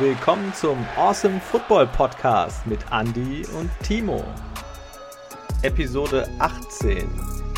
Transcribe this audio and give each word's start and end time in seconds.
willkommen 0.00 0.54
zum 0.54 0.78
Awesome 0.96 1.38
Football 1.40 1.86
Podcast 1.88 2.66
mit 2.66 2.80
Andy 2.90 3.44
und 3.48 3.70
Timo. 3.82 4.24
Episode 5.62 6.26
18. 6.38 7.06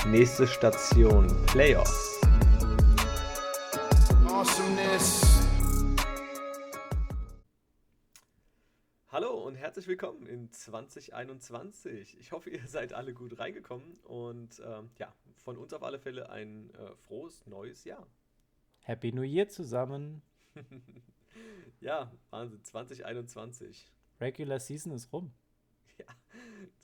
Nächste 0.09 0.49
Station 0.49 1.29
Playoffs. 1.47 2.21
Awesomeness. 4.27 5.47
Hallo 9.07 9.47
und 9.47 9.55
herzlich 9.55 9.87
willkommen 9.87 10.27
in 10.27 10.51
2021. 10.51 12.19
Ich 12.19 12.33
hoffe, 12.33 12.51
ihr 12.51 12.67
seid 12.67 12.93
alle 12.93 13.15
gut 13.15 13.39
reingekommen 13.39 14.01
und 14.03 14.61
ähm, 14.67 14.91
ja, 14.99 15.15
von 15.45 15.57
uns 15.57 15.73
auf 15.73 15.85
alle 15.85 16.01
Fälle 16.01 16.29
ein 16.31 16.71
äh, 16.71 16.97
frohes 17.07 17.47
neues 17.47 17.85
Jahr. 17.85 18.05
Happy 18.81 19.13
New 19.13 19.23
Year 19.23 19.47
zusammen. 19.47 20.23
ja, 21.83 22.11
Wahnsinn, 22.31 22.63
2021. 22.63 23.91
Regular 24.21 24.61
Season 24.61 24.93
ist 24.93 25.13
rum. 25.13 25.33
Ja, 25.99 26.07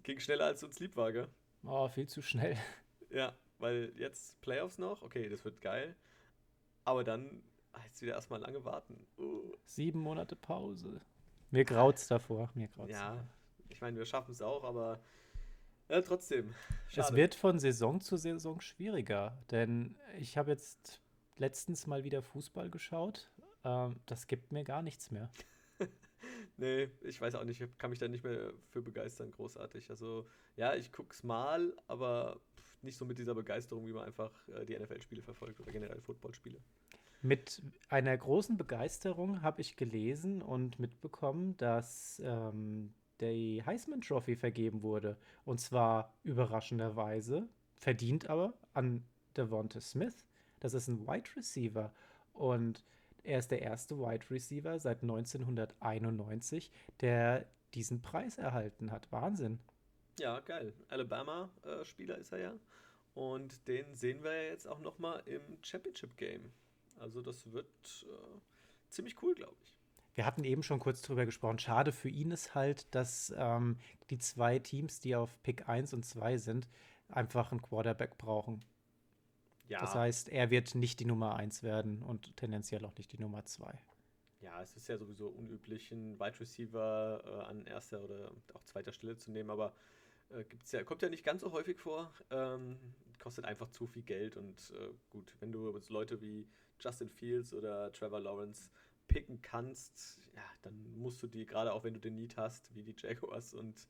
ging 0.02 0.20
schneller 0.20 0.44
als 0.44 0.62
uns 0.62 0.78
lieb 0.80 0.94
war, 0.94 1.12
gell? 1.12 1.28
Oh, 1.64 1.88
viel 1.88 2.06
zu 2.06 2.22
schnell. 2.22 2.56
Ja, 3.10 3.34
weil 3.56 3.94
jetzt 3.96 4.38
Playoffs 4.42 4.76
noch, 4.76 5.00
okay, 5.00 5.30
das 5.30 5.42
wird 5.42 5.62
geil. 5.62 5.96
Aber 6.84 7.04
dann 7.04 7.42
jetzt 7.86 8.02
wieder 8.02 8.12
erstmal 8.12 8.38
lange 8.38 8.62
warten. 8.66 9.06
Uh. 9.16 9.54
Sieben 9.64 10.00
Monate 10.00 10.36
Pause. 10.36 11.00
Mir 11.50 11.64
graut's 11.64 12.06
davor. 12.06 12.50
Mir 12.54 12.68
graut's 12.68 12.92
ja, 12.92 13.14
davor. 13.14 13.28
ich 13.70 13.80
meine, 13.80 13.96
wir 13.96 14.04
schaffen 14.04 14.32
es 14.32 14.42
auch, 14.42 14.62
aber 14.62 15.00
ja, 15.88 16.02
trotzdem. 16.02 16.54
Schade. 16.88 17.08
Es 17.08 17.14
wird 17.14 17.34
von 17.34 17.58
Saison 17.58 17.98
zu 18.02 18.18
Saison 18.18 18.60
schwieriger, 18.60 19.38
denn 19.50 19.96
ich 20.18 20.36
habe 20.36 20.50
jetzt 20.50 21.00
letztens 21.36 21.86
mal 21.86 22.04
wieder 22.04 22.22
Fußball 22.22 22.68
geschaut. 22.68 23.30
Ähm, 23.68 24.00
das 24.06 24.26
gibt 24.26 24.52
mir 24.52 24.64
gar 24.64 24.82
nichts 24.82 25.10
mehr. 25.10 25.30
nee, 26.56 26.88
ich 27.02 27.20
weiß 27.20 27.34
auch 27.34 27.44
nicht, 27.44 27.60
ich 27.60 27.78
kann 27.78 27.90
mich 27.90 27.98
da 27.98 28.08
nicht 28.08 28.24
mehr 28.24 28.52
für 28.70 28.82
begeistern, 28.82 29.30
großartig. 29.30 29.90
Also, 29.90 30.26
ja, 30.56 30.74
ich 30.74 30.92
guck's 30.92 31.22
mal, 31.22 31.74
aber 31.86 32.40
nicht 32.82 32.96
so 32.96 33.04
mit 33.04 33.18
dieser 33.18 33.34
Begeisterung, 33.34 33.86
wie 33.86 33.92
man 33.92 34.04
einfach 34.04 34.30
äh, 34.48 34.64
die 34.64 34.78
NFL-Spiele 34.78 35.22
verfolgt 35.22 35.60
oder 35.60 35.72
generell 35.72 36.00
Footballspiele. 36.00 36.58
Mit 37.20 37.62
einer 37.88 38.16
großen 38.16 38.56
Begeisterung 38.56 39.42
habe 39.42 39.60
ich 39.60 39.76
gelesen 39.76 40.40
und 40.40 40.78
mitbekommen, 40.78 41.56
dass 41.56 42.22
ähm, 42.24 42.94
die 43.20 43.62
Heisman 43.66 44.00
Trophy 44.00 44.36
vergeben 44.36 44.82
wurde. 44.82 45.16
Und 45.44 45.58
zwar 45.58 46.14
überraschenderweise, 46.22 47.48
verdient 47.76 48.30
aber 48.30 48.54
an 48.72 49.04
Devonta 49.36 49.80
Smith. 49.80 50.24
Das 50.60 50.74
ist 50.74 50.86
ein 50.86 51.06
Wide 51.08 51.28
Receiver. 51.36 51.92
Und 52.32 52.84
er 53.28 53.38
ist 53.38 53.50
der 53.50 53.62
erste 53.62 53.98
Wide 53.98 54.30
Receiver 54.30 54.78
seit 54.80 55.02
1991, 55.02 56.72
der 57.00 57.46
diesen 57.74 58.00
Preis 58.00 58.38
erhalten 58.38 58.90
hat. 58.90 59.12
Wahnsinn. 59.12 59.58
Ja, 60.18 60.40
geil. 60.40 60.72
Alabama-Spieler 60.88 62.18
ist 62.18 62.32
er 62.32 62.38
ja. 62.38 62.54
Und 63.14 63.68
den 63.68 63.94
sehen 63.94 64.24
wir 64.24 64.32
ja 64.32 64.50
jetzt 64.50 64.66
auch 64.66 64.80
nochmal 64.80 65.22
im 65.26 65.42
Championship-Game. 65.62 66.52
Also 66.98 67.20
das 67.20 67.52
wird 67.52 67.66
äh, 68.04 68.40
ziemlich 68.88 69.22
cool, 69.22 69.34
glaube 69.34 69.56
ich. 69.62 69.74
Wir 70.14 70.26
hatten 70.26 70.44
eben 70.44 70.62
schon 70.62 70.80
kurz 70.80 71.02
drüber 71.02 71.26
gesprochen. 71.26 71.58
Schade 71.58 71.92
für 71.92 72.08
ihn 72.08 72.30
ist 72.30 72.54
halt, 72.54 72.92
dass 72.94 73.32
ähm, 73.36 73.76
die 74.10 74.18
zwei 74.18 74.58
Teams, 74.58 74.98
die 75.00 75.14
auf 75.14 75.40
Pick 75.42 75.68
1 75.68 75.92
und 75.94 76.04
2 76.04 76.38
sind, 76.38 76.68
einfach 77.08 77.52
einen 77.52 77.62
Quarterback 77.62 78.18
brauchen. 78.18 78.64
Ja. 79.68 79.80
Das 79.80 79.94
heißt, 79.94 80.28
er 80.30 80.50
wird 80.50 80.74
nicht 80.74 80.98
die 81.00 81.04
Nummer 81.04 81.36
1 81.36 81.62
werden 81.62 82.02
und 82.02 82.36
tendenziell 82.36 82.84
auch 82.84 82.96
nicht 82.96 83.12
die 83.12 83.18
Nummer 83.18 83.44
2. 83.44 83.78
Ja, 84.40 84.62
es 84.62 84.76
ist 84.76 84.88
ja 84.88 84.96
sowieso 84.96 85.28
unüblich, 85.28 85.92
einen 85.92 86.18
Wide 86.18 86.40
Receiver 86.40 87.22
äh, 87.24 87.50
an 87.50 87.66
erster 87.66 88.02
oder 88.02 88.30
auch 88.54 88.62
zweiter 88.64 88.92
Stelle 88.92 89.16
zu 89.16 89.30
nehmen, 89.30 89.50
aber 89.50 89.74
äh, 90.30 90.44
gibt's 90.44 90.72
ja, 90.72 90.82
kommt 90.84 91.02
ja 91.02 91.08
nicht 91.08 91.24
ganz 91.24 91.42
so 91.42 91.52
häufig 91.52 91.78
vor. 91.78 92.12
Ähm, 92.30 92.78
kostet 93.18 93.44
einfach 93.44 93.68
zu 93.70 93.86
viel 93.86 94.02
Geld 94.02 94.36
und 94.36 94.72
äh, 94.78 94.90
gut, 95.10 95.34
wenn 95.40 95.52
du 95.52 95.76
Leute 95.88 96.20
wie 96.20 96.48
Justin 96.80 97.10
Fields 97.10 97.52
oder 97.52 97.92
Trevor 97.92 98.20
Lawrence 98.20 98.70
picken 99.08 99.42
kannst, 99.42 100.20
ja, 100.36 100.44
dann 100.62 100.94
musst 100.96 101.22
du 101.22 101.26
die, 101.26 101.44
gerade 101.44 101.72
auch 101.72 101.82
wenn 101.82 101.94
du 101.94 102.00
den 102.00 102.14
Need 102.14 102.36
hast, 102.36 102.74
wie 102.74 102.84
die 102.84 102.94
Jaguars 102.96 103.54
und 103.54 103.88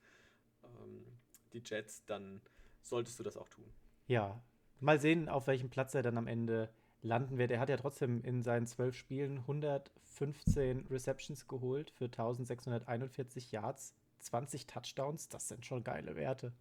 ähm, 0.65 1.05
die 1.53 1.63
Jets, 1.65 2.05
dann 2.07 2.41
solltest 2.83 3.19
du 3.19 3.23
das 3.23 3.37
auch 3.37 3.49
tun. 3.49 3.71
Ja, 4.07 4.43
Mal 4.81 5.01
sehen, 5.01 5.29
auf 5.29 5.47
welchem 5.47 5.71
Platz 5.71 5.95
er 5.95 6.03
dann 6.03 6.19
am 6.19 6.27
Ende 6.27 6.71
landen 7.03 7.39
wird. 7.39 7.51
Er 7.51 7.61
hat 7.61 7.69
ja 7.69 7.77
trotzdem 7.77 8.23
in 8.23 8.43
seinen 8.43 8.67
zwölf 8.67 8.97
Spielen 8.97 9.39
115 9.39 10.87
Receptions 10.91 11.47
geholt 11.47 11.91
für 11.91 12.07
1641 12.07 13.53
Yards, 13.53 13.95
20 14.21 14.67
Touchdowns. 14.67 15.29
Das 15.29 15.49
sind 15.49 15.65
schon 15.65 15.85
geile 15.85 16.17
Werte. 16.17 16.53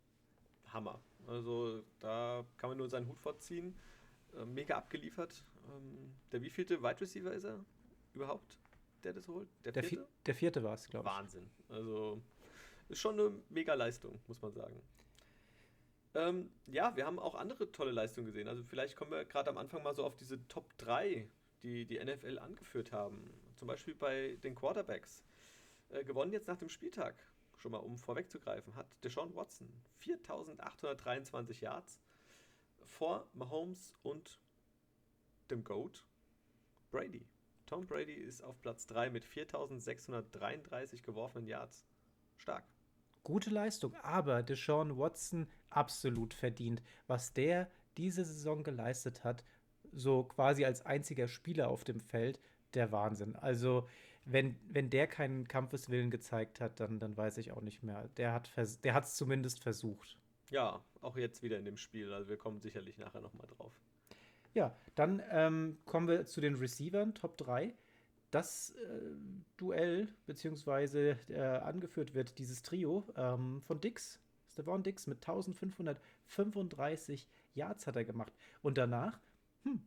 Hammer. 0.74 1.00
Also 1.28 1.84
da 2.00 2.46
kann 2.58 2.70
man 2.70 2.78
nur 2.78 2.90
seinen 2.90 3.08
Hut 3.08 3.20
vorziehen. 3.20 3.76
Äh, 4.36 4.46
mega 4.46 4.78
abgeliefert. 4.78 5.44
Ähm, 5.68 6.14
der 6.32 6.42
wievielte 6.42 6.82
Wide 6.82 7.02
Receiver 7.02 7.34
ist 7.34 7.46
er 7.46 7.66
überhaupt, 8.14 8.58
der 9.04 9.14
das 9.14 9.28
holt? 9.28 9.48
Der 9.66 9.74
vierte? 9.74 9.96
Der, 9.96 10.08
der 10.28 10.36
vierte 10.36 10.64
war 10.64 10.74
es, 10.74 10.88
glaube 10.88 11.08
ich. 11.08 11.14
Wahnsinn. 11.14 11.50
Also 11.70 12.22
ist 12.90 13.00
schon 13.00 13.20
eine 13.20 13.32
mega 13.50 13.74
Leistung, 13.74 14.20
muss 14.28 14.42
man 14.42 14.54
sagen. 14.54 14.82
Ähm, 16.18 16.50
ja, 16.66 16.96
wir 16.96 17.06
haben 17.06 17.20
auch 17.20 17.36
andere 17.36 17.72
tolle 17.72 17.92
Leistungen 17.92 18.26
gesehen. 18.26 18.48
Also 18.48 18.64
vielleicht 18.64 18.96
kommen 18.96 19.12
wir 19.12 19.24
gerade 19.24 19.52
am 19.52 19.58
Anfang 19.60 19.84
mal 19.84 19.94
so 19.94 20.04
auf 20.04 20.16
diese 20.16 20.46
Top 20.48 20.76
3, 20.80 21.30
die 21.62 21.86
die 21.86 22.04
NFL 22.04 22.40
angeführt 22.40 22.92
haben. 22.92 23.32
Zum 23.56 23.68
Beispiel 23.68 23.94
bei 23.94 24.36
den 24.44 24.56
Quarterbacks. 24.56 25.24
Äh, 25.90 26.04
gewonnen 26.04 26.32
jetzt 26.32 26.48
nach 26.48 26.58
dem 26.58 26.70
Spieltag, 26.70 27.16
schon 27.58 27.72
mal 27.72 27.78
um 27.78 27.98
vorwegzugreifen, 27.98 28.76
hat 28.76 28.88
Deshaun 29.04 29.36
Watson 29.36 29.72
4823 30.00 31.62
Yards 31.62 32.00
vor 32.88 33.30
Mahomes 33.34 33.94
und 34.02 34.40
dem 35.52 35.64
GOAT 35.64 36.04
Brady. 36.90 37.28
Tom 37.68 37.86
Brady 37.86 38.14
ist 38.14 38.44
auf 38.44 38.60
Platz 38.62 38.88
3 38.88 39.12
mit 39.12 39.24
4633 39.24 41.04
geworfenen 41.04 41.48
Yards. 41.48 41.86
Stark 42.38 42.66
gute 43.28 43.50
Leistung, 43.50 43.94
aber 44.04 44.42
Deshaun 44.42 44.98
Watson 44.98 45.48
absolut 45.70 46.34
verdient. 46.34 46.82
Was 47.08 47.34
der 47.34 47.70
diese 47.98 48.24
Saison 48.24 48.64
geleistet 48.64 49.26
hat, 49.26 49.44
so 49.92 50.24
quasi 50.24 50.64
als 50.64 50.86
einziger 50.86 51.28
Spieler 51.28 51.68
auf 51.68 51.84
dem 51.84 52.00
Feld, 52.00 52.40
der 52.74 52.94
Wahnsinn. 52.94 53.36
Also, 53.36 53.86
wenn, 54.24 54.56
wenn 54.70 54.90
der 54.90 55.08
keinen 55.08 55.46
Kampfeswillen 55.46 56.10
gezeigt 56.10 56.62
hat, 56.62 56.80
dann, 56.80 57.00
dann 57.00 57.18
weiß 57.18 57.38
ich 57.40 57.52
auch 57.52 57.60
nicht 57.60 57.84
mehr. 57.84 58.08
Der 58.16 58.32
hat 58.32 58.50
es 58.56 59.16
zumindest 59.16 59.60
versucht. 59.60 60.18
Ja, 60.50 60.82
auch 61.02 61.18
jetzt 61.18 61.44
wieder 61.44 61.58
in 61.58 61.66
dem 61.66 61.78
Spiel. 61.78 62.14
Also 62.14 62.30
wir 62.30 62.38
kommen 62.38 62.62
sicherlich 62.62 62.98
nachher 62.98 63.20
nochmal 63.20 63.48
drauf. 63.58 63.74
Ja, 64.54 64.74
dann 64.96 65.22
ähm, 65.32 65.80
kommen 65.84 66.08
wir 66.08 66.26
zu 66.26 66.40
den 66.40 66.56
Receivern, 66.56 67.14
Top 67.14 67.38
3 67.38 67.74
das 68.32 68.72
äh, 68.72 69.16
Duell, 69.58 70.08
beziehungsweise 70.26 71.18
äh, 71.30 71.40
angeführt 71.40 72.14
wird, 72.14 72.38
dieses 72.40 72.64
Trio 72.64 73.06
ähm, 73.16 73.62
von 73.66 73.80
Dix, 73.80 74.20
Stefan 74.52 74.84
Dix 74.84 75.08
mit 75.08 75.18
1535 75.18 77.28
Yards 77.54 77.88
hat 77.88 77.96
er 77.96 78.06
gemacht. 78.06 78.34
Und 78.62 78.78
danach, 78.78 79.20
hm, 79.64 79.82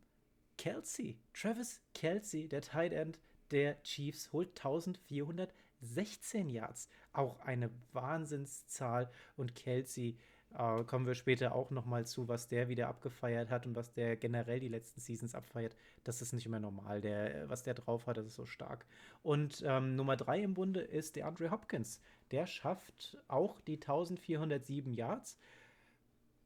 Kelsey, 0.57 1.19
Travis 1.33 1.81
Kelsey, 1.93 2.47
der 2.47 2.61
Tight 2.61 2.93
End 2.93 3.19
der 3.51 3.81
Chiefs, 3.83 4.31
holt 4.31 4.49
1416 4.49 6.49
Yards. 6.49 6.89
Auch 7.11 7.39
eine 7.41 7.69
Wahnsinnszahl. 7.91 9.11
Und 9.35 9.55
Kelsey 9.55 10.17
äh, 10.57 10.83
kommen 10.83 11.05
wir 11.05 11.15
später 11.15 11.55
auch 11.55 11.71
nochmal 11.71 12.05
zu, 12.05 12.27
was 12.27 12.47
der 12.47 12.67
wieder 12.67 12.87
abgefeiert 12.87 13.49
hat 13.49 13.65
und 13.65 13.75
was 13.75 13.93
der 13.93 14.17
generell 14.17 14.59
die 14.59 14.67
letzten 14.67 14.99
Seasons 14.99 15.35
abfeiert. 15.35 15.75
Das 16.03 16.21
ist 16.21 16.33
nicht 16.33 16.47
mehr 16.47 16.59
normal. 16.59 17.01
Der, 17.01 17.49
was 17.49 17.63
der 17.63 17.73
drauf 17.73 18.07
hat, 18.07 18.17
das 18.17 18.25
ist 18.25 18.35
so 18.35 18.45
stark. 18.45 18.85
Und 19.23 19.63
ähm, 19.65 19.95
Nummer 19.95 20.17
drei 20.17 20.41
im 20.41 20.53
Bunde 20.53 20.81
ist 20.81 21.15
der 21.15 21.27
Andre 21.27 21.51
Hopkins. 21.51 22.01
Der 22.31 22.47
schafft 22.47 23.17
auch 23.27 23.61
die 23.61 23.75
1407 23.75 24.93
Yards, 24.93 25.37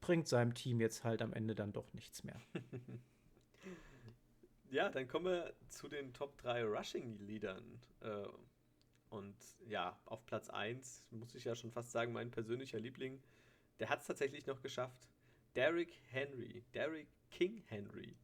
bringt 0.01 0.27
seinem 0.27 0.53
Team 0.53 0.79
jetzt 0.79 1.03
halt 1.03 1.21
am 1.21 1.33
Ende 1.33 1.55
dann 1.55 1.73
doch 1.73 1.91
nichts 1.93 2.23
mehr. 2.23 2.39
ja, 4.69 4.89
dann 4.89 5.07
kommen 5.07 5.25
wir 5.25 5.53
zu 5.69 5.87
den 5.87 6.13
Top 6.13 6.37
3 6.37 6.63
Rushing-Leadern. 6.63 7.79
Äh, 8.01 8.27
und 9.09 9.35
ja, 9.67 9.97
auf 10.05 10.25
Platz 10.25 10.49
1 10.49 11.05
muss 11.11 11.33
ich 11.33 11.45
ja 11.45 11.55
schon 11.55 11.71
fast 11.71 11.91
sagen, 11.91 12.11
mein 12.11 12.29
persönlicher 12.29 12.79
Liebling 12.79 13.21
der 13.79 13.89
hat 13.89 14.01
es 14.01 14.07
tatsächlich 14.07 14.45
noch 14.45 14.61
geschafft. 14.61 15.09
Derrick 15.55 16.01
Henry, 16.07 16.63
Derrick 16.73 17.09
King 17.29 17.63
Henry, 17.67 18.17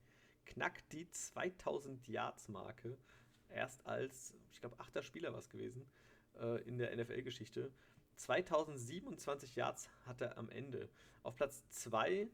knackt 0.46 0.92
die 0.92 1.10
2000 1.10 2.08
Yards 2.08 2.50
Marke. 2.50 2.98
Erst 3.50 3.86
als, 3.86 4.34
ich 4.52 4.60
glaube, 4.60 4.80
achter 4.80 5.04
Spieler 5.04 5.32
war 5.32 5.40
es 5.40 5.50
gewesen 5.50 5.90
äh, 6.40 6.62
in 6.64 6.78
der 6.78 6.96
NFL-Geschichte. 6.96 7.72
2027 8.16 9.56
Yards 9.56 9.90
hat 10.06 10.22
er 10.22 10.38
am 10.38 10.50
Ende. 10.50 10.90
Auf 11.24 11.36
Platz 11.36 11.68
2 11.70 12.30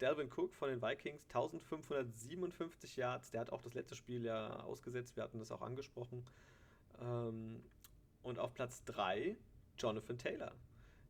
Delvin 0.00 0.28
Cook 0.28 0.54
von 0.54 0.70
den 0.70 0.82
Vikings, 0.82 1.22
1557 1.28 2.96
Yards. 2.96 3.30
Der 3.30 3.40
hat 3.40 3.50
auch 3.50 3.62
das 3.62 3.74
letzte 3.74 3.94
Spiel 3.94 4.24
ja 4.24 4.60
ausgesetzt. 4.60 5.16
Wir 5.16 5.22
hatten 5.22 5.38
das 5.38 5.52
auch 5.52 5.62
angesprochen. 5.62 6.24
Ähm, 7.00 7.62
und 8.22 8.38
auf 8.38 8.54
Platz 8.54 8.82
3 8.84 9.36
Jonathan 9.78 10.18
Taylor, 10.18 10.54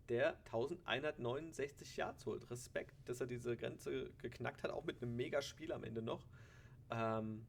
der 0.09 0.37
1169 0.47 1.97
Yards 1.97 2.27
holt. 2.27 2.51
Respekt, 2.51 2.95
dass 3.09 3.21
er 3.21 3.27
diese 3.27 3.57
Grenze 3.57 4.11
geknackt 4.19 4.63
hat, 4.63 4.71
auch 4.71 4.85
mit 4.85 5.03
einem 5.03 5.17
Mega-Spiel 5.17 5.73
am 5.73 5.85
Ende 5.85 6.03
noch. 6.03 6.27
Ähm, 6.91 7.47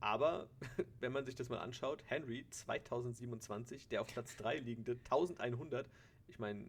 aber 0.00 0.48
wenn 1.00 1.12
man 1.12 1.24
sich 1.24 1.34
das 1.34 1.48
mal 1.48 1.58
anschaut, 1.58 2.02
Henry 2.06 2.46
2027, 2.48 3.88
der 3.88 4.02
auf 4.02 4.06
Platz 4.06 4.36
3 4.36 4.58
liegende 4.58 4.92
1100, 4.92 5.88
ich 6.28 6.38
meine, 6.38 6.66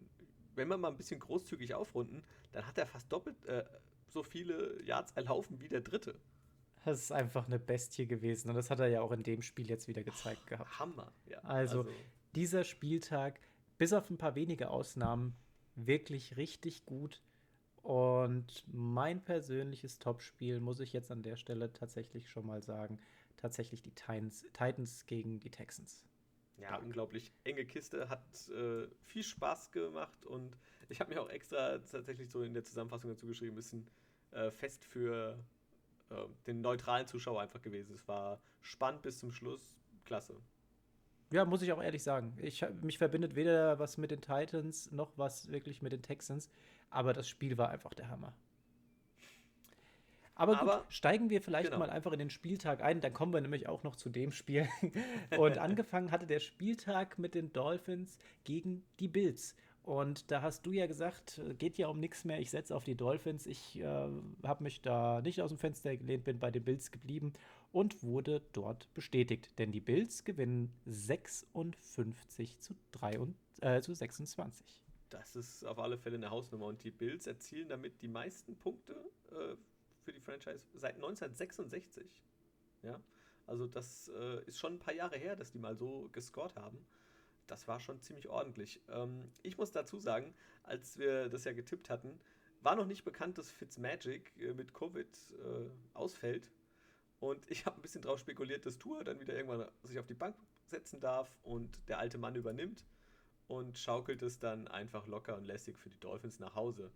wenn 0.54 0.68
wir 0.68 0.76
mal 0.76 0.88
ein 0.88 0.96
bisschen 0.96 1.20
großzügig 1.20 1.74
aufrunden, 1.74 2.22
dann 2.52 2.66
hat 2.66 2.76
er 2.78 2.86
fast 2.86 3.10
doppelt 3.12 3.44
äh, 3.46 3.64
so 4.08 4.22
viele 4.22 4.82
Yards 4.84 5.12
erlaufen 5.12 5.60
wie 5.60 5.68
der 5.68 5.80
dritte. 5.80 6.18
Das 6.84 7.00
ist 7.00 7.12
einfach 7.12 7.46
eine 7.46 7.58
Bestie 7.58 8.06
gewesen 8.06 8.48
und 8.48 8.56
das 8.56 8.70
hat 8.70 8.80
er 8.80 8.88
ja 8.88 9.02
auch 9.02 9.12
in 9.12 9.22
dem 9.22 9.42
Spiel 9.42 9.68
jetzt 9.68 9.86
wieder 9.86 10.02
gezeigt 10.02 10.42
oh, 10.46 10.48
gehabt. 10.48 10.78
Hammer, 10.78 11.12
ja. 11.26 11.38
Also, 11.40 11.80
also 11.80 11.90
dieser 12.34 12.64
Spieltag, 12.64 13.40
bis 13.80 13.94
auf 13.94 14.10
ein 14.10 14.18
paar 14.18 14.34
wenige 14.34 14.68
Ausnahmen, 14.68 15.34
wirklich 15.74 16.36
richtig 16.36 16.84
gut. 16.84 17.22
Und 17.76 18.62
mein 18.66 19.24
persönliches 19.24 19.98
Topspiel, 19.98 20.60
muss 20.60 20.80
ich 20.80 20.92
jetzt 20.92 21.10
an 21.10 21.22
der 21.22 21.36
Stelle 21.36 21.72
tatsächlich 21.72 22.28
schon 22.28 22.44
mal 22.44 22.62
sagen, 22.62 22.98
tatsächlich 23.38 23.80
die 23.80 23.92
Titans, 23.92 24.44
Titans 24.52 25.06
gegen 25.06 25.40
die 25.40 25.48
Texans. 25.48 26.04
Ja, 26.58 26.76
unglaublich 26.76 27.32
enge 27.44 27.64
Kiste, 27.64 28.10
hat 28.10 28.20
äh, 28.50 28.86
viel 29.06 29.22
Spaß 29.22 29.70
gemacht 29.70 30.26
und 30.26 30.58
ich 30.90 31.00
habe 31.00 31.14
mir 31.14 31.22
auch 31.22 31.30
extra 31.30 31.78
tatsächlich 31.78 32.30
so 32.30 32.42
in 32.42 32.52
der 32.52 32.64
Zusammenfassung 32.64 33.08
dazu 33.08 33.26
geschrieben, 33.26 33.52
ein 33.52 33.56
bisschen 33.56 33.88
äh, 34.32 34.50
fest 34.50 34.84
für 34.84 35.42
äh, 36.10 36.16
den 36.46 36.60
neutralen 36.60 37.06
Zuschauer 37.06 37.40
einfach 37.40 37.62
gewesen. 37.62 37.94
Es 37.94 38.06
war 38.06 38.42
spannend 38.60 39.00
bis 39.00 39.20
zum 39.20 39.32
Schluss, 39.32 39.74
klasse. 40.04 40.36
Ja, 41.30 41.44
muss 41.44 41.62
ich 41.62 41.72
auch 41.72 41.82
ehrlich 41.82 42.02
sagen. 42.02 42.36
Ich, 42.42 42.64
mich 42.82 42.98
verbindet 42.98 43.36
weder 43.36 43.78
was 43.78 43.98
mit 43.98 44.10
den 44.10 44.20
Titans 44.20 44.90
noch 44.90 45.12
was 45.16 45.50
wirklich 45.50 45.80
mit 45.80 45.92
den 45.92 46.02
Texans, 46.02 46.50
aber 46.90 47.12
das 47.12 47.28
Spiel 47.28 47.56
war 47.56 47.70
einfach 47.70 47.94
der 47.94 48.08
Hammer. 48.08 48.34
Aber, 50.34 50.54
gut, 50.54 50.62
Aber, 50.62 50.86
steigen 50.88 51.28
wir 51.28 51.42
vielleicht 51.42 51.66
genau. 51.66 51.80
mal 51.80 51.90
einfach 51.90 52.12
in 52.12 52.18
den 52.18 52.30
Spieltag 52.30 52.82
ein, 52.82 53.02
dann 53.02 53.12
kommen 53.12 53.34
wir 53.34 53.42
nämlich 53.42 53.68
auch 53.68 53.82
noch 53.82 53.94
zu 53.94 54.08
dem 54.08 54.32
Spiel. 54.32 54.66
Und 55.38 55.58
angefangen 55.58 56.10
hatte 56.10 56.26
der 56.26 56.40
Spieltag 56.40 57.18
mit 57.18 57.34
den 57.34 57.52
Dolphins 57.52 58.16
gegen 58.44 58.82
die 59.00 59.08
Bills. 59.08 59.54
Und 59.82 60.30
da 60.30 60.40
hast 60.40 60.64
du 60.64 60.72
ja 60.72 60.86
gesagt, 60.86 61.42
geht 61.58 61.76
ja 61.76 61.88
um 61.88 62.00
nichts 62.00 62.24
mehr, 62.24 62.40
ich 62.40 62.50
setze 62.50 62.74
auf 62.74 62.84
die 62.84 62.94
Dolphins. 62.94 63.46
Ich 63.46 63.80
äh, 63.80 63.84
habe 63.84 64.64
mich 64.64 64.80
da 64.80 65.20
nicht 65.20 65.42
aus 65.42 65.50
dem 65.50 65.58
Fenster 65.58 65.94
gelehnt, 65.94 66.24
bin 66.24 66.38
bei 66.38 66.50
den 66.50 66.64
Bills 66.64 66.90
geblieben 66.90 67.34
und 67.72 68.02
wurde 68.02 68.42
dort 68.52 68.92
bestätigt. 68.94 69.58
Denn 69.58 69.72
die 69.72 69.80
Bills 69.80 70.24
gewinnen 70.24 70.72
56 70.86 72.60
zu, 72.60 72.74
3 72.92 73.18
und, 73.18 73.36
äh, 73.60 73.80
zu 73.80 73.94
26. 73.94 74.82
Das 75.10 75.36
ist 75.36 75.64
auf 75.64 75.78
alle 75.78 75.98
Fälle 75.98 76.16
eine 76.16 76.30
Hausnummer. 76.30 76.66
Und 76.66 76.82
die 76.84 76.90
Bills 76.90 77.26
erzielen 77.26 77.68
damit 77.68 78.00
die 78.02 78.08
meisten 78.08 78.56
Punkte 78.56 78.94
äh, 79.30 79.56
für 80.04 80.12
die 80.12 80.20
Franchise 80.20 80.64
seit 80.74 80.94
1966. 80.94 82.04
Ja, 82.82 83.00
also 83.46 83.66
das 83.66 84.08
äh, 84.16 84.44
ist 84.44 84.58
schon 84.58 84.74
ein 84.74 84.78
paar 84.78 84.94
Jahre 84.94 85.16
her, 85.16 85.36
dass 85.36 85.52
die 85.52 85.58
mal 85.58 85.76
so 85.76 86.08
gescored 86.12 86.56
haben. 86.56 86.86
Das 87.46 87.66
war 87.66 87.80
schon 87.80 88.00
ziemlich 88.00 88.28
ordentlich. 88.28 88.80
Ähm, 88.88 89.32
ich 89.42 89.58
muss 89.58 89.72
dazu 89.72 89.98
sagen, 89.98 90.34
als 90.62 90.98
wir 90.98 91.28
das 91.28 91.44
ja 91.44 91.52
getippt 91.52 91.90
hatten, 91.90 92.20
war 92.62 92.76
noch 92.76 92.86
nicht 92.86 93.04
bekannt, 93.04 93.38
dass 93.38 93.50
Fitzmagic 93.50 94.32
äh, 94.38 94.54
mit 94.54 94.72
Covid 94.72 95.08
äh, 95.32 95.68
ausfällt. 95.94 96.48
Und 97.20 97.50
ich 97.50 97.66
habe 97.66 97.76
ein 97.76 97.82
bisschen 97.82 98.02
drauf 98.02 98.18
spekuliert, 98.18 98.64
dass 98.66 98.78
Tour 98.78 99.04
dann 99.04 99.20
wieder 99.20 99.34
irgendwann 99.34 99.68
sich 99.84 99.98
auf 99.98 100.06
die 100.06 100.14
Bank 100.14 100.34
setzen 100.66 101.00
darf 101.00 101.30
und 101.42 101.86
der 101.88 101.98
alte 101.98 102.16
Mann 102.16 102.34
übernimmt 102.34 102.84
und 103.46 103.76
schaukelt 103.76 104.22
es 104.22 104.38
dann 104.38 104.68
einfach 104.68 105.06
locker 105.06 105.36
und 105.36 105.44
lässig 105.44 105.76
für 105.76 105.90
die 105.90 106.00
Dolphins 106.00 106.38
nach 106.40 106.54
Hause. 106.54 106.90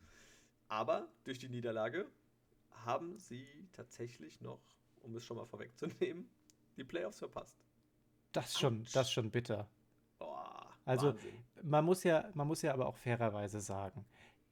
Aber 0.68 1.08
durch 1.24 1.38
die 1.38 1.48
Niederlage 1.48 2.06
haben 2.86 3.18
sie 3.18 3.46
tatsächlich 3.72 4.40
noch, 4.40 4.60
um 5.02 5.14
es 5.14 5.24
schon 5.24 5.36
mal 5.36 5.46
vorwegzunehmen, 5.46 6.30
die 6.76 6.84
Playoffs 6.84 7.18
verpasst. 7.18 7.56
Das 8.32 8.46
ist 8.46 8.60
schon, 8.60 8.86
das 8.92 9.12
schon 9.12 9.30
bitter. 9.30 9.68
Oh, 10.20 10.34
also 10.86 11.14
man 11.62 11.84
muss 11.84 12.02
ja, 12.02 12.30
man 12.34 12.48
muss 12.48 12.62
ja 12.62 12.72
aber 12.72 12.86
auch 12.86 12.96
fairerweise 12.96 13.60
sagen, 13.60 14.04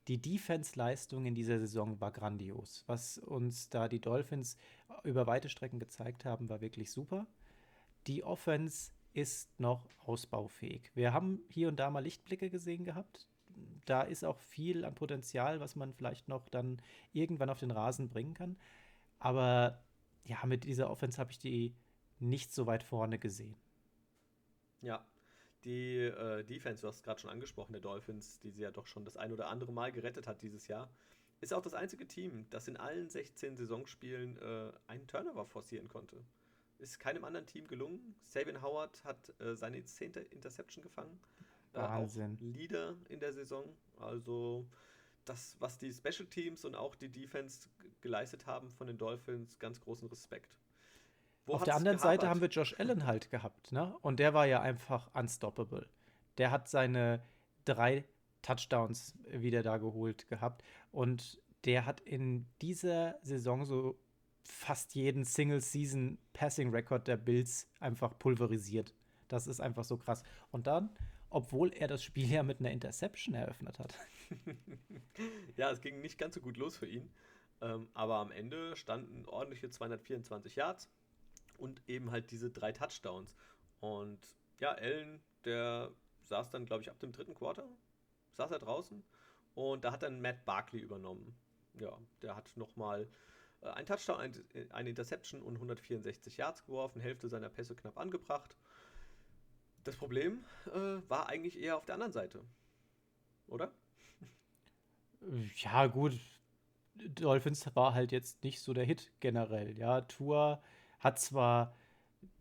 die 0.08 0.20
Defense-Leistung 0.20 1.26
in 1.26 1.34
dieser 1.34 1.58
Saison 1.58 2.00
war 2.00 2.10
grandios. 2.10 2.84
Was 2.86 3.18
uns 3.18 3.68
da 3.68 3.88
die 3.88 4.00
Dolphins 4.00 4.56
über 5.04 5.26
weite 5.26 5.48
Strecken 5.48 5.78
gezeigt 5.78 6.24
haben, 6.24 6.48
war 6.48 6.60
wirklich 6.60 6.90
super. 6.90 7.26
Die 8.06 8.24
Offense 8.24 8.90
ist 9.12 9.60
noch 9.60 9.88
ausbaufähig. 9.98 10.90
Wir 10.94 11.12
haben 11.12 11.42
hier 11.48 11.68
und 11.68 11.76
da 11.76 11.90
mal 11.90 12.00
Lichtblicke 12.00 12.50
gesehen 12.50 12.84
gehabt 12.84 13.28
da 13.84 14.02
ist 14.02 14.24
auch 14.24 14.40
viel 14.40 14.84
an 14.84 14.94
Potenzial, 14.94 15.60
was 15.60 15.76
man 15.76 15.92
vielleicht 15.92 16.28
noch 16.28 16.48
dann 16.48 16.80
irgendwann 17.12 17.50
auf 17.50 17.60
den 17.60 17.70
Rasen 17.70 18.08
bringen 18.08 18.34
kann. 18.34 18.56
Aber 19.18 19.82
ja, 20.24 20.44
mit 20.46 20.64
dieser 20.64 20.90
Offense 20.90 21.18
habe 21.18 21.32
ich 21.32 21.38
die 21.38 21.74
nicht 22.18 22.52
so 22.52 22.66
weit 22.66 22.82
vorne 22.82 23.18
gesehen. 23.18 23.56
Ja, 24.80 25.04
die 25.64 25.98
äh, 25.98 26.44
Defense, 26.44 26.82
du 26.82 26.88
hast 26.88 26.96
es 26.96 27.02
gerade 27.02 27.20
schon 27.20 27.30
angesprochen, 27.30 27.72
der 27.72 27.80
Dolphins, 27.80 28.40
die 28.40 28.50
sie 28.50 28.62
ja 28.62 28.70
doch 28.70 28.86
schon 28.86 29.04
das 29.04 29.16
ein 29.16 29.32
oder 29.32 29.48
andere 29.48 29.72
Mal 29.72 29.92
gerettet 29.92 30.26
hat 30.26 30.42
dieses 30.42 30.68
Jahr, 30.68 30.90
ist 31.40 31.52
auch 31.52 31.62
das 31.62 31.74
einzige 31.74 32.06
Team, 32.06 32.46
das 32.50 32.68
in 32.68 32.76
allen 32.76 33.08
16 33.08 33.56
Saisonspielen 33.56 34.38
äh, 34.38 34.72
einen 34.86 35.06
Turnover 35.06 35.44
forcieren 35.44 35.88
konnte. 35.88 36.24
Ist 36.78 36.98
keinem 36.98 37.24
anderen 37.24 37.46
Team 37.46 37.66
gelungen. 37.66 38.14
Sabin 38.26 38.62
Howard 38.62 39.02
hat 39.04 39.32
äh, 39.40 39.54
seine 39.54 39.84
10. 39.84 40.14
Interception 40.30 40.82
gefangen. 40.82 41.20
Wahnsinn. 41.72 42.38
Äh, 42.40 42.44
Leader 42.44 42.96
in 43.08 43.20
der 43.20 43.32
Saison. 43.32 43.76
Also 43.98 44.66
das, 45.24 45.56
was 45.58 45.78
die 45.78 45.92
Special 45.92 46.28
Teams 46.28 46.64
und 46.64 46.74
auch 46.74 46.94
die 46.94 47.08
Defense 47.08 47.68
geleistet 48.00 48.46
haben 48.46 48.70
von 48.70 48.86
den 48.86 48.98
Dolphins, 48.98 49.58
ganz 49.58 49.80
großen 49.80 50.08
Respekt. 50.08 50.56
Wo 51.46 51.54
Auf 51.54 51.64
der 51.64 51.74
anderen? 51.74 51.98
Seite 51.98 52.28
haben 52.28 52.40
wir 52.40 52.48
Josh 52.48 52.78
Allen 52.78 53.06
halt 53.06 53.30
gehabt, 53.30 53.72
ne? 53.72 53.94
Und 54.00 54.20
der 54.20 54.32
war 54.34 54.46
ja 54.46 54.60
einfach 54.60 55.10
unstoppable. 55.14 55.88
Der 56.38 56.50
hat 56.50 56.68
seine 56.68 57.22
drei 57.64 58.04
Touchdowns 58.42 59.14
wieder 59.26 59.62
da 59.62 59.76
geholt 59.78 60.28
gehabt 60.28 60.62
und 60.90 61.40
der 61.64 61.86
hat 61.86 62.00
in 62.00 62.46
dieser 62.60 63.18
Saison 63.22 63.64
so 63.64 63.98
fast 64.42 64.94
jeden 64.94 65.24
Single-Season 65.24 66.18
Passing 66.32 66.70
Record 66.70 67.06
der 67.06 67.16
Bills 67.16 67.68
einfach 67.78 68.18
pulverisiert. 68.18 68.94
Das 69.28 69.46
ist 69.46 69.60
einfach 69.60 69.84
so 69.84 69.96
krass. 69.96 70.22
Und 70.50 70.66
dann 70.66 70.90
obwohl 71.32 71.72
er 71.72 71.88
das 71.88 72.04
Spiel 72.04 72.30
ja 72.30 72.42
mit 72.42 72.60
einer 72.60 72.70
Interception 72.70 73.34
eröffnet 73.34 73.78
hat. 73.78 73.98
ja, 75.56 75.70
es 75.70 75.80
ging 75.80 76.00
nicht 76.00 76.18
ganz 76.18 76.34
so 76.34 76.40
gut 76.40 76.56
los 76.56 76.76
für 76.76 76.86
ihn. 76.86 77.10
Ähm, 77.60 77.88
aber 77.94 78.16
am 78.16 78.30
Ende 78.30 78.76
standen 78.76 79.24
ordentliche 79.26 79.70
224 79.70 80.56
Yards 80.56 80.90
und 81.62 81.80
eben 81.88 82.10
halt 82.10 82.30
diese 82.32 82.50
drei 82.50 82.72
Touchdowns. 82.72 83.34
Und 83.80 84.18
ja, 84.58 84.72
Allen, 84.72 85.20
der 85.44 85.92
saß 86.24 86.50
dann, 86.50 86.66
glaube 86.66 86.82
ich, 86.82 86.90
ab 86.90 86.98
dem 86.98 87.12
dritten 87.12 87.34
Quarter, 87.34 87.68
saß 88.32 88.50
er 88.50 88.58
draußen 88.58 89.02
und 89.54 89.84
da 89.84 89.92
hat 89.92 90.02
dann 90.02 90.20
Matt 90.20 90.44
Barkley 90.44 90.80
übernommen. 90.80 91.34
Ja, 91.78 91.96
der 92.20 92.36
hat 92.36 92.52
nochmal 92.56 93.08
äh, 93.62 93.68
ein 93.68 93.86
Touchdown, 93.86 94.20
ein, 94.20 94.44
eine 94.70 94.90
Interception 94.90 95.40
und 95.40 95.54
164 95.54 96.36
Yards 96.36 96.64
geworfen, 96.64 97.00
Hälfte 97.00 97.28
seiner 97.28 97.48
Pässe 97.48 97.74
knapp 97.74 97.96
angebracht. 97.96 98.56
Das 99.84 99.96
Problem 99.96 100.44
äh, 100.66 101.00
war 101.08 101.28
eigentlich 101.28 101.58
eher 101.58 101.76
auf 101.76 101.86
der 101.86 101.94
anderen 101.94 102.12
Seite. 102.12 102.44
Oder? 103.46 103.72
Ja, 105.56 105.86
gut. 105.86 106.12
Dolphins 106.94 107.64
war 107.74 107.94
halt 107.94 108.12
jetzt 108.12 108.42
nicht 108.44 108.60
so 108.60 108.74
der 108.74 108.84
Hit 108.84 109.12
generell. 109.20 109.76
Ja, 109.78 110.02
Tour 110.02 110.62
hat 111.02 111.18
zwar 111.18 111.74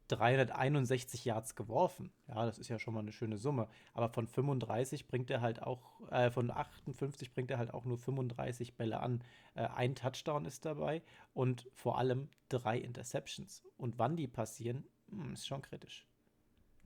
361 0.08 1.24
Yards 1.26 1.56
geworfen. 1.56 2.12
Ja, 2.28 2.46
das 2.46 2.60
ist 2.60 2.68
ja 2.68 2.80
schon 2.80 2.94
mal 2.94 3.00
eine 3.00 3.14
schöne 3.14 3.38
Summe. 3.38 3.68
Aber 3.94 4.10
von 4.10 4.28
35 4.28 5.08
bringt 5.08 5.30
er 5.30 5.42
halt 5.42 5.62
auch, 5.62 6.02
äh, 6.12 6.30
von 6.30 6.52
58 6.52 7.32
bringt 7.32 7.50
er 7.50 7.58
halt 7.58 7.74
auch 7.74 7.86
nur 7.86 7.98
35 7.98 8.76
Bälle 8.76 9.00
an. 9.00 9.24
Äh, 9.56 9.68
ein 9.68 9.96
Touchdown 9.96 10.46
ist 10.46 10.66
dabei 10.66 11.02
und 11.34 11.70
vor 11.74 11.98
allem 11.98 12.30
drei 12.50 12.78
Interceptions. 12.78 13.64
Und 13.78 13.98
wann 14.00 14.18
die 14.18 14.28
passieren, 14.28 14.86
mh, 15.08 15.24
hm, 15.24 15.34
ist 15.34 15.48
schon 15.48 15.62
kritisch. 15.62 16.06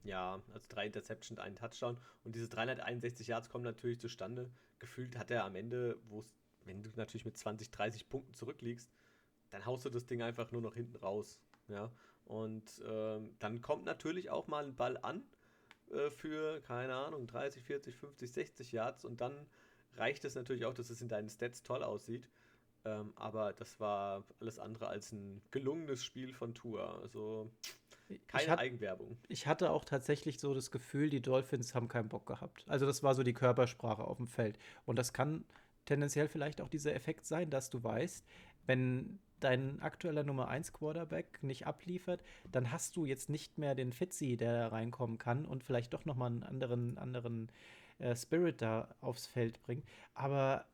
Ja, 0.04 0.40
also 0.54 0.66
drei 0.68 0.86
Interceptions, 0.86 1.40
einen 1.40 1.56
Touchdown. 1.56 1.98
Und 2.22 2.36
diese 2.36 2.48
361 2.48 3.26
Yards 3.26 3.48
kommen 3.48 3.64
natürlich 3.64 4.00
zustande. 4.00 4.52
Gefühlt 4.78 5.18
hat 5.18 5.32
er 5.32 5.44
am 5.44 5.56
Ende, 5.56 5.98
wo 6.08 6.24
wenn 6.64 6.82
du 6.82 6.90
natürlich 6.96 7.24
mit 7.24 7.36
20, 7.36 7.70
30 7.70 8.08
Punkten 8.08 8.34
zurückliegst, 8.34 8.92
dann 9.50 9.66
haust 9.66 9.84
du 9.84 9.90
das 9.90 10.06
Ding 10.06 10.22
einfach 10.22 10.50
nur 10.52 10.60
noch 10.60 10.74
hinten 10.74 10.96
raus. 10.96 11.40
Ja. 11.68 11.90
Und 12.24 12.82
ähm, 12.86 13.34
dann 13.38 13.60
kommt 13.60 13.84
natürlich 13.84 14.30
auch 14.30 14.48
mal 14.48 14.64
ein 14.64 14.74
Ball 14.74 14.96
an 14.96 15.22
äh, 15.90 16.10
für, 16.10 16.60
keine 16.62 16.94
Ahnung, 16.94 17.26
30, 17.26 17.62
40, 17.62 17.96
50, 17.96 18.32
60 18.32 18.72
Yards. 18.72 19.04
Und 19.04 19.20
dann 19.20 19.46
reicht 19.96 20.24
es 20.24 20.34
natürlich 20.34 20.64
auch, 20.64 20.74
dass 20.74 20.90
es 20.90 21.00
in 21.00 21.08
deinen 21.08 21.28
Stats 21.28 21.62
toll 21.62 21.82
aussieht. 21.82 22.28
Ähm, 22.84 23.12
aber 23.16 23.52
das 23.52 23.80
war 23.80 24.24
alles 24.40 24.58
andere 24.58 24.88
als 24.88 25.12
ein 25.12 25.42
gelungenes 25.50 26.04
Spiel 26.04 26.32
von 26.32 26.54
Tour. 26.54 27.00
Also 27.02 27.50
keine 28.28 28.52
hat, 28.52 28.58
Eigenwerbung. 28.58 29.18
Ich 29.28 29.46
hatte 29.46 29.70
auch 29.70 29.84
tatsächlich 29.84 30.38
so 30.38 30.54
das 30.54 30.70
Gefühl, 30.70 31.10
die 31.10 31.20
Dolphins 31.20 31.74
haben 31.74 31.88
keinen 31.88 32.08
Bock 32.08 32.26
gehabt. 32.26 32.64
Also 32.68 32.86
das 32.86 33.02
war 33.02 33.14
so 33.14 33.22
die 33.22 33.32
Körpersprache 33.32 34.04
auf 34.04 34.18
dem 34.18 34.28
Feld. 34.28 34.58
Und 34.84 34.96
das 34.96 35.12
kann 35.12 35.44
tendenziell 35.84 36.28
vielleicht 36.28 36.60
auch 36.60 36.68
dieser 36.68 36.94
Effekt 36.94 37.26
sein, 37.26 37.50
dass 37.50 37.70
du 37.70 37.82
weißt, 37.82 38.24
wenn 38.66 39.18
dein 39.40 39.80
aktueller 39.80 40.24
Nummer 40.24 40.48
1 40.48 40.72
Quarterback 40.72 41.42
nicht 41.42 41.66
abliefert, 41.66 42.22
dann 42.50 42.72
hast 42.72 42.96
du 42.96 43.04
jetzt 43.04 43.28
nicht 43.28 43.58
mehr 43.58 43.74
den 43.74 43.92
Fitzy, 43.92 44.36
der 44.36 44.52
da 44.52 44.68
reinkommen 44.68 45.18
kann 45.18 45.46
und 45.46 45.64
vielleicht 45.64 45.92
doch 45.94 46.04
noch 46.04 46.16
mal 46.16 46.26
einen 46.26 46.42
anderen, 46.42 46.98
anderen 46.98 47.50
äh, 47.98 48.14
Spirit 48.14 48.62
da 48.62 48.94
aufs 49.00 49.26
Feld 49.26 49.62
bringt. 49.62 49.84
Aber 50.14 50.64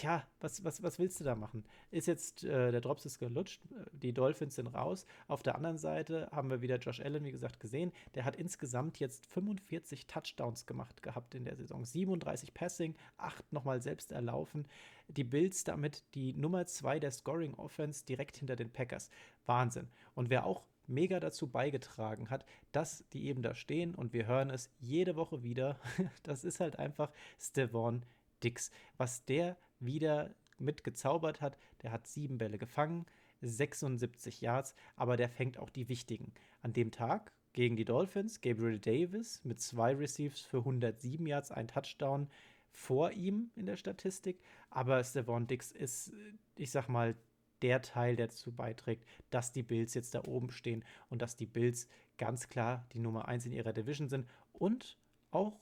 tja, 0.00 0.26
was, 0.40 0.64
was, 0.64 0.82
was 0.82 0.98
willst 0.98 1.20
du 1.20 1.24
da 1.24 1.34
machen? 1.34 1.64
Ist 1.90 2.06
jetzt, 2.06 2.44
äh, 2.44 2.70
der 2.70 2.80
Drops 2.80 3.04
ist 3.04 3.18
gelutscht, 3.18 3.60
die 3.92 4.14
Dolphins 4.14 4.56
sind 4.56 4.68
raus. 4.68 5.06
Auf 5.28 5.42
der 5.42 5.56
anderen 5.56 5.76
Seite 5.76 6.28
haben 6.32 6.48
wir 6.48 6.62
wieder 6.62 6.78
Josh 6.78 7.00
Allen, 7.00 7.24
wie 7.24 7.32
gesagt, 7.32 7.60
gesehen. 7.60 7.92
Der 8.14 8.24
hat 8.24 8.36
insgesamt 8.36 8.98
jetzt 8.98 9.26
45 9.26 10.06
Touchdowns 10.06 10.64
gemacht 10.64 11.02
gehabt 11.02 11.34
in 11.34 11.44
der 11.44 11.56
Saison. 11.56 11.84
37 11.84 12.54
Passing, 12.54 12.94
8 13.18 13.52
nochmal 13.52 13.82
selbst 13.82 14.10
erlaufen. 14.10 14.66
Die 15.08 15.24
Bills 15.24 15.64
damit 15.64 16.02
die 16.14 16.32
Nummer 16.32 16.66
2 16.66 16.98
der 16.98 17.10
Scoring 17.10 17.54
Offense 17.54 18.06
direkt 18.06 18.38
hinter 18.38 18.56
den 18.56 18.72
Packers. 18.72 19.10
Wahnsinn. 19.44 19.88
Und 20.14 20.30
wer 20.30 20.46
auch 20.46 20.64
mega 20.86 21.20
dazu 21.20 21.46
beigetragen 21.46 22.30
hat, 22.30 22.46
dass 22.72 23.04
die 23.12 23.26
eben 23.26 23.42
da 23.42 23.54
stehen 23.54 23.94
und 23.94 24.12
wir 24.14 24.26
hören 24.26 24.50
es 24.50 24.70
jede 24.78 25.14
Woche 25.16 25.42
wieder. 25.42 25.78
Das 26.22 26.44
ist 26.44 26.60
halt 26.60 26.78
einfach 26.78 27.10
Stevon 27.38 28.04
Dix. 28.42 28.70
Was 28.96 29.24
der 29.24 29.56
wieder 29.80 30.34
mitgezaubert 30.58 31.40
hat. 31.40 31.56
Der 31.82 31.92
hat 31.92 32.06
sieben 32.06 32.38
Bälle 32.38 32.58
gefangen, 32.58 33.06
76 33.40 34.40
Yards, 34.40 34.74
aber 34.96 35.16
der 35.16 35.28
fängt 35.28 35.58
auch 35.58 35.70
die 35.70 35.88
wichtigen. 35.88 36.32
An 36.62 36.72
dem 36.72 36.90
Tag 36.90 37.32
gegen 37.52 37.76
die 37.76 37.84
Dolphins, 37.84 38.40
Gabriel 38.40 38.78
Davis 38.78 39.44
mit 39.44 39.60
zwei 39.60 39.94
Receives 39.94 40.40
für 40.40 40.58
107 40.58 41.26
Yards, 41.26 41.50
ein 41.50 41.68
Touchdown 41.68 42.28
vor 42.70 43.12
ihm 43.12 43.50
in 43.56 43.66
der 43.66 43.76
Statistik. 43.76 44.40
Aber 44.68 45.02
Stevon 45.02 45.46
Dix 45.46 45.72
ist, 45.72 46.12
ich 46.54 46.70
sag 46.70 46.88
mal, 46.88 47.16
der 47.62 47.82
Teil, 47.82 48.16
der 48.16 48.28
dazu 48.28 48.52
beiträgt, 48.52 49.04
dass 49.30 49.52
die 49.52 49.62
Bills 49.62 49.94
jetzt 49.94 50.14
da 50.14 50.24
oben 50.24 50.50
stehen 50.50 50.84
und 51.08 51.20
dass 51.20 51.36
die 51.36 51.46
Bills 51.46 51.88
ganz 52.16 52.48
klar 52.48 52.86
die 52.92 53.00
Nummer 53.00 53.28
1 53.28 53.46
in 53.46 53.52
ihrer 53.52 53.72
Division 53.72 54.08
sind 54.08 54.26
und 54.52 54.96
auch 55.30 55.60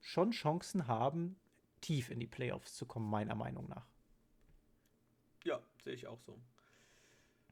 schon 0.00 0.32
Chancen 0.32 0.88
haben, 0.88 1.36
tief 1.82 2.10
in 2.10 2.18
die 2.18 2.26
Playoffs 2.26 2.74
zu 2.74 2.86
kommen, 2.86 3.10
meiner 3.10 3.34
Meinung 3.34 3.68
nach. 3.68 3.86
Ja, 5.44 5.60
sehe 5.84 5.94
ich 5.94 6.06
auch 6.06 6.20
so. 6.20 6.40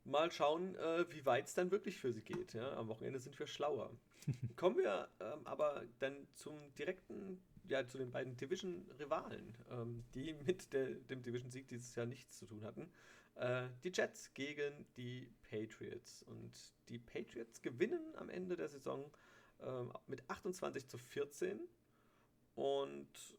Mal 0.04 0.32
schauen, 0.32 0.74
äh, 0.76 1.04
wie 1.12 1.26
weit 1.26 1.46
es 1.46 1.54
dann 1.54 1.70
wirklich 1.70 1.98
für 1.98 2.12
sie 2.12 2.22
geht. 2.22 2.54
Ja? 2.54 2.76
Am 2.76 2.88
Wochenende 2.88 3.18
sind 3.18 3.38
wir 3.38 3.46
schlauer. 3.46 3.90
Kommen 4.56 4.76
wir 4.76 5.08
ähm, 5.20 5.46
aber 5.46 5.84
dann 5.98 6.26
zum 6.34 6.74
direkten, 6.74 7.42
ja, 7.68 7.86
zu 7.86 7.98
den 7.98 8.10
beiden 8.10 8.36
Division-Rivalen, 8.36 9.56
ähm, 9.70 10.04
die 10.14 10.32
mit 10.32 10.72
der, 10.72 10.86
dem 10.86 11.22
Division-Sieg 11.22 11.68
dieses 11.68 11.94
Jahr 11.94 12.06
nichts 12.06 12.38
zu 12.38 12.46
tun 12.46 12.64
hatten. 12.64 12.90
Äh, 13.34 13.68
die 13.82 13.90
Jets 13.92 14.32
gegen 14.34 14.86
die 14.96 15.32
Patriots. 15.42 16.22
Und 16.22 16.52
die 16.88 16.98
Patriots 16.98 17.60
gewinnen 17.62 18.14
am 18.16 18.28
Ende 18.28 18.56
der 18.56 18.68
Saison 18.68 19.10
äh, 19.58 19.84
mit 20.06 20.28
28 20.28 20.88
zu 20.88 20.98
14. 20.98 21.60
Und 22.54 23.38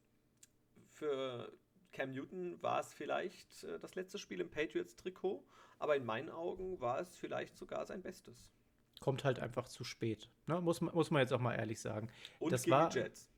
für 1.01 1.51
Cam 1.93 2.11
Newton 2.11 2.61
war 2.61 2.79
es 2.79 2.93
vielleicht 2.93 3.63
äh, 3.63 3.79
das 3.79 3.95
letzte 3.95 4.19
Spiel 4.19 4.39
im 4.39 4.51
Patriots-Trikot, 4.51 5.43
aber 5.79 5.95
in 5.95 6.05
meinen 6.05 6.29
Augen 6.29 6.79
war 6.79 6.99
es 6.99 7.15
vielleicht 7.15 7.57
sogar 7.57 7.87
sein 7.87 8.03
Bestes. 8.03 8.51
Kommt 8.99 9.23
halt 9.23 9.39
einfach 9.39 9.67
zu 9.67 9.83
spät. 9.83 10.29
Ne? 10.45 10.61
Muss, 10.61 10.79
man, 10.79 10.93
muss 10.93 11.09
man 11.09 11.21
jetzt 11.21 11.33
auch 11.33 11.39
mal 11.39 11.55
ehrlich 11.55 11.81
sagen. 11.81 12.07
Und 12.37 12.51
das 12.51 12.63
gegen 12.63 12.75
war, 12.75 12.89
die 12.89 12.99
Jets. 12.99 13.29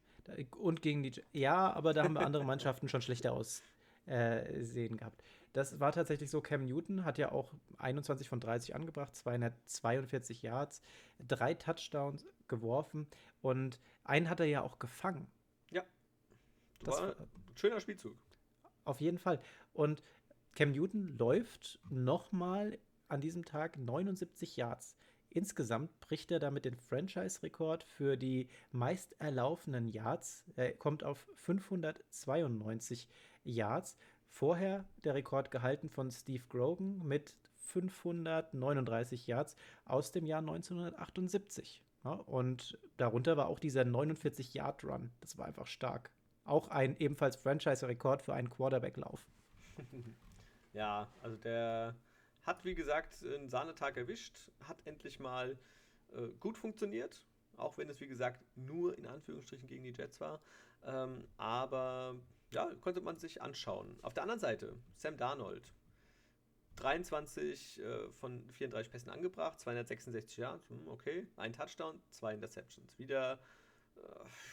Und 0.58 0.82
gegen 0.82 1.04
die. 1.04 1.14
Ja, 1.32 1.72
aber 1.72 1.94
da 1.94 2.04
haben 2.04 2.16
wir 2.16 2.26
andere 2.26 2.44
Mannschaften 2.46 2.90
schon 2.90 3.02
schlechter 3.02 3.32
aussehen 3.32 3.64
äh, 4.06 4.98
gehabt. 4.98 5.24
Das 5.54 5.80
war 5.80 5.94
tatsächlich 5.94 6.30
so. 6.30 6.42
Cam 6.42 6.66
Newton 6.66 7.06
hat 7.06 7.18
ja 7.18 7.32
auch 7.32 7.54
21 7.78 8.28
von 8.28 8.42
30 8.42 8.76
angebracht, 8.76 9.16
242 9.16 10.42
Yards, 10.42 10.82
drei 11.26 11.54
Touchdowns 11.54 12.26
geworfen 12.50 13.08
und 13.42 13.80
einen 14.04 14.30
hat 14.30 14.42
er 14.42 14.48
ja 14.48 14.64
auch 14.64 14.80
gefangen. 14.80 15.28
Das 16.82 17.00
war 17.00 17.16
Schöner 17.56 17.80
Spielzug. 17.80 18.16
Auf 18.86 19.00
jeden 19.00 19.18
Fall. 19.18 19.42
Und 19.74 20.04
Cam 20.56 20.72
Newton 20.72 21.18
läuft 21.18 21.80
nochmal 21.90 22.78
an 23.08 23.22
diesem 23.22 23.46
Tag 23.46 23.78
79 23.78 24.58
Yards. 24.58 24.96
Insgesamt 25.30 26.00
bricht 26.00 26.30
er 26.30 26.40
damit 26.40 26.66
den 26.66 26.76
Franchise-Rekord 26.76 27.84
für 27.84 28.18
die 28.18 28.50
meist 28.72 29.20
erlaufenden 29.20 29.90
Yards. 29.90 30.46
Er 30.56 30.74
kommt 30.74 31.04
auf 31.04 31.28
592 31.36 33.08
Yards. 33.44 33.98
Vorher 34.28 34.86
der 35.04 35.16
Rekord 35.16 35.50
gehalten 35.50 35.90
von 35.90 36.12
Steve 36.12 36.44
Grogan 36.50 37.00
mit 37.00 37.36
539 37.56 39.26
Yards 39.26 39.56
aus 39.86 40.12
dem 40.12 40.26
Jahr 40.26 40.40
1978. 40.40 41.84
Ja, 42.04 42.12
und 42.14 42.78
darunter 42.98 43.38
war 43.38 43.48
auch 43.48 43.60
dieser 43.60 43.84
49-Yard-Run. 43.84 45.12
Das 45.22 45.38
war 45.38 45.46
einfach 45.46 45.68
stark. 45.68 46.12
Auch 46.46 46.70
ein 46.70 46.98
ebenfalls 46.98 47.36
Franchise-Rekord 47.36 48.22
für 48.22 48.34
einen 48.34 48.50
Quarterback-Lauf. 48.50 49.26
ja, 50.74 51.08
also 51.22 51.38
der 51.38 51.96
hat, 52.44 52.66
wie 52.66 52.76
gesagt, 52.76 53.24
einen 53.24 53.50
Sahnetag 53.50 53.98
erwischt, 53.98 54.52
hat 54.68 54.78
endlich 54.86 55.20
mal 55.20 55.58
äh, 56.12 56.28
gut 56.40 56.58
funktioniert, 56.58 57.26
auch 57.56 57.78
wenn 57.78 57.90
es, 57.90 58.02
wie 58.02 58.08
gesagt, 58.08 58.44
nur 58.56 58.98
in 58.98 59.06
Anführungsstrichen 59.06 59.68
gegen 59.68 59.84
die 59.84 59.92
Jets 59.92 60.20
war. 60.20 60.42
Ähm, 60.84 61.28
aber 61.38 62.16
ja, 62.52 62.70
konnte 62.82 63.02
man 63.02 63.18
sich 63.18 63.42
anschauen. 63.42 63.98
Auf 64.02 64.14
der 64.14 64.24
anderen 64.24 64.40
Seite, 64.40 64.76
Sam 64.96 65.18
Darnold. 65.18 65.74
23 66.76 67.80
äh, 67.80 68.12
von 68.14 68.50
34 68.52 68.92
Pässen 68.92 69.12
angebracht, 69.12 69.60
266 69.60 70.38
Yards, 70.38 70.70
hm, 70.70 70.88
okay, 70.88 71.28
ein 71.38 71.54
Touchdown, 71.54 72.02
zwei 72.10 72.34
Interceptions. 72.34 72.98
Wieder 72.98 73.40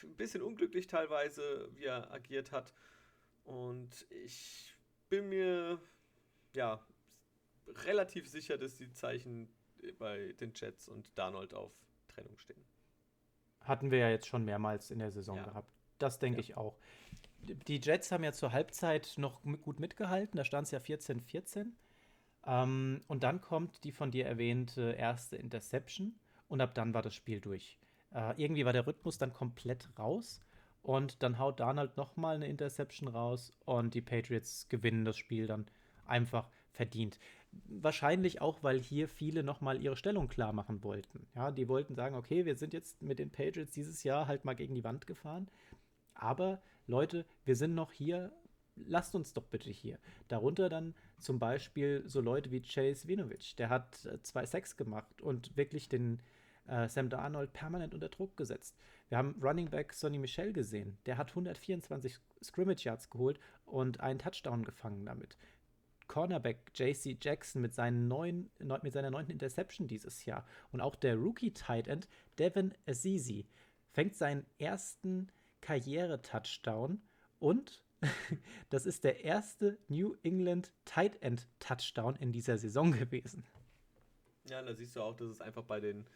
ein 0.03 0.17
bisschen 0.17 0.43
unglücklich 0.43 0.87
teilweise, 0.87 1.69
wie 1.75 1.85
er 1.85 2.13
agiert 2.13 2.53
hat. 2.53 2.73
Und 3.45 4.07
ich 4.11 4.77
bin 5.09 5.29
mir 5.29 5.81
ja 6.53 6.85
relativ 7.67 8.29
sicher, 8.29 8.59
dass 8.59 8.77
die 8.77 8.91
Zeichen 8.93 9.49
bei 9.99 10.33
den 10.35 10.53
Jets 10.55 10.89
und 10.89 11.17
Darnold 11.19 11.55
auf 11.55 11.73
Trennung 12.09 12.37
stehen. 12.39 12.63
Hatten 13.63 13.91
wir 13.91 13.99
ja 13.99 14.11
jetzt 14.11 14.27
schon 14.27 14.45
mehrmals 14.45 14.91
in 14.91 14.99
der 14.99 15.11
Saison 15.11 15.37
ja. 15.37 15.45
gehabt. 15.45 15.71
Das 15.99 16.19
denke 16.19 16.39
ja. 16.39 16.45
ich 16.45 16.57
auch. 16.57 16.79
Die 17.43 17.81
Jets 17.81 18.13
haben 18.13 18.25
ja 18.25 18.33
zur 18.33 18.53
Halbzeit 18.53 19.15
noch 19.17 19.43
gut 19.63 19.81
mitgehalten, 19.81 20.37
da 20.37 20.45
stand 20.45 20.67
es 20.67 20.71
ja 20.73 20.79
14-14. 20.79 21.73
Ähm, 22.47 23.01
und 23.07 23.23
dann 23.23 23.41
kommt 23.41 23.85
die 23.85 23.93
von 23.93 24.11
dir 24.11 24.27
erwähnte 24.27 24.93
erste 24.93 25.37
Interception 25.37 26.19
und 26.49 26.61
ab 26.61 26.75
dann 26.75 26.95
war 26.95 27.03
das 27.03 27.15
Spiel 27.15 27.41
durch. 27.41 27.79
Äh, 28.13 28.43
irgendwie 28.43 28.65
war 28.65 28.73
der 28.73 28.87
Rhythmus 28.87 29.19
dann 29.19 29.33
komplett 29.33 29.89
raus. 29.99 30.43
Und 30.83 31.23
dann 31.23 31.39
haut 31.39 31.61
Darnold 31.61 31.97
nochmal 31.97 32.37
eine 32.37 32.47
Interception 32.47 33.09
raus 33.09 33.53
und 33.67 33.93
die 33.93 34.01
Patriots 34.01 34.69
gewinnen 34.69 35.05
das 35.05 35.17
Spiel 35.17 35.47
dann 35.47 35.67
einfach 36.07 36.49
verdient. 36.71 37.19
Wahrscheinlich 37.67 38.41
auch, 38.41 38.63
weil 38.63 38.81
hier 38.81 39.09
viele 39.09 39.43
nochmal 39.43 39.83
ihre 39.83 39.97
Stellung 39.97 40.29
klar 40.29 40.53
machen 40.53 40.83
wollten. 40.83 41.27
Ja, 41.35 41.51
die 41.51 41.69
wollten 41.69 41.95
sagen, 41.95 42.15
okay, 42.17 42.47
wir 42.47 42.57
sind 42.57 42.73
jetzt 42.73 43.03
mit 43.03 43.19
den 43.19 43.31
Patriots 43.31 43.73
dieses 43.73 44.05
Jahr 44.05 44.27
halt 44.27 44.45
mal 44.45 44.55
gegen 44.55 44.75
die 44.75 44.85
Wand 44.85 45.07
gefahren. 45.07 45.49
Aber 46.15 46.63
Leute, 46.87 47.27
wir 47.45 47.57
sind 47.57 47.75
noch 47.75 47.93
hier. 47.93 48.33
Lasst 48.77 49.15
uns 49.15 49.33
doch 49.33 49.45
bitte 49.45 49.71
hier. 49.71 49.99
Darunter 50.29 50.69
dann 50.69 50.95
zum 51.19 51.39
Beispiel 51.39 52.03
so 52.07 52.21
Leute 52.21 52.51
wie 52.51 52.63
Chase 52.63 53.09
Winovich. 53.09 53.57
Der 53.57 53.69
hat 53.69 54.05
äh, 54.07 54.23
zwei 54.23 54.47
Sacks 54.47 54.77
gemacht 54.77 55.21
und 55.21 55.57
wirklich 55.57 55.89
den, 55.89 56.21
äh, 56.71 56.89
Sam 56.89 57.09
Darnold 57.09 57.53
permanent 57.53 57.95
unter 57.95 58.09
Druck 58.09 58.37
gesetzt. 58.37 58.77
Wir 59.09 59.19
haben 59.19 59.35
Running 59.43 59.69
Back 59.69 59.93
Sonny 59.93 60.19
Michel 60.19 60.53
gesehen. 60.53 60.99
Der 61.07 61.19
hat 61.19 61.31
124 61.31 62.19
Scrimmage 62.43 62.85
Yards 62.85 63.11
geholt 63.11 63.39
und 63.65 64.01
einen 64.01 64.19
Touchdown 64.19 64.65
gefangen 64.65 65.05
damit. 65.05 65.37
Cornerback 66.07 66.73
JC 66.75 67.17
Jackson 67.21 67.63
mit, 67.63 67.75
seinen 67.75 68.09
neuen, 68.09 68.51
mit 68.83 68.93
seiner 68.93 69.11
neunten 69.11 69.33
Interception 69.33 69.87
dieses 69.87 70.25
Jahr. 70.25 70.45
Und 70.73 70.81
auch 70.81 70.97
der 70.97 71.17
Rookie 71.17 71.53
Tight 71.53 71.87
End 71.87 72.09
Devin 72.39 72.75
Azizi 72.87 73.47
fängt 73.93 74.17
seinen 74.17 74.47
ersten 74.59 75.31
Karriere-Touchdown 75.61 77.01
und 77.39 77.85
das 78.71 78.87
ist 78.87 79.05
der 79.05 79.25
erste 79.25 79.79
New 79.89 80.17
England 80.23 80.73
Tight 80.85 81.23
End 81.23 81.47
Touchdown 81.59 82.17
in 82.17 82.33
dieser 82.33 82.59
Saison 82.59 82.93
gewesen. 82.93 83.45
Ja, 84.49 84.63
da 84.63 84.75
siehst 84.75 84.97
du 84.97 85.03
auch, 85.03 85.15
dass 85.15 85.29
es 85.29 85.41
einfach 85.41 85.65
bei 85.65 85.81
den 85.81 86.07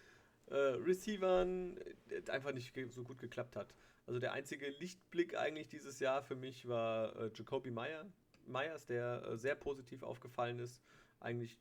äh, 0.47 0.55
Receivern 0.55 1.77
äh, 2.09 2.31
einfach 2.31 2.53
nicht 2.53 2.75
so 2.91 3.05
gut 3.05 3.19
geklappt 3.19 3.57
hat. 3.57 3.75
Also 4.07 4.21
der 4.21 4.33
einzige 4.33 4.69
Lichtblick 4.69 5.37
eigentlich 5.37 5.69
dieses 5.69 5.99
Jahr 6.01 6.23
für 6.23 6.37
mich 6.37 6.69
war 6.69 7.17
äh, 7.17 7.31
Jacoby 7.35 7.71
Meyer, 7.71 8.05
Myers, 8.47 8.87
der 8.87 9.23
äh, 9.25 9.37
sehr 9.39 9.55
positiv 9.55 10.03
aufgefallen 10.03 10.59
ist, 10.59 10.83
eigentlich 11.21 11.59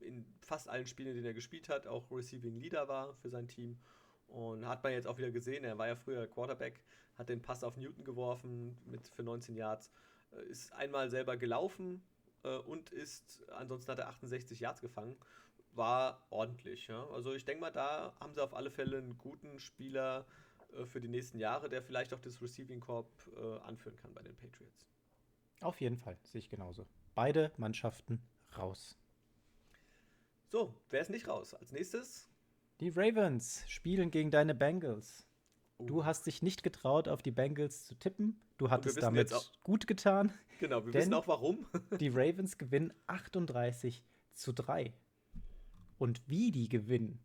in 0.00 0.26
fast 0.40 0.68
allen 0.68 0.86
Spielen, 0.86 1.08
in 1.08 1.14
denen 1.14 1.26
er 1.26 1.34
gespielt 1.34 1.68
hat, 1.68 1.86
auch 1.86 2.10
Receiving 2.10 2.56
Leader 2.56 2.88
war 2.88 3.14
für 3.14 3.30
sein 3.30 3.48
Team. 3.48 3.78
Und 4.28 4.66
hat 4.66 4.82
man 4.82 4.92
jetzt 4.92 5.06
auch 5.06 5.18
wieder 5.18 5.30
gesehen, 5.30 5.64
er 5.64 5.78
war 5.78 5.86
ja 5.86 5.96
früher 5.96 6.26
Quarterback, 6.26 6.82
hat 7.16 7.28
den 7.28 7.40
Pass 7.40 7.64
auf 7.64 7.76
Newton 7.76 8.04
geworfen 8.04 8.76
mit 8.84 9.08
für 9.08 9.22
19 9.22 9.56
Yards, 9.56 9.90
äh, 10.32 10.44
ist 10.50 10.72
einmal 10.72 11.10
selber 11.10 11.36
gelaufen 11.36 12.02
äh, 12.42 12.56
und 12.56 12.90
ist, 12.90 13.42
ansonsten 13.52 13.92
hat 13.92 13.98
er 13.98 14.08
68 14.08 14.60
Yards 14.60 14.80
gefangen. 14.80 15.16
War 15.76 16.26
ordentlich. 16.30 16.86
Ja? 16.86 17.06
Also 17.10 17.34
ich 17.34 17.44
denke 17.44 17.60
mal, 17.60 17.70
da 17.70 18.14
haben 18.20 18.34
sie 18.34 18.42
auf 18.42 18.54
alle 18.54 18.70
Fälle 18.70 18.98
einen 18.98 19.18
guten 19.18 19.58
Spieler 19.58 20.26
äh, 20.72 20.86
für 20.86 21.00
die 21.00 21.08
nächsten 21.08 21.38
Jahre, 21.38 21.68
der 21.68 21.82
vielleicht 21.82 22.14
auch 22.14 22.20
das 22.20 22.40
Receiving 22.40 22.80
Corp 22.80 23.08
äh, 23.36 23.58
anführen 23.60 23.96
kann 23.96 24.12
bei 24.14 24.22
den 24.22 24.34
Patriots. 24.36 24.88
Auf 25.60 25.80
jeden 25.80 25.96
Fall, 25.96 26.18
sehe 26.22 26.38
ich 26.38 26.48
genauso. 26.48 26.86
Beide 27.14 27.52
Mannschaften 27.56 28.22
raus. 28.56 28.98
So, 30.48 30.74
wer 30.90 31.00
ist 31.00 31.10
nicht 31.10 31.28
raus? 31.28 31.54
Als 31.54 31.72
nächstes? 31.72 32.30
Die 32.80 32.90
Ravens 32.90 33.64
spielen 33.66 34.10
gegen 34.10 34.30
deine 34.30 34.54
Bengals. 34.54 35.26
Du 35.78 36.04
hast 36.04 36.26
dich 36.26 36.42
nicht 36.42 36.62
getraut, 36.62 37.08
auf 37.08 37.22
die 37.22 37.30
Bengals 37.30 37.86
zu 37.86 37.94
tippen. 37.94 38.40
Du 38.56 38.70
hattest 38.70 39.02
damit 39.02 39.32
gut 39.62 39.86
getan. 39.86 40.32
Genau, 40.58 40.84
wir 40.86 40.94
wissen 40.94 41.12
auch 41.12 41.26
warum. 41.26 41.66
die 42.00 42.08
Ravens 42.08 42.56
gewinnen 42.56 42.92
38 43.06 44.02
zu 44.32 44.52
3. 44.52 44.94
Und 45.98 46.28
wie 46.28 46.52
die 46.52 46.68
gewinnen. 46.68 47.20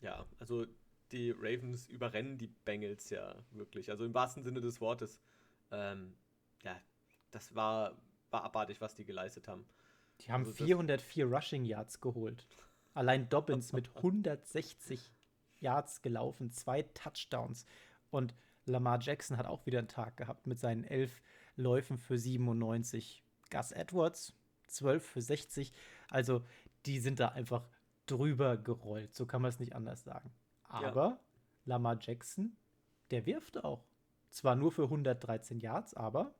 Ja, 0.00 0.26
also 0.38 0.66
die 1.12 1.30
Ravens 1.30 1.88
überrennen 1.88 2.38
die 2.38 2.48
Bengals 2.48 3.10
ja 3.10 3.34
wirklich. 3.52 3.90
Also 3.90 4.04
im 4.04 4.14
wahrsten 4.14 4.42
Sinne 4.42 4.60
des 4.60 4.80
Wortes. 4.80 5.20
Ähm, 5.70 6.14
ja, 6.62 6.80
das 7.30 7.54
war, 7.54 7.96
war 8.30 8.44
abartig, 8.44 8.80
was 8.80 8.94
die 8.94 9.04
geleistet 9.04 9.48
haben. 9.48 9.66
Die 10.20 10.32
haben 10.32 10.44
also 10.44 10.52
404 10.52 11.26
Rushing 11.26 11.64
Yards 11.64 12.00
geholt. 12.00 12.46
Allein 12.94 13.28
Dobbins 13.28 13.72
mit 13.72 13.94
160 13.96 15.12
Yards 15.60 16.02
gelaufen, 16.02 16.50
zwei 16.50 16.82
Touchdowns. 16.82 17.64
Und 18.10 18.34
Lamar 18.64 19.00
Jackson 19.00 19.36
hat 19.36 19.46
auch 19.46 19.66
wieder 19.66 19.78
einen 19.78 19.88
Tag 19.88 20.16
gehabt 20.16 20.46
mit 20.46 20.58
seinen 20.58 20.84
elf 20.84 21.22
Läufen 21.56 21.98
für 21.98 22.18
97. 22.18 23.24
Gus 23.50 23.72
Edwards 23.72 24.34
12 24.68 25.04
für 25.04 25.22
60. 25.22 25.72
Also 26.10 26.44
die 26.88 26.98
sind 27.00 27.20
da 27.20 27.28
einfach 27.28 27.68
drüber 28.06 28.56
gerollt. 28.56 29.14
So 29.14 29.26
kann 29.26 29.42
man 29.42 29.50
es 29.50 29.60
nicht 29.60 29.74
anders 29.74 30.02
sagen. 30.02 30.32
Aber 30.64 31.04
ja. 31.04 31.20
Lamar 31.66 31.98
Jackson, 32.00 32.56
der 33.10 33.26
wirft 33.26 33.62
auch. 33.62 33.84
Zwar 34.30 34.56
nur 34.56 34.72
für 34.72 34.84
113 34.84 35.60
Yards, 35.60 35.94
aber 35.94 36.34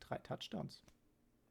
drei 0.00 0.18
Touchdowns. 0.18 0.82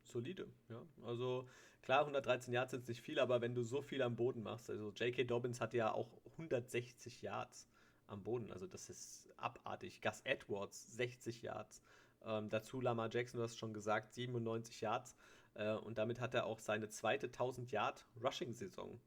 Solide, 0.04 0.48
ja. 0.70 0.82
Also 1.04 1.48
klar, 1.82 2.02
113 2.02 2.54
Yards 2.54 2.72
sind 2.72 2.88
nicht 2.88 3.02
viel, 3.02 3.20
aber 3.20 3.42
wenn 3.42 3.56
du 3.56 3.64
so 3.64 3.82
viel 3.82 4.02
am 4.02 4.16
Boden 4.16 4.42
machst, 4.44 4.70
also 4.70 4.92
J.K. 4.92 5.26
Dobbins 5.26 5.62
hat 5.62 5.74
ja 5.74 5.92
auch 5.92 6.10
160 6.32 7.22
Yards 7.22 7.70
am 8.08 8.24
Boden, 8.24 8.52
also 8.52 8.68
das 8.68 8.90
ist 8.90 9.30
abartig. 9.38 10.02
Gus 10.02 10.22
Edwards 10.22 10.96
60 10.96 11.42
Yards. 11.42 11.82
Ähm, 12.26 12.50
dazu 12.50 12.82
Lamar 12.82 13.10
Jackson, 13.12 13.38
du 13.38 13.44
hast 13.44 13.58
schon 13.58 13.74
gesagt, 13.74 14.14
97 14.14 14.82
Yards. 14.82 15.16
Äh, 15.60 15.76
und 15.76 15.98
damit 15.98 16.20
hat 16.20 16.34
er 16.34 16.46
auch 16.46 16.60
seine 16.60 16.90
zweite 16.90 17.28
1000 17.28 17.72
Yard 17.72 18.08
Rushing-Saison 18.24 19.00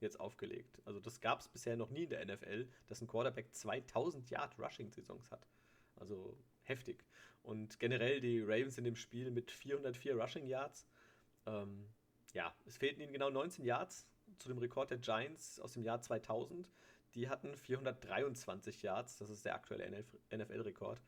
jetzt 0.00 0.20
aufgelegt. 0.20 0.80
Also 0.84 1.00
das 1.00 1.20
gab 1.20 1.40
es 1.40 1.48
bisher 1.48 1.76
noch 1.76 1.90
nie 1.90 2.04
in 2.04 2.10
der 2.10 2.24
NFL, 2.26 2.68
dass 2.86 3.00
ein 3.00 3.08
Quarterback 3.08 3.54
2000 3.54 4.30
Yard 4.30 4.58
Rushing-Saisons 4.58 5.30
hat. 5.30 5.48
Also 5.96 6.38
heftig. 6.62 7.04
Und 7.42 7.80
generell 7.80 8.20
die 8.20 8.40
Ravens 8.40 8.76
in 8.76 8.84
dem 8.84 8.96
Spiel 8.96 9.30
mit 9.30 9.50
404 9.50 10.14
Rushing 10.14 10.46
Yards. 10.46 10.86
Ähm, 11.46 11.88
ja, 12.34 12.54
es 12.66 12.76
fehlten 12.76 13.00
ihnen 13.00 13.12
genau 13.12 13.30
19 13.30 13.64
Yards 13.64 14.06
zu 14.38 14.48
dem 14.48 14.58
Rekord 14.58 14.90
der 14.90 14.98
Giants 14.98 15.58
aus 15.60 15.72
dem 15.72 15.84
Jahr 15.84 16.02
2000. 16.02 16.70
Die 17.14 17.28
hatten 17.28 17.56
423 17.56 18.82
Yards, 18.82 19.16
das 19.16 19.30
ist 19.30 19.44
der 19.44 19.54
aktuelle 19.54 20.04
NFL-Rekord. 20.32 21.00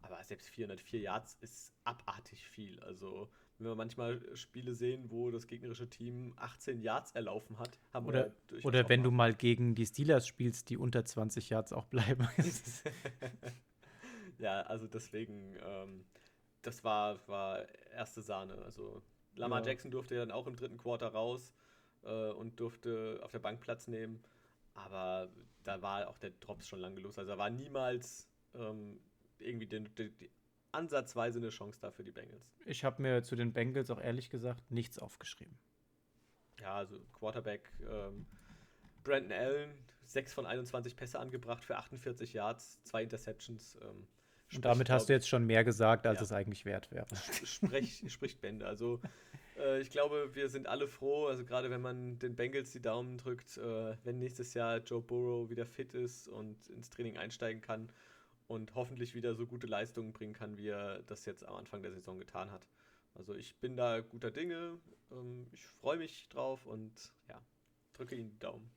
Aber 0.00 0.22
selbst 0.24 0.48
404 0.48 1.00
Yards 1.00 1.34
ist 1.40 1.74
abartig 1.84 2.48
viel. 2.48 2.80
Also, 2.80 3.30
wenn 3.60 3.66
wir 3.66 3.74
manchmal 3.74 4.20
Spiele 4.36 4.74
sehen, 4.74 5.10
wo 5.10 5.30
das 5.30 5.46
gegnerische 5.46 5.88
Team 5.88 6.32
18 6.36 6.80
Yards 6.80 7.12
erlaufen 7.12 7.58
hat, 7.58 7.78
haben 7.92 8.06
oder, 8.06 8.32
Oder 8.62 8.88
wenn 8.88 9.02
du 9.02 9.10
mal 9.10 9.34
gegen 9.34 9.74
die 9.74 9.86
Steelers 9.86 10.26
spielst, 10.26 10.70
die 10.70 10.76
unter 10.76 11.04
20 11.04 11.50
Yards 11.50 11.72
auch 11.72 11.84
bleiben. 11.86 12.28
Ja, 14.38 14.62
also 14.62 14.86
deswegen, 14.86 15.54
ähm, 15.62 16.06
das 16.62 16.82
war, 16.82 17.28
war 17.28 17.62
erste 17.92 18.22
Sahne. 18.22 18.54
Also 18.64 19.02
Lamar 19.34 19.60
ja. 19.60 19.66
Jackson 19.66 19.90
durfte 19.90 20.14
ja 20.14 20.20
dann 20.20 20.30
auch 20.30 20.46
im 20.46 20.56
dritten 20.56 20.78
Quarter 20.78 21.08
raus 21.08 21.52
äh, 22.04 22.30
und 22.30 22.58
durfte 22.58 23.20
auf 23.22 23.32
der 23.32 23.38
Bank 23.38 23.60
Platz 23.60 23.86
nehmen. 23.86 24.22
Aber 24.72 25.28
da 25.62 25.82
war 25.82 26.08
auch 26.08 26.16
der 26.16 26.30
Drops 26.30 26.66
schon 26.66 26.80
lange 26.80 27.00
los. 27.00 27.18
Also 27.18 27.32
da 27.32 27.36
war 27.36 27.50
niemals 27.50 28.30
ähm, 28.54 28.98
irgendwie 29.38 29.66
den, 29.66 29.94
den, 29.94 30.14
ansatzweise 30.72 31.38
eine 31.38 31.50
Chance 31.50 31.80
da 31.80 31.90
für 31.90 32.04
die 32.04 32.12
Bengals. 32.12 32.52
Ich 32.66 32.84
habe 32.84 33.02
mir 33.02 33.22
zu 33.22 33.36
den 33.36 33.52
Bengals 33.52 33.90
auch 33.90 34.00
ehrlich 34.00 34.30
gesagt 34.30 34.70
nichts 34.70 34.98
aufgeschrieben. 34.98 35.58
Ja, 36.60 36.74
also 36.74 37.00
Quarterback 37.12 37.70
ähm, 37.88 38.26
Brandon 39.02 39.32
Allen, 39.32 39.70
6 40.04 40.34
von 40.34 40.46
21 40.46 40.96
Pässe 40.96 41.18
angebracht 41.18 41.64
für 41.64 41.76
48 41.76 42.32
Yards, 42.32 42.82
zwei 42.84 43.02
Interceptions. 43.02 43.76
Ähm, 43.82 44.06
und 44.54 44.64
damit 44.64 44.90
hast 44.90 45.08
du 45.08 45.12
jetzt 45.12 45.28
schon 45.28 45.46
mehr 45.46 45.64
gesagt, 45.64 46.06
als 46.06 46.18
ja. 46.18 46.24
es 46.24 46.32
eigentlich 46.32 46.64
wert 46.64 46.90
wäre. 46.90 47.06
Sprech, 47.44 48.04
spricht 48.08 48.40
Bände. 48.40 48.66
Also 48.66 49.00
äh, 49.56 49.80
ich 49.80 49.90
glaube, 49.90 50.34
wir 50.34 50.48
sind 50.48 50.66
alle 50.66 50.88
froh, 50.88 51.26
also 51.26 51.44
gerade 51.44 51.70
wenn 51.70 51.80
man 51.80 52.18
den 52.18 52.34
Bengals 52.34 52.72
die 52.72 52.82
Daumen 52.82 53.16
drückt, 53.16 53.56
äh, 53.58 53.96
wenn 54.04 54.18
nächstes 54.18 54.54
Jahr 54.54 54.78
Joe 54.78 55.00
Burrow 55.00 55.48
wieder 55.48 55.66
fit 55.66 55.94
ist 55.94 56.28
und 56.28 56.68
ins 56.68 56.90
Training 56.90 57.16
einsteigen 57.16 57.62
kann 57.62 57.90
und 58.50 58.74
hoffentlich 58.74 59.14
wieder 59.14 59.36
so 59.36 59.46
gute 59.46 59.68
Leistungen 59.68 60.12
bringen 60.12 60.32
kann, 60.32 60.58
wie 60.58 60.66
er 60.66 61.02
das 61.04 61.24
jetzt 61.24 61.46
am 61.46 61.54
Anfang 61.54 61.82
der 61.82 61.92
Saison 61.92 62.18
getan 62.18 62.50
hat. 62.50 62.66
Also 63.14 63.32
ich 63.32 63.54
bin 63.60 63.76
da 63.76 64.00
guter 64.00 64.32
Dinge, 64.32 64.76
ähm, 65.12 65.46
ich 65.52 65.64
freue 65.64 65.98
mich 65.98 66.28
drauf 66.30 66.66
und 66.66 66.92
ja, 67.28 67.40
drücke 67.92 68.16
Ihnen 68.16 68.28
die 68.28 68.40
Daumen. 68.40 68.68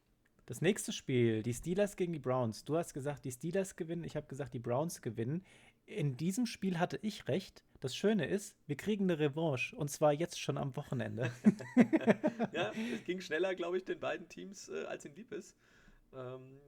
Das 0.45 0.61
nächste 0.61 0.91
Spiel, 0.91 1.41
die 1.41 1.55
Steelers 1.55 1.95
gegen 1.95 2.13
die 2.13 2.19
Browns. 2.19 2.65
Du 2.65 2.77
hast 2.77 2.93
gesagt, 2.93 3.25
die 3.25 3.31
Steelers 3.31 3.75
gewinnen, 3.75 4.03
ich 4.03 4.15
habe 4.15 4.27
gesagt, 4.27 4.53
die 4.53 4.59
Browns 4.59 5.01
gewinnen. 5.01 5.43
In 5.85 6.17
diesem 6.17 6.45
Spiel 6.45 6.77
hatte 6.77 6.99
ich 7.01 7.27
recht. 7.27 7.65
Das 7.79 7.95
Schöne 7.95 8.27
ist, 8.27 8.55
wir 8.67 8.77
kriegen 8.77 9.05
eine 9.05 9.17
Revanche 9.17 9.75
und 9.75 9.89
zwar 9.89 10.13
jetzt 10.13 10.39
schon 10.39 10.59
am 10.59 10.75
Wochenende. 10.75 11.31
ja, 12.51 12.71
es 12.93 13.03
ging 13.05 13.21
schneller, 13.21 13.55
glaube 13.55 13.77
ich, 13.77 13.85
den 13.85 13.99
beiden 13.99 14.29
Teams, 14.29 14.69
äh, 14.69 14.85
als 14.85 15.03
ihnen 15.03 15.15
lieb 15.15 15.31
ist. 15.31 15.57
Ähm, 16.13 16.61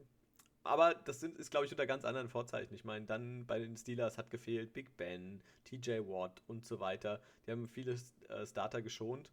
aber 0.65 0.93
das 0.93 1.19
sind, 1.19 1.37
ist, 1.37 1.51
glaube 1.51 1.65
ich, 1.65 1.71
unter 1.71 1.85
ganz 1.85 2.05
anderen 2.05 2.27
Vorzeichen. 2.27 2.75
Ich 2.75 2.83
meine, 2.83 3.05
dann 3.05 3.45
bei 3.45 3.59
den 3.59 3.77
Steelers 3.77 4.17
hat 4.17 4.29
gefehlt 4.31 4.73
Big 4.73 4.97
Ben, 4.97 5.41
TJ 5.63 5.99
Watt 6.07 6.41
und 6.47 6.65
so 6.65 6.79
weiter. 6.79 7.21
Die 7.45 7.51
haben 7.51 7.67
viele 7.67 7.95
äh, 8.29 8.45
Starter 8.45 8.81
geschont 8.81 9.29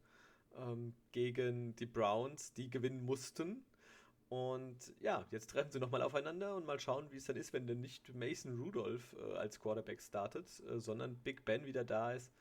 ähm, 0.56 0.94
gegen 1.12 1.74
die 1.76 1.86
Browns, 1.86 2.52
die 2.52 2.70
gewinnen 2.70 3.04
mussten 3.04 3.64
und 4.32 4.94
ja, 5.00 5.26
jetzt 5.30 5.50
treffen 5.50 5.70
sie 5.70 5.78
nochmal 5.78 6.00
aufeinander 6.00 6.56
und 6.56 6.64
mal 6.64 6.80
schauen, 6.80 7.06
wie 7.10 7.18
es 7.18 7.26
dann 7.26 7.36
ist, 7.36 7.52
wenn 7.52 7.66
denn 7.66 7.82
nicht 7.82 8.14
Mason 8.14 8.58
Rudolph 8.58 9.12
äh, 9.12 9.36
als 9.36 9.60
Quarterback 9.60 10.00
startet, 10.00 10.46
äh, 10.70 10.80
sondern 10.80 11.16
Big 11.16 11.44
Ben 11.44 11.66
wieder 11.66 11.84
da 11.84 12.12
ist. 12.12 12.32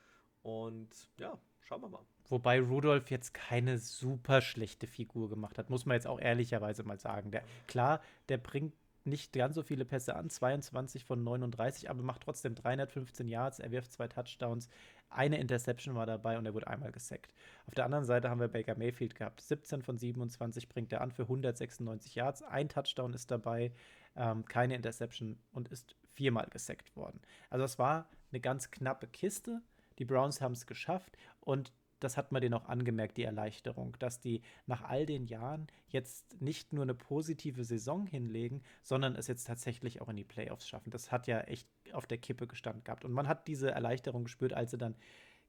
Und 0.41 0.87
ja, 1.17 1.37
schauen 1.59 1.81
wir 1.81 1.89
mal. 1.89 2.05
Wobei 2.29 2.61
Rudolph 2.61 3.11
jetzt 3.11 3.33
keine 3.33 3.77
super 3.77 4.39
schlechte 4.39 4.87
Figur 4.87 5.27
gemacht 5.27 5.57
hat, 5.57 5.69
muss 5.69 5.85
man 5.85 5.95
jetzt 5.95 6.07
auch 6.07 6.21
ehrlicherweise 6.21 6.83
mal 6.83 6.97
sagen. 6.97 7.29
Der, 7.29 7.43
klar, 7.67 7.99
der 8.29 8.37
bringt 8.37 8.73
nicht 9.03 9.33
ganz 9.33 9.55
so 9.55 9.63
viele 9.63 9.85
Pässe 9.85 10.15
an, 10.15 10.29
22 10.29 11.05
von 11.05 11.23
39, 11.23 11.89
aber 11.89 12.03
macht 12.03 12.21
trotzdem 12.21 12.55
315 12.55 13.27
Yards, 13.27 13.59
er 13.59 13.71
wirft 13.71 13.91
zwei 13.91 14.07
Touchdowns, 14.07 14.69
eine 15.09 15.39
Interception 15.39 15.95
war 15.95 16.05
dabei 16.05 16.37
und 16.37 16.45
er 16.45 16.53
wurde 16.53 16.67
einmal 16.67 16.91
gesackt. 16.91 17.33
Auf 17.67 17.75
der 17.75 17.85
anderen 17.85 18.05
Seite 18.05 18.29
haben 18.29 18.39
wir 18.39 18.47
Baker 18.47 18.75
Mayfield 18.75 19.13
gehabt. 19.13 19.41
17 19.41 19.81
von 19.81 19.97
27 19.97 20.69
bringt 20.69 20.93
er 20.93 21.01
an 21.01 21.11
für 21.11 21.23
196 21.23 22.15
Yards. 22.15 22.43
Ein 22.43 22.69
Touchdown 22.69 23.13
ist 23.13 23.29
dabei, 23.29 23.73
ähm, 24.15 24.45
keine 24.45 24.75
Interception 24.75 25.37
und 25.51 25.67
ist 25.67 25.95
viermal 26.13 26.47
gesackt 26.49 26.95
worden. 26.95 27.19
Also 27.49 27.65
es 27.65 27.77
war 27.77 28.09
eine 28.31 28.39
ganz 28.39 28.71
knappe 28.71 29.07
Kiste. 29.07 29.61
Die 29.99 30.05
Browns 30.05 30.39
haben 30.39 30.53
es 30.53 30.65
geschafft 30.65 31.17
und 31.41 31.73
das 32.01 32.17
hat 32.17 32.31
man 32.31 32.41
denen 32.41 32.55
auch 32.55 32.65
angemerkt, 32.65 33.17
die 33.17 33.23
Erleichterung, 33.23 33.95
dass 33.99 34.19
die 34.19 34.41
nach 34.65 34.81
all 34.81 35.05
den 35.05 35.25
Jahren 35.25 35.67
jetzt 35.87 36.41
nicht 36.41 36.73
nur 36.73 36.83
eine 36.83 36.95
positive 36.95 37.63
Saison 37.63 38.07
hinlegen, 38.07 38.63
sondern 38.81 39.15
es 39.15 39.27
jetzt 39.27 39.45
tatsächlich 39.45 40.01
auch 40.01 40.09
in 40.09 40.17
die 40.17 40.23
Playoffs 40.23 40.67
schaffen. 40.67 40.89
Das 40.91 41.11
hat 41.11 41.27
ja 41.27 41.41
echt 41.41 41.67
auf 41.93 42.07
der 42.07 42.17
Kippe 42.17 42.47
gestanden 42.47 42.83
gehabt. 42.83 43.05
Und 43.05 43.13
man 43.13 43.27
hat 43.27 43.47
diese 43.47 43.71
Erleichterung 43.71 44.23
gespürt, 44.23 44.53
als 44.53 44.71
sie 44.71 44.77
dann 44.77 44.95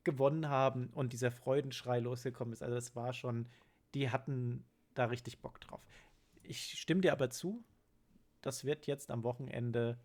gewonnen 0.05 0.49
haben 0.49 0.89
und 0.89 1.13
dieser 1.13 1.31
Freudenschrei 1.31 2.01
losgekommen 2.01 2.53
ist. 2.53 2.63
Also 2.63 2.75
das 2.75 2.95
war 2.95 3.15
schon, 3.15 3.49
die 3.95 4.11
hatten 4.11 4.65
da 4.95 5.07
richtig 5.07 5.41
Bock 5.41 5.61
drauf. 5.61 5.81
Ich 6.43 6.79
stimme 6.79 7.01
dir 7.01 7.13
aber 7.13 7.31
zu, 7.31 7.65
das 8.43 8.65
wird 8.65 8.87
jetzt 8.87 9.11
am 9.11 9.23
Wochenende 9.23 9.99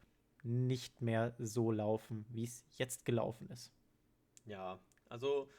nicht 0.44 1.02
mehr 1.02 1.36
so 1.40 1.72
laufen, 1.72 2.26
wie 2.30 2.46
es 2.46 2.64
jetzt 2.78 3.04
gelaufen 3.04 3.50
ist. 3.50 3.74
Ja, 4.46 4.80
Also 5.10 5.50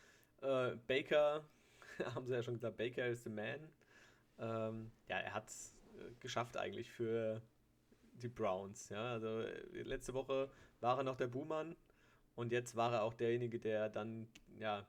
äh, 0.42 0.76
Baker, 0.86 1.44
haben 2.14 2.26
sie 2.26 2.34
ja 2.34 2.42
schon 2.42 2.54
gesagt, 2.54 2.76
Baker 2.76 3.06
is 3.06 3.24
the 3.24 3.30
man. 3.30 3.68
Ähm, 4.38 4.90
ja, 5.08 5.18
er 5.18 5.34
hat 5.34 5.48
es 5.48 5.74
äh, 5.98 6.12
geschafft 6.20 6.56
eigentlich 6.56 6.90
für 6.90 7.42
die 8.12 8.28
Browns. 8.28 8.88
Ja, 8.88 9.12
also 9.12 9.40
äh, 9.40 9.82
letzte 9.82 10.14
Woche 10.14 10.50
war 10.80 10.98
er 10.98 11.04
noch 11.04 11.16
der 11.16 11.26
Buhmann 11.26 11.76
und 12.34 12.52
jetzt 12.52 12.76
war 12.76 12.92
er 12.92 13.02
auch 13.02 13.14
derjenige, 13.14 13.58
der 13.58 13.88
dann 13.88 14.28
ja 14.58 14.86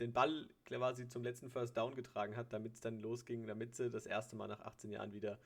den 0.00 0.12
Ball 0.12 0.48
quasi 0.64 1.08
zum 1.08 1.22
letzten 1.22 1.50
First 1.50 1.76
Down 1.76 1.94
getragen 1.94 2.36
hat, 2.36 2.52
damit 2.52 2.74
es 2.74 2.80
dann 2.80 2.98
losging, 2.98 3.46
damit 3.46 3.74
sie 3.74 3.90
das 3.90 4.06
erste 4.06 4.36
Mal 4.36 4.48
nach 4.48 4.60
18 4.60 4.90
Jahren 4.90 5.12
wieder 5.12 5.38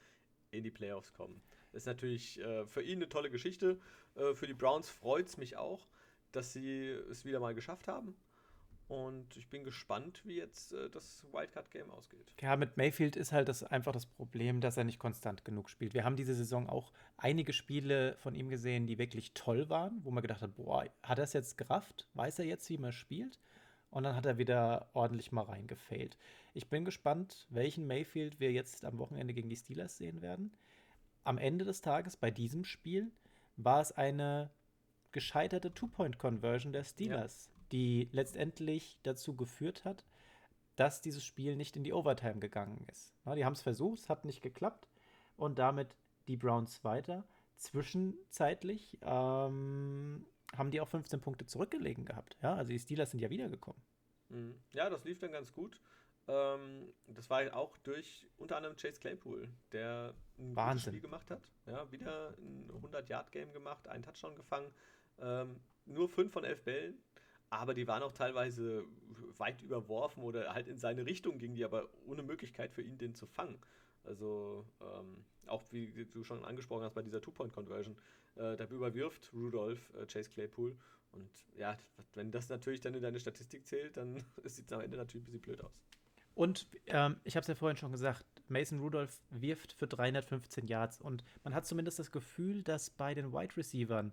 in 0.50 0.64
die 0.64 0.70
Playoffs 0.70 1.12
kommen. 1.12 1.42
Das 1.72 1.82
ist 1.82 1.86
natürlich 1.86 2.40
äh, 2.40 2.66
für 2.66 2.82
ihn 2.82 2.98
eine 2.98 3.08
tolle 3.08 3.30
Geschichte. 3.30 3.78
Äh, 4.14 4.34
für 4.34 4.46
die 4.46 4.54
Browns 4.54 4.88
freut 4.88 5.26
es 5.26 5.36
mich 5.36 5.56
auch, 5.56 5.86
dass 6.32 6.52
sie 6.52 6.88
es 6.88 7.24
wieder 7.24 7.40
mal 7.40 7.54
geschafft 7.54 7.88
haben. 7.88 8.16
Und 8.88 9.36
ich 9.36 9.50
bin 9.50 9.64
gespannt, 9.64 10.22
wie 10.24 10.36
jetzt 10.36 10.72
äh, 10.72 10.88
das 10.88 11.22
Wildcard-Game 11.30 11.90
ausgeht. 11.90 12.32
Ja, 12.40 12.56
mit 12.56 12.78
Mayfield 12.78 13.16
ist 13.16 13.32
halt 13.32 13.48
das 13.48 13.62
einfach 13.62 13.92
das 13.92 14.06
Problem, 14.06 14.62
dass 14.62 14.78
er 14.78 14.84
nicht 14.84 14.98
konstant 14.98 15.44
genug 15.44 15.68
spielt. 15.68 15.92
Wir 15.92 16.04
haben 16.04 16.16
diese 16.16 16.34
Saison 16.34 16.70
auch 16.70 16.90
einige 17.18 17.52
Spiele 17.52 18.16
von 18.16 18.34
ihm 18.34 18.48
gesehen, 18.48 18.86
die 18.86 18.96
wirklich 18.96 19.34
toll 19.34 19.68
waren, 19.68 20.02
wo 20.04 20.10
man 20.10 20.22
gedacht 20.22 20.40
hat, 20.40 20.56
boah, 20.56 20.86
hat 21.02 21.18
er 21.18 21.24
es 21.24 21.34
jetzt 21.34 21.58
gerafft? 21.58 22.08
Weiß 22.14 22.38
er 22.38 22.46
jetzt, 22.46 22.70
wie 22.70 22.78
man 22.78 22.92
spielt? 22.92 23.38
Und 23.90 24.04
dann 24.04 24.16
hat 24.16 24.24
er 24.24 24.38
wieder 24.38 24.88
ordentlich 24.94 25.32
mal 25.32 25.42
reingefailt. 25.42 26.16
Ich 26.54 26.70
bin 26.70 26.86
gespannt, 26.86 27.46
welchen 27.50 27.86
Mayfield 27.86 28.40
wir 28.40 28.52
jetzt 28.52 28.86
am 28.86 28.96
Wochenende 28.96 29.34
gegen 29.34 29.50
die 29.50 29.56
Steelers 29.56 29.98
sehen 29.98 30.22
werden. 30.22 30.56
Am 31.24 31.36
Ende 31.36 31.66
des 31.66 31.82
Tages 31.82 32.16
bei 32.16 32.30
diesem 32.30 32.64
Spiel 32.64 33.12
war 33.56 33.82
es 33.82 33.92
eine 33.92 34.50
gescheiterte 35.12 35.74
Two-Point-Conversion 35.74 36.72
der 36.72 36.84
Steelers. 36.84 37.50
Ja 37.52 37.57
die 37.72 38.08
letztendlich 38.12 38.98
dazu 39.02 39.36
geführt 39.36 39.84
hat, 39.84 40.04
dass 40.76 41.00
dieses 41.00 41.24
Spiel 41.24 41.56
nicht 41.56 41.76
in 41.76 41.84
die 41.84 41.92
Overtime 41.92 42.38
gegangen 42.38 42.86
ist. 42.90 43.14
Na, 43.24 43.34
die 43.34 43.44
haben 43.44 43.54
es 43.54 43.62
versucht, 43.62 43.98
es 43.98 44.08
hat 44.08 44.24
nicht 44.24 44.42
geklappt 44.42 44.88
und 45.36 45.58
damit 45.58 45.96
die 46.28 46.36
Browns 46.36 46.84
weiter. 46.84 47.26
Zwischenzeitlich 47.56 48.98
ähm, 49.02 50.26
haben 50.56 50.70
die 50.70 50.80
auch 50.80 50.88
15 50.88 51.20
Punkte 51.20 51.46
zurückgelegen 51.46 52.04
gehabt. 52.04 52.36
Ja, 52.42 52.54
also 52.54 52.70
die 52.70 52.78
Steelers 52.78 53.10
sind 53.10 53.20
ja 53.20 53.30
wiedergekommen. 53.30 53.82
Mhm. 54.28 54.54
Ja, 54.72 54.88
das 54.88 55.04
lief 55.04 55.18
dann 55.18 55.32
ganz 55.32 55.52
gut. 55.52 55.80
Ähm, 56.28 56.92
das 57.06 57.30
war 57.30 57.56
auch 57.56 57.76
durch 57.78 58.28
unter 58.36 58.56
anderem 58.56 58.76
Chase 58.76 59.00
Claypool, 59.00 59.48
der 59.72 60.14
ein 60.38 60.54
Wahnsinn. 60.54 60.92
Spiel 60.92 61.00
gemacht 61.00 61.30
hat. 61.30 61.42
Ja, 61.66 61.90
wieder 61.90 62.34
ein 62.38 62.70
100-Yard-Game 62.70 63.52
gemacht, 63.52 63.88
einen 63.88 64.02
Touchdown 64.02 64.36
gefangen. 64.36 64.70
Ähm, 65.18 65.60
nur 65.86 66.08
5 66.08 66.30
von 66.30 66.44
11 66.44 66.64
Bällen 66.64 67.02
aber 67.50 67.74
die 67.74 67.86
waren 67.88 68.02
auch 68.02 68.12
teilweise 68.12 68.84
weit 69.38 69.62
überworfen 69.62 70.22
oder 70.22 70.52
halt 70.54 70.68
in 70.68 70.78
seine 70.78 71.06
Richtung 71.06 71.38
gingen 71.38 71.54
die, 71.54 71.64
aber 71.64 71.88
ohne 72.06 72.22
Möglichkeit 72.22 72.72
für 72.72 72.82
ihn, 72.82 72.98
den 72.98 73.14
zu 73.14 73.26
fangen. 73.26 73.58
Also 74.04 74.66
ähm, 74.80 75.24
auch 75.46 75.64
wie 75.70 76.06
du 76.12 76.24
schon 76.24 76.44
angesprochen 76.44 76.84
hast 76.84 76.94
bei 76.94 77.02
dieser 77.02 77.20
Two-Point-Conversion, 77.20 77.96
äh, 78.36 78.56
da 78.56 78.64
überwirft 78.64 79.30
Rudolph 79.34 79.92
äh, 79.94 80.06
Chase 80.06 80.30
Claypool 80.30 80.76
und 81.12 81.30
ja, 81.56 81.76
wenn 82.14 82.30
das 82.30 82.48
natürlich 82.48 82.80
dann 82.80 82.94
in 82.94 83.02
deine 83.02 83.20
Statistik 83.20 83.66
zählt, 83.66 83.96
dann 83.96 84.16
sieht 84.44 84.66
es 84.66 84.72
am 84.72 84.80
Ende 84.80 84.96
natürlich 84.96 85.22
ein 85.22 85.26
bisschen 85.26 85.42
blöd 85.42 85.62
aus. 85.62 85.72
Und 86.34 86.68
ähm, 86.86 87.16
ich 87.24 87.34
habe 87.34 87.42
es 87.42 87.48
ja 87.48 87.56
vorhin 87.56 87.76
schon 87.76 87.90
gesagt, 87.90 88.24
Mason 88.46 88.78
Rudolph 88.78 89.20
wirft 89.30 89.72
für 89.72 89.88
315 89.88 90.68
Yards 90.68 91.00
und 91.00 91.24
man 91.42 91.52
hat 91.52 91.66
zumindest 91.66 91.98
das 91.98 92.12
Gefühl, 92.12 92.62
dass 92.62 92.90
bei 92.90 93.12
den 93.14 93.32
Wide 93.32 93.56
Receivern 93.56 94.12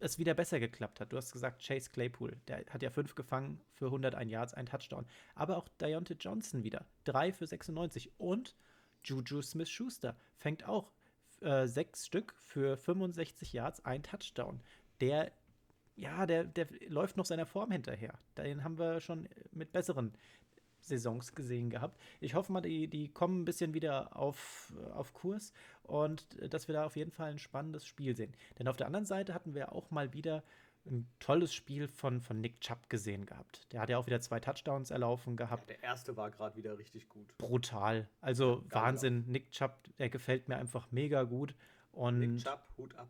es 0.00 0.18
wieder 0.18 0.34
besser 0.34 0.60
geklappt 0.60 1.00
hat. 1.00 1.12
Du 1.12 1.16
hast 1.16 1.32
gesagt, 1.32 1.64
Chase 1.64 1.90
Claypool, 1.90 2.36
der 2.48 2.64
hat 2.70 2.82
ja 2.82 2.90
fünf 2.90 3.14
gefangen 3.14 3.60
für 3.72 3.86
101 3.86 4.30
Yards, 4.30 4.54
ein 4.54 4.66
Touchdown. 4.66 5.06
Aber 5.34 5.56
auch 5.56 5.68
Deontay 5.80 6.14
Johnson 6.14 6.62
wieder, 6.62 6.86
drei 7.04 7.32
für 7.32 7.46
96. 7.46 8.12
Und 8.18 8.56
Juju 9.04 9.42
Smith-Schuster 9.42 10.16
fängt 10.36 10.66
auch 10.66 10.92
äh, 11.40 11.66
sechs 11.66 12.06
Stück 12.06 12.34
für 12.38 12.76
65 12.76 13.52
Yards, 13.52 13.84
ein 13.84 14.02
Touchdown. 14.02 14.60
Der, 15.00 15.32
ja, 15.96 16.26
der, 16.26 16.44
der 16.44 16.68
läuft 16.88 17.16
noch 17.16 17.26
seiner 17.26 17.46
Form 17.46 17.72
hinterher. 17.72 18.18
Den 18.36 18.64
haben 18.64 18.78
wir 18.78 19.00
schon 19.00 19.28
mit 19.52 19.72
besseren 19.72 20.12
Saisons 20.88 21.34
gesehen 21.34 21.70
gehabt. 21.70 22.00
Ich 22.20 22.34
hoffe 22.34 22.52
mal, 22.52 22.60
die, 22.60 22.88
die 22.88 23.08
kommen 23.08 23.42
ein 23.42 23.44
bisschen 23.44 23.74
wieder 23.74 24.16
auf, 24.16 24.72
auf 24.92 25.12
Kurs 25.12 25.52
und 25.82 26.26
dass 26.52 26.68
wir 26.68 26.74
da 26.74 26.84
auf 26.84 26.96
jeden 26.96 27.10
Fall 27.10 27.30
ein 27.30 27.38
spannendes 27.38 27.86
Spiel 27.86 28.16
sehen. 28.16 28.34
Denn 28.58 28.68
auf 28.68 28.76
der 28.76 28.86
anderen 28.86 29.06
Seite 29.06 29.34
hatten 29.34 29.54
wir 29.54 29.72
auch 29.72 29.90
mal 29.90 30.12
wieder 30.12 30.42
ein 30.90 31.08
tolles 31.20 31.52
Spiel 31.54 31.88
von, 31.88 32.20
von 32.20 32.40
Nick 32.40 32.60
Chubb 32.60 32.88
gesehen 32.88 33.26
gehabt. 33.26 33.72
Der 33.72 33.80
hat 33.80 33.90
ja 33.90 33.98
auch 33.98 34.06
wieder 34.06 34.20
zwei 34.20 34.40
Touchdowns 34.40 34.90
erlaufen 34.90 35.36
gehabt. 35.36 35.68
Ja, 35.68 35.76
der 35.76 35.82
erste 35.82 36.16
war 36.16 36.30
gerade 36.30 36.56
wieder 36.56 36.78
richtig 36.78 37.08
gut. 37.08 37.36
Brutal. 37.38 38.08
Also 38.20 38.64
ja, 38.70 38.82
Wahnsinn. 38.82 39.20
Genau. 39.20 39.32
Nick 39.32 39.50
Chubb, 39.50 39.74
der 39.98 40.08
gefällt 40.08 40.48
mir 40.48 40.56
einfach 40.56 40.90
mega 40.90 41.24
gut. 41.24 41.54
Und 41.92 42.18
Nick 42.20 42.38
Chubb, 42.38 42.62
Hut 42.76 42.94
ab. 42.96 43.08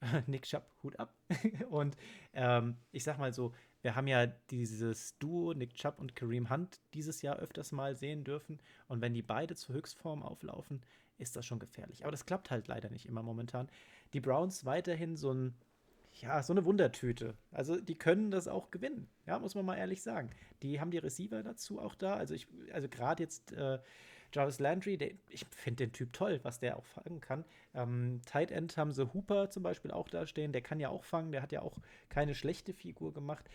Nick 0.26 0.42
Chubb, 0.42 0.64
Hut 0.82 0.98
ab. 0.98 1.14
und 1.70 1.96
ähm, 2.32 2.76
ich 2.90 3.04
sag 3.04 3.18
mal 3.18 3.32
so, 3.32 3.52
wir 3.82 3.96
haben 3.96 4.06
ja 4.06 4.26
dieses 4.26 5.18
Duo 5.18 5.54
Nick 5.54 5.74
Chubb 5.74 5.98
und 5.98 6.14
Kareem 6.14 6.50
Hunt 6.50 6.80
dieses 6.94 7.22
Jahr 7.22 7.36
öfters 7.36 7.72
mal 7.72 7.96
sehen 7.96 8.24
dürfen. 8.24 8.60
Und 8.88 9.00
wenn 9.00 9.14
die 9.14 9.22
beide 9.22 9.54
zur 9.56 9.74
Höchstform 9.74 10.22
auflaufen, 10.22 10.82
ist 11.18 11.36
das 11.36 11.46
schon 11.46 11.58
gefährlich. 11.58 12.02
Aber 12.02 12.10
das 12.10 12.26
klappt 12.26 12.50
halt 12.50 12.68
leider 12.68 12.90
nicht 12.90 13.06
immer 13.06 13.22
momentan. 13.22 13.68
Die 14.12 14.20
Browns 14.20 14.64
weiterhin 14.64 15.16
so 15.16 15.32
ein, 15.32 15.54
ja, 16.14 16.42
so 16.42 16.52
eine 16.52 16.64
Wundertüte. 16.64 17.36
Also 17.50 17.80
die 17.80 17.96
können 17.96 18.30
das 18.30 18.48
auch 18.48 18.70
gewinnen. 18.70 19.08
Ja, 19.26 19.38
muss 19.38 19.54
man 19.54 19.64
mal 19.64 19.76
ehrlich 19.76 20.02
sagen. 20.02 20.30
Die 20.62 20.80
haben 20.80 20.90
die 20.90 20.98
Receiver 20.98 21.42
dazu 21.42 21.80
auch 21.80 21.94
da. 21.94 22.14
Also 22.14 22.34
ich, 22.34 22.48
also 22.72 22.88
gerade 22.88 23.22
jetzt 23.22 23.52
äh, 23.52 23.78
Jarvis 24.32 24.58
Landry, 24.58 24.96
der, 24.96 25.10
ich 25.28 25.46
finde 25.54 25.86
den 25.86 25.92
Typ 25.92 26.12
toll, 26.12 26.40
was 26.42 26.60
der 26.60 26.76
auch 26.76 26.84
fangen 26.84 27.20
kann. 27.20 27.44
Ähm, 27.74 28.20
Tight 28.26 28.50
End 28.50 28.76
haben 28.76 28.92
sie 28.92 29.12
Hooper 29.12 29.50
zum 29.50 29.62
Beispiel 29.62 29.90
auch 29.90 30.08
da 30.08 30.26
stehen, 30.26 30.52
der 30.52 30.62
kann 30.62 30.80
ja 30.80 30.88
auch 30.88 31.04
fangen, 31.04 31.32
der 31.32 31.42
hat 31.42 31.52
ja 31.52 31.62
auch 31.62 31.78
keine 32.08 32.34
schlechte 32.34 32.72
Figur 32.72 33.12
gemacht. 33.12 33.48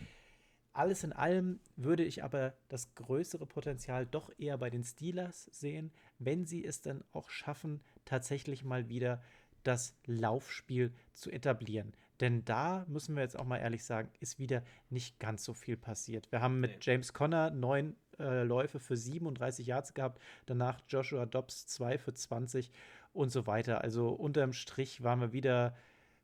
Alles 0.72 1.04
in 1.04 1.14
allem 1.14 1.60
würde 1.76 2.04
ich 2.04 2.22
aber 2.22 2.54
das 2.68 2.94
größere 2.94 3.46
Potenzial 3.46 4.04
doch 4.04 4.30
eher 4.36 4.58
bei 4.58 4.68
den 4.68 4.84
Steelers 4.84 5.44
sehen, 5.44 5.90
wenn 6.18 6.44
sie 6.44 6.64
es 6.64 6.82
dann 6.82 7.02
auch 7.12 7.30
schaffen, 7.30 7.80
tatsächlich 8.04 8.62
mal 8.62 8.90
wieder 8.90 9.22
das 9.62 9.96
Laufspiel 10.04 10.92
zu 11.14 11.30
etablieren. 11.30 11.94
Denn 12.20 12.44
da 12.44 12.84
müssen 12.88 13.14
wir 13.14 13.22
jetzt 13.22 13.38
auch 13.38 13.44
mal 13.44 13.58
ehrlich 13.58 13.84
sagen, 13.84 14.10
ist 14.20 14.38
wieder 14.38 14.62
nicht 14.90 15.18
ganz 15.18 15.44
so 15.44 15.54
viel 15.54 15.76
passiert. 15.76 16.30
Wir 16.30 16.40
haben 16.40 16.60
mit. 16.60 16.84
James 16.84 17.12
Conner 17.12 17.50
neun 17.50 17.96
äh, 18.18 18.42
Läufe 18.42 18.78
für 18.78 18.96
37 18.96 19.66
Yards 19.66 19.94
gehabt, 19.94 20.20
danach 20.46 20.80
Joshua 20.88 21.26
Dobbs 21.26 21.66
2 21.66 21.98
für 21.98 22.14
20 22.14 22.72
und 23.12 23.30
so 23.30 23.46
weiter. 23.46 23.82
Also 23.82 24.10
unterm 24.10 24.52
Strich 24.52 25.02
waren 25.02 25.20
wir 25.20 25.32
wieder 25.32 25.76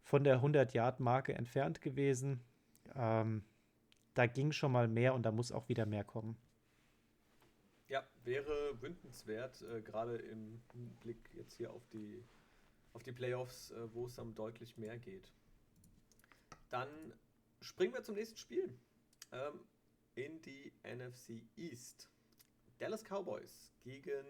von 0.02 0.24
der 0.24 0.42
100-Yard-Marke 0.42 1.35
entfernt 1.35 1.81
gewesen. 1.81 2.40
Ähm, 2.94 3.44
da 4.14 4.26
ging 4.26 4.52
schon 4.52 4.72
mal 4.72 4.88
mehr 4.88 5.14
und 5.14 5.22
da 5.22 5.33
muss 5.33 5.52
auch 5.52 5.68
wieder 5.68 5.87
mehr 5.87 6.05
kommen. 6.05 6.37
Ja, 7.88 8.07
wäre 8.24 8.81
wünschenswert, 8.81 9.62
äh, 9.62 9.83
gerade 9.83 10.16
im 10.16 10.62
Blick 11.00 11.31
jetzt 11.35 11.55
hier 11.55 11.70
auf 11.70 11.87
die, 11.88 12.24
auf 12.92 13.02
die 13.02 13.12
Playoffs, 13.12 13.70
äh, 13.70 13.94
wo 13.94 14.07
es 14.07 14.14
dann 14.14 14.35
deutlich 14.35 14.76
mehr 14.78 14.98
geht. 14.98 15.33
Dann 16.70 16.88
springen 17.61 17.92
wir 17.92 18.02
zum 18.02 18.14
nächsten 18.14 18.37
Spiel. 18.37 18.74
Ähm, 19.31 19.61
in 20.14 20.40
die 20.42 20.72
NFC 20.85 21.42
East. 21.57 22.09
Dallas 22.79 23.05
Cowboys 23.05 23.72
gegen 23.83 24.27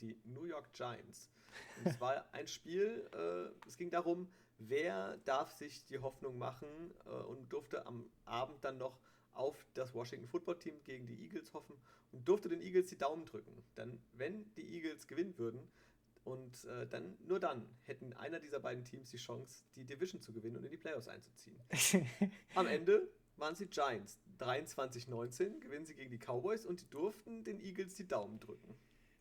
die 0.00 0.18
New 0.24 0.44
York 0.44 0.72
Giants. 0.72 1.30
Und 1.78 1.86
es 1.86 2.00
war 2.00 2.32
ein 2.32 2.46
Spiel, 2.46 3.08
äh, 3.12 3.68
es 3.68 3.76
ging 3.76 3.90
darum, 3.90 4.28
wer 4.58 5.16
darf 5.18 5.50
sich 5.52 5.84
die 5.86 5.98
Hoffnung 5.98 6.38
machen 6.38 6.68
äh, 7.04 7.10
und 7.10 7.52
durfte 7.52 7.86
am 7.86 8.10
Abend 8.24 8.64
dann 8.64 8.78
noch 8.78 9.00
auf 9.32 9.66
das 9.74 9.94
Washington 9.94 10.28
Football 10.28 10.58
Team 10.58 10.82
gegen 10.84 11.06
die 11.06 11.22
Eagles 11.22 11.52
hoffen 11.52 11.76
und 12.12 12.26
durfte 12.28 12.48
den 12.48 12.60
Eagles 12.60 12.88
die 12.88 12.98
Daumen 12.98 13.24
drücken. 13.24 13.62
Denn 13.76 14.02
wenn 14.12 14.52
die 14.54 14.76
Eagles 14.76 15.06
gewinnen 15.06 15.36
würden, 15.38 15.70
und 16.24 16.64
äh, 16.64 16.86
dann, 16.86 17.16
nur 17.26 17.40
dann 17.40 17.66
hätten 17.82 18.12
einer 18.12 18.40
dieser 18.40 18.60
beiden 18.60 18.84
Teams 18.84 19.10
die 19.10 19.16
Chance, 19.16 19.64
die 19.74 19.84
Division 19.84 20.20
zu 20.20 20.32
gewinnen 20.32 20.56
und 20.56 20.64
in 20.64 20.70
die 20.70 20.76
Playoffs 20.76 21.08
einzuziehen. 21.08 21.58
Am 22.54 22.66
Ende 22.66 23.08
waren 23.36 23.54
sie 23.56 23.66
Giants. 23.66 24.20
23-19 24.40 25.60
gewinnen 25.60 25.86
sie 25.86 25.94
gegen 25.94 26.10
die 26.10 26.18
Cowboys 26.18 26.66
und 26.66 26.80
die 26.80 26.88
durften 26.88 27.44
den 27.44 27.60
Eagles 27.60 27.94
die 27.94 28.08
Daumen 28.08 28.40
drücken. 28.40 28.74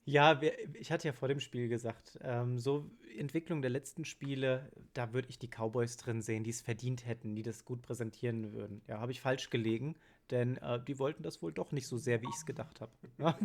Ja, 0.05 0.41
ich 0.73 0.91
hatte 0.91 1.07
ja 1.07 1.13
vor 1.13 1.27
dem 1.27 1.39
Spiel 1.39 1.67
gesagt, 1.67 2.17
ähm, 2.23 2.57
so 2.57 2.89
Entwicklung 3.15 3.61
der 3.61 3.69
letzten 3.69 4.05
Spiele, 4.05 4.71
da 4.93 5.13
würde 5.13 5.29
ich 5.29 5.37
die 5.37 5.49
Cowboys 5.49 5.97
drin 5.97 6.23
sehen, 6.23 6.43
die 6.43 6.49
es 6.49 6.61
verdient 6.61 7.05
hätten, 7.05 7.35
die 7.35 7.43
das 7.43 7.63
gut 7.63 7.83
präsentieren 7.83 8.51
würden. 8.53 8.81
Ja, 8.87 8.99
habe 9.01 9.11
ich 9.11 9.21
falsch 9.21 9.51
gelegen, 9.51 9.95
denn 10.31 10.57
äh, 10.57 10.83
die 10.83 10.97
wollten 10.97 11.21
das 11.21 11.43
wohl 11.43 11.51
doch 11.51 11.71
nicht 11.71 11.85
so 11.85 11.97
sehr, 11.97 12.23
wie 12.23 12.27
ich 12.27 12.37
es 12.37 12.47
gedacht 12.47 12.81
habe. 12.81 12.91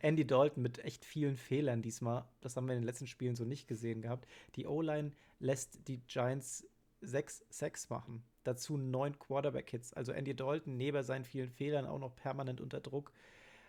Andy 0.00 0.26
Dalton 0.26 0.62
mit 0.62 0.78
echt 0.78 1.04
vielen 1.04 1.36
Fehlern 1.36 1.82
diesmal, 1.82 2.24
das 2.40 2.56
haben 2.56 2.66
wir 2.66 2.74
in 2.74 2.80
den 2.80 2.86
letzten 2.86 3.06
Spielen 3.06 3.36
so 3.36 3.44
nicht 3.44 3.68
gesehen 3.68 4.00
gehabt. 4.00 4.26
Die 4.56 4.66
O-Line 4.66 5.12
lässt 5.38 5.86
die 5.86 6.00
Giants 6.06 6.66
sechs 7.00 7.44
Sacks 7.50 7.90
machen. 7.90 8.22
Dazu 8.44 8.76
neun 8.76 9.18
Quarterback-Hits. 9.18 9.92
Also 9.92 10.12
Andy 10.12 10.34
Dalton 10.34 10.76
neben 10.76 11.02
seinen 11.02 11.24
vielen 11.24 11.50
Fehlern 11.50 11.86
auch 11.86 11.98
noch 11.98 12.14
permanent 12.14 12.60
unter 12.60 12.80
Druck. 12.80 13.12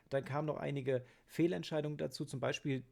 Dann 0.10 0.26
kamen 0.26 0.48
noch 0.48 0.58
einige 0.58 1.06
Fehlentscheidungen 1.26 1.98
dazu, 1.98 2.26
zum 2.26 2.40
Beispiel 2.40 2.84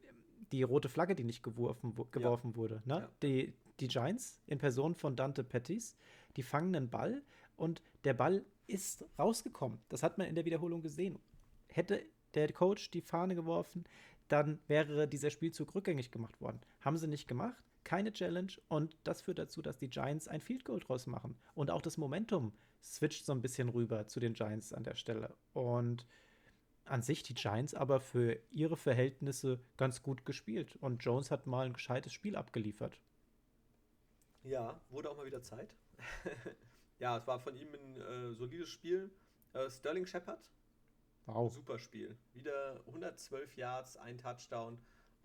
die 0.52 0.64
rote 0.64 0.90
Flagge, 0.90 1.16
die 1.16 1.24
nicht 1.24 1.44
geworfen, 1.44 1.94
geworfen 2.12 2.52
ja. 2.52 2.56
wurde. 2.56 2.82
Ne? 2.86 3.00
Ja. 3.00 3.10
Die, 3.22 3.54
die 3.80 3.88
Giants 3.88 4.40
in 4.48 4.58
Person 4.58 4.96
von 4.96 5.16
Dante 5.16 5.44
Pettis, 5.44 5.96
die 6.38 6.44
fangen 6.44 6.76
einen 6.76 6.90
Ball 6.90 7.22
und 7.56 7.82
der 8.04 8.14
Ball 8.14 8.46
ist 8.68 9.04
rausgekommen. 9.18 9.80
Das 9.90 10.04
hat 10.04 10.18
man 10.18 10.28
in 10.28 10.36
der 10.36 10.46
Wiederholung 10.46 10.82
gesehen. 10.82 11.20
Hätte 11.68 12.02
der 12.36 12.52
Coach 12.54 12.92
die 12.92 13.02
Fahne 13.02 13.36
geworfen, 13.36 13.84
dann 14.28 14.60
wäre 14.68 15.08
dieser 15.08 15.32
Spielzug 15.32 15.74
rückgängig 15.76 16.12
gemacht 16.12 16.40
worden. 16.40 16.62
Haben 16.82 16.98
sie 16.98 17.08
nicht 17.08 17.28
gemacht, 17.28 17.64
keine 17.84 18.14
Challenge 18.14 18.52
und 18.68 18.98
das 19.04 19.22
führt 19.22 19.40
dazu, 19.40 19.62
dass 19.62 19.78
die 19.78 19.90
Giants 19.90 20.28
ein 20.28 20.42
Field 20.42 20.66
Goal 20.66 20.80
draus 20.80 21.08
machen. 21.08 21.38
Und 21.56 21.72
auch 21.72 21.82
das 21.82 21.98
Momentum 21.98 22.54
switcht 22.82 23.26
so 23.26 23.32
ein 23.34 23.42
bisschen 23.42 23.70
rüber 23.70 24.08
zu 24.08 24.20
den 24.20 24.34
Giants 24.34 24.74
an 24.74 24.84
der 24.84 24.96
Stelle. 24.96 25.36
Und 25.54 26.06
an 26.86 27.02
sich 27.02 27.24
die 27.24 27.36
Giants 27.36 27.74
aber 27.74 28.00
für 28.00 28.40
ihre 28.50 28.78
Verhältnisse 28.78 29.60
ganz 29.78 30.02
gut 30.02 30.26
gespielt. 30.26 30.76
Und 30.78 31.04
Jones 31.04 31.32
hat 31.32 31.48
mal 31.48 31.66
ein 31.66 31.74
gescheites 31.74 32.14
Spiel 32.14 32.36
abgeliefert. 32.36 33.00
Ja, 34.44 34.80
wurde 34.90 35.10
auch 35.10 35.18
mal 35.18 35.26
wieder 35.26 35.44
Zeit. 35.44 35.74
ja, 37.00 37.18
es 37.18 37.28
war 37.28 37.40
von 37.40 37.56
ihm 37.56 37.68
ein 37.74 38.02
äh, 38.02 38.34
solides 38.34 38.70
Spiel. 38.70 39.12
Äh, 39.54 39.70
Sterling 39.70 40.06
Shepard. 40.06 40.50
Wow. 41.26 41.54
Super 41.54 41.78
Spiel. 41.78 42.18
Wieder 42.34 42.82
112 42.88 43.56
Yards, 43.56 43.98
ein 43.98 44.18
Touchdown. 44.18 44.80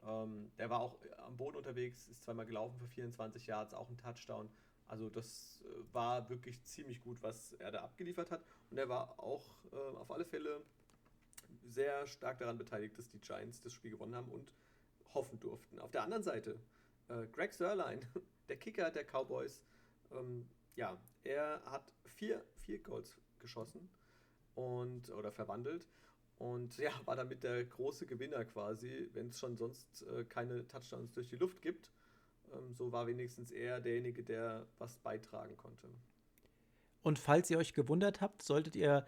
Ähm, 0.06 0.50
der 0.58 0.70
war 0.70 0.80
auch 0.80 0.98
am 1.18 1.36
Boden 1.36 1.56
unterwegs, 1.56 2.08
ist 2.08 2.22
zweimal 2.22 2.46
gelaufen 2.46 2.78
für 2.78 2.88
24 2.88 3.46
Yards, 3.46 3.74
auch 3.74 3.88
ein 3.88 3.96
Touchdown. 3.96 4.50
Also 4.86 5.08
das 5.08 5.62
äh, 5.64 5.94
war 5.94 6.28
wirklich 6.28 6.62
ziemlich 6.64 7.02
gut, 7.02 7.22
was 7.22 7.52
er 7.54 7.70
da 7.70 7.82
abgeliefert 7.82 8.30
hat. 8.30 8.44
Und 8.70 8.78
er 8.78 8.88
war 8.88 9.18
auch 9.18 9.50
äh, 9.72 9.96
auf 9.96 10.10
alle 10.10 10.24
Fälle 10.24 10.62
sehr 11.64 12.06
stark 12.06 12.38
daran 12.38 12.58
beteiligt, 12.58 12.98
dass 12.98 13.10
die 13.10 13.20
Giants 13.20 13.60
das 13.62 13.72
Spiel 13.72 13.92
gewonnen 13.92 14.14
haben 14.14 14.30
und 14.30 14.52
hoffen 15.14 15.40
durften. 15.40 15.78
Auf 15.78 15.90
der 15.90 16.02
anderen 16.02 16.22
Seite, 16.22 16.58
äh, 17.08 17.26
Greg 17.28 17.52
Sörlein, 17.52 18.06
der 18.48 18.56
Kicker 18.56 18.90
der 18.90 19.04
Cowboys, 19.04 19.62
ähm, 20.10 20.46
ja, 20.76 21.00
er 21.22 21.62
hat 21.66 21.92
vier, 22.04 22.44
vier 22.56 22.82
Goals 22.82 23.16
geschossen 23.38 23.88
und 24.54 25.10
oder 25.10 25.32
verwandelt 25.32 25.88
und 26.38 26.77
ja, 26.79 26.92
war 27.05 27.16
damit 27.16 27.42
der 27.44 27.64
große 27.64 28.07
Gewinner 28.07 28.44
quasi, 28.44 29.09
wenn 29.12 29.29
es 29.29 29.38
schon 29.38 29.57
sonst 29.57 30.03
äh, 30.03 30.25
keine 30.25 30.66
Touchdowns 30.66 31.12
durch 31.12 31.29
die 31.29 31.37
Luft 31.37 31.62
gibt. 31.62 31.90
Ähm, 32.53 32.75
so 32.75 32.92
war 32.92 33.07
wenigstens 33.07 33.51
er 33.51 33.81
derjenige, 33.81 34.23
der 34.23 34.66
was 34.79 34.97
beitragen 34.99 35.57
konnte. 35.57 35.88
Und 37.03 37.18
falls 37.18 37.51
ihr 37.51 37.59
euch 37.59 37.75
gewundert 37.75 38.20
habt, 38.20 38.42
solltet 38.42 38.77
ihr 38.77 39.07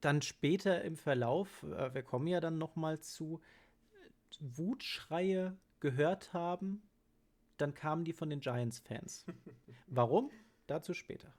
dann 0.00 0.22
später 0.22 0.82
im 0.82 0.96
Verlauf, 0.96 1.62
äh, 1.62 1.94
wir 1.94 2.02
kommen 2.02 2.26
ja 2.26 2.40
dann 2.40 2.58
noch 2.58 2.76
mal 2.76 3.00
zu, 3.00 3.40
Wutschreie 4.38 5.56
gehört 5.80 6.32
haben, 6.32 6.82
dann 7.56 7.74
kamen 7.74 8.04
die 8.04 8.12
von 8.12 8.30
den 8.30 8.40
Giants-Fans. 8.40 9.26
Warum? 9.86 10.30
Dazu 10.66 10.94
später. 10.94 11.34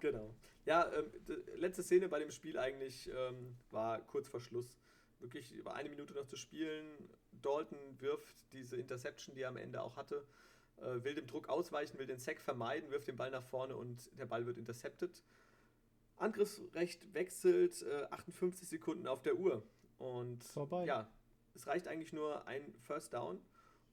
Genau. 0.00 0.34
Ja, 0.64 0.90
ähm, 0.92 1.12
letzte 1.56 1.82
Szene 1.82 2.08
bei 2.08 2.18
dem 2.18 2.30
Spiel 2.30 2.58
eigentlich 2.58 3.10
ähm, 3.14 3.56
war 3.70 4.00
kurz 4.06 4.28
vor 4.28 4.40
Schluss. 4.40 4.76
Wirklich 5.18 5.52
über 5.52 5.74
eine 5.74 5.88
Minute 5.88 6.14
noch 6.14 6.26
zu 6.26 6.36
spielen. 6.36 7.08
Dalton 7.32 7.78
wirft 8.00 8.52
diese 8.52 8.76
Interception, 8.76 9.34
die 9.34 9.42
er 9.42 9.48
am 9.48 9.56
Ende 9.56 9.82
auch 9.82 9.96
hatte, 9.96 10.26
äh, 10.78 11.02
will 11.02 11.14
dem 11.14 11.26
Druck 11.26 11.48
ausweichen, 11.48 11.98
will 11.98 12.06
den 12.06 12.18
Sack 12.18 12.40
vermeiden, 12.40 12.90
wirft 12.90 13.08
den 13.08 13.16
Ball 13.16 13.30
nach 13.30 13.44
vorne 13.44 13.76
und 13.76 14.10
der 14.18 14.26
Ball 14.26 14.46
wird 14.46 14.58
intercepted. 14.58 15.22
Angriffsrecht 16.16 17.12
wechselt, 17.12 17.82
äh, 17.82 18.04
58 18.10 18.68
Sekunden 18.68 19.06
auf 19.06 19.22
der 19.22 19.36
Uhr. 19.36 19.62
Und 19.98 20.42
Vorbei. 20.44 20.84
ja, 20.86 21.10
es 21.54 21.66
reicht 21.66 21.88
eigentlich 21.88 22.12
nur 22.12 22.46
ein 22.46 22.74
First 22.80 23.12
Down. 23.12 23.40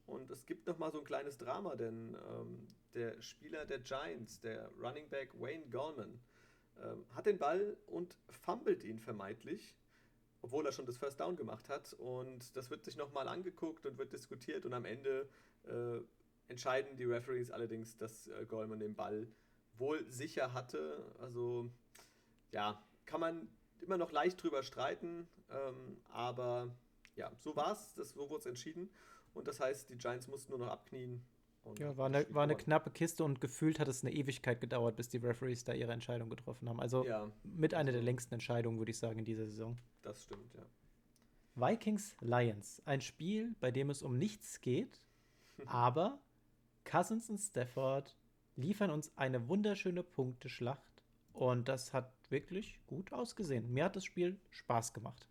Und 0.06 0.32
es 0.32 0.46
gibt 0.46 0.68
nochmal 0.68 0.92
so 0.92 1.00
ein 1.00 1.06
kleines 1.06 1.38
Drama, 1.38 1.76
denn 1.76 2.16
ähm, 2.30 2.68
der 2.94 3.22
Spieler 3.22 3.66
der 3.66 3.80
Giants, 3.80 4.40
der 4.42 4.70
Running 4.80 5.10
Back 5.10 5.40
Wayne 5.40 5.68
Gallman, 5.70 6.10
ähm, 6.10 6.20
hat 7.16 7.26
den 7.26 7.38
Ball 7.38 7.78
und 7.88 8.16
fummelt 8.30 8.84
ihn 8.84 9.00
vermeintlich, 9.00 9.76
obwohl 10.42 10.66
er 10.66 10.72
schon 10.72 10.86
das 10.86 10.98
First 10.98 11.20
Down 11.20 11.36
gemacht 11.36 11.70
hat. 11.70 11.94
Und 11.94 12.56
das 12.56 12.70
wird 12.70 12.84
sich 12.84 12.98
nochmal 12.98 13.28
angeguckt 13.28 13.86
und 13.86 13.98
wird 13.98 14.14
diskutiert. 14.14 14.66
Und 14.66 14.74
am 14.74 14.86
Ende 14.86 15.30
äh, 15.64 16.00
entscheiden 16.48 16.98
die 16.98 17.06
Referees 17.06 17.52
allerdings, 17.52 17.98
dass 17.98 18.28
äh, 18.28 18.46
Goldman 18.46 18.80
den 18.80 18.96
Ball 18.96 19.28
wohl 19.78 20.10
sicher 20.10 20.54
hatte. 20.54 21.04
Also 21.20 21.72
ja, 22.52 22.84
kann 23.06 23.20
man 23.20 23.48
immer 23.82 23.98
noch 23.98 24.12
leicht 24.12 24.42
drüber 24.42 24.64
streiten, 24.64 25.28
ähm, 25.50 26.02
aber 26.10 26.76
ja, 27.16 27.32
so 27.40 27.56
war 27.56 27.74
es, 27.74 27.96
so 27.96 28.30
wurde 28.30 28.42
es 28.42 28.46
entschieden. 28.46 28.90
Und 29.34 29.48
das 29.48 29.60
heißt, 29.60 29.90
die 29.90 29.98
Giants 29.98 30.28
mussten 30.28 30.52
nur 30.52 30.60
noch 30.60 30.72
abknien. 30.72 31.26
Ja, 31.78 31.96
war 31.98 32.08
eine, 32.08 32.26
war 32.34 32.44
eine 32.44 32.56
knappe 32.56 32.92
Kiste 32.92 33.24
und 33.24 33.42
gefühlt 33.42 33.80
hat 33.80 33.88
es 33.88 34.04
eine 34.04 34.14
Ewigkeit 34.14 34.62
gedauert, 34.62 34.96
bis 34.96 35.10
die 35.10 35.18
Referees 35.18 35.64
da 35.64 35.74
ihre 35.74 35.92
Entscheidung 35.92 36.30
getroffen 36.30 36.68
haben. 36.68 36.80
Also 36.80 37.06
ja, 37.06 37.32
mit 37.44 37.74
einer 37.74 37.92
der 37.92 38.02
längsten 38.02 38.34
Entscheidungen, 38.34 38.80
würde 38.80 38.92
ich 38.92 38.98
sagen, 38.98 39.20
in 39.20 39.26
dieser 39.26 39.46
Saison. 39.46 39.78
Das 40.02 40.24
stimmt, 40.24 40.54
ja. 40.54 40.64
Vikings 41.56 42.16
Lions. 42.22 42.82
Ein 42.86 43.02
Spiel, 43.02 43.56
bei 43.60 43.72
dem 43.72 43.90
es 43.90 44.02
um 44.02 44.18
nichts 44.18 44.62
geht, 44.62 45.02
aber 45.66 46.20
Cousins 46.84 47.30
und 47.30 47.38
Stafford 47.38 48.18
liefern 48.56 48.90
uns 48.90 49.16
eine 49.18 49.48
wunderschöne 49.48 50.04
Punkteschlacht 50.04 51.04
und 51.34 51.68
das 51.68 51.94
hat 51.94 52.14
wirklich 52.30 52.80
gut 52.88 53.14
ausgesehen. 53.14 53.72
Mir 53.72 53.86
hat 53.86 53.96
das 53.96 54.06
Spiel 54.06 54.40
Spaß 54.50 54.94
gemacht. 54.94 55.28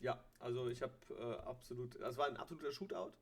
Ja, 0.00 0.22
also 0.40 0.68
ich 0.68 0.82
habe 0.82 0.94
äh, 1.10 1.46
absolut, 1.46 2.00
das 2.00 2.16
war 2.16 2.26
ein 2.26 2.36
absoluter 2.36 2.72
Shootout 2.72 3.12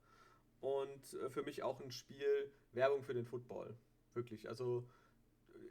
und 0.60 1.14
äh, 1.14 1.30
für 1.30 1.42
mich 1.42 1.62
auch 1.62 1.80
ein 1.80 1.90
Spiel 1.90 2.52
Werbung 2.72 3.02
für 3.02 3.14
den 3.14 3.26
Football. 3.26 3.76
Wirklich, 4.14 4.48
also 4.48 4.88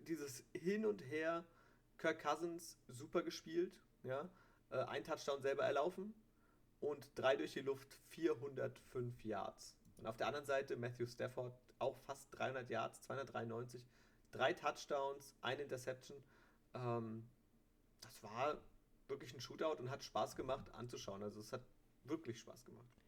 dieses 0.08 0.44
Hin 0.54 0.86
und 0.86 1.02
Her, 1.02 1.46
Kirk 1.98 2.22
Cousins 2.22 2.78
super 2.88 3.22
gespielt, 3.22 3.74
ja, 4.04 4.30
äh, 4.70 4.78
ein 4.78 5.04
Touchdown 5.04 5.42
selber 5.42 5.64
erlaufen 5.64 6.14
und 6.80 7.12
drei 7.16 7.36
durch 7.36 7.54
die 7.54 7.62
Luft, 7.62 8.00
405 8.10 9.26
Yards. 9.26 9.76
Und 9.98 10.08
auf 10.08 10.18
der 10.18 10.28
anderen 10.28 10.46
Seite 10.46 10.78
Matthew 10.78 11.08
Stafford 11.08 11.54
auch 11.78 12.00
fast 12.00 12.28
300 12.32 12.70
Yards, 12.70 13.02
293 13.02 13.86
drei 14.32 14.54
Touchdowns, 14.54 15.36
eine 15.42 15.64
Interception. 15.64 16.24
Ähm, 16.74 17.28
das 18.02 18.22
war 18.24 18.58
wirklich 19.08 19.34
ein 19.34 19.42
Shootout 19.42 19.80
und 19.80 19.90
hat 19.90 20.04
Spaß 20.04 20.36
gemacht 20.36 20.72
anzuschauen. 20.74 21.24
Also 21.24 21.40
es 21.42 21.52
hat 21.52 21.66
wirklich 22.04 22.40
Spaß 22.40 22.66
gemacht. 22.66 22.99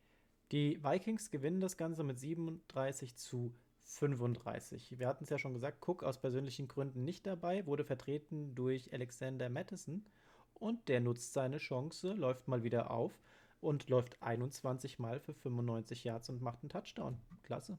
Die 0.51 0.83
Vikings 0.83 1.31
gewinnen 1.31 1.61
das 1.61 1.77
Ganze 1.77 2.03
mit 2.03 2.19
37 2.19 3.15
zu 3.15 3.55
35. 3.83 4.99
Wir 4.99 5.07
hatten 5.07 5.23
es 5.23 5.29
ja 5.29 5.37
schon 5.37 5.53
gesagt, 5.53 5.87
Cook 5.87 6.03
aus 6.03 6.19
persönlichen 6.19 6.67
Gründen 6.67 7.05
nicht 7.05 7.25
dabei, 7.25 7.65
wurde 7.65 7.85
vertreten 7.85 8.53
durch 8.53 8.91
Alexander 8.93 9.49
Madison 9.49 10.05
und 10.53 10.89
der 10.89 10.99
nutzt 10.99 11.31
seine 11.31 11.57
Chance, 11.57 12.11
läuft 12.11 12.49
mal 12.49 12.63
wieder 12.63 12.91
auf 12.91 13.17
und 13.61 13.89
läuft 13.89 14.21
21 14.21 14.99
Mal 14.99 15.21
für 15.21 15.33
95 15.33 16.03
Yards 16.03 16.27
und 16.29 16.41
macht 16.41 16.63
einen 16.63 16.69
Touchdown. 16.69 17.17
Klasse. 17.43 17.77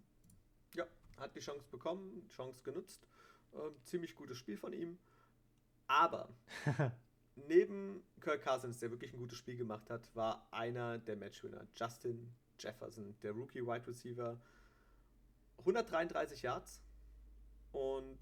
Ja, 0.72 0.87
hat 1.18 1.37
die 1.37 1.40
Chance 1.40 1.68
bekommen, 1.70 2.26
Chance 2.30 2.62
genutzt 2.62 3.06
äh, 3.52 3.58
ziemlich 3.85 4.14
gutes 4.14 4.38
Spiel 4.38 4.56
von 4.56 4.72
ihm. 4.72 4.98
Aber 5.88 6.30
neben 7.37 8.02
Kirk 8.20 8.42
Cousins, 8.42 8.78
der 8.78 8.90
wirklich 8.90 9.12
ein 9.12 9.18
gutes 9.18 9.37
Spiel 9.37 9.58
gemacht 9.58 9.90
hat, 9.90 10.14
war 10.16 10.48
einer 10.50 10.96
der 10.96 11.16
Matchwinner, 11.16 11.68
Justin 11.74 12.32
Jefferson, 12.62 13.14
der 13.22 13.33
Rookie 13.33 13.66
Wide 13.66 13.87
Receiver. 13.87 14.38
133 15.59 16.42
Yards 16.42 16.83
und 17.72 18.18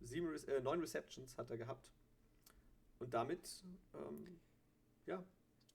sieben, 0.00 0.34
äh, 0.46 0.60
neun 0.60 0.80
Receptions 0.80 1.36
hat 1.36 1.50
er 1.50 1.56
gehabt. 1.56 1.90
Und 2.98 3.12
damit, 3.12 3.64
ähm, 3.94 4.40
ja, 5.06 5.22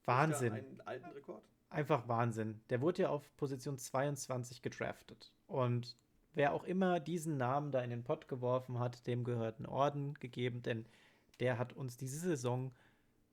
Wahnsinn. 0.05 0.53
einen 0.53 0.81
alten 0.81 1.09
Rekord. 1.09 1.43
Einfach 1.69 2.07
Wahnsinn. 2.07 2.61
Der 2.69 2.81
wurde 2.81 3.03
ja 3.03 3.09
auf 3.09 3.35
Position 3.37 3.77
22 3.77 4.61
gedraftet. 4.61 5.31
Und 5.45 5.95
wer 6.33 6.53
auch 6.53 6.63
immer 6.63 6.99
diesen 6.99 7.37
Namen 7.37 7.71
da 7.71 7.81
in 7.81 7.91
den 7.91 8.03
Pott 8.03 8.27
geworfen 8.27 8.79
hat, 8.79 9.05
dem 9.05 9.23
gehört 9.23 9.59
ein 9.59 9.67
Orden 9.67 10.15
gegeben, 10.15 10.63
denn 10.63 10.87
der 11.39 11.59
hat 11.59 11.73
uns 11.73 11.97
diese 11.97 12.17
Saison 12.17 12.73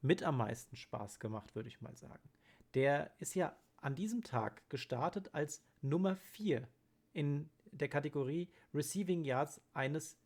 mit 0.02 0.22
am 0.22 0.36
meisten 0.36 0.76
Spaß 0.76 1.18
gemacht, 1.18 1.54
würde 1.54 1.68
ich 1.68 1.80
mal 1.80 1.96
sagen. 1.96 2.28
Der 2.74 3.10
ist 3.18 3.34
ja 3.34 3.56
an 3.86 3.94
diesem 3.94 4.24
Tag 4.24 4.68
gestartet 4.68 5.32
als 5.32 5.62
Nummer 5.80 6.16
4 6.16 6.66
in 7.12 7.48
der 7.70 7.86
Kategorie 7.86 8.48
Receiving 8.74 9.24
Yards 9.24 9.60
eines 9.74 10.18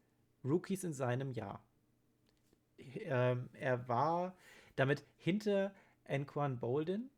Rookies 0.42 0.83
in 0.83 0.94
seinem 0.94 1.31
Jahr. 1.33 1.62
Ähm, 2.79 3.51
er 3.53 3.87
war 3.87 4.35
damit 4.77 5.05
hinter 5.18 5.75
Anquan 6.09 6.59
Bolden, 6.59 7.11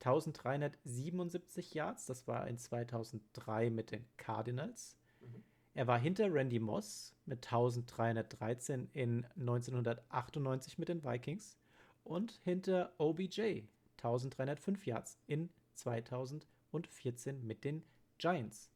1377 0.00 1.74
Yards, 1.74 2.06
das 2.06 2.26
war 2.26 2.48
in 2.48 2.58
2003 2.58 3.70
mit 3.70 3.92
den 3.92 4.04
Cardinals. 4.16 4.96
Mhm. 5.20 5.44
Er 5.74 5.86
war 5.86 6.00
hinter 6.00 6.34
Randy 6.34 6.58
Moss 6.58 7.14
mit 7.24 7.46
1313 7.46 8.90
in 8.94 9.24
1998 9.36 10.78
mit 10.78 10.88
den 10.88 11.04
Vikings 11.04 11.56
und 12.02 12.40
hinter 12.42 12.92
OBJ 12.98 13.62
1305 14.02 14.84
Yards 14.86 15.18
in 15.26 15.50
2014 15.74 17.46
mit 17.46 17.64
den 17.64 17.84
Giants. 18.18 18.70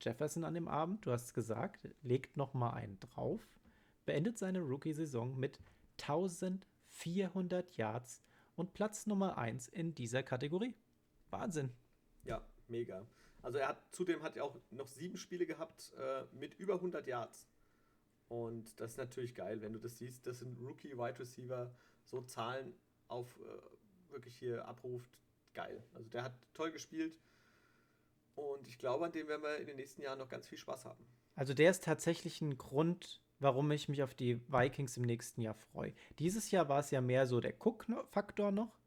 Jefferson 0.00 0.44
an 0.44 0.54
dem 0.54 0.68
Abend, 0.68 1.04
du 1.06 1.12
hast 1.12 1.24
es 1.26 1.34
gesagt, 1.34 1.88
legt 2.02 2.36
noch 2.36 2.54
mal 2.54 2.70
einen 2.70 2.98
drauf, 3.00 3.48
beendet 4.04 4.38
seine 4.38 4.60
Rookie-Saison 4.60 5.38
mit 5.38 5.58
1400 6.00 7.76
Yards 7.76 8.22
und 8.56 8.72
Platz 8.74 9.06
Nummer 9.06 9.38
1 9.38 9.68
in 9.68 9.94
dieser 9.94 10.22
Kategorie. 10.22 10.74
Wahnsinn. 11.30 11.70
Ja, 12.24 12.46
mega. 12.68 13.06
Also 13.42 13.58
er 13.58 13.68
hat 13.68 13.94
zudem 13.94 14.22
hat 14.22 14.36
er 14.36 14.44
auch 14.44 14.56
noch 14.70 14.86
sieben 14.86 15.16
Spiele 15.16 15.46
gehabt 15.46 15.92
äh, 15.98 16.24
mit 16.32 16.54
über 16.54 16.74
100 16.74 17.06
Yards. 17.06 17.48
Und 18.28 18.80
das 18.80 18.92
ist 18.92 18.98
natürlich 18.98 19.34
geil, 19.34 19.60
wenn 19.60 19.72
du 19.72 19.78
das 19.78 19.98
siehst, 19.98 20.26
dass 20.26 20.42
ein 20.42 20.56
Rookie 20.60 20.96
Wide 20.96 21.18
Receiver 21.18 21.74
so 22.04 22.22
Zahlen 22.22 22.74
auf 23.08 23.38
äh, 23.40 23.42
wirklich 24.12 24.36
hier 24.36 24.66
abruft. 24.66 25.18
Geil. 25.54 25.82
Also 25.94 26.08
der 26.08 26.24
hat 26.24 26.32
toll 26.54 26.70
gespielt. 26.70 27.18
Und 28.34 28.66
ich 28.66 28.78
glaube, 28.78 29.04
an 29.04 29.12
dem 29.12 29.28
werden 29.28 29.42
wir 29.42 29.58
in 29.58 29.66
den 29.66 29.76
nächsten 29.76 30.02
Jahren 30.02 30.18
noch 30.18 30.28
ganz 30.28 30.46
viel 30.46 30.58
Spaß 30.58 30.84
haben. 30.86 31.04
Also 31.34 31.54
der 31.54 31.70
ist 31.70 31.84
tatsächlich 31.84 32.40
ein 32.40 32.56
Grund, 32.56 33.20
warum 33.38 33.70
ich 33.70 33.88
mich 33.88 34.02
auf 34.02 34.14
die 34.14 34.40
Vikings 34.50 34.96
im 34.96 35.02
nächsten 35.02 35.42
Jahr 35.42 35.54
freue. 35.54 35.92
Dieses 36.18 36.50
Jahr 36.50 36.68
war 36.68 36.80
es 36.80 36.90
ja 36.90 37.00
mehr 37.00 37.26
so 37.26 37.40
der 37.40 37.54
Cook-Faktor 37.58 38.52
noch. 38.52 38.78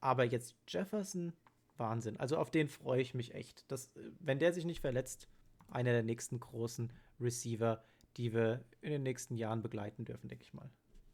Aber 0.00 0.24
jetzt 0.24 0.54
Jefferson, 0.68 1.32
Wahnsinn. 1.76 2.18
Also 2.18 2.36
auf 2.36 2.50
den 2.50 2.68
freue 2.68 3.00
ich 3.00 3.14
mich 3.14 3.34
echt. 3.34 3.64
Das, 3.70 3.90
wenn 4.20 4.38
der 4.38 4.52
sich 4.52 4.64
nicht 4.64 4.80
verletzt, 4.80 5.28
einer 5.70 5.92
der 5.92 6.02
nächsten 6.02 6.40
großen 6.40 6.92
Receiver, 7.20 7.82
die 8.16 8.32
wir 8.32 8.64
in 8.80 8.90
den 8.90 9.02
nächsten 9.02 9.36
Jahren 9.36 9.62
begleiten 9.62 10.04
dürfen, 10.04 10.28
denke 10.28 10.44
ich 10.44 10.52
mal. 10.52 10.70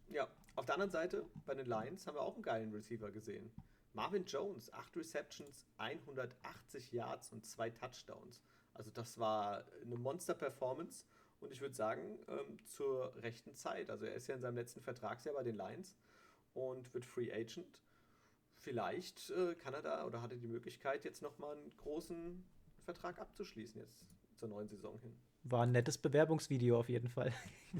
Ja, 0.09 0.29
auf 0.57 0.67
der 0.67 0.75
anderen 0.75 0.91
Seite, 0.91 1.25
bei 1.47 1.55
den 1.55 1.67
Lions 1.67 2.07
haben 2.07 2.17
wir 2.17 2.23
auch 2.23 2.35
einen 2.35 2.43
geilen 2.43 2.73
Receiver 2.73 3.11
gesehen. 3.11 3.53
Marvin 3.93 4.25
Jones, 4.25 4.73
8 4.73 4.97
Receptions, 4.97 5.67
180 5.79 6.93
Yards 6.93 7.33
und 7.33 7.45
2 7.45 7.71
Touchdowns. 7.71 8.43
Also 8.73 8.91
das 8.91 9.19
war 9.19 9.65
eine 9.83 9.97
Monster-Performance 9.97 11.07
und 11.41 11.53
ich 11.53 11.61
würde 11.61 11.75
sagen, 11.75 12.19
ähm, 12.29 12.59
zur 12.65 13.15
rechten 13.23 13.55
Zeit. 13.55 13.91
Also 13.91 14.07
er 14.07 14.15
ist 14.15 14.29
ja 14.29 14.35
in 14.35 14.41
seinem 14.41 14.57
letzten 14.57 14.81
Vertragsjahr 14.81 15.35
bei 15.35 15.43
den 15.43 15.57
Lions 15.57 15.97
und 16.53 16.93
wird 16.95 17.05
Free 17.05 17.33
Agent. 17.33 17.83
Vielleicht 18.57 19.31
äh, 19.31 19.55
kann 19.55 19.75
er 19.75 19.83
da 19.83 20.05
oder 20.05 20.23
hat 20.23 20.33
er 20.33 20.39
die 20.39 20.49
Möglichkeit, 20.49 21.05
jetzt 21.05 21.23
nochmal 21.23 21.57
einen 21.57 21.75
großen 21.77 22.45
Vertrag 22.85 23.19
abzuschließen, 23.19 23.81
jetzt 23.81 24.05
zur 24.37 24.49
neuen 24.49 24.69
Saison 24.69 24.99
hin. 25.01 25.17
War 25.43 25.63
ein 25.63 25.73
nettes 25.73 25.99
Bewerbungsvideo 25.99 26.79
auf 26.79 26.89
jeden 26.89 27.09
Fall. 27.09 27.33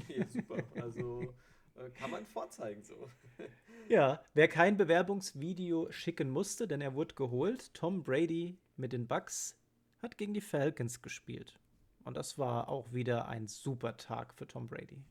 ja, 0.07 0.27
super. 0.27 0.63
Also 0.81 1.33
kann 1.95 2.11
man 2.11 2.25
vorzeigen 2.25 2.83
so. 2.83 3.09
ja, 3.89 4.23
wer 4.33 4.47
kein 4.47 4.77
Bewerbungsvideo 4.77 5.91
schicken 5.91 6.29
musste, 6.29 6.67
denn 6.67 6.81
er 6.81 6.93
wurde 6.93 7.15
geholt, 7.15 7.73
Tom 7.73 8.03
Brady 8.03 8.57
mit 8.75 8.93
den 8.93 9.07
Bucks 9.07 9.57
hat 10.01 10.17
gegen 10.17 10.33
die 10.33 10.41
Falcons 10.41 11.01
gespielt. 11.01 11.59
Und 12.03 12.17
das 12.17 12.37
war 12.37 12.69
auch 12.69 12.93
wieder 12.93 13.27
ein 13.27 13.47
super 13.47 13.97
Tag 13.97 14.33
für 14.33 14.47
Tom 14.47 14.67
Brady. 14.67 15.03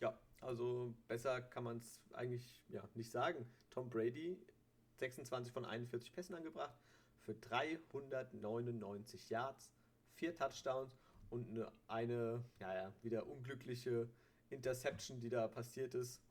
Ja, 0.00 0.18
also 0.40 0.94
besser 1.06 1.40
kann 1.40 1.64
man 1.64 1.78
es 1.78 2.00
eigentlich 2.12 2.62
ja, 2.68 2.82
nicht 2.94 3.10
sagen. 3.10 3.46
Tom 3.70 3.88
Brady, 3.88 4.38
26 4.96 5.52
von 5.52 5.64
41 5.64 6.12
Pässen 6.12 6.34
angebracht, 6.34 6.76
für 7.24 7.34
399 7.34 9.30
Yards, 9.30 9.72
vier 10.14 10.34
Touchdowns 10.34 10.98
und 11.30 11.48
eine, 11.48 11.72
eine 11.88 12.44
ja, 12.58 12.74
ja, 12.74 12.92
wieder 13.02 13.26
unglückliche 13.26 14.08
Interception, 14.54 15.20
die 15.20 15.28
da 15.28 15.48
passiert 15.48 15.94
ist. 15.94 16.22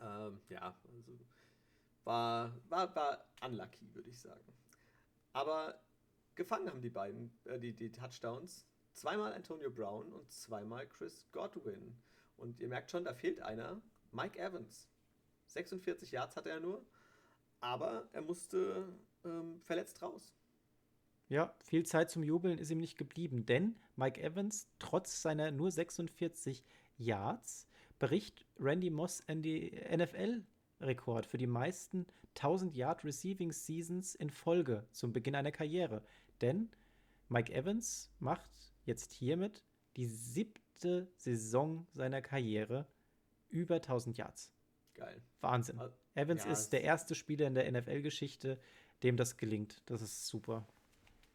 Ähm, 0.00 0.40
ja, 0.48 0.74
also 0.96 1.18
war, 2.04 2.52
war, 2.68 2.94
war 2.94 3.24
unlucky, 3.44 3.94
würde 3.94 4.10
ich 4.10 4.18
sagen. 4.18 4.52
Aber 5.32 5.80
gefangen 6.34 6.68
haben 6.68 6.82
die 6.82 6.90
beiden, 6.90 7.32
äh, 7.44 7.58
die, 7.58 7.74
die 7.74 7.90
Touchdowns. 7.90 8.66
Zweimal 8.92 9.32
Antonio 9.32 9.70
Brown 9.70 10.12
und 10.12 10.30
zweimal 10.30 10.86
Chris 10.86 11.26
Godwin. 11.32 11.96
Und 12.36 12.60
ihr 12.60 12.68
merkt 12.68 12.90
schon, 12.90 13.04
da 13.04 13.14
fehlt 13.14 13.40
einer. 13.40 13.80
Mike 14.12 14.38
Evans. 14.38 14.88
46 15.46 16.12
Yards 16.12 16.36
hatte 16.36 16.50
er 16.50 16.60
nur, 16.60 16.86
aber 17.60 18.08
er 18.12 18.22
musste 18.22 18.96
ähm, 19.24 19.60
verletzt 19.60 20.02
raus. 20.02 20.34
Ja, 21.28 21.54
viel 21.58 21.84
Zeit 21.86 22.10
zum 22.10 22.22
Jubeln 22.22 22.58
ist 22.58 22.70
ihm 22.70 22.78
nicht 22.78 22.98
geblieben, 22.98 23.46
denn 23.46 23.76
Mike 23.96 24.20
Evans, 24.20 24.68
trotz 24.78 25.22
seiner 25.22 25.50
nur 25.50 25.70
46 25.70 26.62
Yards, 26.96 27.68
bricht 27.98 28.46
Randy 28.58 28.90
Moss 28.90 29.20
in 29.20 29.42
die 29.42 29.70
NFL-Rekord 29.90 31.26
für 31.26 31.38
die 31.38 31.46
meisten 31.46 32.06
1000 32.36 32.74
Yard 32.74 33.04
Receiving 33.04 33.52
Seasons 33.52 34.14
in 34.14 34.30
Folge 34.30 34.86
zum 34.90 35.12
Beginn 35.12 35.34
einer 35.34 35.52
Karriere. 35.52 36.02
Denn 36.40 36.70
Mike 37.28 37.52
Evans 37.52 38.10
macht 38.18 38.50
jetzt 38.84 39.12
hiermit 39.12 39.64
die 39.96 40.06
siebte 40.06 41.08
Saison 41.16 41.86
seiner 41.92 42.20
Karriere 42.20 42.86
über 43.48 43.76
1000 43.76 44.18
Yards. 44.18 44.52
Geil. 44.94 45.22
Wahnsinn. 45.40 45.80
Evans 46.14 46.44
ja, 46.44 46.52
ist 46.52 46.70
der 46.70 46.82
erste 46.82 47.14
Spieler 47.14 47.46
in 47.46 47.54
der 47.54 47.70
NFL-Geschichte, 47.70 48.60
dem 49.02 49.16
das 49.16 49.36
gelingt. 49.36 49.82
Das 49.86 50.02
ist 50.02 50.26
super. 50.26 50.66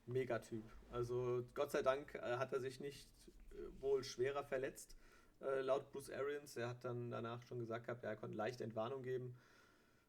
Megatyp. 0.05 0.65
Also 0.91 1.43
Gott 1.53 1.71
sei 1.71 1.81
Dank 1.81 2.15
äh, 2.15 2.37
hat 2.37 2.53
er 2.53 2.59
sich 2.59 2.79
nicht 2.79 3.07
äh, 3.51 3.81
wohl 3.81 4.03
schwerer 4.03 4.43
verletzt, 4.43 4.95
äh, 5.41 5.61
laut 5.61 5.89
Bruce 5.91 6.11
Arians. 6.11 6.55
Er 6.55 6.69
hat 6.69 6.83
dann 6.83 7.11
danach 7.11 7.41
schon 7.43 7.59
gesagt 7.59 7.85
gehabt, 7.85 8.03
ja, 8.03 8.09
er 8.09 8.15
konnte 8.15 8.35
leichte 8.35 8.63
Entwarnung 8.63 9.01
geben. 9.01 9.37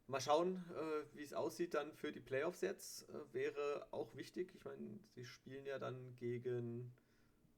Mal 0.06 0.20
schauen, 0.20 0.64
äh, 0.70 1.16
wie 1.16 1.22
es 1.22 1.32
aussieht 1.32 1.74
dann 1.74 1.92
für 1.92 2.10
die 2.10 2.20
Playoffs 2.20 2.62
jetzt. 2.62 3.08
Äh, 3.10 3.32
wäre 3.32 3.86
auch 3.92 4.14
wichtig. 4.16 4.52
Ich 4.54 4.64
meine, 4.64 4.98
sie 5.14 5.24
spielen 5.24 5.64
ja 5.66 5.78
dann 5.78 6.16
gegen. 6.16 6.92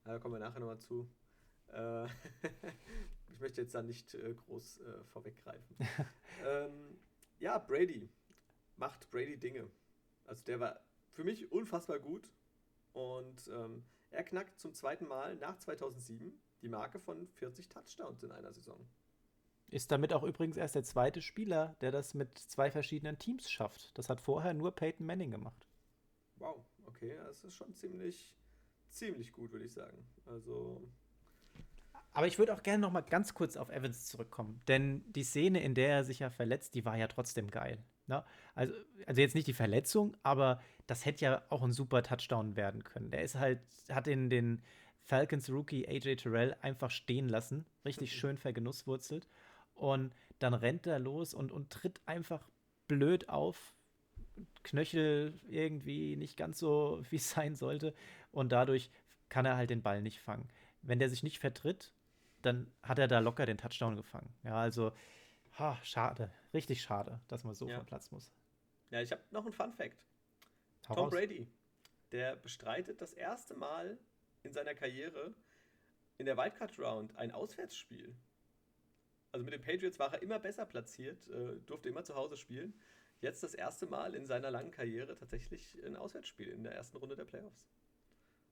Da 0.04 0.18
kommen 0.18 0.34
wir 0.34 0.38
nachher 0.38 0.60
nochmal 0.60 0.80
zu. 0.80 1.10
Äh, 1.68 2.04
ich 3.28 3.40
möchte 3.40 3.62
jetzt 3.62 3.74
da 3.74 3.82
nicht 3.82 4.14
äh, 4.14 4.34
groß 4.34 4.80
äh, 4.80 5.04
vorweggreifen. 5.04 5.76
ähm, 6.44 7.00
ja, 7.38 7.58
Brady 7.58 8.10
macht 8.76 9.10
Brady 9.10 9.38
Dinge. 9.38 9.70
Also 10.24 10.44
der 10.44 10.60
war 10.60 10.80
für 11.12 11.24
mich 11.24 11.50
unfassbar 11.52 11.98
gut. 11.98 12.30
Und 12.92 13.48
ähm, 13.48 13.84
er 14.10 14.24
knackt 14.24 14.60
zum 14.60 14.74
zweiten 14.74 15.06
Mal 15.06 15.36
nach 15.36 15.56
2007 15.56 16.38
die 16.62 16.68
Marke 16.68 17.00
von 17.00 17.28
40 17.28 17.68
Touchdowns 17.68 18.22
in 18.22 18.32
einer 18.32 18.52
Saison. 18.52 18.78
Ist 19.68 19.90
damit 19.90 20.12
auch 20.12 20.22
übrigens 20.22 20.56
erst 20.56 20.74
der 20.74 20.84
zweite 20.84 21.22
Spieler, 21.22 21.76
der 21.80 21.90
das 21.90 22.14
mit 22.14 22.38
zwei 22.38 22.70
verschiedenen 22.70 23.18
Teams 23.18 23.50
schafft. 23.50 23.96
Das 23.96 24.08
hat 24.08 24.20
vorher 24.20 24.54
nur 24.54 24.72
Peyton 24.72 25.06
Manning 25.06 25.30
gemacht. 25.30 25.66
Wow, 26.36 26.64
okay, 26.86 27.16
das 27.26 27.42
ist 27.44 27.54
schon 27.54 27.74
ziemlich, 27.74 28.34
ziemlich 28.90 29.32
gut, 29.32 29.52
würde 29.52 29.64
ich 29.64 29.72
sagen. 29.72 30.06
Also. 30.26 30.82
Aber 32.12 32.26
ich 32.26 32.38
würde 32.38 32.54
auch 32.54 32.62
gerne 32.62 32.82
noch 32.82 32.92
mal 32.92 33.00
ganz 33.00 33.32
kurz 33.32 33.56
auf 33.56 33.70
Evans 33.70 34.06
zurückkommen, 34.06 34.60
denn 34.68 35.10
die 35.12 35.24
Szene, 35.24 35.62
in 35.62 35.74
der 35.74 35.88
er 35.88 36.04
sich 36.04 36.18
ja 36.18 36.28
verletzt, 36.28 36.74
die 36.74 36.84
war 36.84 36.98
ja 36.98 37.08
trotzdem 37.08 37.50
geil. 37.50 37.82
Ne? 38.06 38.22
Also, 38.54 38.74
also 39.06 39.20
jetzt 39.22 39.34
nicht 39.34 39.46
die 39.46 39.54
Verletzung, 39.54 40.14
aber 40.22 40.60
das 40.86 41.06
hätte 41.06 41.24
ja 41.24 41.42
auch 41.48 41.62
ein 41.62 41.72
super 41.72 42.02
Touchdown 42.02 42.56
werden 42.56 42.84
können. 42.84 43.10
Der 43.10 43.22
ist 43.22 43.36
halt, 43.36 43.60
hat 43.88 44.06
in 44.06 44.28
den 44.28 44.62
Falcons 45.04 45.50
Rookie 45.50 45.86
AJ 45.88 46.16
Terrell 46.16 46.56
einfach 46.62 46.90
stehen 46.90 47.28
lassen, 47.28 47.66
richtig 47.84 48.12
schön 48.12 48.36
vergenusswurzelt. 48.36 49.28
Und 49.74 50.14
dann 50.38 50.54
rennt 50.54 50.86
er 50.86 50.98
los 50.98 51.34
und, 51.34 51.50
und 51.50 51.70
tritt 51.70 52.00
einfach 52.06 52.48
blöd 52.88 53.28
auf. 53.28 53.74
Knöchel 54.62 55.38
irgendwie 55.48 56.16
nicht 56.16 56.36
ganz 56.36 56.58
so, 56.58 57.02
wie 57.10 57.16
es 57.16 57.30
sein 57.30 57.54
sollte. 57.54 57.94
Und 58.30 58.52
dadurch 58.52 58.90
kann 59.28 59.46
er 59.46 59.56
halt 59.56 59.70
den 59.70 59.82
Ball 59.82 60.02
nicht 60.02 60.20
fangen. 60.20 60.48
Wenn 60.82 60.98
der 60.98 61.08
sich 61.08 61.22
nicht 61.22 61.38
vertritt, 61.38 61.92
dann 62.42 62.72
hat 62.82 62.98
er 62.98 63.08
da 63.08 63.20
locker 63.20 63.46
den 63.46 63.58
Touchdown 63.58 63.96
gefangen. 63.96 64.34
Ja, 64.42 64.56
also, 64.56 64.92
ha, 65.58 65.78
schade. 65.82 66.30
Richtig 66.52 66.82
schade, 66.82 67.20
dass 67.28 67.44
man 67.44 67.54
so 67.54 67.68
ja. 67.68 67.76
vom 67.76 67.86
Platz 67.86 68.10
muss. 68.10 68.32
Ja, 68.90 69.00
ich 69.00 69.12
habe 69.12 69.22
noch 69.30 69.44
einen 69.44 69.52
Fun 69.52 69.72
Fact. 69.72 69.96
Hau 70.88 70.94
Tom 70.94 71.04
raus. 71.04 71.12
Brady, 71.12 71.46
der 72.10 72.36
bestreitet 72.36 73.00
das 73.00 73.12
erste 73.12 73.54
Mal 73.54 73.98
in 74.42 74.52
seiner 74.52 74.74
Karriere 74.74 75.34
in 76.18 76.26
der 76.26 76.36
Wildcard 76.36 76.78
Round 76.78 77.16
ein 77.16 77.32
Auswärtsspiel 77.32 78.16
also 79.32 79.44
mit 79.44 79.54
den 79.54 79.62
Patriots 79.62 79.98
war 79.98 80.12
er 80.12 80.22
immer 80.22 80.38
besser 80.38 80.66
platziert, 80.66 81.26
äh, 81.28 81.58
durfte 81.66 81.88
immer 81.88 82.04
zu 82.04 82.14
Hause 82.14 82.36
spielen. 82.36 82.74
Jetzt 83.20 83.42
das 83.42 83.54
erste 83.54 83.86
Mal 83.86 84.14
in 84.14 84.26
seiner 84.26 84.50
langen 84.50 84.70
Karriere 84.70 85.16
tatsächlich 85.16 85.78
ein 85.84 85.96
Auswärtsspiel 85.96 86.48
in 86.48 86.62
der 86.62 86.74
ersten 86.74 86.98
Runde 86.98 87.16
der 87.16 87.24
Playoffs. 87.24 87.66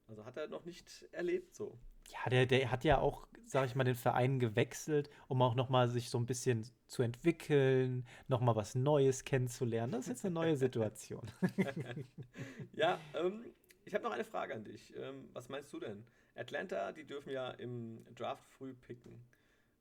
Also 0.07 0.25
hat 0.25 0.37
er 0.37 0.47
noch 0.47 0.65
nicht 0.65 1.07
erlebt 1.11 1.55
so. 1.55 1.79
Ja, 2.09 2.29
der, 2.29 2.45
der 2.45 2.71
hat 2.71 2.83
ja 2.83 2.97
auch, 2.97 3.27
sag 3.45 3.67
ich 3.67 3.75
mal, 3.75 3.83
den 3.83 3.95
Verein 3.95 4.39
gewechselt, 4.39 5.09
um 5.27 5.41
auch 5.41 5.55
nochmal 5.55 5.89
sich 5.89 6.09
so 6.09 6.17
ein 6.17 6.25
bisschen 6.25 6.67
zu 6.87 7.03
entwickeln, 7.03 8.05
nochmal 8.27 8.55
was 8.55 8.73
Neues 8.73 9.23
kennenzulernen. 9.23 9.93
Das 9.93 10.01
ist 10.01 10.07
jetzt 10.07 10.25
eine 10.25 10.33
neue 10.33 10.55
Situation. 10.55 11.31
ja, 12.73 12.99
ähm, 13.13 13.45
ich 13.85 13.93
habe 13.93 14.03
noch 14.03 14.11
eine 14.11 14.23
Frage 14.23 14.53
an 14.53 14.63
dich. 14.63 14.93
Ähm, 14.95 15.29
was 15.33 15.49
meinst 15.49 15.71
du 15.73 15.79
denn? 15.79 16.05
Atlanta, 16.35 16.91
die 16.91 17.05
dürfen 17.05 17.31
ja 17.31 17.51
im 17.51 18.05
Draft 18.15 18.47
früh 18.49 18.73
picken. 18.73 19.23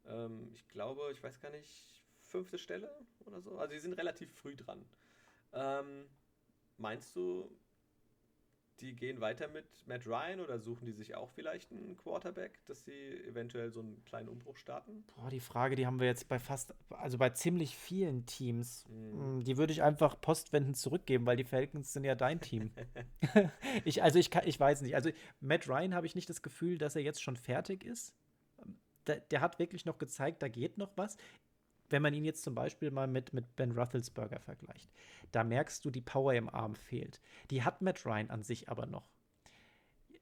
Ähm, 0.06 0.50
ich 0.52 0.66
glaube, 0.68 1.10
ich 1.12 1.22
weiß 1.22 1.40
gar 1.40 1.50
nicht, 1.50 2.02
fünfte 2.22 2.58
Stelle 2.58 2.90
oder 3.26 3.40
so. 3.40 3.58
Also 3.58 3.74
die 3.74 3.80
sind 3.80 3.94
relativ 3.94 4.32
früh 4.34 4.56
dran. 4.56 4.84
Ähm, 5.52 6.08
meinst 6.76 7.14
du, 7.16 7.50
die 8.80 8.94
gehen 8.94 9.20
weiter 9.20 9.48
mit 9.48 9.64
Matt 9.86 10.06
Ryan 10.06 10.40
oder 10.40 10.58
suchen 10.58 10.86
die 10.86 10.92
sich 10.92 11.14
auch 11.14 11.30
vielleicht 11.30 11.70
einen 11.70 11.96
Quarterback, 11.96 12.58
dass 12.66 12.84
sie 12.84 13.10
eventuell 13.28 13.70
so 13.70 13.80
einen 13.80 14.02
kleinen 14.04 14.28
Umbruch 14.28 14.56
starten? 14.56 15.04
Boah, 15.16 15.28
die 15.28 15.40
Frage, 15.40 15.76
die 15.76 15.86
haben 15.86 16.00
wir 16.00 16.06
jetzt 16.06 16.28
bei 16.28 16.38
fast, 16.38 16.74
also 16.90 17.18
bei 17.18 17.30
ziemlich 17.30 17.76
vielen 17.76 18.26
Teams. 18.26 18.86
Mhm. 18.88 19.44
Die 19.44 19.56
würde 19.56 19.72
ich 19.72 19.82
einfach 19.82 20.20
postwendend 20.20 20.76
zurückgeben, 20.76 21.26
weil 21.26 21.36
die 21.36 21.44
Falcons 21.44 21.92
sind 21.92 22.04
ja 22.04 22.14
dein 22.14 22.40
Team. 22.40 22.72
ich, 23.84 24.02
also 24.02 24.18
ich, 24.18 24.30
kann, 24.30 24.46
ich 24.46 24.58
weiß 24.58 24.82
nicht. 24.82 24.94
Also 24.94 25.10
Matt 25.40 25.68
Ryan 25.68 25.94
habe 25.94 26.06
ich 26.06 26.14
nicht 26.14 26.28
das 26.28 26.42
Gefühl, 26.42 26.78
dass 26.78 26.96
er 26.96 27.02
jetzt 27.02 27.22
schon 27.22 27.36
fertig 27.36 27.84
ist. 27.84 28.14
Der, 29.06 29.20
der 29.20 29.40
hat 29.40 29.58
wirklich 29.58 29.86
noch 29.86 29.98
gezeigt, 29.98 30.42
da 30.42 30.48
geht 30.48 30.76
noch 30.76 30.92
was 30.96 31.16
wenn 31.90 32.02
man 32.02 32.14
ihn 32.14 32.24
jetzt 32.24 32.42
zum 32.42 32.54
Beispiel 32.54 32.90
mal 32.90 33.06
mit, 33.06 33.32
mit 33.32 33.56
Ben 33.56 33.72
Roethlisberger 33.72 34.40
vergleicht, 34.40 34.90
da 35.32 35.44
merkst 35.44 35.84
du, 35.84 35.90
die 35.90 36.00
Power 36.00 36.34
im 36.34 36.48
Arm 36.48 36.74
fehlt. 36.74 37.20
Die 37.50 37.62
hat 37.62 37.82
Matt 37.82 38.06
Ryan 38.06 38.30
an 38.30 38.42
sich 38.42 38.68
aber 38.68 38.86
noch. 38.86 39.08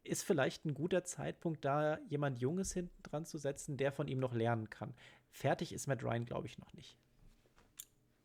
Ist 0.03 0.23
vielleicht 0.23 0.65
ein 0.65 0.75
guter 0.75 1.05
Zeitpunkt, 1.05 1.65
da 1.65 1.99
jemand 2.09 2.39
Junges 2.41 2.73
hinten 2.73 3.03
dran 3.03 3.27
zu 3.27 3.39
setzen, 3.39 3.77
der 3.77 3.93
von 3.93 4.09
ihm 4.09 4.19
noch 4.19 4.33
lernen 4.33 4.71
kann. 4.71 4.95
Fertig 5.31 5.73
ist 5.73 5.87
Matt 5.87 6.03
Ryan, 6.03 6.25
glaube 6.25 6.47
ich, 6.47 6.59
noch 6.59 6.73
nicht. 6.73 6.97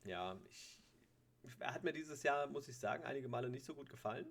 Ja, 0.06 0.38
ich, 0.48 0.80
er 1.60 1.74
hat 1.74 1.84
mir 1.84 1.94
dieses 1.94 2.24
Jahr, 2.24 2.48
muss 2.48 2.68
ich 2.68 2.78
sagen, 2.78 3.04
einige 3.04 3.28
Male 3.28 3.50
nicht 3.50 3.66
so 3.66 3.76
gut 3.76 3.90
gefallen. 3.90 4.28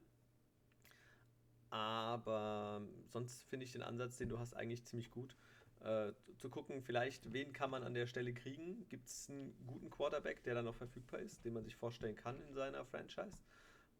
Aber 1.68 2.82
sonst 3.12 3.44
finde 3.48 3.64
ich 3.64 3.72
den 3.72 3.82
Ansatz, 3.82 4.18
den 4.18 4.28
du 4.28 4.38
hast, 4.38 4.54
eigentlich 4.54 4.84
ziemlich 4.84 5.10
gut 5.10 5.36
äh, 5.84 6.12
zu 6.36 6.48
gucken, 6.48 6.82
vielleicht, 6.82 7.32
wen 7.32 7.52
kann 7.52 7.70
man 7.70 7.82
an 7.82 7.94
der 7.94 8.06
Stelle 8.06 8.32
kriegen? 8.32 8.86
Gibt 8.88 9.08
es 9.08 9.28
einen 9.28 9.54
guten 9.66 9.90
Quarterback, 9.90 10.42
der 10.44 10.54
dann 10.54 10.64
noch 10.64 10.76
verfügbar 10.76 11.20
ist, 11.20 11.44
den 11.44 11.54
man 11.54 11.64
sich 11.64 11.76
vorstellen 11.76 12.16
kann 12.16 12.40
in 12.40 12.54
seiner 12.54 12.84
Franchise? 12.84 13.38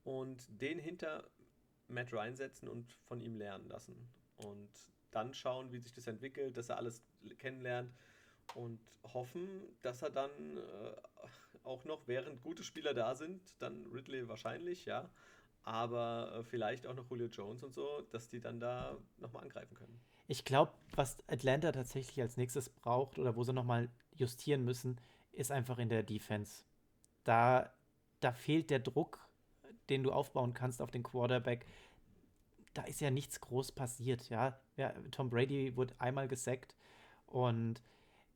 Und 0.04 0.60
den 0.60 0.78
hinter 0.78 1.28
Matt 1.88 2.12
Ryan 2.12 2.36
setzen 2.36 2.68
und 2.68 2.92
von 3.06 3.20
ihm 3.20 3.36
lernen 3.36 3.68
lassen. 3.68 3.96
Und 4.36 4.70
dann 5.10 5.34
schauen, 5.34 5.72
wie 5.72 5.78
sich 5.78 5.92
das 5.92 6.06
entwickelt, 6.06 6.56
dass 6.56 6.68
er 6.68 6.78
alles 6.78 7.02
kennenlernt 7.38 7.92
und 8.54 8.80
hoffen, 9.04 9.48
dass 9.82 10.02
er 10.02 10.10
dann 10.10 10.30
äh, 10.56 10.96
auch 11.64 11.84
noch, 11.84 12.06
während 12.08 12.42
gute 12.42 12.64
Spieler 12.64 12.94
da 12.94 13.14
sind, 13.14 13.40
dann 13.60 13.86
Ridley 13.92 14.28
wahrscheinlich, 14.28 14.84
ja, 14.84 15.10
aber 15.62 16.32
äh, 16.38 16.44
vielleicht 16.44 16.86
auch 16.86 16.94
noch 16.94 17.08
Julio 17.10 17.28
Jones 17.28 17.62
und 17.62 17.72
so, 17.72 18.02
dass 18.10 18.28
die 18.28 18.40
dann 18.40 18.58
da 18.58 18.98
nochmal 19.18 19.44
angreifen 19.44 19.74
können. 19.74 20.00
Ich 20.28 20.44
glaube, 20.44 20.72
was 20.94 21.16
Atlanta 21.28 21.72
tatsächlich 21.72 22.20
als 22.20 22.36
nächstes 22.36 22.68
braucht 22.68 23.18
oder 23.18 23.36
wo 23.36 23.44
sie 23.44 23.52
nochmal 23.52 23.88
justieren 24.14 24.64
müssen, 24.64 24.98
ist 25.32 25.50
einfach 25.50 25.78
in 25.78 25.88
der 25.88 26.02
Defense. 26.02 26.64
Da, 27.24 27.72
da 28.20 28.32
fehlt 28.32 28.70
der 28.70 28.78
Druck, 28.78 29.18
den 29.88 30.02
du 30.02 30.12
aufbauen 30.12 30.54
kannst 30.54 30.80
auf 30.80 30.90
den 30.90 31.02
Quarterback. 31.02 31.66
Da 32.74 32.82
ist 32.84 33.00
ja 33.00 33.10
nichts 33.10 33.40
groß 33.40 33.72
passiert, 33.72 34.28
ja. 34.30 34.58
ja 34.76 34.92
Tom 35.10 35.30
Brady 35.30 35.76
wurde 35.76 35.94
einmal 35.98 36.28
gesackt 36.28 36.74
und 37.26 37.82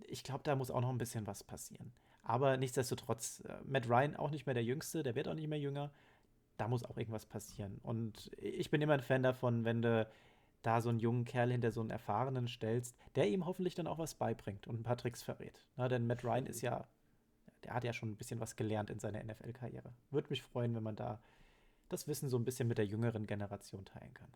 ich 0.00 0.24
glaube, 0.24 0.42
da 0.44 0.56
muss 0.56 0.70
auch 0.70 0.80
noch 0.80 0.90
ein 0.90 0.98
bisschen 0.98 1.26
was 1.26 1.42
passieren. 1.42 1.92
Aber 2.22 2.56
nichtsdestotrotz, 2.56 3.40
äh, 3.40 3.54
Matt 3.64 3.88
Ryan 3.88 4.16
auch 4.16 4.30
nicht 4.30 4.46
mehr 4.46 4.54
der 4.54 4.64
Jüngste, 4.64 5.02
der 5.02 5.14
wird 5.14 5.28
auch 5.28 5.34
nicht 5.34 5.48
mehr 5.48 5.58
jünger. 5.60 5.90
Da 6.56 6.68
muss 6.68 6.84
auch 6.84 6.96
irgendwas 6.96 7.26
passieren. 7.26 7.78
Und 7.82 8.30
ich 8.38 8.70
bin 8.70 8.82
immer 8.82 8.94
ein 8.94 9.02
Fan 9.02 9.22
davon, 9.22 9.64
wenn 9.64 9.82
du 9.82 10.08
da 10.62 10.80
so 10.80 10.88
einen 10.88 11.00
jungen 11.00 11.24
Kerl 11.24 11.52
hinter 11.52 11.70
so 11.70 11.80
einen 11.80 11.90
Erfahrenen 11.90 12.48
stellst, 12.48 12.96
der 13.14 13.28
ihm 13.28 13.46
hoffentlich 13.46 13.74
dann 13.74 13.86
auch 13.86 13.98
was 13.98 14.14
beibringt 14.14 14.66
und 14.66 14.80
ein 14.80 14.82
paar 14.84 14.96
Tricks 14.96 15.22
verrät. 15.22 15.64
Na, 15.76 15.88
denn 15.88 16.06
Matt 16.06 16.24
Ryan 16.24 16.46
ist 16.46 16.60
ja, 16.60 16.88
der 17.64 17.74
hat 17.74 17.84
ja 17.84 17.92
schon 17.92 18.10
ein 18.10 18.16
bisschen 18.16 18.40
was 18.40 18.56
gelernt 18.56 18.90
in 18.90 18.98
seiner 18.98 19.22
NFL-Karriere. 19.22 19.92
Würde 20.10 20.30
mich 20.30 20.42
freuen, 20.42 20.74
wenn 20.74 20.82
man 20.82 20.96
da 20.96 21.20
das 21.88 22.08
Wissen 22.08 22.28
so 22.28 22.38
ein 22.38 22.44
bisschen 22.44 22.68
mit 22.68 22.78
der 22.78 22.86
jüngeren 22.86 23.26
Generation 23.26 23.84
teilen 23.84 24.12
kann. 24.14 24.32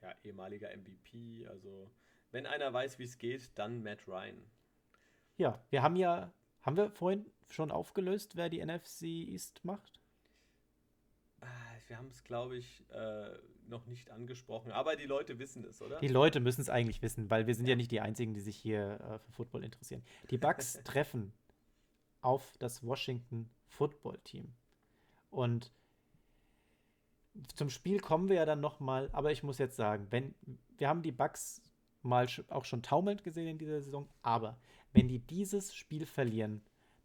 Ja, 0.00 0.14
ehemaliger 0.22 0.68
MVP, 0.76 1.46
also 1.46 1.90
wenn 2.30 2.46
einer 2.46 2.72
weiß, 2.72 2.98
wie 2.98 3.04
es 3.04 3.18
geht, 3.18 3.56
dann 3.58 3.82
Matt 3.82 4.08
Ryan. 4.08 4.50
Ja, 5.36 5.62
wir 5.70 5.82
haben 5.82 5.96
ja, 5.96 6.32
haben 6.62 6.76
wir 6.76 6.90
vorhin 6.90 7.26
schon 7.48 7.70
aufgelöst, 7.70 8.36
wer 8.36 8.48
die 8.48 8.64
NFC 8.64 9.02
East 9.02 9.64
macht? 9.64 10.00
Ah, 11.40 11.46
wir 11.88 11.98
haben 11.98 12.08
es, 12.08 12.24
glaube 12.24 12.56
ich, 12.56 12.88
äh, 12.90 13.30
noch 13.68 13.86
nicht 13.86 14.10
angesprochen, 14.10 14.72
aber 14.72 14.96
die 14.96 15.06
Leute 15.06 15.38
wissen 15.38 15.64
es, 15.64 15.80
oder? 15.80 16.00
Die 16.00 16.08
Leute 16.08 16.40
müssen 16.40 16.60
es 16.60 16.68
eigentlich 16.68 17.02
wissen, 17.02 17.30
weil 17.30 17.46
wir 17.46 17.54
sind 17.54 17.66
ja, 17.66 17.70
ja 17.70 17.76
nicht 17.76 17.90
die 17.90 18.00
Einzigen, 18.00 18.34
die 18.34 18.40
sich 18.40 18.56
hier 18.56 19.00
äh, 19.00 19.18
für 19.18 19.32
Football 19.32 19.64
interessieren. 19.64 20.02
Die 20.30 20.38
Bucks 20.38 20.80
treffen 20.84 21.32
auf 22.20 22.56
das 22.58 22.84
Washington 22.86 23.50
Football 23.66 24.18
Team. 24.24 24.52
Und 25.30 25.72
zum 27.54 27.70
Spiel 27.70 28.00
kommen 28.00 28.28
wir 28.28 28.36
ja 28.36 28.44
dann 28.44 28.60
noch 28.60 28.80
mal, 28.80 29.08
aber 29.12 29.32
ich 29.32 29.42
muss 29.42 29.58
jetzt 29.58 29.76
sagen, 29.76 30.06
wenn 30.10 30.34
wir 30.76 30.88
haben 30.88 31.02
die 31.02 31.12
Bucks 31.12 31.62
mal 32.02 32.26
auch 32.48 32.64
schon 32.64 32.82
taumelnd 32.82 33.22
gesehen 33.22 33.48
in 33.48 33.58
dieser 33.58 33.80
Saison, 33.80 34.08
aber 34.22 34.58
wenn 34.92 35.08
die 35.08 35.20
dieses 35.20 35.74
Spiel 35.74 36.06
verlieren, 36.06 36.62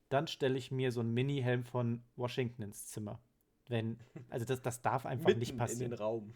dann 0.09 0.27
stelle 0.27 0.57
ich 0.57 0.71
mir 0.71 0.91
so 0.91 1.01
einen 1.01 1.13
Mini-Helm 1.13 1.63
von 1.63 2.03
Washington 2.15 2.63
ins 2.63 2.87
Zimmer. 2.87 3.21
Wenn, 3.67 3.99
also 4.29 4.45
das, 4.45 4.61
das 4.61 4.81
darf 4.81 5.05
einfach 5.05 5.27
Mitten 5.27 5.39
nicht 5.39 5.57
passieren. 5.57 5.91
In 5.91 5.91
den 5.91 5.99
Raum. 5.99 6.33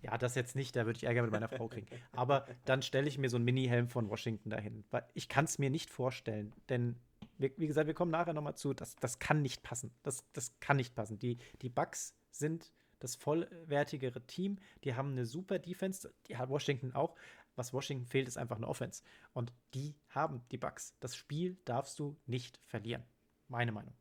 Ja, 0.00 0.16
das 0.16 0.34
jetzt 0.34 0.54
nicht, 0.54 0.76
da 0.76 0.86
würde 0.86 0.96
ich 0.96 1.04
Ärger 1.04 1.22
mit 1.22 1.30
meiner 1.30 1.48
Frau 1.48 1.68
kriegen. 1.68 1.88
Aber 2.12 2.46
dann 2.64 2.82
stelle 2.82 3.08
ich 3.08 3.18
mir 3.18 3.28
so 3.28 3.36
einen 3.36 3.44
Mini-Helm 3.44 3.88
von 3.88 4.08
Washington 4.08 4.50
dahin. 4.50 4.84
Weil 4.90 5.04
ich 5.14 5.28
kann 5.28 5.44
es 5.44 5.58
mir 5.58 5.70
nicht 5.70 5.90
vorstellen, 5.90 6.54
denn 6.68 6.96
wie, 7.38 7.52
wie 7.56 7.66
gesagt, 7.66 7.86
wir 7.86 7.94
kommen 7.94 8.10
nachher 8.10 8.32
nochmal 8.32 8.56
zu, 8.56 8.74
das, 8.74 8.96
das 8.96 9.18
kann 9.18 9.42
nicht 9.42 9.62
passen. 9.62 9.92
Das, 10.02 10.24
das 10.32 10.58
kann 10.60 10.76
nicht 10.76 10.94
passen. 10.94 11.18
Die, 11.18 11.38
die 11.62 11.68
Bucks 11.68 12.14
sind 12.30 12.72
das 12.98 13.16
vollwertigere 13.16 14.20
Team. 14.26 14.58
Die 14.84 14.94
haben 14.94 15.12
eine 15.12 15.24
super 15.24 15.58
Defense, 15.58 16.12
die 16.26 16.36
hat 16.36 16.48
Washington 16.48 16.92
auch. 16.92 17.16
Was 17.54 17.72
Washington 17.72 18.06
fehlt, 18.06 18.28
ist 18.28 18.36
einfach 18.36 18.56
eine 18.56 18.68
Offense. 18.68 19.02
Und 19.32 19.52
die 19.74 19.96
haben 20.10 20.44
die 20.50 20.58
Bucks. 20.58 20.94
Das 21.00 21.16
Spiel 21.16 21.58
darfst 21.64 21.98
du 21.98 22.16
nicht 22.26 22.60
verlieren. 22.66 23.02
Meine 23.48 23.72
Meinung. 23.72 23.94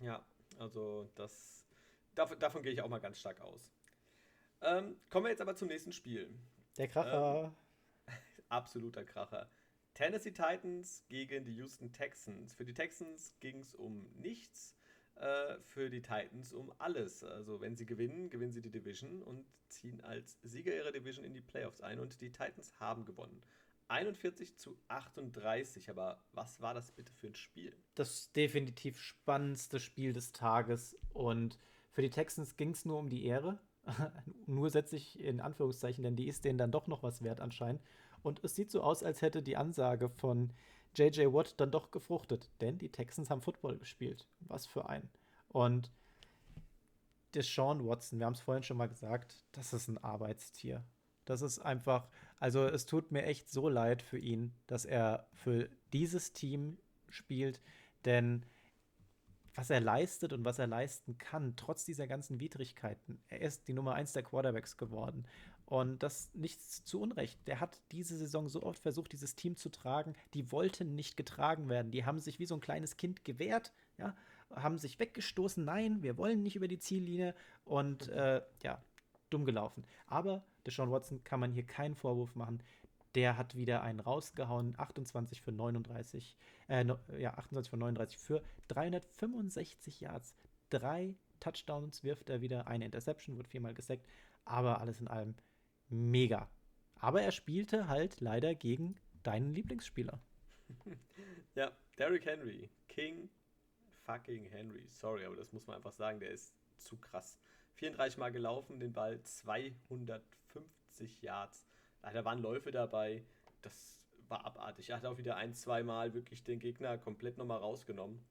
Ja, 0.00 0.24
also 0.58 1.08
das 1.14 1.64
davon, 2.14 2.38
davon 2.38 2.62
gehe 2.62 2.72
ich 2.72 2.82
auch 2.82 2.88
mal 2.88 3.00
ganz 3.00 3.20
stark 3.20 3.40
aus. 3.40 3.72
Ähm, 4.62 4.96
kommen 5.10 5.26
wir 5.26 5.30
jetzt 5.30 5.42
aber 5.42 5.56
zum 5.56 5.68
nächsten 5.68 5.92
Spiel. 5.92 6.32
Der 6.78 6.88
Kracher. 6.88 7.52
Ähm, 8.08 8.14
absoluter 8.48 9.04
Kracher. 9.04 9.50
Tennessee 9.94 10.30
Titans 10.30 11.04
gegen 11.08 11.44
die 11.44 11.54
Houston 11.56 11.92
Texans. 11.92 12.54
Für 12.54 12.64
die 12.64 12.72
Texans 12.72 13.36
ging 13.40 13.60
es 13.60 13.74
um 13.74 14.06
nichts, 14.14 14.76
äh, 15.16 15.56
für 15.66 15.90
die 15.90 16.00
Titans 16.00 16.52
um 16.52 16.72
alles. 16.78 17.22
Also 17.24 17.60
wenn 17.60 17.76
sie 17.76 17.86
gewinnen, 17.86 18.30
gewinnen 18.30 18.52
sie 18.52 18.62
die 18.62 18.70
Division 18.70 19.22
und 19.22 19.44
ziehen 19.68 20.00
als 20.00 20.38
Sieger 20.42 20.74
ihrer 20.74 20.92
Division 20.92 21.24
in 21.24 21.34
die 21.34 21.42
Playoffs 21.42 21.80
ein. 21.80 21.98
Und 21.98 22.20
die 22.20 22.30
Titans 22.30 22.78
haben 22.78 23.04
gewonnen. 23.04 23.42
41 23.88 24.56
zu 24.56 24.78
38. 24.88 25.90
Aber 25.90 26.24
was 26.32 26.60
war 26.60 26.72
das 26.72 26.92
bitte 26.92 27.12
für 27.12 27.26
ein 27.26 27.34
Spiel? 27.34 27.76
Das 27.94 28.32
definitiv 28.32 28.98
spannendste 28.98 29.80
Spiel 29.80 30.12
des 30.12 30.32
Tages. 30.32 30.96
Und 31.10 31.58
für 31.90 32.02
die 32.02 32.10
Texans 32.10 32.56
ging 32.56 32.70
es 32.70 32.86
nur 32.86 32.98
um 32.98 33.10
die 33.10 33.26
Ehre. 33.26 33.58
Nur 34.46 34.70
setze 34.70 34.96
ich 34.96 35.18
in 35.20 35.40
Anführungszeichen, 35.40 36.04
denn 36.04 36.16
die 36.16 36.28
ist 36.28 36.44
denen 36.44 36.58
dann 36.58 36.72
doch 36.72 36.86
noch 36.86 37.02
was 37.02 37.22
wert 37.22 37.40
anscheinend. 37.40 37.82
Und 38.22 38.42
es 38.44 38.54
sieht 38.54 38.70
so 38.70 38.82
aus, 38.82 39.02
als 39.02 39.22
hätte 39.22 39.42
die 39.42 39.56
Ansage 39.56 40.08
von 40.08 40.52
JJ 40.94 41.26
Watt 41.32 41.54
dann 41.58 41.70
doch 41.70 41.90
gefruchtet, 41.90 42.50
denn 42.60 42.78
die 42.78 42.90
Texans 42.90 43.30
haben 43.30 43.42
Football 43.42 43.78
gespielt. 43.78 44.28
Was 44.40 44.66
für 44.66 44.88
ein. 44.88 45.08
Und 45.48 45.90
Deshaun 47.34 47.86
Watson, 47.86 48.18
wir 48.18 48.26
haben 48.26 48.34
es 48.34 48.40
vorhin 48.40 48.62
schon 48.62 48.76
mal 48.76 48.88
gesagt, 48.88 49.44
das 49.52 49.72
ist 49.72 49.88
ein 49.88 49.98
Arbeitstier. 49.98 50.84
Das 51.24 51.40
ist 51.40 51.60
einfach, 51.60 52.08
also 52.38 52.66
es 52.66 52.84
tut 52.84 53.10
mir 53.10 53.24
echt 53.24 53.50
so 53.50 53.68
leid 53.68 54.02
für 54.02 54.18
ihn, 54.18 54.54
dass 54.66 54.84
er 54.84 55.28
für 55.32 55.68
dieses 55.92 56.32
Team 56.32 56.78
spielt, 57.08 57.60
denn 58.04 58.44
was 59.54 59.70
er 59.70 59.80
leistet 59.80 60.32
und 60.32 60.44
was 60.44 60.58
er 60.58 60.66
leisten 60.66 61.18
kann, 61.18 61.54
trotz 61.56 61.84
dieser 61.84 62.06
ganzen 62.06 62.40
Widrigkeiten. 62.40 63.22
Er 63.28 63.42
ist 63.42 63.68
die 63.68 63.74
Nummer 63.74 63.94
1 63.94 64.12
der 64.12 64.22
Quarterbacks 64.22 64.76
geworden. 64.76 65.26
Und 65.66 66.02
das 66.02 66.30
nichts 66.34 66.84
zu 66.84 67.00
Unrecht. 67.00 67.38
Der 67.46 67.60
hat 67.60 67.80
diese 67.92 68.16
Saison 68.16 68.48
so 68.48 68.62
oft 68.62 68.82
versucht, 68.82 69.12
dieses 69.12 69.34
Team 69.34 69.56
zu 69.56 69.70
tragen. 69.70 70.14
Die 70.34 70.52
wollten 70.52 70.94
nicht 70.94 71.16
getragen 71.16 71.68
werden. 71.68 71.90
Die 71.90 72.04
haben 72.04 72.18
sich 72.18 72.38
wie 72.38 72.46
so 72.46 72.54
ein 72.54 72.60
kleines 72.60 72.96
Kind 72.96 73.24
gewehrt, 73.24 73.72
ja, 73.96 74.14
haben 74.54 74.76
sich 74.76 74.98
weggestoßen. 74.98 75.64
Nein, 75.64 76.02
wir 76.02 76.18
wollen 76.18 76.42
nicht 76.42 76.56
über 76.56 76.68
die 76.68 76.78
Ziellinie. 76.78 77.34
Und 77.64 78.08
äh, 78.08 78.42
ja, 78.62 78.82
dumm 79.30 79.44
gelaufen. 79.44 79.84
Aber 80.06 80.44
Deshaun 80.66 80.90
Watson 80.90 81.24
kann 81.24 81.40
man 81.40 81.52
hier 81.52 81.64
keinen 81.64 81.94
Vorwurf 81.94 82.34
machen. 82.34 82.62
Der 83.14 83.36
hat 83.36 83.54
wieder 83.54 83.82
einen 83.82 84.00
rausgehauen, 84.00 84.78
28 84.78 85.42
für 85.42 85.52
39, 85.52 86.36
äh, 86.68 86.84
ja, 87.18 87.34
28 87.34 87.70
für 87.70 87.76
39 87.76 88.18
für 88.18 88.42
365 88.68 90.00
Yards. 90.00 90.34
Drei 90.70 91.14
Touchdowns 91.40 92.04
wirft 92.04 92.30
er 92.30 92.40
wieder, 92.40 92.68
eine 92.68 92.86
Interception, 92.86 93.36
wird 93.36 93.48
viermal 93.48 93.74
gesackt, 93.74 94.06
aber 94.44 94.80
alles 94.80 95.00
in 95.00 95.08
allem 95.08 95.34
mega. 95.88 96.48
aber 96.96 97.20
er 97.20 97.32
spielte 97.32 97.88
halt 97.88 98.20
leider 98.20 98.54
gegen 98.54 98.94
deinen 99.22 99.54
Lieblingsspieler. 99.54 100.20
ja, 101.54 101.70
Derrick 101.98 102.24
Henry. 102.24 102.70
King 102.88 103.28
fucking 104.04 104.46
Henry. 104.46 104.86
Sorry, 104.88 105.24
aber 105.24 105.36
das 105.36 105.52
muss 105.52 105.66
man 105.66 105.76
einfach 105.76 105.92
sagen, 105.92 106.20
der 106.20 106.30
ist 106.30 106.54
zu 106.76 106.96
krass. 106.96 107.38
34 107.74 108.18
Mal 108.18 108.30
gelaufen, 108.30 108.80
den 108.80 108.92
Ball 108.92 109.22
250 109.22 111.22
Yards. 111.22 111.66
Da 112.02 112.24
waren 112.24 112.42
Läufe 112.42 112.70
dabei. 112.70 113.24
Das 113.62 114.00
war 114.28 114.44
abartig. 114.44 114.90
Er 114.90 114.96
hat 114.96 115.06
auch 115.06 115.18
wieder 115.18 115.36
ein, 115.36 115.54
zwei 115.54 115.82
Mal 115.82 116.14
wirklich 116.14 116.42
den 116.42 116.58
Gegner 116.58 116.98
komplett 116.98 117.38
nochmal 117.38 117.58
rausgenommen. 117.58 118.24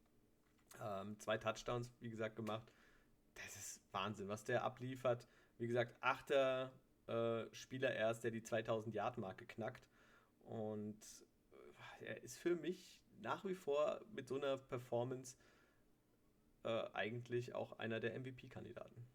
Ähm, 0.82 1.18
zwei 1.20 1.38
Touchdowns, 1.38 1.90
wie 2.00 2.10
gesagt, 2.10 2.36
gemacht. 2.36 2.72
Das 3.36 3.56
ist 3.56 3.82
Wahnsinn, 3.92 4.28
was 4.28 4.44
der 4.44 4.64
abliefert. 4.64 5.28
Wie 5.58 5.68
gesagt, 5.68 5.96
achter 6.02 6.74
äh, 7.08 7.44
Spieler 7.54 7.94
erst, 7.94 8.24
der 8.24 8.32
die 8.32 8.42
2000-Yard-Marke 8.42 9.46
knackt. 9.46 9.88
Und 10.40 11.00
äh, 12.02 12.06
er 12.06 12.24
ist 12.24 12.38
für 12.38 12.56
mich 12.56 13.02
nach 13.20 13.46
wie 13.46 13.56
vor 13.56 14.02
mit 14.12 14.28
so 14.28 14.36
einer 14.36 14.58
Performance 14.58 15.38
äh, 16.64 16.84
eigentlich 16.94 17.54
auch 17.54 17.74
einer 17.80 18.00
der 18.00 18.20
MVP-Kandidaten. 18.20 19.06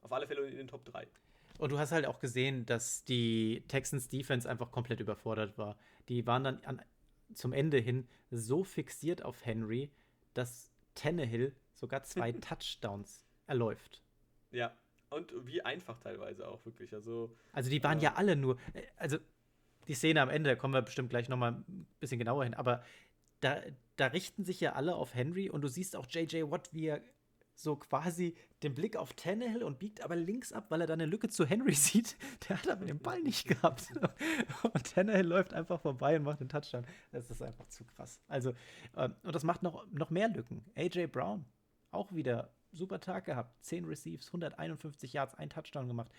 Auf 0.00 0.12
alle 0.12 0.26
Fälle 0.26 0.46
in 0.46 0.56
den 0.56 0.68
Top 0.68 0.84
3. 0.84 1.08
Und 1.58 1.72
du 1.72 1.78
hast 1.78 1.92
halt 1.92 2.06
auch 2.06 2.18
gesehen, 2.18 2.66
dass 2.66 3.04
die 3.04 3.64
Texans 3.68 4.08
Defense 4.08 4.48
einfach 4.48 4.70
komplett 4.70 5.00
überfordert 5.00 5.58
war. 5.58 5.76
Die 6.08 6.26
waren 6.26 6.44
dann 6.44 6.64
an, 6.64 6.82
zum 7.34 7.52
Ende 7.52 7.78
hin 7.78 8.06
so 8.30 8.64
fixiert 8.64 9.22
auf 9.22 9.44
Henry, 9.44 9.90
dass 10.34 10.70
Tannehill 10.94 11.54
sogar 11.74 12.02
zwei 12.02 12.32
Touchdowns 12.40 13.24
erläuft. 13.46 14.02
Ja, 14.50 14.76
und 15.10 15.32
wie 15.46 15.62
einfach 15.62 15.98
teilweise 15.98 16.48
auch 16.48 16.64
wirklich. 16.64 16.92
Also, 16.94 17.36
also 17.52 17.70
die 17.70 17.82
waren 17.82 17.98
äh, 17.98 18.04
ja 18.04 18.14
alle 18.14 18.36
nur, 18.36 18.56
äh, 18.74 18.82
also 18.96 19.18
die 19.88 19.94
Szene 19.94 20.20
am 20.20 20.30
Ende, 20.30 20.50
da 20.50 20.56
kommen 20.56 20.74
wir 20.74 20.82
bestimmt 20.82 21.10
gleich 21.10 21.28
nochmal 21.28 21.52
ein 21.52 21.86
bisschen 22.00 22.18
genauer 22.18 22.44
hin, 22.44 22.54
aber 22.54 22.82
da, 23.40 23.62
da 23.96 24.06
richten 24.06 24.44
sich 24.44 24.60
ja 24.60 24.72
alle 24.72 24.96
auf 24.96 25.14
Henry 25.14 25.48
und 25.50 25.60
du 25.60 25.68
siehst 25.68 25.94
auch 25.94 26.06
JJ 26.08 26.50
Watt, 26.50 26.72
wie 26.72 26.86
er 26.86 27.00
so 27.56 27.76
quasi 27.76 28.36
den 28.62 28.74
Blick 28.74 28.96
auf 28.96 29.14
Tannehill 29.14 29.64
und 29.64 29.78
biegt 29.78 30.02
aber 30.02 30.14
links 30.14 30.52
ab, 30.52 30.66
weil 30.68 30.82
er 30.82 30.86
da 30.86 30.92
eine 30.92 31.06
Lücke 31.06 31.28
zu 31.28 31.46
Henry 31.46 31.74
sieht. 31.74 32.16
Der 32.48 32.58
hat 32.58 32.68
aber 32.68 32.84
den 32.84 32.98
Ball 32.98 33.20
nicht 33.22 33.48
gehabt. 33.48 33.88
Und 34.62 34.94
Tannehill 34.94 35.26
läuft 35.26 35.54
einfach 35.54 35.80
vorbei 35.80 36.16
und 36.16 36.24
macht 36.24 36.40
den 36.40 36.48
Touchdown. 36.48 36.86
Das 37.12 37.30
ist 37.30 37.42
einfach 37.42 37.66
zu 37.68 37.84
krass. 37.84 38.20
Also, 38.28 38.52
ähm, 38.96 39.14
und 39.22 39.34
das 39.34 39.44
macht 39.44 39.62
noch, 39.62 39.86
noch 39.90 40.10
mehr 40.10 40.28
Lücken. 40.28 40.64
AJ 40.74 41.08
Brown, 41.08 41.44
auch 41.90 42.12
wieder 42.14 42.52
super 42.72 43.00
Tag 43.00 43.24
gehabt. 43.24 43.64
10 43.64 43.84
Receives, 43.84 44.28
151 44.28 45.12
Yards, 45.12 45.34
ein 45.34 45.50
Touchdown 45.50 45.88
gemacht. 45.88 46.10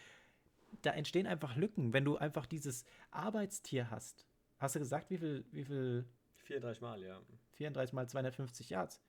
Da 0.81 0.91
entstehen 0.91 1.27
einfach 1.27 1.55
Lücken, 1.55 1.93
wenn 1.93 2.05
du 2.05 2.17
einfach 2.17 2.45
dieses 2.45 2.85
Arbeitstier 3.11 3.89
hast. 3.91 4.25
Hast 4.59 4.75
du 4.75 4.79
gesagt, 4.79 5.09
wie 5.11 5.17
viel, 5.17 5.45
wie 5.51 5.63
viel 5.63 6.05
34 6.37 6.81
Mal, 6.81 7.03
ja. 7.03 7.21
34 7.53 7.93
mal 7.93 8.07
250 8.07 8.69
Yards. 8.69 9.01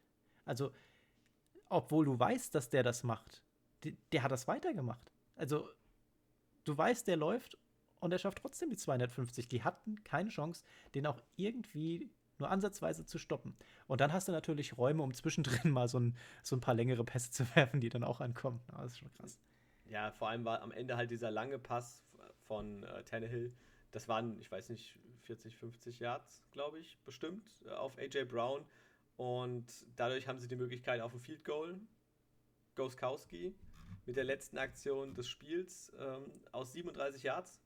Also, 0.44 0.72
obwohl 1.68 2.04
du 2.04 2.18
weißt, 2.18 2.54
dass 2.54 2.70
der 2.70 2.82
das 2.82 3.02
macht, 3.02 3.42
die, 3.84 3.96
der 4.12 4.22
hat 4.22 4.32
das 4.32 4.48
weitergemacht. 4.48 5.12
Also, 5.36 5.68
du 6.64 6.76
weißt, 6.76 7.06
der 7.06 7.16
läuft 7.16 7.56
und 8.00 8.12
er 8.12 8.18
schafft 8.18 8.38
trotzdem 8.38 8.70
die 8.70 8.76
250. 8.76 9.48
Die 9.48 9.62
hatten 9.62 10.02
keine 10.04 10.30
Chance, 10.30 10.64
den 10.94 11.06
auch 11.06 11.20
irgendwie 11.36 12.10
nur 12.38 12.50
ansatzweise 12.50 13.04
zu 13.04 13.18
stoppen. 13.18 13.56
Und 13.86 14.00
dann 14.00 14.12
hast 14.12 14.28
du 14.28 14.32
natürlich 14.32 14.78
Räume, 14.78 15.02
um 15.02 15.12
zwischendrin 15.12 15.70
mal 15.72 15.88
so 15.88 15.98
ein, 15.98 16.16
so 16.42 16.56
ein 16.56 16.60
paar 16.60 16.74
längere 16.74 17.04
Pässe 17.04 17.30
zu 17.30 17.44
werfen, 17.56 17.80
die 17.80 17.88
dann 17.88 18.04
auch 18.04 18.20
ankommen. 18.20 18.60
Das 18.68 18.92
ist 18.92 18.98
schon 18.98 19.12
krass. 19.12 19.38
Ja, 19.86 20.10
vor 20.12 20.28
allem 20.28 20.44
war 20.44 20.62
am 20.62 20.70
Ende 20.70 20.96
halt 20.96 21.10
dieser 21.10 21.30
lange 21.30 21.58
Pass 21.58 22.04
von 22.46 22.82
äh, 22.82 23.04
Tannehill. 23.04 23.54
Das 23.90 24.06
waren, 24.06 24.38
ich 24.40 24.50
weiß 24.50 24.68
nicht, 24.68 24.98
40, 25.22 25.56
50 25.56 26.00
Yards, 26.00 26.42
glaube 26.52 26.78
ich, 26.78 26.98
bestimmt, 27.04 27.48
äh, 27.66 27.70
auf 27.70 27.96
AJ 27.98 28.24
Brown. 28.24 28.64
Und 29.18 29.84
dadurch 29.96 30.28
haben 30.28 30.38
sie 30.38 30.46
die 30.46 30.54
Möglichkeit 30.54 31.00
auf 31.00 31.12
ein 31.12 31.18
Field 31.18 31.44
Goal. 31.44 31.80
Goskowski 32.76 33.52
mit 34.06 34.16
der 34.16 34.22
letzten 34.22 34.58
Aktion 34.58 35.12
des 35.12 35.28
Spiels 35.28 35.92
ähm, 35.98 36.30
aus 36.52 36.72
37 36.72 37.24
Yards 37.24 37.60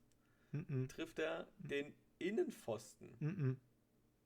mm 0.52 0.58
-mm. 0.60 0.88
trifft 0.88 1.18
er 1.18 1.46
den 1.58 1.94
Innenpfosten. 2.18 3.16
Mm 3.20 3.56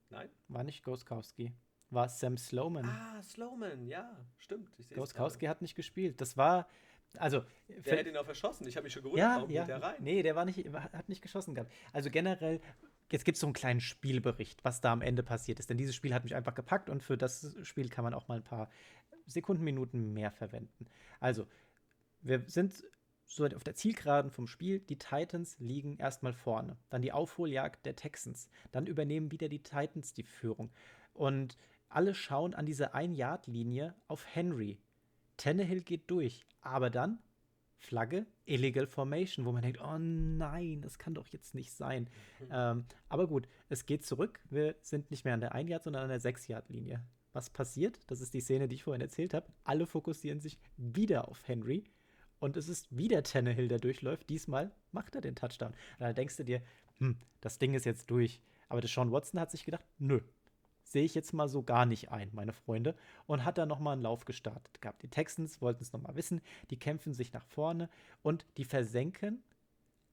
Nein? 0.09 0.31
War 0.47 0.63
nicht 0.63 0.85
Goskowski. 0.85 1.53
War 1.91 2.09
Sam 2.09 2.39
Slowman. 2.39 2.85
Ah, 2.85 3.21
Slowman, 3.25 3.89
ja, 3.89 4.25
stimmt. 4.39 4.71
Goskowski 4.95 5.47
hat 5.47 5.63
nicht 5.63 5.75
gespielt. 5.75 6.21
Das 6.21 6.37
war, 6.37 6.69
also. 7.19 7.45
Der 7.69 7.97
hätte 7.97 8.11
ihn 8.11 8.17
auch 8.17 8.25
verschossen. 8.25 8.69
Ich 8.69 8.77
habe 8.77 8.85
mich 8.85 8.93
schon 8.93 9.03
gewundert, 9.03 9.29
ja, 9.29 9.37
warum 9.37 9.51
ja. 9.51 9.65
der 9.65 9.83
rein? 9.83 9.97
Nee, 9.99 10.23
der 10.23 10.37
war 10.37 10.45
nicht, 10.45 10.65
hat 10.73 11.09
nicht 11.09 11.23
geschossen 11.23 11.57
gehabt. 11.57 11.73
Also 11.93 12.09
generell 12.09 12.61
Jetzt 13.11 13.25
gibt 13.25 13.37
es 13.37 13.41
so 13.41 13.47
einen 13.47 13.55
kleinen 13.55 13.81
Spielbericht, 13.81 14.65
was 14.65 14.81
da 14.81 14.93
am 14.93 15.03
Ende 15.03 15.23
passiert 15.23 15.61
ist. 15.61 15.71
Denn 15.71 15.79
dieses 15.79 15.95
Spiel 15.95 16.13
hat 16.13 16.25
mich 16.25 16.35
einfach 16.35 16.55
gepackt 16.55 16.91
und 16.91 17.03
für 17.03 17.17
das 17.17 17.57
Spiel 17.63 17.89
kann 17.89 18.05
man 18.05 18.15
auch 18.15 18.29
mal 18.29 18.39
ein 18.39 18.45
paar 18.45 18.69
Sekunden, 19.27 19.65
Minuten 19.65 20.13
mehr 20.13 20.33
verwenden. 20.33 20.87
Also, 21.21 21.47
wir 22.21 22.41
sind 22.47 22.85
so 23.27 23.45
auf 23.45 23.65
der 23.65 23.75
Zielgeraden 23.75 24.31
vom 24.31 24.47
Spiel. 24.47 24.81
Die 24.81 24.99
Titans 24.99 25.59
liegen 25.59 25.97
erstmal 25.97 26.33
vorne. 26.33 26.77
Dann 26.91 27.03
die 27.03 27.13
Aufholjagd 27.13 27.85
der 27.85 27.97
Texans. 27.97 28.49
Dann 28.73 28.87
übernehmen 28.87 29.31
wieder 29.31 29.49
die 29.49 29.63
Titans 29.63 30.15
die 30.15 30.23
Führung. 30.23 30.71
Und 31.13 31.57
alle 31.89 32.15
schauen 32.15 32.55
an 32.55 32.67
diese 32.67 32.95
Ein-Yard-Linie 32.95 33.95
auf 34.09 34.27
Henry. 34.27 34.79
Tannehill 35.37 35.83
geht 35.83 36.11
durch. 36.11 36.45
Aber 36.61 36.91
dann 36.91 37.19
Flagge, 37.79 38.27
Illegal 38.45 38.87
Formation, 38.87 39.45
wo 39.45 39.53
man 39.53 39.63
denkt, 39.63 39.81
oh 39.81 39.99
nein, 39.99 40.81
das 40.81 40.99
kann 40.99 41.15
doch 41.15 41.29
jetzt 41.29 41.55
nicht 41.55 41.73
sein. 41.73 42.09
ähm, 42.51 42.85
aber 43.09 43.29
gut, 43.29 43.49
es 43.69 43.87
geht 43.87 44.05
zurück. 44.05 44.41
Wir 44.51 44.77
sind 44.81 45.11
nicht 45.11 45.25
mehr 45.25 45.35
an 45.35 45.41
der 45.41 45.55
1-Yard, 45.55 45.85
sondern 45.85 46.05
an 46.05 46.09
der 46.09 46.21
6-Yard-Linie. 46.21 47.03
Was 47.33 47.51
passiert? 47.51 48.01
Das 48.07 48.21
ist 48.21 48.33
die 48.33 48.41
Szene, 48.41 48.67
die 48.67 48.77
ich 48.77 48.85
vorhin 48.85 49.03
erzählt 49.03 49.35
habe. 49.35 49.47
Alle 49.65 49.87
fokussieren 49.87 50.41
sich 50.41 50.59
wieder 50.77 51.29
auf 51.29 51.47
Henry. 51.47 51.85
Und 52.39 52.57
es 52.57 52.69
ist 52.69 52.95
wieder 52.97 53.23
Tannehill, 53.23 53.69
der 53.69 53.79
durchläuft. 53.79 54.29
Diesmal 54.29 54.73
macht 54.93 55.15
er 55.15 55.21
den 55.21 55.37
Touchdown. 55.37 55.71
Und 55.71 56.01
dann 56.01 56.15
denkst 56.15 56.37
du 56.37 56.45
dir, 56.45 56.63
hm, 56.99 57.17
das 57.41 57.59
Ding 57.59 57.75
ist 57.75 57.85
jetzt 57.85 58.11
durch. 58.11 58.41
Aber 58.69 58.81
der 58.81 58.89
Sean 58.89 59.13
Watson 59.13 59.41
hat 59.41 59.51
sich 59.51 59.65
gedacht, 59.65 59.85
nö, 59.99 60.21
sehe 60.87 61.05
ich 61.05 61.15
jetzt 61.15 61.33
mal 61.33 61.49
so 61.49 61.63
gar 61.63 61.85
nicht 61.85 62.11
ein, 62.11 62.31
meine 62.33 62.53
Freunde, 62.53 62.95
und 63.27 63.45
hat 63.45 63.59
dann 63.59 63.69
nochmal 63.69 63.95
einen 63.95 64.03
Lauf 64.03 64.25
gestartet 64.25 64.81
gehabt. 64.81 65.03
Die 65.03 65.09
Texans 65.09 65.61
wollten 65.61 65.83
es 65.83 65.93
nochmal 65.93 66.15
wissen, 66.15 66.41
die 66.71 66.79
kämpfen 66.79 67.13
sich 67.13 67.33
nach 67.33 67.45
vorne 67.45 67.89
und 68.23 68.47
die 68.57 68.65
versenken 68.65 69.43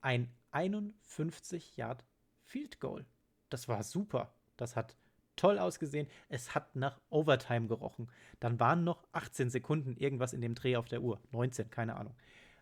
ein 0.02 0.30
51 0.52 1.78
Yard 1.78 2.04
Field 2.44 2.80
Goal. 2.80 3.06
Das 3.50 3.68
war 3.68 3.84
super. 3.84 4.34
Das 4.58 4.76
hat 4.76 4.96
toll 5.36 5.60
ausgesehen. 5.60 6.08
Es 6.30 6.56
hat 6.56 6.76
nach 6.76 7.00
Overtime 7.10 7.68
gerochen. 7.68 8.10
Dann 8.40 8.60
waren 8.60 8.84
noch 8.84 9.08
18 9.12 9.50
Sekunden 9.50 9.96
irgendwas 9.96 10.34
in 10.34 10.42
dem 10.42 10.56
Dreh 10.56 10.76
auf 10.76 10.88
der 10.88 11.02
Uhr. 11.02 11.22
19, 11.32 11.70
keine 11.70 11.96
Ahnung. 11.96 12.16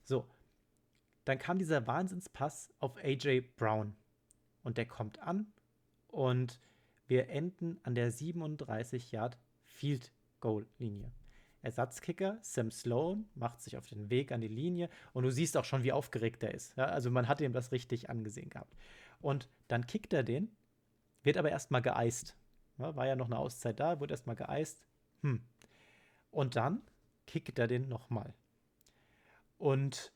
So. 0.04 0.28
Dann 1.26 1.38
kam 1.38 1.60
dieser 1.60 1.88
Wahnsinnspass 1.88 2.74
auf 2.80 2.98
AJ 2.98 3.42
Brown. 3.56 3.96
Und 4.64 4.78
der 4.78 4.86
kommt 4.86 5.20
an 5.20 5.52
und 6.08 6.60
wir 7.12 7.28
enden 7.28 7.78
an 7.84 7.94
der 7.94 8.10
37 8.10 9.12
Yard 9.12 9.38
Field 9.66 10.14
Goal 10.40 10.66
Linie. 10.78 11.12
Ersatzkicker 11.62 12.40
Sam 12.42 12.72
Sloan 12.72 13.30
macht 13.36 13.62
sich 13.62 13.76
auf 13.76 13.86
den 13.86 14.10
Weg 14.10 14.32
an 14.32 14.40
die 14.40 14.48
Linie 14.48 14.90
und 15.12 15.24
du 15.24 15.30
siehst 15.30 15.58
auch 15.58 15.66
schon, 15.66 15.84
wie 15.84 15.92
aufgeregt 15.92 16.42
er 16.42 16.54
ist. 16.54 16.74
Ja, 16.78 16.86
also 16.86 17.12
man 17.12 17.28
hat 17.28 17.42
ihm 17.42 17.52
das 17.52 17.74
richtig 17.74 18.10
angesehen 18.10 18.50
gehabt. 18.50 18.78
Und 19.20 19.50
dann 19.68 19.88
kickt 19.88 20.14
er 20.14 20.24
den, 20.24 20.56
wird 21.22 21.36
aber 21.36 21.52
erstmal 21.52 21.82
geeist. 21.82 22.38
Ja, 22.78 22.96
war 22.96 23.06
ja 23.06 23.18
noch 23.18 23.26
eine 23.26 23.40
Auszeit 23.40 23.82
da, 23.82 24.00
wurde 24.00 24.14
erstmal 24.14 24.38
geeist. 24.38 24.82
Hm. 25.20 25.42
Und 26.30 26.56
dann 26.56 26.82
kickt 27.28 27.60
er 27.60 27.68
den 27.68 27.90
nochmal. 27.90 28.34
Und 29.58 30.14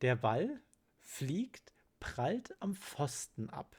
der 0.00 0.14
Ball 0.14 0.60
fliegt, 1.00 1.74
prallt 1.98 2.54
am 2.62 2.76
Pfosten 2.76 3.50
ab. 3.50 3.74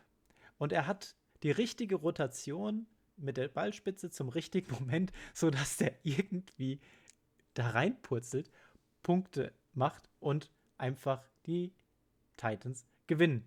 Und 0.58 0.74
er 0.74 0.86
hat 0.86 1.16
die 1.44 1.52
richtige 1.52 1.96
Rotation 1.96 2.88
mit 3.18 3.38
der 3.38 3.48
Ballspitze 3.48 4.10
zum 4.10 4.30
richtigen 4.30 4.72
Moment, 4.72 5.12
sodass 5.34 5.78
der 5.78 5.94
irgendwie 6.04 6.80
da 7.54 7.70
reinpurzelt, 7.72 8.52
Punkte 9.04 9.54
macht 9.74 10.10
und 10.20 10.52
einfach 10.78 11.24
die 11.46 11.74
Titans 12.36 12.86
gewinnen. 13.08 13.46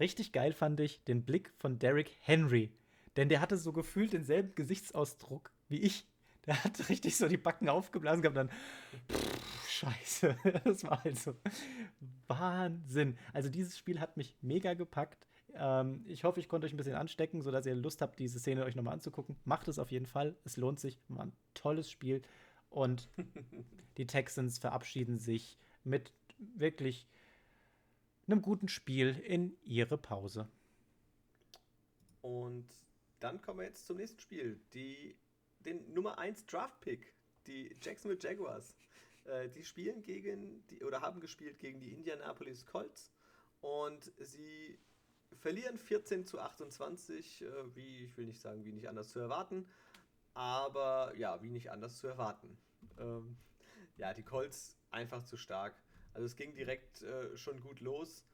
Richtig 0.00 0.32
geil 0.32 0.52
fand 0.52 0.80
ich 0.80 1.02
den 1.04 1.24
Blick 1.24 1.52
von 1.58 1.78
Derrick 1.78 2.16
Henry, 2.20 2.72
denn 3.16 3.28
der 3.28 3.40
hatte 3.40 3.56
so 3.56 3.72
gefühlt 3.72 4.12
denselben 4.12 4.54
Gesichtsausdruck 4.54 5.52
wie 5.68 5.80
ich. 5.80 6.06
Der 6.46 6.62
hat 6.64 6.88
richtig 6.88 7.16
so 7.16 7.28
die 7.28 7.36
Backen 7.36 7.68
aufgeblasen 7.68 8.22
gehabt, 8.22 8.36
dann 8.36 8.50
pff, 9.10 9.68
Scheiße, 9.68 10.36
das 10.64 10.84
war 10.84 11.04
also 11.04 11.36
Wahnsinn. 12.26 13.16
Also 13.32 13.48
dieses 13.48 13.76
Spiel 13.78 14.00
hat 14.00 14.16
mich 14.16 14.36
mega 14.40 14.74
gepackt. 14.74 15.27
Ähm, 15.58 16.04
ich 16.06 16.24
hoffe, 16.24 16.40
ich 16.40 16.48
konnte 16.48 16.66
euch 16.66 16.72
ein 16.72 16.76
bisschen 16.76 16.94
anstecken, 16.94 17.42
sodass 17.42 17.66
ihr 17.66 17.74
Lust 17.74 18.00
habt, 18.00 18.18
diese 18.18 18.38
Szene 18.38 18.64
euch 18.64 18.76
nochmal 18.76 18.94
anzugucken. 18.94 19.36
Macht 19.44 19.68
es 19.68 19.78
auf 19.78 19.90
jeden 19.90 20.06
Fall. 20.06 20.36
Es 20.44 20.56
lohnt 20.56 20.80
sich. 20.80 20.98
War 21.08 21.26
ein 21.26 21.32
tolles 21.54 21.90
Spiel. 21.90 22.22
Und 22.70 23.08
die 23.96 24.06
Texans 24.06 24.58
verabschieden 24.58 25.18
sich 25.18 25.58
mit 25.84 26.12
wirklich 26.38 27.06
einem 28.26 28.42
guten 28.42 28.68
Spiel 28.68 29.18
in 29.18 29.56
ihre 29.62 29.98
Pause. 29.98 30.48
Und 32.20 32.68
dann 33.20 33.40
kommen 33.40 33.60
wir 33.60 33.66
jetzt 33.66 33.86
zum 33.86 33.96
nächsten 33.96 34.20
Spiel. 34.20 34.60
Die, 34.74 35.16
den 35.60 35.92
Nummer 35.92 36.18
1 36.18 36.46
Draft 36.46 36.80
Pick, 36.80 37.12
die 37.46 37.74
Jacksonville 37.80 38.20
Jaguars. 38.20 38.76
Äh, 39.24 39.48
die 39.48 39.64
spielen 39.64 40.02
gegen 40.02 40.64
die 40.68 40.84
oder 40.84 41.00
haben 41.00 41.20
gespielt 41.20 41.58
gegen 41.58 41.80
die 41.80 41.92
Indianapolis 41.92 42.64
Colts 42.66 43.12
und 43.60 44.12
sie 44.18 44.78
verlieren 45.36 45.78
14 45.78 46.26
zu 46.26 46.40
28, 46.40 47.42
äh, 47.42 47.76
wie 47.76 48.04
ich 48.04 48.16
will 48.16 48.26
nicht 48.26 48.40
sagen, 48.40 48.64
wie 48.64 48.72
nicht 48.72 48.88
anders 48.88 49.10
zu 49.10 49.18
erwarten, 49.18 49.68
aber 50.34 51.12
ja, 51.16 51.42
wie 51.42 51.50
nicht 51.50 51.70
anders 51.70 51.98
zu 51.98 52.06
erwarten. 52.06 52.58
Ähm, 52.98 53.36
ja, 53.96 54.14
die 54.14 54.22
Colts 54.22 54.78
einfach 54.90 55.24
zu 55.24 55.36
stark. 55.36 55.74
Also 56.14 56.26
es 56.26 56.36
ging 56.36 56.54
direkt 56.54 57.02
äh, 57.02 57.36
schon 57.36 57.60
gut 57.60 57.80
los. 57.80 58.24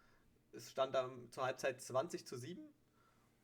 Es 0.53 0.71
stand 0.71 0.95
dann 0.95 1.31
zur 1.31 1.45
Halbzeit 1.45 1.81
20 1.81 2.27
zu 2.27 2.37
7 2.37 2.63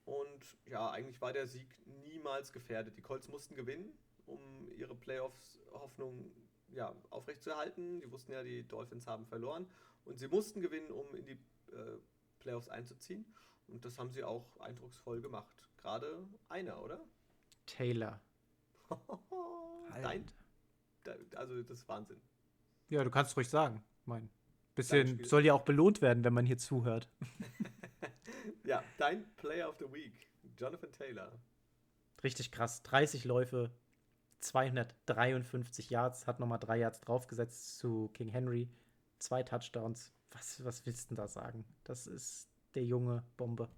und 0.05 0.59
ja, 0.66 0.90
eigentlich 0.90 1.20
war 1.20 1.32
der 1.32 1.46
Sieg 1.46 1.68
niemals 1.86 2.53
gefährdet. 2.53 2.96
Die 2.96 3.03
Colts 3.03 3.28
mussten 3.28 3.57
gewinnen, 3.57 3.92
um 4.26 4.68
ihre 4.76 4.94
Playoffs-Hoffnung 4.94 6.32
ja, 6.72 6.94
aufrechtzuerhalten. 7.11 8.01
Die 8.01 8.11
wussten 8.11 8.32
ja, 8.32 8.42
die 8.42 8.66
Dolphins 8.66 9.07
haben 9.07 9.26
verloren 9.26 9.68
und 10.05 10.18
sie 10.18 10.28
mussten 10.28 10.61
gewinnen, 10.61 10.90
um 10.90 11.14
in 11.14 11.26
die 11.26 11.38
äh, 11.72 11.98
Playoffs 12.41 12.68
einzuziehen. 12.68 13.24
Und 13.68 13.84
das 13.84 13.99
haben 13.99 14.11
sie 14.11 14.24
auch 14.24 14.59
eindrucksvoll 14.59 15.20
gemacht. 15.20 15.62
Gerade 15.76 16.26
einer, 16.49 16.82
oder? 16.82 17.01
Taylor. 17.66 18.20
Dein, 20.03 20.24
also 21.36 21.62
das 21.62 21.78
ist 21.78 21.88
Wahnsinn. 21.88 22.20
Ja, 22.88 23.05
du 23.05 23.11
kannst 23.11 23.36
ruhig 23.36 23.49
sagen. 23.49 23.84
Mein 24.05 24.28
bisschen 24.74 25.24
soll 25.24 25.45
ja 25.45 25.55
auch 25.55 25.62
belohnt 25.62 26.01
werden, 26.03 26.24
wenn 26.24 26.32
man 26.32 26.47
hier 26.47 26.59
zuhört. 26.59 27.09
ja, 28.64 28.82
dein 28.99 29.24
Player 29.36 29.68
of 29.68 29.76
the 29.78 29.93
Week, 29.93 30.28
Jonathan 30.57 30.93
Taylor. 30.93 31.32
Richtig 32.22 32.53
krass. 32.53 32.82
30 32.82 33.24
Läufe, 33.24 33.70
253 34.41 35.91
Yards, 35.91 36.26
hat 36.26 36.41
nochmal 36.41 36.59
drei 36.59 36.78
Yards 36.78 37.01
draufgesetzt 37.01 37.78
zu 37.78 38.09
King 38.14 38.28
Henry. 38.28 38.70
Zwei 39.18 39.43
Touchdowns. 39.43 40.12
Was, 40.31 40.64
was 40.64 40.87
willst 40.87 41.05
du 41.05 41.09
denn 41.14 41.16
da 41.16 41.28
sagen? 41.28 41.64
Das 41.85 42.07
ist 42.07 42.49
der 42.74 42.85
junge 42.85 43.24
Bombe. 43.37 43.68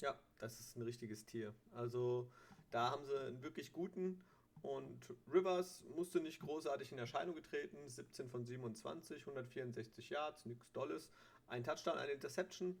Ja, 0.00 0.18
das 0.38 0.60
ist 0.60 0.76
ein 0.76 0.82
richtiges 0.82 1.26
Tier. 1.26 1.54
Also 1.72 2.30
da 2.70 2.90
haben 2.90 3.04
sie 3.06 3.18
einen 3.18 3.42
wirklich 3.42 3.72
guten 3.72 4.22
und 4.62 5.14
Rivers 5.32 5.84
musste 5.94 6.20
nicht 6.20 6.40
großartig 6.40 6.92
in 6.92 6.98
Erscheinung 6.98 7.34
getreten. 7.34 7.88
17 7.88 8.28
von 8.28 8.44
27, 8.44 9.22
164 9.22 10.10
Yards, 10.10 10.46
nichts 10.46 10.70
Dolles. 10.72 11.10
Ein 11.46 11.64
Touchdown, 11.64 11.98
eine 11.98 12.12
Interception. 12.12 12.80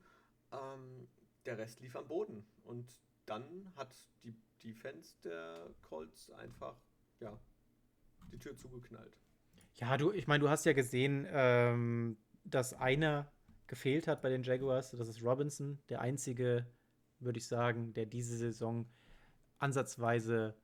Ähm, 0.52 1.08
der 1.46 1.58
Rest 1.58 1.80
lief 1.80 1.94
am 1.96 2.08
Boden. 2.08 2.46
Und 2.64 2.98
dann 3.26 3.72
hat 3.76 3.94
die 4.24 4.34
Defense 4.62 5.14
der 5.24 5.70
Colts 5.82 6.30
einfach 6.30 6.76
ja, 7.20 7.38
die 8.32 8.38
Tür 8.38 8.56
zugeknallt. 8.56 9.16
Ja, 9.74 9.96
du, 9.96 10.12
ich 10.12 10.26
meine, 10.26 10.42
du 10.42 10.48
hast 10.48 10.64
ja 10.64 10.72
gesehen, 10.72 11.26
ähm, 11.30 12.18
dass 12.50 12.74
einer 12.74 13.30
gefehlt 13.66 14.08
hat 14.08 14.22
bei 14.22 14.28
den 14.30 14.42
Jaguars. 14.42 14.90
Das 14.90 15.08
ist 15.08 15.22
Robinson, 15.22 15.78
der 15.88 16.00
einzige, 16.00 16.66
würde 17.18 17.38
ich 17.38 17.46
sagen, 17.46 17.92
der 17.94 18.06
diese 18.06 18.36
Saison 18.36 18.86
ansatzweise 19.58 20.54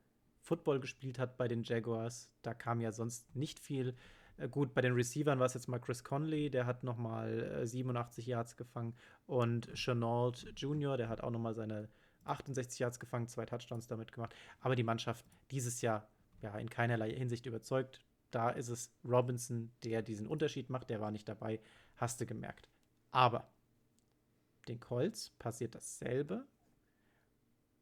Football 0.41 0.80
gespielt 0.80 1.18
hat 1.18 1.37
bei 1.37 1.49
den 1.49 1.62
Jaguars. 1.62 2.30
Da 2.43 2.55
kam 2.55 2.80
ja 2.80 2.93
sonst 2.93 3.35
nicht 3.35 3.59
viel. 3.59 3.95
Äh, 4.37 4.49
gut, 4.49 4.74
bei 4.74 4.80
den 4.80 4.95
Receivern 4.95 5.39
war 5.39 5.47
es 5.47 5.55
jetzt 5.55 5.68
mal 5.68 5.78
Chris 5.78 6.05
Conley, 6.05 6.51
der 6.51 6.66
hat 6.66 6.85
noch 6.85 6.97
mal 6.97 7.62
äh, 7.62 7.66
87 7.66 8.26
Yards 8.26 8.57
gefangen 8.57 8.95
und 9.26 9.72
Chenault 9.74 10.47
Jr., 10.57 10.97
der 10.97 11.09
hat 11.09 11.20
auch 11.20 11.30
noch 11.30 11.39
mal 11.39 11.55
seine 11.55 11.89
68 12.24 12.78
Yards 12.78 13.01
gefangen, 13.01 13.26
zwei 13.28 13.47
Touchdowns 13.47 13.87
damit 13.87 14.12
gemacht. 14.12 14.35
Aber 14.61 14.76
die 14.76 14.82
Mannschaft 14.82 15.24
dieses 15.51 15.80
Jahr 15.82 16.09
ja 16.43 16.57
in 16.59 16.70
keinerlei 16.70 17.11
Hinsicht 17.12 17.47
überzeugt. 17.47 18.01
Da 18.35 18.51
ist 18.51 18.68
es 18.68 18.91
Robinson, 19.05 19.70
der 19.85 20.03
diesen 20.03 20.26
Unterschied 20.26 20.68
macht. 20.68 20.91
Der 20.91 21.01
war 21.01 21.12
nicht 21.12 21.28
dabei, 21.28 21.61
hast 21.97 22.20
du 22.20 22.26
gemerkt. 22.26 22.68
Aber 23.12 23.49
den 24.66 24.80
Colts 24.80 25.30
passiert 25.39 25.76
dasselbe, 25.76 26.45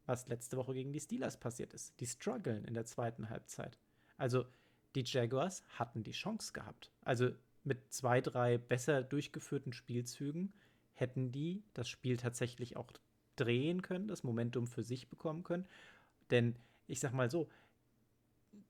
was 0.05 0.27
letzte 0.27 0.57
Woche 0.57 0.75
gegen 0.75 0.93
die 0.93 0.99
Steelers 0.99 1.39
passiert 1.39 1.73
ist. 1.73 1.99
Die 1.99 2.05
strugglen 2.05 2.65
in 2.65 2.75
der 2.75 2.85
zweiten 2.85 3.29
Halbzeit. 3.29 3.79
Also 4.17 4.45
die 4.93 5.03
Jaguars 5.03 5.63
hatten 5.69 6.03
die 6.03 6.11
Chance 6.11 6.53
gehabt. 6.53 6.91
Also 7.01 7.31
mit 7.63 7.91
zwei, 7.91 8.21
drei 8.21 8.59
besser 8.59 9.01
durchgeführten 9.01 9.73
Spielzügen 9.73 10.53
hätten 10.93 11.31
die 11.31 11.63
das 11.73 11.89
Spiel 11.89 12.17
tatsächlich 12.17 12.77
auch 12.77 12.91
drehen 13.37 13.81
können, 13.81 14.07
das 14.07 14.23
Momentum 14.23 14.67
für 14.67 14.83
sich 14.83 15.09
bekommen 15.09 15.43
können. 15.43 15.65
Denn 16.29 16.55
ich 16.85 16.99
sag 16.99 17.13
mal 17.13 17.31
so, 17.31 17.49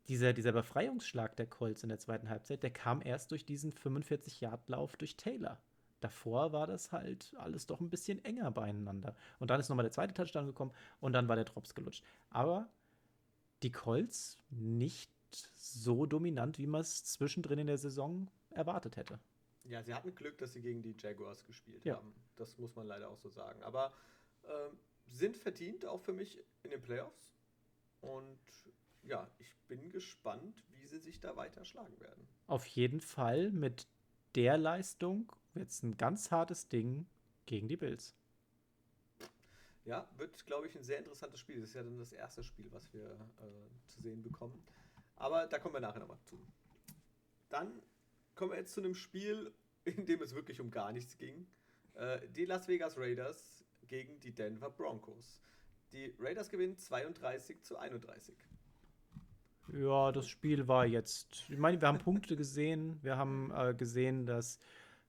dieser, 0.07 0.33
dieser 0.33 0.51
Befreiungsschlag 0.51 1.35
der 1.35 1.47
Colts 1.47 1.83
in 1.83 1.89
der 1.89 1.99
zweiten 1.99 2.29
Halbzeit, 2.29 2.63
der 2.63 2.71
kam 2.71 3.01
erst 3.01 3.31
durch 3.31 3.45
diesen 3.45 3.73
45-Yard-Lauf 3.73 4.97
durch 4.97 5.15
Taylor. 5.15 5.61
Davor 6.01 6.51
war 6.51 6.67
das 6.67 6.91
halt 6.91 7.33
alles 7.37 7.65
doch 7.65 7.79
ein 7.79 7.89
bisschen 7.89 8.23
enger 8.25 8.51
beieinander. 8.51 9.15
Und 9.39 9.49
dann 9.49 9.61
ist 9.61 9.69
nochmal 9.69 9.83
der 9.83 9.93
zweite 9.93 10.13
Touchdown 10.13 10.45
gekommen 10.45 10.73
und 10.99 11.13
dann 11.13 11.29
war 11.29 11.37
der 11.37 11.45
Drops 11.45 11.73
gelutscht. 11.75 12.03
Aber 12.29 12.69
die 13.61 13.71
Colts 13.71 14.37
nicht 14.49 15.09
so 15.55 16.05
dominant, 16.05 16.57
wie 16.57 16.67
man 16.67 16.81
es 16.81 17.05
zwischendrin 17.05 17.59
in 17.59 17.67
der 17.67 17.77
Saison 17.77 18.29
erwartet 18.49 18.97
hätte. 18.97 19.19
Ja, 19.63 19.81
sie 19.81 19.93
hatten 19.93 20.13
Glück, 20.13 20.37
dass 20.37 20.51
sie 20.51 20.61
gegen 20.61 20.81
die 20.81 20.93
Jaguars 20.97 21.45
gespielt 21.45 21.85
ja. 21.85 21.95
haben. 21.95 22.13
Das 22.35 22.57
muss 22.57 22.75
man 22.75 22.85
leider 22.85 23.09
auch 23.09 23.17
so 23.17 23.29
sagen. 23.29 23.63
Aber 23.63 23.93
äh, 24.43 24.49
sind 25.07 25.37
verdient 25.37 25.85
auch 25.85 26.01
für 26.01 26.11
mich 26.11 26.37
in 26.63 26.71
den 26.71 26.81
Playoffs. 26.81 27.33
Und 28.01 28.39
ja, 29.03 29.29
ich 29.39 29.55
bin 29.67 29.89
gespannt, 29.89 30.63
wie 30.71 30.87
sie 30.87 30.99
sich 30.99 31.19
da 31.19 31.35
weiter 31.35 31.65
schlagen 31.65 31.99
werden. 31.99 32.27
Auf 32.47 32.65
jeden 32.67 33.01
Fall 33.01 33.51
mit 33.51 33.87
der 34.35 34.57
Leistung 34.57 35.31
wird 35.53 35.69
es 35.69 35.83
ein 35.83 35.97
ganz 35.97 36.31
hartes 36.31 36.67
Ding 36.67 37.05
gegen 37.45 37.67
die 37.67 37.77
Bills. 37.77 38.15
Ja, 39.85 40.09
wird, 40.17 40.45
glaube 40.45 40.67
ich, 40.67 40.75
ein 40.75 40.83
sehr 40.83 40.99
interessantes 40.99 41.39
Spiel. 41.39 41.59
Das 41.59 41.69
ist 41.69 41.75
ja 41.75 41.83
dann 41.83 41.97
das 41.97 42.13
erste 42.13 42.43
Spiel, 42.43 42.71
was 42.71 42.93
wir 42.93 43.11
äh, 43.39 43.87
zu 43.87 44.01
sehen 44.01 44.23
bekommen. 44.23 44.63
Aber 45.17 45.45
da 45.47 45.59
kommen 45.59 45.73
wir 45.73 45.81
nachher 45.81 45.99
nochmal 45.99 46.21
zu. 46.21 46.39
Dann 47.49 47.81
kommen 48.35 48.51
wir 48.51 48.57
jetzt 48.57 48.73
zu 48.73 48.81
einem 48.81 48.95
Spiel, 48.95 49.53
in 49.83 50.05
dem 50.05 50.21
es 50.21 50.33
wirklich 50.33 50.61
um 50.61 50.71
gar 50.71 50.91
nichts 50.93 51.17
ging. 51.17 51.47
Äh, 51.95 52.27
die 52.29 52.45
Las 52.45 52.67
Vegas 52.67 52.97
Raiders 52.97 53.65
gegen 53.85 54.19
die 54.21 54.33
Denver 54.33 54.69
Broncos. 54.69 55.43
Die 55.91 56.15
Raiders 56.17 56.49
gewinnen 56.49 56.77
32 56.77 57.61
zu 57.61 57.77
31. 57.77 58.35
Ja, 59.71 60.11
das 60.11 60.27
Spiel 60.27 60.67
war 60.67 60.85
jetzt. 60.85 61.45
Ich 61.49 61.57
meine, 61.57 61.79
wir 61.79 61.87
haben 61.87 61.99
Punkte 61.99 62.35
gesehen. 62.35 62.99
Wir 63.01 63.17
haben 63.17 63.51
äh, 63.55 63.73
gesehen, 63.73 64.25
dass 64.25 64.59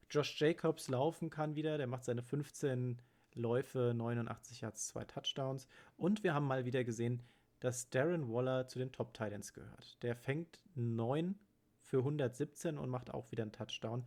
Josh 0.08 0.40
Jacobs 0.40 0.88
laufen 0.88 1.30
kann 1.30 1.56
wieder. 1.56 1.76
Der 1.76 1.86
macht 1.86 2.04
seine 2.04 2.22
15 2.22 3.00
Läufe, 3.34 3.92
89 3.94 4.60
Yards, 4.60 4.88
zwei 4.88 5.04
Touchdowns. 5.04 5.66
Und 5.96 6.22
wir 6.22 6.34
haben 6.34 6.46
mal 6.46 6.64
wieder 6.64 6.84
gesehen, 6.84 7.22
dass 7.60 7.90
Darren 7.90 8.32
Waller 8.32 8.68
zu 8.68 8.78
den 8.78 8.92
Top 8.92 9.12
Titans 9.14 9.52
gehört. 9.52 10.02
Der 10.02 10.14
fängt 10.14 10.60
9 10.74 11.34
für 11.80 11.98
117 11.98 12.78
und 12.78 12.90
macht 12.90 13.12
auch 13.12 13.30
wieder 13.32 13.42
einen 13.42 13.52
Touchdown. 13.52 14.04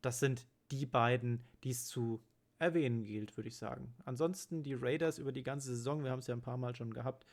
Das 0.00 0.20
sind 0.20 0.46
die 0.70 0.86
beiden, 0.86 1.44
die 1.64 1.70
es 1.70 1.86
zu 1.86 2.22
erwähnen 2.58 3.04
gilt, 3.04 3.36
würde 3.36 3.48
ich 3.48 3.56
sagen. 3.56 3.94
Ansonsten 4.04 4.62
die 4.62 4.74
Raiders 4.74 5.18
über 5.18 5.32
die 5.32 5.42
ganze 5.42 5.74
Saison, 5.74 6.04
wir 6.04 6.10
haben 6.10 6.18
es 6.18 6.26
ja 6.26 6.34
ein 6.34 6.42
paar 6.42 6.56
Mal 6.56 6.74
schon 6.76 6.92
gehabt, 6.92 7.24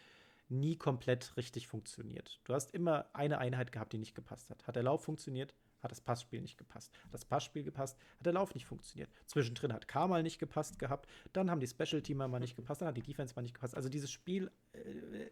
nie 0.50 0.78
komplett 0.78 1.36
richtig 1.38 1.68
funktioniert. 1.68 2.40
Du 2.44 2.54
hast 2.54 2.74
immer 2.74 3.06
eine 3.14 3.40
Einheit 3.40 3.72
gehabt, 3.72 3.94
die 3.94 3.98
nicht 3.98 4.16
gepasst 4.16 4.50
hat. 4.50 4.66
Hat 4.68 4.76
der 4.76 4.84
Lauf 4.84 5.04
funktioniert, 5.04 5.54
hat 5.82 5.92
das 5.92 6.02
Passspiel 6.02 6.42
nicht 6.42 6.58
gepasst. 6.58 6.92
Hat 7.04 7.14
das 7.14 7.26
Passspiel 7.26 7.64
gepasst, 7.64 7.98
hat 8.18 8.26
der 8.26 8.34
Lauf 8.34 8.54
nicht 8.54 8.66
funktioniert. 8.66 9.10
Zwischendrin 9.26 9.74
hat 9.74 9.88
K 9.88 10.08
mal 10.08 10.24
nicht 10.24 10.40
gepasst 10.40 10.80
gehabt, 10.80 11.10
dann 11.34 11.50
haben 11.50 11.60
die 11.60 11.68
Special-Teamer 11.68 12.28
mal 12.28 12.40
nicht 12.40 12.56
gepasst, 12.58 12.82
dann 12.82 12.88
hat 12.88 12.98
die 12.98 13.04
Defense 13.04 13.36
mal 13.36 13.42
nicht 13.42 13.54
gepasst. 13.54 13.76
Also 13.76 13.90
dieses 13.90 14.12
Spiel 14.12 14.52
äh, 14.74 15.30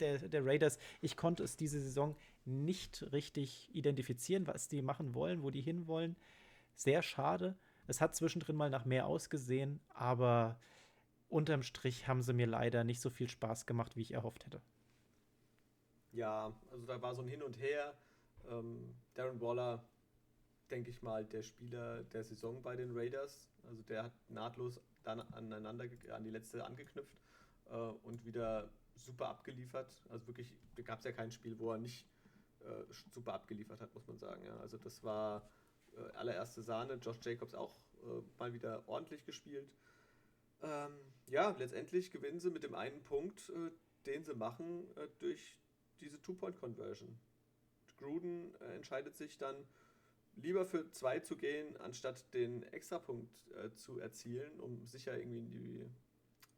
der, 0.00 0.18
der 0.28 0.44
Raiders, 0.44 0.78
ich 1.00 1.16
konnte 1.16 1.42
es 1.42 1.56
diese 1.56 1.80
Saison 1.80 2.16
nicht 2.44 3.04
richtig 3.12 3.74
identifizieren, 3.74 4.46
was 4.46 4.68
die 4.68 4.82
machen 4.82 5.14
wollen, 5.14 5.42
wo 5.42 5.50
die 5.50 5.62
hinwollen. 5.62 6.16
Sehr 6.74 7.02
schade. 7.02 7.56
Es 7.86 8.00
hat 8.00 8.16
zwischendrin 8.16 8.56
mal 8.56 8.70
nach 8.70 8.84
mehr 8.84 9.06
ausgesehen, 9.06 9.80
aber 9.88 10.58
unterm 11.28 11.62
Strich 11.62 12.08
haben 12.08 12.22
sie 12.22 12.32
mir 12.32 12.46
leider 12.46 12.84
nicht 12.84 13.00
so 13.00 13.10
viel 13.10 13.28
Spaß 13.28 13.66
gemacht, 13.66 13.96
wie 13.96 14.02
ich 14.02 14.12
erhofft 14.12 14.46
hätte. 14.46 14.60
Ja, 16.12 16.54
also 16.70 16.86
da 16.86 17.00
war 17.02 17.14
so 17.14 17.22
ein 17.22 17.28
Hin 17.28 17.42
und 17.42 17.58
Her. 17.58 17.94
Ähm, 18.48 18.94
Darren 19.14 19.40
Waller, 19.40 19.84
denke 20.70 20.90
ich 20.90 21.02
mal, 21.02 21.24
der 21.24 21.42
Spieler 21.42 22.04
der 22.04 22.24
Saison 22.24 22.62
bei 22.62 22.76
den 22.76 22.96
Raiders. 22.96 23.50
Also 23.64 23.82
der 23.82 24.04
hat 24.04 24.12
nahtlos 24.28 24.80
dann 25.02 25.20
aneinander, 25.20 25.86
an 26.12 26.24
die 26.24 26.30
letzte 26.30 26.64
angeknüpft 26.64 27.18
äh, 27.66 27.74
und 27.74 28.24
wieder 28.24 28.70
super 28.94 29.28
abgeliefert. 29.28 30.04
Also 30.08 30.26
wirklich, 30.26 30.54
da 30.76 30.82
gab 30.82 30.98
es 30.98 31.04
ja 31.04 31.12
kein 31.12 31.30
Spiel, 31.30 31.58
wo 31.58 31.72
er 31.72 31.78
nicht 31.78 32.06
äh, 32.60 32.84
super 33.10 33.34
abgeliefert 33.34 33.80
hat, 33.80 33.92
muss 33.94 34.06
man 34.06 34.18
sagen. 34.18 34.44
Ja. 34.44 34.56
Also 34.58 34.78
das 34.78 35.02
war 35.02 35.48
äh, 35.96 36.12
allererste 36.12 36.62
Sahne. 36.62 36.94
Josh 36.94 37.18
Jacobs 37.22 37.54
auch 37.54 37.78
äh, 38.02 38.22
mal 38.38 38.52
wieder 38.52 38.86
ordentlich 38.88 39.24
gespielt. 39.24 39.70
Ähm, 40.64 40.98
ja, 41.26 41.50
letztendlich 41.58 42.10
gewinnen 42.10 42.40
sie 42.40 42.50
mit 42.50 42.62
dem 42.62 42.74
einen 42.74 43.02
Punkt, 43.04 43.50
äh, 43.50 43.70
den 44.06 44.24
sie 44.24 44.34
machen, 44.34 44.86
äh, 44.96 45.08
durch 45.18 45.58
diese 46.00 46.20
Two-Point-Conversion. 46.22 47.18
Gruden 47.98 48.54
äh, 48.60 48.74
entscheidet 48.74 49.16
sich 49.16 49.36
dann 49.36 49.66
lieber 50.36 50.64
für 50.64 50.90
zwei 50.90 51.20
zu 51.20 51.36
gehen, 51.36 51.76
anstatt 51.76 52.32
den 52.32 52.62
Extrapunkt 52.64 53.30
äh, 53.52 53.72
zu 53.74 54.00
erzielen, 54.00 54.58
um 54.58 54.84
sicher 54.86 55.18
irgendwie 55.18 55.38
in 55.38 55.48
die 55.50 55.90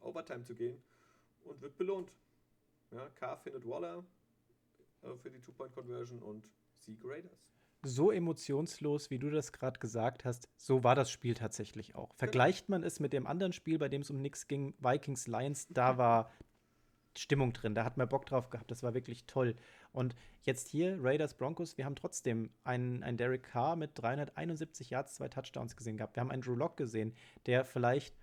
Overtime 0.01 0.45
zu 0.45 0.55
gehen 0.55 0.81
und 1.41 1.61
wird 1.61 1.77
belohnt. 1.77 2.13
Ja, 2.93 3.11
K 3.11 3.37
findet 3.37 3.67
Waller 3.67 4.05
äh, 5.03 5.17
für 5.17 5.31
die 5.31 5.41
Two-Point-Conversion 5.41 6.23
und 6.23 6.49
Sieg 6.79 7.01
Raiders. 7.05 7.56
So 7.87 8.11
emotionslos, 8.11 9.11
wie 9.11 9.19
du 9.19 9.31
das 9.31 9.53
gerade 9.53 9.79
gesagt 9.79 10.25
hast, 10.25 10.49
so 10.57 10.83
war 10.83 10.95
das 10.95 11.11
Spiel 11.11 11.35
tatsächlich 11.35 11.95
auch. 11.95 12.09
Genau. 12.09 12.19
Vergleicht 12.19 12.69
man 12.69 12.83
es 12.83 13.01
mit 13.01 13.13
dem 13.13 13.27
anderen 13.27 13.53
Spiel, 13.53 13.79
bei 13.79 13.89
dem 13.89 14.03
es 14.03 14.11
um 14.11 14.21
nichts 14.21 14.49
ging, 14.49 14.75
Vikings 14.81 15.27
Lions, 15.27 15.69
da 15.71 15.97
war 15.97 16.31
Stimmung 17.17 17.53
drin, 17.53 17.75
da 17.75 17.85
hat 17.85 17.97
man 17.97 18.09
Bock 18.09 18.27
drauf 18.27 18.51
gehabt, 18.51 18.71
das 18.71 18.83
war 18.83 18.95
wirklich 18.95 19.27
toll. 19.27 19.55
Und 19.93 20.15
jetzt 20.43 20.69
hier 20.69 20.99
Raiders 21.01 21.35
Broncos, 21.35 21.79
wir 21.79 21.85
haben 21.85 21.97
trotzdem 21.97 22.51
einen, 22.65 23.03
einen 23.03 23.17
Derek 23.17 23.45
Carr 23.45 23.77
mit 23.77 23.93
371 23.95 24.91
Yards, 24.91 25.15
zwei 25.15 25.29
Touchdowns 25.29 25.77
gesehen 25.77 25.97
gehabt. 25.97 26.17
Wir 26.17 26.23
haben 26.23 26.31
einen 26.31 26.43
Drew 26.43 26.55
Lock 26.55 26.77
gesehen, 26.77 27.15
der 27.47 27.65
vielleicht 27.65 28.15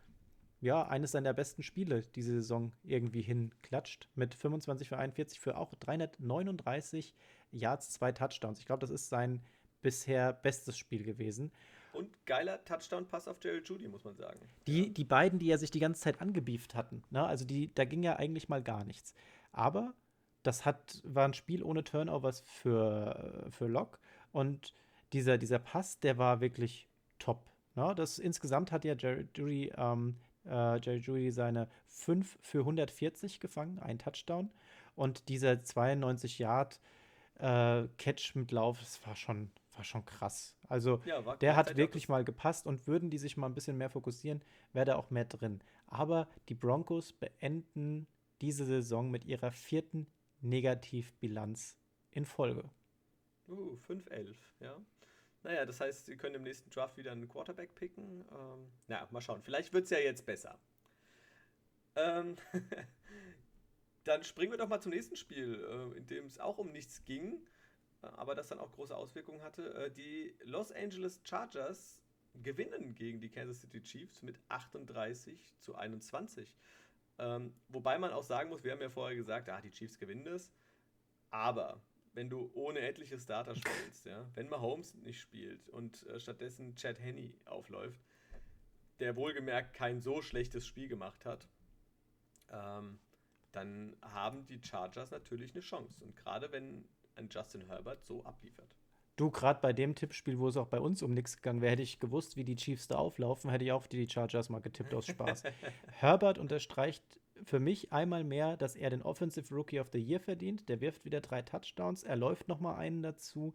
ja, 0.63 0.87
eines 0.87 1.11
seiner 1.11 1.33
besten 1.33 1.61
Spiele 1.61 2.03
diese 2.15 2.35
Saison 2.35 2.71
irgendwie 2.83 3.21
hinklatscht. 3.21 4.07
Mit 4.15 4.33
25 4.33 4.87
für 4.87 4.97
41 4.97 5.39
für 5.41 5.57
auch 5.57 5.75
339 5.75 7.13
Yards, 7.53 7.91
zwei 7.91 8.11
Touchdowns. 8.11 8.59
Ich 8.59 8.65
glaube, 8.65 8.81
das 8.81 8.89
ist 8.89 9.09
sein 9.09 9.41
bisher 9.81 10.33
bestes 10.33 10.77
Spiel 10.77 11.03
gewesen. 11.03 11.51
Und 11.93 12.25
geiler 12.25 12.63
Touchdown-Pass 12.65 13.27
auf 13.27 13.37
Jerry 13.43 13.61
Judy, 13.63 13.87
muss 13.87 14.03
man 14.03 14.15
sagen. 14.15 14.39
Die, 14.65 14.91
die 14.91 15.03
beiden, 15.03 15.37
die 15.37 15.47
ja 15.47 15.57
sich 15.57 15.69
die 15.69 15.79
ganze 15.79 16.01
Zeit 16.01 16.21
angebieft 16.21 16.73
hatten. 16.73 17.03
Ne? 17.11 17.23
Also 17.23 17.45
die, 17.45 17.73
da 17.75 17.85
ging 17.85 18.01
ja 18.01 18.15
eigentlich 18.15 18.49
mal 18.49 18.63
gar 18.63 18.83
nichts. 18.83 19.13
Aber 19.51 19.93
das 20.41 20.65
hat, 20.65 21.01
war 21.03 21.25
ein 21.25 21.35
Spiel 21.35 21.63
ohne 21.63 21.83
Turnovers 21.83 22.41
für, 22.41 23.47
für 23.51 23.67
Locke. 23.67 23.99
Und 24.31 24.73
dieser, 25.13 25.37
dieser 25.37 25.59
Pass, 25.59 25.99
der 25.99 26.17
war 26.17 26.41
wirklich 26.41 26.87
top. 27.19 27.45
Ne? 27.75 27.93
Das, 27.95 28.17
insgesamt 28.17 28.71
hat 28.71 28.85
ja 28.85 28.95
Jerry 28.95 29.27
Judy 29.35 29.71
ähm, 29.77 30.15
äh, 30.45 30.79
Jerry 30.79 30.99
Judy 30.99 31.31
seine 31.31 31.67
5 31.87 32.37
für 32.41 32.59
140 32.59 33.39
gefangen, 33.39 33.79
ein 33.79 33.99
Touchdown. 33.99 34.51
Und 34.95 35.29
dieser 35.29 35.63
92 35.63 36.39
Yard 36.39 36.79
äh, 37.43 37.89
Catch 37.97 38.35
mit 38.35 38.51
Lauf, 38.51 38.79
das 38.79 39.05
war 39.05 39.15
schon, 39.15 39.51
war 39.75 39.83
schon 39.83 40.05
krass. 40.05 40.55
Also 40.69 41.01
ja, 41.05 41.21
der 41.35 41.55
hat 41.55 41.75
wirklich 41.75 42.07
mal 42.07 42.23
gepasst 42.23 42.65
und 42.65 42.87
würden 42.87 43.09
die 43.09 43.17
sich 43.17 43.35
mal 43.35 43.47
ein 43.47 43.53
bisschen 43.53 43.77
mehr 43.77 43.89
fokussieren, 43.89 44.41
wäre 44.71 44.85
da 44.85 44.95
auch 44.95 45.09
mehr 45.09 45.25
drin. 45.25 45.61
Aber 45.85 46.27
die 46.47 46.55
Broncos 46.55 47.11
beenden 47.11 48.07
diese 48.41 48.65
Saison 48.65 49.11
mit 49.11 49.25
ihrer 49.25 49.51
vierten 49.51 50.07
Negativbilanz 50.39 51.77
in 52.11 52.25
Folge. 52.25 52.69
Uh, 53.47 53.77
5-11, 53.87 54.35
ja. 54.59 54.81
Naja, 55.43 55.65
das 55.65 55.81
heißt, 55.81 56.05
sie 56.05 56.15
können 56.15 56.35
im 56.35 56.43
nächsten 56.43 56.69
Draft 56.69 56.95
wieder 56.95 57.11
einen 57.11 57.27
Quarterback 57.27 57.75
picken. 57.75 58.25
Ähm, 58.31 58.71
na, 58.87 59.05
mal 59.11 59.19
schauen. 59.19 59.41
Vielleicht 59.43 59.73
wird 59.73 59.83
es 59.83 59.89
ja 59.89 59.99
jetzt 59.99 60.25
besser. 60.25 60.57
Ähm, 61.97 62.37
dann 64.03 64.23
springen 64.23 64.51
wir 64.51 64.57
doch 64.57 64.67
mal 64.67 64.81
zum 64.81 64.91
nächsten 64.91 65.15
Spiel, 65.15 65.63
äh, 65.63 65.97
in 65.97 66.07
dem 66.07 66.25
es 66.25 66.39
auch 66.39 66.57
um 66.57 66.71
nichts 66.71 67.05
ging, 67.05 67.45
äh, 68.01 68.07
aber 68.07 68.35
das 68.35 68.49
dann 68.49 68.59
auch 68.59 68.71
große 68.71 68.95
Auswirkungen 68.95 69.41
hatte. 69.41 69.73
Äh, 69.75 69.91
die 69.91 70.35
Los 70.43 70.71
Angeles 70.71 71.21
Chargers 71.23 72.01
gewinnen 72.41 72.95
gegen 72.95 73.21
die 73.21 73.29
Kansas 73.29 73.61
City 73.61 73.81
Chiefs 73.81 74.21
mit 74.21 74.39
38 74.49 75.55
zu 75.59 75.75
21. 75.75 76.55
Ähm, 77.19 77.53
wobei 77.67 77.99
man 77.99 78.11
auch 78.11 78.23
sagen 78.23 78.49
muss, 78.49 78.63
wir 78.63 78.71
haben 78.71 78.81
ja 78.81 78.89
vorher 78.89 79.15
gesagt, 79.15 79.49
ah, 79.49 79.61
die 79.61 79.71
Chiefs 79.71 79.99
gewinnen 79.99 80.23
das. 80.23 80.51
Aber 81.29 81.81
wenn 82.13 82.29
du 82.29 82.51
ohne 82.53 82.79
etliche 82.79 83.19
Starter 83.19 83.55
spielst, 83.55 84.05
ja, 84.05 84.29
wenn 84.35 84.49
Mahomes 84.49 84.95
nicht 84.95 85.19
spielt 85.19 85.67
und 85.69 86.05
äh, 86.07 86.19
stattdessen 86.19 86.75
Chad 86.75 86.99
Henney 86.99 87.35
aufläuft, 87.45 88.01
der 88.99 89.15
wohlgemerkt 89.15 89.73
kein 89.73 89.99
so 89.99 90.21
schlechtes 90.21 90.65
Spiel 90.65 90.87
gemacht 90.87 91.25
hat, 91.25 91.47
ähm, 92.51 92.99
dann 93.53 93.95
haben 94.01 94.45
die 94.47 94.59
Chargers 94.61 95.11
natürlich 95.11 95.53
eine 95.53 95.61
Chance. 95.61 95.95
Und 96.01 96.15
gerade 96.15 96.51
wenn 96.51 96.85
ein 97.15 97.29
Justin 97.29 97.61
Herbert 97.61 98.03
so 98.03 98.23
abliefert. 98.23 98.75
Du, 99.15 99.29
gerade 99.29 99.59
bei 99.61 99.73
dem 99.73 99.93
Tippspiel, 99.93 100.39
wo 100.39 100.47
es 100.47 100.57
auch 100.57 100.67
bei 100.67 100.79
uns 100.79 101.03
um 101.03 101.13
nichts 101.13 101.37
gegangen 101.37 101.61
wäre, 101.61 101.73
hätte 101.73 101.83
ich 101.83 101.99
gewusst, 101.99 102.35
wie 102.35 102.43
die 102.43 102.55
Chiefs 102.55 102.87
da 102.87 102.95
auflaufen, 102.95 103.51
hätte 103.51 103.63
ich 103.63 103.71
auch 103.71 103.85
die 103.85 104.09
Chargers 104.09 104.49
mal 104.49 104.59
getippt 104.59 104.93
aus 104.93 105.05
Spaß. 105.05 105.43
Herbert 105.91 106.39
unterstreicht 106.39 107.03
für 107.43 107.59
mich 107.59 107.93
einmal 107.93 108.23
mehr, 108.23 108.57
dass 108.57 108.75
er 108.75 108.89
den 108.89 109.03
Offensive 109.03 109.53
Rookie 109.53 109.79
of 109.79 109.89
the 109.91 109.99
Year 109.99 110.19
verdient. 110.19 110.67
Der 110.67 110.81
wirft 110.81 111.05
wieder 111.05 111.21
drei 111.21 111.43
Touchdowns, 111.43 112.03
er 112.03 112.15
läuft 112.15 112.47
noch 112.47 112.59
mal 112.59 112.75
einen 112.75 113.03
dazu. 113.03 113.53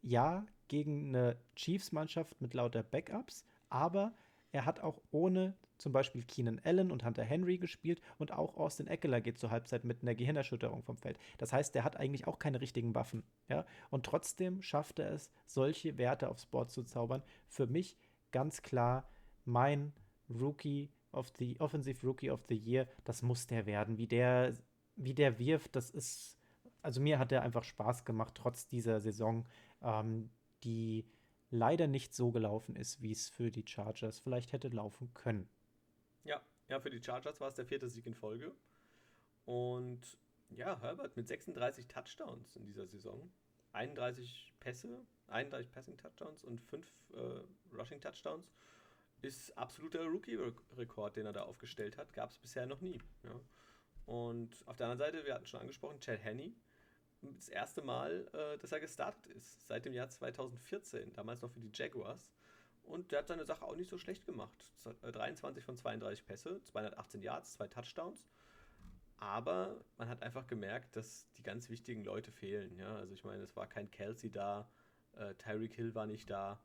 Ja, 0.00 0.46
gegen 0.68 1.08
eine 1.08 1.36
Chiefs-Mannschaft 1.56 2.40
mit 2.40 2.54
lauter 2.54 2.84
Backups, 2.84 3.44
aber 3.68 4.14
er 4.52 4.64
hat 4.64 4.80
auch 4.80 5.00
ohne 5.10 5.56
zum 5.80 5.92
Beispiel 5.92 6.22
Keenan 6.24 6.60
Allen 6.64 6.90
und 6.92 7.04
Hunter 7.04 7.24
Henry 7.24 7.58
gespielt 7.58 8.00
und 8.18 8.32
auch 8.32 8.56
Austin 8.56 8.86
Eckler 8.86 9.20
geht 9.20 9.38
zur 9.38 9.50
Halbzeit 9.50 9.84
mit 9.84 10.02
einer 10.02 10.14
Gehirnerschütterung 10.14 10.82
vom 10.82 10.96
Feld. 10.96 11.18
Das 11.38 11.52
heißt, 11.52 11.74
der 11.74 11.84
hat 11.84 11.96
eigentlich 11.96 12.26
auch 12.26 12.38
keine 12.38 12.60
richtigen 12.60 12.94
Waffen. 12.94 13.22
Ja? 13.48 13.64
Und 13.90 14.06
trotzdem 14.06 14.62
schafft 14.62 14.98
er 14.98 15.12
es, 15.12 15.30
solche 15.46 15.98
Werte 15.98 16.28
aufs 16.28 16.46
Board 16.46 16.70
zu 16.70 16.82
zaubern. 16.82 17.22
Für 17.46 17.66
mich 17.66 17.96
ganz 18.30 18.62
klar 18.62 19.08
mein 19.44 19.92
Rookie 20.28 20.90
of 21.12 21.32
the 21.38 21.58
Offensive 21.58 22.06
Rookie 22.06 22.30
of 22.30 22.44
the 22.48 22.56
Year, 22.56 22.86
das 23.04 23.22
muss 23.22 23.46
der 23.46 23.66
werden. 23.66 23.98
Wie 23.98 24.06
der, 24.06 24.54
wie 24.96 25.14
der 25.14 25.38
wirft, 25.38 25.74
das 25.74 25.90
ist, 25.90 26.38
also 26.82 27.00
mir 27.00 27.18
hat 27.18 27.32
er 27.32 27.42
einfach 27.42 27.64
Spaß 27.64 28.04
gemacht, 28.04 28.34
trotz 28.34 28.66
dieser 28.66 29.00
Saison, 29.00 29.46
ähm, 29.82 30.30
die 30.62 31.06
leider 31.50 31.86
nicht 31.88 32.14
so 32.14 32.30
gelaufen 32.30 32.76
ist, 32.76 33.02
wie 33.02 33.12
es 33.12 33.28
für 33.28 33.50
die 33.50 33.66
Chargers 33.66 34.20
vielleicht 34.20 34.52
hätte 34.52 34.68
laufen 34.68 35.12
können. 35.14 35.48
Ja, 36.24 36.42
ja, 36.68 36.80
für 36.80 36.90
die 36.90 37.02
Chargers 37.02 37.40
war 37.40 37.48
es 37.48 37.54
der 37.54 37.66
vierte 37.66 37.88
Sieg 37.88 38.06
in 38.06 38.14
Folge. 38.14 38.52
Und 39.44 40.18
ja, 40.50 40.80
Herbert 40.80 41.16
mit 41.16 41.28
36 41.28 41.88
Touchdowns 41.88 42.56
in 42.56 42.64
dieser 42.64 42.86
Saison. 42.86 43.32
31 43.72 44.54
Pässe, 44.58 45.06
31 45.28 45.70
Passing 45.70 45.96
Touchdowns 45.96 46.44
und 46.44 46.60
5 46.60 46.86
äh, 47.14 47.76
Rushing 47.76 48.00
Touchdowns 48.00 48.52
ist 49.22 49.56
absoluter 49.56 50.04
Rookie-Rekord, 50.04 51.16
den 51.16 51.26
er 51.26 51.32
da 51.32 51.42
aufgestellt 51.42 51.96
hat. 51.96 52.12
Gab 52.12 52.30
es 52.30 52.38
bisher 52.38 52.66
noch 52.66 52.80
nie. 52.80 53.00
Ja. 53.22 53.38
Und 54.06 54.66
auf 54.66 54.76
der 54.76 54.88
anderen 54.88 54.98
Seite, 55.12 55.24
wir 55.24 55.34
hatten 55.34 55.46
schon 55.46 55.60
angesprochen, 55.60 56.00
Chad 56.00 56.24
Henney. 56.24 56.56
Das 57.20 57.48
erste 57.48 57.82
Mal, 57.82 58.28
äh, 58.32 58.58
dass 58.58 58.72
er 58.72 58.80
gestartet 58.80 59.26
ist, 59.26 59.66
seit 59.66 59.84
dem 59.84 59.92
Jahr 59.92 60.08
2014, 60.08 61.12
damals 61.12 61.42
noch 61.42 61.50
für 61.50 61.60
die 61.60 61.70
Jaguars. 61.72 62.32
Und 62.82 63.12
der 63.12 63.20
hat 63.20 63.28
seine 63.28 63.44
Sache 63.44 63.64
auch 63.64 63.76
nicht 63.76 63.88
so 63.88 63.98
schlecht 63.98 64.26
gemacht. 64.26 64.72
23 65.02 65.62
äh, 65.62 65.64
von 65.64 65.76
32 65.76 66.24
Pässe, 66.24 66.62
218 66.62 67.22
Yards, 67.22 67.52
zwei 67.52 67.68
Touchdowns. 67.68 68.26
Aber 69.16 69.84
man 69.98 70.08
hat 70.08 70.22
einfach 70.22 70.46
gemerkt, 70.46 70.96
dass 70.96 71.30
die 71.36 71.42
ganz 71.42 71.68
wichtigen 71.68 72.04
Leute 72.04 72.32
fehlen. 72.32 72.76
Ja? 72.78 72.96
Also 72.96 73.14
ich 73.14 73.22
meine, 73.22 73.42
es 73.42 73.54
war 73.54 73.66
kein 73.66 73.90
Kelsey 73.90 74.30
da, 74.30 74.70
äh, 75.12 75.34
Tyreek 75.34 75.74
Hill 75.74 75.94
war 75.94 76.06
nicht 76.06 76.30
da 76.30 76.60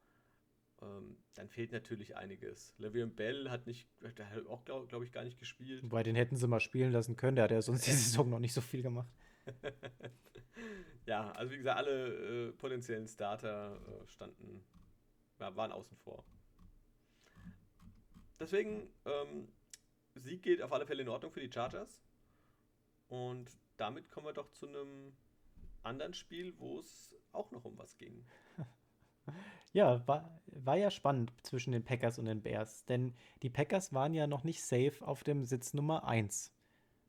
ähm, 0.81 1.17
dann 1.35 1.47
fehlt 1.49 1.71
natürlich 1.71 2.15
einiges. 2.15 2.75
Le'Veon 2.79 3.13
Bell 3.13 3.49
hat 3.49 3.67
nicht, 3.67 3.87
der 4.01 4.29
hat 4.29 4.47
auch, 4.47 4.65
glaube 4.65 4.87
glaub 4.87 5.03
ich, 5.03 5.11
gar 5.11 5.23
nicht 5.23 5.37
gespielt. 5.37 5.83
Wobei, 5.83 6.03
den 6.03 6.15
hätten 6.15 6.35
sie 6.35 6.47
mal 6.47 6.59
spielen 6.59 6.91
lassen 6.91 7.15
können, 7.15 7.35
der 7.35 7.45
hat 7.45 7.51
ja 7.51 7.61
sonst 7.61 7.87
die 7.87 7.91
Saison 7.91 8.29
noch 8.29 8.39
nicht 8.39 8.53
so 8.53 8.61
viel 8.61 8.81
gemacht. 8.81 9.07
ja, 11.05 11.31
also 11.31 11.53
wie 11.53 11.57
gesagt, 11.57 11.77
alle 11.77 12.49
äh, 12.49 12.51
potenziellen 12.53 13.07
Starter 13.07 13.79
äh, 13.87 14.07
standen, 14.07 14.65
ja, 15.39 15.55
waren 15.55 15.71
außen 15.71 15.97
vor. 15.97 16.23
Deswegen, 18.39 18.89
ähm, 19.05 19.47
Sieg 20.15 20.43
geht 20.43 20.61
auf 20.61 20.71
alle 20.71 20.85
Fälle 20.85 21.01
in 21.01 21.09
Ordnung 21.09 21.31
für 21.31 21.39
die 21.39 21.51
Chargers. 21.51 22.03
Und 23.07 23.49
damit 23.77 24.09
kommen 24.09 24.27
wir 24.27 24.33
doch 24.33 24.51
zu 24.51 24.67
einem 24.67 25.15
anderen 25.83 26.13
Spiel, 26.13 26.57
wo 26.57 26.79
es 26.79 27.15
auch 27.31 27.51
noch 27.51 27.65
um 27.65 27.77
was 27.77 27.97
ging. 27.97 28.25
Ja, 29.73 30.07
war, 30.07 30.39
war 30.45 30.77
ja 30.77 30.89
spannend 30.89 31.33
zwischen 31.43 31.73
den 31.73 31.83
Packers 31.83 32.17
und 32.17 32.25
den 32.25 32.41
Bears, 32.41 32.85
denn 32.85 33.13
die 33.41 33.49
Packers 33.49 33.91
waren 33.91 34.13
ja 34.13 34.25
noch 34.25 34.45
nicht 34.45 34.63
safe 34.63 34.95
auf 35.01 35.25
dem 35.25 35.43
Sitz 35.43 35.73
Nummer 35.73 36.07
1. 36.07 36.53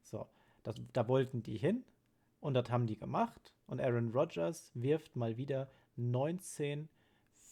So, 0.02 0.26
das, 0.64 0.74
da 0.92 1.06
wollten 1.06 1.44
die 1.44 1.58
hin 1.58 1.84
und 2.40 2.54
das 2.54 2.68
haben 2.68 2.88
die 2.88 2.98
gemacht 2.98 3.54
und 3.66 3.80
Aaron 3.80 4.10
Rodgers 4.10 4.72
wirft 4.74 5.14
mal 5.14 5.36
wieder 5.36 5.70
19 5.94 6.88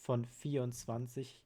von 0.05 0.23
24 0.25 1.41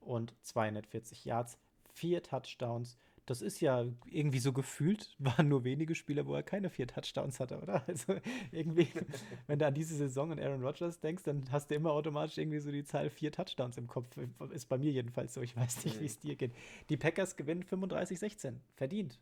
und 0.00 0.34
240 0.42 1.24
Yards, 1.24 1.58
vier 1.94 2.22
Touchdowns. 2.22 2.98
das 3.24 3.40
ist 3.40 3.60
ja 3.60 3.86
irgendwie 4.06 4.40
so 4.40 4.52
gefühlt, 4.52 5.14
waren 5.18 5.48
nur 5.48 5.64
wenige 5.64 5.94
Spieler, 5.94 6.26
wo 6.26 6.34
er 6.34 6.42
keine 6.42 6.68
vier 6.68 6.86
Touchdowns 6.86 7.40
hatte, 7.40 7.58
oder? 7.60 7.84
Also 7.88 8.16
irgendwie, 8.50 8.88
wenn 9.46 9.58
du 9.58 9.66
an 9.66 9.74
diese 9.74 9.96
Saison 9.96 10.30
und 10.30 10.40
Aaron 10.40 10.62
Rodgers 10.62 11.00
denkst, 11.00 11.22
dann 11.22 11.50
hast 11.50 11.70
du 11.70 11.74
immer 11.74 11.92
automatisch 11.92 12.36
irgendwie 12.36 12.58
so 12.58 12.70
die 12.70 12.84
Zahl 12.84 13.08
vier 13.08 13.32
Touchdowns 13.32 13.78
im 13.78 13.86
Kopf. 13.86 14.14
Ist 14.50 14.68
bei 14.68 14.76
mir 14.76 14.90
jedenfalls 14.90 15.32
so. 15.32 15.40
Ich 15.40 15.56
weiß 15.56 15.84
nicht, 15.86 16.00
wie 16.00 16.06
es 16.06 16.18
dir 16.18 16.36
geht. 16.36 16.52
Die 16.90 16.98
Packers 16.98 17.36
gewinnen 17.36 17.64
35-16. 17.64 18.56
Verdient. 18.74 19.18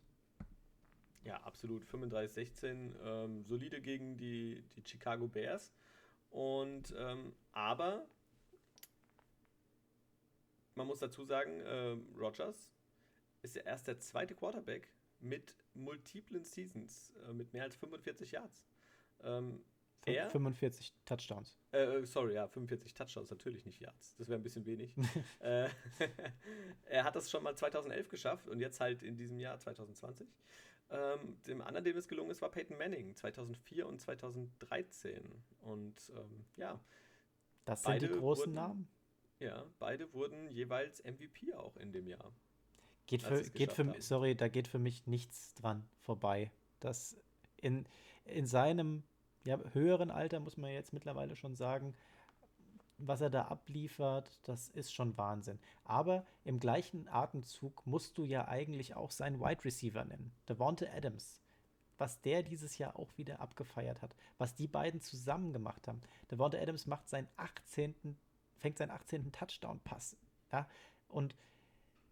Ja, 1.23 1.35
absolut. 1.43 1.85
35-16. 1.85 2.91
Ähm, 3.05 3.43
solide 3.45 3.79
gegen 3.79 4.17
die, 4.17 4.63
die 4.75 4.83
Chicago 4.83 5.27
Bears. 5.27 5.71
Und 6.31 6.93
ähm, 6.97 7.33
aber 7.51 8.05
man 10.81 10.87
muss 10.87 10.99
dazu 10.99 11.23
sagen, 11.23 11.59
äh, 11.61 11.95
Rodgers 12.17 12.71
ist 13.43 13.55
ja 13.55 13.61
erst 13.61 13.87
der 13.87 13.99
zweite 13.99 14.33
Quarterback 14.33 14.91
mit 15.19 15.55
multiplen 15.75 16.43
Seasons, 16.43 17.13
äh, 17.27 17.33
mit 17.33 17.53
mehr 17.53 17.63
als 17.63 17.75
45 17.75 18.31
Yards. 18.31 18.65
Ähm, 19.21 19.63
er, 20.05 20.31
45 20.31 20.91
Touchdowns. 21.05 21.59
Äh, 21.71 22.03
sorry, 22.05 22.33
ja, 22.33 22.47
45 22.47 22.95
Touchdowns, 22.95 23.29
natürlich 23.29 23.63
nicht 23.67 23.79
Yards. 23.79 24.15
Das 24.15 24.27
wäre 24.27 24.39
ein 24.39 24.43
bisschen 24.43 24.65
wenig. 24.65 24.95
äh, 25.39 25.69
er 26.85 27.03
hat 27.03 27.15
das 27.15 27.29
schon 27.29 27.43
mal 27.43 27.55
2011 27.55 28.09
geschafft 28.09 28.47
und 28.47 28.59
jetzt 28.59 28.79
halt 28.79 29.03
in 29.03 29.15
diesem 29.17 29.39
Jahr 29.39 29.59
2020. 29.59 30.27
Ähm, 30.89 31.37
dem 31.45 31.61
anderen, 31.61 31.83
dem 31.83 31.97
es 31.97 32.07
gelungen 32.07 32.31
ist, 32.31 32.41
war 32.41 32.49
Peyton 32.49 32.79
Manning 32.79 33.15
2004 33.15 33.85
und 33.85 33.99
2013. 33.99 35.43
Und 35.59 36.11
ähm, 36.15 36.45
ja. 36.55 36.79
Das 37.65 37.83
sind 37.83 38.01
die 38.01 38.07
großen 38.07 38.45
wurden, 38.45 38.53
Namen. 38.55 38.87
Ja, 39.41 39.65
beide 39.79 40.13
wurden 40.13 40.49
jeweils 40.51 41.03
MVP 41.03 41.53
auch 41.55 41.75
in 41.77 41.91
dem 41.91 42.07
Jahr. 42.07 42.31
Geht 43.07 43.23
für, 43.23 43.41
geht 43.41 43.73
für 43.73 43.95
sorry, 43.99 44.35
da 44.35 44.47
geht 44.47 44.67
für 44.67 44.79
mich 44.79 45.07
nichts 45.07 45.53
dran 45.55 45.83
vorbei. 46.01 46.51
Das 46.79 47.17
in, 47.57 47.85
in 48.25 48.45
seinem 48.45 49.03
ja, 49.43 49.59
höheren 49.73 50.11
Alter, 50.11 50.39
muss 50.39 50.57
man 50.57 50.71
jetzt 50.71 50.93
mittlerweile 50.93 51.35
schon 51.35 51.55
sagen, 51.55 51.95
was 52.97 53.21
er 53.21 53.31
da 53.31 53.45
abliefert, 53.45 54.39
das 54.43 54.69
ist 54.69 54.93
schon 54.93 55.17
Wahnsinn. 55.17 55.59
Aber 55.83 56.25
im 56.43 56.59
gleichen 56.59 57.07
Atemzug 57.07 57.85
musst 57.87 58.17
du 58.17 58.23
ja 58.23 58.47
eigentlich 58.47 58.95
auch 58.95 59.09
seinen 59.09 59.39
Wide 59.39 59.65
Receiver 59.65 60.05
nennen. 60.05 60.31
Devonte 60.47 60.91
Adams. 60.91 61.41
Was 61.97 62.21
der 62.21 62.43
dieses 62.43 62.77
Jahr 62.77 62.97
auch 62.97 63.17
wieder 63.17 63.39
abgefeiert 63.39 64.01
hat. 64.01 64.15
Was 64.37 64.55
die 64.55 64.67
beiden 64.67 65.01
zusammen 65.01 65.51
gemacht 65.53 65.87
haben. 65.87 66.01
Devonte 66.29 66.59
Adams 66.59 66.85
macht 66.85 67.09
seinen 67.09 67.27
18. 67.37 68.17
fängt 68.61 68.77
seinen 68.77 68.91
18. 68.91 69.31
Touchdown-Pass. 69.31 70.15
Ja, 70.51 70.67
und 71.07 71.35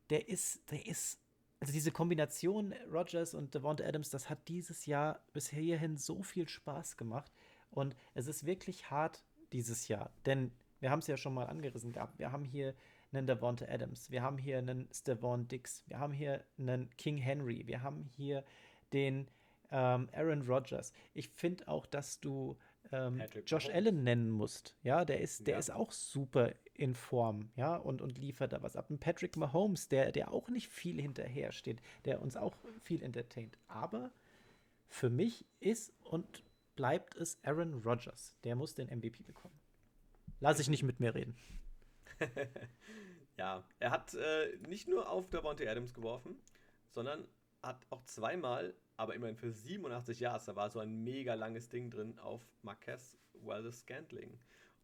der 0.09 0.27
ist, 0.27 0.69
der 0.71 0.85
ist, 0.85 1.19
also 1.59 1.71
diese 1.71 1.91
Kombination 1.91 2.73
Rogers 2.91 3.33
und 3.33 3.53
Devonta 3.53 3.83
Adams, 3.83 4.09
das 4.09 4.29
hat 4.29 4.47
dieses 4.47 4.85
Jahr 4.85 5.21
bis 5.33 5.49
hierhin 5.49 5.97
so 5.97 6.23
viel 6.23 6.47
Spaß 6.47 6.97
gemacht. 6.97 7.31
Und 7.69 7.95
es 8.13 8.27
ist 8.27 8.45
wirklich 8.45 8.89
hart 8.89 9.23
dieses 9.53 9.87
Jahr, 9.87 10.11
denn 10.25 10.51
wir 10.79 10.89
haben 10.89 10.99
es 10.99 11.07
ja 11.07 11.17
schon 11.17 11.33
mal 11.33 11.47
angerissen 11.47 11.91
gehabt. 11.91 12.17
Wir 12.17 12.31
haben 12.31 12.45
hier 12.45 12.73
einen 13.11 13.27
Devonta 13.27 13.65
Adams, 13.65 14.09
wir 14.09 14.21
haben 14.21 14.37
hier 14.37 14.57
einen 14.57 14.87
Stevon 14.93 15.47
Dix, 15.47 15.83
wir 15.87 15.99
haben 15.99 16.13
hier 16.13 16.43
einen 16.57 16.89
King 16.97 17.17
Henry, 17.17 17.67
wir 17.67 17.81
haben 17.81 18.05
hier 18.15 18.43
den 18.93 19.29
ähm, 19.71 20.09
Aaron 20.13 20.43
Rodgers. 20.47 20.93
Ich 21.13 21.29
finde 21.29 21.67
auch, 21.67 21.85
dass 21.85 22.19
du 22.19 22.57
ähm, 22.91 23.21
Josh 23.45 23.67
Mahomes. 23.67 23.87
Allen 23.87 24.03
nennen 24.03 24.29
musst. 24.29 24.75
Ja, 24.81 25.05
der 25.05 25.21
ist, 25.21 25.47
der 25.47 25.53
ja. 25.53 25.59
ist 25.59 25.71
auch 25.71 25.91
super 25.91 26.53
in 26.73 26.95
Form, 26.95 27.51
ja, 27.55 27.75
und, 27.75 28.01
und 28.01 28.17
liefert 28.17 28.53
da 28.53 28.61
was 28.63 28.75
ab. 28.75 28.89
Ein 28.89 28.99
Patrick 28.99 29.37
Mahomes, 29.37 29.89
der, 29.89 30.11
der 30.11 30.31
auch 30.31 30.49
nicht 30.49 30.69
viel 30.69 30.99
hinterher 30.99 31.51
steht, 31.51 31.81
der 32.05 32.21
uns 32.21 32.37
auch 32.37 32.55
viel 32.81 33.03
entertaint. 33.03 33.57
Aber 33.67 34.11
für 34.87 35.09
mich 35.09 35.45
ist 35.59 35.93
und 36.03 36.43
bleibt 36.75 37.15
es 37.15 37.37
Aaron 37.43 37.81
Rodgers. 37.83 38.35
Der 38.43 38.55
muss 38.55 38.75
den 38.75 38.87
MVP 38.87 39.23
bekommen. 39.23 39.59
Lass 40.39 40.59
ich 40.59 40.69
nicht 40.69 40.83
mit 40.83 40.99
mir 40.99 41.13
reden. 41.13 41.35
ja, 43.37 43.63
er 43.79 43.91
hat 43.91 44.13
äh, 44.13 44.57
nicht 44.67 44.87
nur 44.87 45.09
auf 45.09 45.29
Davante 45.29 45.69
Adams 45.69 45.93
geworfen, 45.93 46.41
sondern 46.89 47.27
hat 47.61 47.85
auch 47.89 48.03
zweimal, 48.03 48.73
aber 48.99 49.15
immerhin 49.15 49.37
für 49.37 49.53
87 49.53 50.19
Yards, 50.19 50.43
da 50.43 50.57
war 50.57 50.69
so 50.69 50.79
ein 50.79 51.05
mega 51.05 51.33
langes 51.33 51.69
Ding 51.69 51.89
drin, 51.89 52.19
auf 52.19 52.41
Marquez 52.63 53.17
Wallace 53.31 53.79
Scantling. 53.79 54.37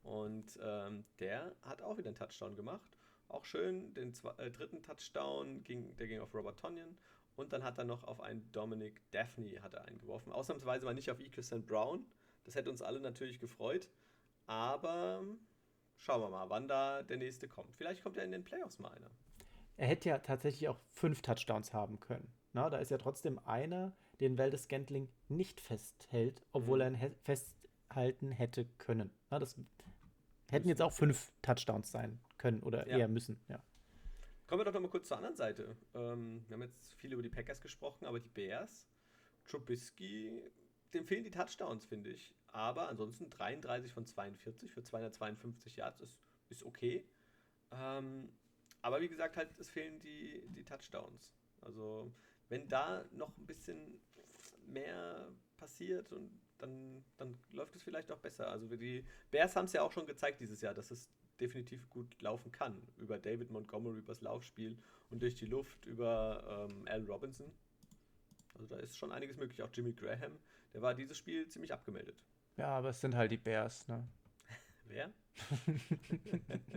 Und 0.03 0.57
ähm, 0.63 1.03
der 1.19 1.53
hat 1.63 1.81
auch 1.81 1.97
wieder 1.97 2.07
einen 2.07 2.15
Touchdown 2.15 2.55
gemacht. 2.55 2.97
Auch 3.27 3.43
schön, 3.43 3.93
den 3.93 4.13
zwei, 4.13 4.31
äh, 4.37 4.49
dritten 4.51 4.81
Touchdown, 4.81 5.65
ging, 5.65 5.97
der 5.97 6.07
ging 6.07 6.21
auf 6.21 6.33
Robert 6.33 6.57
Tonyan. 6.57 6.97
Und 7.35 7.51
dann 7.51 7.65
hat 7.65 7.77
er 7.77 7.83
noch 7.83 8.05
auf 8.05 8.21
einen 8.21 8.49
Dominic 8.53 9.01
Daphne 9.11 9.61
hat 9.61 9.73
er 9.73 9.83
eingeworfen. 9.83 10.31
Ausnahmsweise 10.31 10.85
mal 10.85 10.93
nicht 10.93 11.11
auf 11.11 11.19
Equal 11.19 11.43
St. 11.43 11.65
Brown. 11.67 12.05
Das 12.45 12.55
hätte 12.55 12.69
uns 12.69 12.81
alle 12.81 13.01
natürlich 13.01 13.41
gefreut. 13.41 13.89
Aber 14.47 15.25
schauen 15.97 16.21
wir 16.21 16.29
mal, 16.29 16.49
wann 16.49 16.69
da 16.69 17.03
der 17.03 17.17
nächste 17.17 17.49
kommt. 17.49 17.75
Vielleicht 17.75 18.01
kommt 18.01 18.15
er 18.15 18.23
in 18.23 18.31
den 18.31 18.45
Playoffs 18.45 18.79
mal 18.79 18.93
einer. 18.93 19.11
Er 19.75 19.87
hätte 19.87 20.07
ja 20.07 20.19
tatsächlich 20.19 20.69
auch 20.69 20.79
fünf 20.91 21.21
Touchdowns 21.21 21.73
haben 21.73 21.99
können. 21.99 22.31
Na, 22.55 22.69
da 22.69 22.77
ist 22.77 22.89
ja 22.89 22.97
trotzdem 22.97 23.37
einer, 23.39 23.91
den 24.19 24.37
Waldes 24.37 24.63
Scantling 24.63 25.09
nicht 25.27 25.61
festhält, 25.61 26.41
obwohl 26.51 26.77
mhm. 26.77 26.95
er 26.95 27.07
ihn 27.07 27.15
festhalten 27.23 28.31
hätte 28.31 28.65
können. 28.77 29.11
Na, 29.29 29.39
das 29.39 29.55
Hätten 30.51 30.69
jetzt 30.69 30.81
auch 30.81 30.93
fünf 30.93 31.31
Touchdowns 31.41 31.91
sein 31.91 32.19
können 32.37 32.61
oder 32.61 32.87
ja. 32.87 32.97
eher 32.97 33.07
müssen, 33.07 33.39
ja. 33.47 33.63
Kommen 34.47 34.59
wir 34.59 34.65
doch 34.65 34.73
noch 34.73 34.81
mal 34.81 34.89
kurz 34.89 35.07
zur 35.07 35.17
anderen 35.17 35.35
Seite. 35.35 35.75
Ähm, 35.95 36.45
wir 36.47 36.55
haben 36.55 36.61
jetzt 36.61 36.93
viel 36.93 37.11
über 37.11 37.23
die 37.23 37.29
Packers 37.29 37.61
gesprochen, 37.61 38.05
aber 38.05 38.19
die 38.19 38.29
Bears, 38.29 38.87
Trubisky, 39.47 40.39
dem 40.93 41.05
fehlen 41.07 41.23
die 41.23 41.31
Touchdowns, 41.31 41.85
finde 41.85 42.11
ich. 42.11 42.35
Aber 42.47 42.89
ansonsten 42.89 43.29
33 43.31 43.91
von 43.91 44.05
42 44.05 44.71
für 44.71 44.83
252 44.83 45.77
Yards 45.77 45.99
ist, 45.99 46.21
ist 46.49 46.63
okay. 46.63 47.07
Ähm, 47.71 48.31
aber 48.81 49.01
wie 49.01 49.09
gesagt, 49.09 49.35
halt, 49.35 49.49
es 49.57 49.69
fehlen 49.69 49.99
die, 49.99 50.47
die 50.49 50.63
Touchdowns. 50.63 51.33
Also, 51.61 52.13
wenn 52.49 52.67
da 52.69 53.05
noch 53.11 53.35
ein 53.37 53.45
bisschen 53.45 54.01
mehr 54.67 55.27
passiert 55.57 56.11
und 56.11 56.31
dann, 56.57 57.03
dann 57.17 57.37
läuft 57.51 57.75
es 57.75 57.83
vielleicht 57.83 58.11
auch 58.11 58.19
besser. 58.19 58.49
Also 58.49 58.67
die 58.75 59.05
Bears 59.31 59.55
haben 59.55 59.65
es 59.65 59.73
ja 59.73 59.81
auch 59.81 59.91
schon 59.91 60.05
gezeigt 60.05 60.39
dieses 60.39 60.61
Jahr, 60.61 60.73
dass 60.73 60.91
es 60.91 61.09
definitiv 61.39 61.89
gut 61.89 62.21
laufen 62.21 62.51
kann. 62.51 62.81
Über 62.97 63.17
David 63.17 63.51
Montgomery, 63.51 63.99
übers 63.99 64.21
Laufspiel 64.21 64.77
und 65.09 65.21
durch 65.21 65.35
die 65.35 65.45
Luft 65.45 65.85
über 65.85 66.67
ähm, 66.69 66.87
Al 66.87 67.03
Robinson. 67.05 67.51
Also 68.53 68.67
da 68.67 68.77
ist 68.77 68.97
schon 68.97 69.11
einiges 69.11 69.37
möglich. 69.37 69.61
Auch 69.63 69.69
Jimmy 69.73 69.93
Graham, 69.93 70.39
der 70.73 70.81
war 70.81 70.93
dieses 70.93 71.17
Spiel 71.17 71.47
ziemlich 71.47 71.73
abgemeldet. 71.73 72.23
Ja, 72.57 72.67
aber 72.67 72.89
es 72.89 73.01
sind 73.01 73.15
halt 73.15 73.31
die 73.31 73.37
Bears, 73.37 73.87
ne? 73.87 74.07
Wer? 74.87 75.11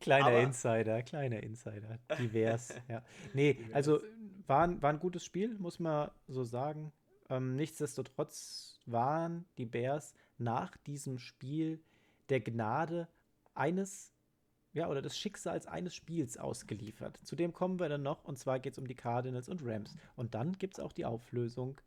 kleiner 0.00 0.26
aber 0.26 0.42
Insider, 0.42 1.02
kleiner 1.02 1.42
Insider. 1.42 1.98
Die 2.18 2.26
Bears, 2.28 2.74
ja. 2.88 3.02
Nee, 3.32 3.58
also 3.72 4.02
war, 4.46 4.82
war 4.82 4.90
ein 4.90 4.98
gutes 4.98 5.24
Spiel, 5.24 5.56
muss 5.58 5.78
man 5.78 6.10
so 6.28 6.44
sagen. 6.44 6.92
Ähm, 7.30 7.56
nichtsdestotrotz 7.56 8.80
waren 8.86 9.46
die 9.56 9.66
Bears 9.66 10.14
nach 10.38 10.76
diesem 10.76 11.18
Spiel 11.18 11.82
der 12.28 12.40
Gnade 12.40 13.08
eines, 13.54 14.12
ja, 14.72 14.88
oder 14.88 15.02
des 15.02 15.16
Schicksals 15.16 15.66
eines 15.66 15.94
Spiels 15.94 16.36
ausgeliefert. 16.36 17.18
Zu 17.22 17.36
dem 17.36 17.52
kommen 17.52 17.78
wir 17.78 17.88
dann 17.88 18.02
noch, 18.02 18.24
und 18.24 18.38
zwar 18.38 18.58
geht 18.58 18.72
es 18.72 18.78
um 18.78 18.86
die 18.86 18.94
Cardinals 18.94 19.48
und 19.48 19.62
Rams. 19.64 19.96
Und 20.16 20.34
dann 20.34 20.52
gibt 20.58 20.74
es 20.74 20.80
auch 20.80 20.92
die 20.92 21.04
Auflösung, 21.04 21.80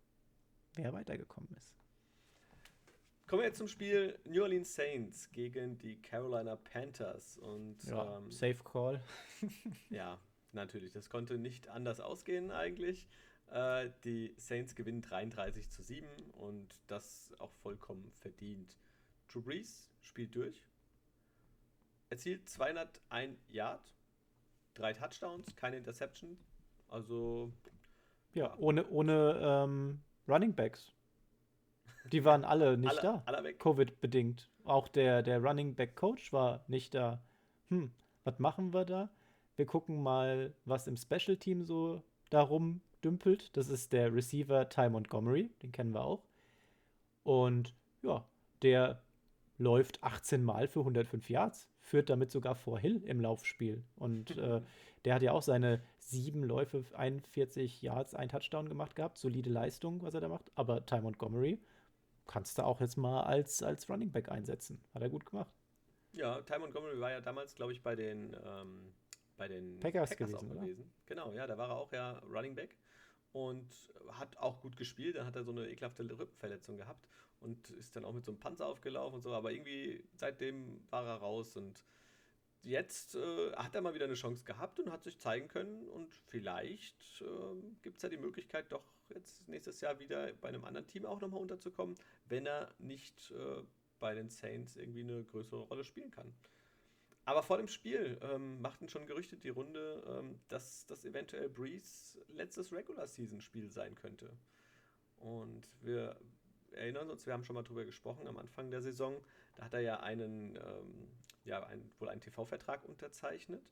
wer 0.74 0.94
weitergekommen 0.94 1.50
ist. 1.56 1.76
Kommen 3.28 3.42
wir 3.42 3.48
jetzt 3.48 3.58
zum 3.58 3.68
Spiel 3.68 4.18
New 4.24 4.42
Orleans 4.42 4.74
Saints 4.74 5.30
gegen 5.32 5.78
die 5.80 6.02
Carolina 6.02 6.56
Panthers. 6.56 7.38
Und, 7.40 7.84
ja, 7.84 8.18
ähm, 8.18 8.32
Safe 8.32 8.64
Call. 8.64 9.04
ja, 9.90 10.18
natürlich. 10.54 10.94
Das 10.94 11.10
konnte 11.10 11.38
nicht 11.38 11.70
anders 11.70 12.00
ausgehen 12.00 12.52
eigentlich. 12.52 13.08
Äh, 13.52 13.90
die 14.04 14.34
Saints 14.38 14.76
gewinnen 14.76 15.02
33 15.02 15.70
zu 15.70 15.82
7 15.82 16.06
und 16.32 16.68
das 16.88 17.34
auch 17.40 17.52
vollkommen 17.52 18.12
verdient. 18.20 18.78
Drew 19.28 19.42
Brees 19.42 19.90
spielt 20.02 20.36
durch, 20.36 20.66
erzielt 22.10 22.48
201 22.50 23.50
Yard, 23.50 23.94
drei 24.74 24.94
Touchdowns, 24.94 25.56
keine 25.56 25.78
Interception. 25.78 26.38
Also. 26.90 27.52
Ja, 28.34 28.46
ja. 28.46 28.58
ohne, 28.58 28.88
ohne 28.90 29.40
ähm, 29.42 30.02
Running 30.28 30.54
Backs. 30.54 30.94
Die 32.12 32.24
waren 32.24 32.46
alle 32.46 32.78
nicht 32.78 33.04
alle, 33.04 33.24
da. 33.44 33.52
Covid-bedingt. 33.54 34.50
Auch 34.64 34.88
der, 34.88 35.24
der 35.24 35.42
Running 35.42 35.76
Back 35.76 35.96
Coach 35.96 36.32
war 36.34 36.64
nicht 36.68 36.94
da. 36.94 37.22
Hm, 37.70 37.92
was 38.24 38.40
machen 38.40 38.74
wir 38.74 38.86
da? 38.86 39.10
Wir 39.58 39.66
gucken 39.66 40.02
mal, 40.02 40.54
was 40.66 40.88
im 40.88 40.96
Special 40.98 41.36
Team 41.36 41.66
so 41.66 42.04
darum 42.30 42.82
dümpelt. 43.04 43.56
Das 43.58 43.70
ist 43.70 43.92
der 43.92 44.14
Receiver 44.14 44.70
Ty 44.70 44.90
Montgomery, 44.90 45.50
den 45.64 45.72
kennen 45.72 45.94
wir 45.94 46.04
auch. 46.04 46.24
Und 47.24 47.74
ja, 48.04 48.24
der 48.62 49.02
läuft 49.58 50.04
18 50.04 50.44
Mal 50.44 50.68
für 50.68 50.82
105 50.82 51.30
Yards, 51.30 51.68
führt 51.82 52.10
damit 52.10 52.30
sogar 52.30 52.56
vor 52.56 52.80
Hill 52.80 53.02
im 53.04 53.20
Laufspiel. 53.20 53.84
Und 53.96 54.38
äh, 54.38 54.62
der 55.06 55.16
hat 55.16 55.24
ja 55.24 55.32
auch 55.32 55.42
seine 55.42 55.82
sieben 55.98 56.44
Läufe, 56.44 56.84
41 56.96 57.82
Yards, 57.82 58.14
ein 58.14 58.30
Touchdown 58.30 58.70
gemacht 58.70 58.96
gehabt. 58.96 59.18
Solide 59.18 59.50
Leistung, 59.50 60.04
was 60.04 60.14
er 60.14 60.22
da 60.22 60.28
macht. 60.28 60.52
Aber 60.54 60.86
Ty 60.86 61.02
Montgomery 61.02 61.60
kannst 62.28 62.60
du 62.60 62.64
auch 62.64 62.80
jetzt 62.80 62.98
mal 62.98 63.24
als, 63.24 63.64
als 63.64 63.90
Running 63.90 64.12
Back 64.12 64.30
einsetzen. 64.30 64.80
Hat 64.94 65.02
er 65.02 65.10
gut 65.10 65.26
gemacht. 65.26 65.52
Ja, 66.14 66.42
Ty 66.42 66.60
Montgomery 66.60 67.00
war 67.00 67.10
ja 67.10 67.22
damals, 67.22 67.56
glaube 67.56 67.74
ich, 67.74 67.82
bei 67.82 67.96
den, 67.96 68.36
ähm, 68.46 68.94
bei 69.38 69.48
den 69.48 69.80
Packers, 69.80 70.10
Packers 70.10 70.32
gewesen, 70.32 70.58
auch 70.58 70.62
gewesen. 70.62 70.92
Genau, 71.06 71.32
ja, 71.34 71.48
da 71.48 71.58
war 71.58 71.70
er 71.70 71.76
auch 71.76 71.92
ja 71.92 72.20
Running 72.20 72.56
Back 72.56 72.76
und 73.32 73.94
hat 74.12 74.38
auch 74.38 74.60
gut 74.62 74.76
gespielt. 74.76 75.16
Dann 75.16 75.26
hat 75.26 75.36
er 75.36 75.44
so 75.44 75.52
eine 75.52 75.70
ekelhafte 75.70 76.04
Rippenverletzung 76.04 76.78
gehabt 76.78 77.08
und 77.40 77.70
ist 77.72 77.96
dann 77.96 78.06
auch 78.06 78.14
mit 78.14 78.26
so 78.26 78.32
einem 78.32 78.40
Panzer 78.40 78.66
aufgelaufen 78.66 79.16
und 79.16 79.22
so, 79.22 79.34
aber 79.34 79.52
irgendwie 79.52 80.04
seitdem 80.16 80.82
war 80.90 81.06
er 81.06 81.16
raus 81.16 81.56
und 81.56 81.84
jetzt 82.64 83.16
äh, 83.16 83.52
hat 83.54 83.76
er 83.76 83.82
mal 83.82 83.94
wieder 83.94 84.06
eine 84.06 84.16
Chance 84.16 84.44
gehabt 84.44 84.80
und 84.80 84.92
hat 84.92 85.04
sich 85.04 85.20
zeigen 85.20 85.48
können 85.48 85.88
und 85.88 86.14
vielleicht 86.28 87.22
äh, 87.22 87.56
gibt 87.82 87.98
es 87.98 88.04
ja 88.04 88.10
die 88.10 88.18
Möglichkeit, 88.18 88.72
doch 88.72 88.84
jetzt 89.10 89.48
nächstes 89.48 89.82
Jahr 89.82 90.00
wieder 90.00 90.34
bei 90.34 90.50
einem 90.50 90.66
anderen 90.66 90.88
Team 90.88 91.06
auch 91.06 91.22
nochmal 91.22 91.42
unterzukommen, 91.42 91.96
wenn 92.26 92.46
er 92.46 92.74
nicht 92.80 93.32
äh, 93.32 93.64
bei 94.00 94.14
den 94.14 94.30
Saints 94.30 94.76
irgendwie 94.76 95.02
eine 95.02 95.24
größere 95.24 95.62
Rolle 95.62 95.84
spielen 95.84 96.12
kann. 96.12 96.34
Aber 97.28 97.44
vor 97.44 97.58
dem 97.58 97.68
Spiel 97.68 98.18
ähm, 98.22 98.62
machten 98.62 98.88
schon 98.88 99.06
Gerüchte 99.06 99.36
die 99.36 99.50
Runde, 99.50 100.02
ähm, 100.08 100.40
dass 100.48 100.86
das 100.86 101.04
eventuell 101.04 101.50
Breeze 101.50 102.18
letztes 102.30 102.72
Regular-Season-Spiel 102.72 103.70
sein 103.70 103.96
könnte. 103.96 104.32
Und 105.18 105.68
wir 105.82 106.18
erinnern 106.72 107.10
uns, 107.10 107.26
wir 107.26 107.34
haben 107.34 107.44
schon 107.44 107.56
mal 107.56 107.64
drüber 107.64 107.84
gesprochen 107.84 108.28
am 108.28 108.38
Anfang 108.38 108.72
der 108.72 108.82
Saison. 108.82 109.22
Da 109.56 109.66
hat 109.66 109.74
er 109.74 109.82
ja 109.82 110.00
einen, 110.00 110.56
ähm, 110.56 111.10
ja, 111.44 111.62
ein, 111.66 111.92
wohl 112.00 112.08
einen 112.08 112.22
TV-Vertrag 112.22 112.86
unterzeichnet. 112.86 113.70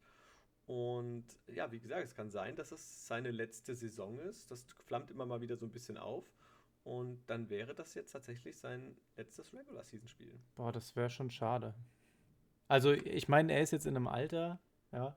Und 0.65 1.25
ja, 1.47 1.71
wie 1.71 1.79
gesagt, 1.79 2.03
es 2.03 2.13
kann 2.13 2.29
sein, 2.29 2.57
dass 2.57 2.73
es 2.73 3.07
seine 3.07 3.31
letzte 3.31 3.73
Saison 3.73 4.19
ist. 4.19 4.51
Das 4.51 4.65
flammt 4.83 5.11
immer 5.11 5.25
mal 5.25 5.39
wieder 5.39 5.55
so 5.55 5.65
ein 5.65 5.71
bisschen 5.71 5.97
auf. 5.97 6.25
Und 6.83 7.23
dann 7.27 7.49
wäre 7.49 7.73
das 7.73 7.93
jetzt 7.93 8.11
tatsächlich 8.11 8.57
sein 8.57 8.97
letztes 9.15 9.53
Regular-Season-Spiel. 9.53 10.37
Boah, 10.55 10.73
das 10.73 10.93
wäre 10.97 11.09
schon 11.09 11.31
schade. 11.31 11.73
Also, 12.67 12.91
ich 12.91 13.27
meine, 13.27 13.53
er 13.53 13.61
ist 13.61 13.71
jetzt 13.71 13.85
in 13.85 13.95
einem 13.95 14.07
Alter, 14.07 14.59
ja. 14.91 15.15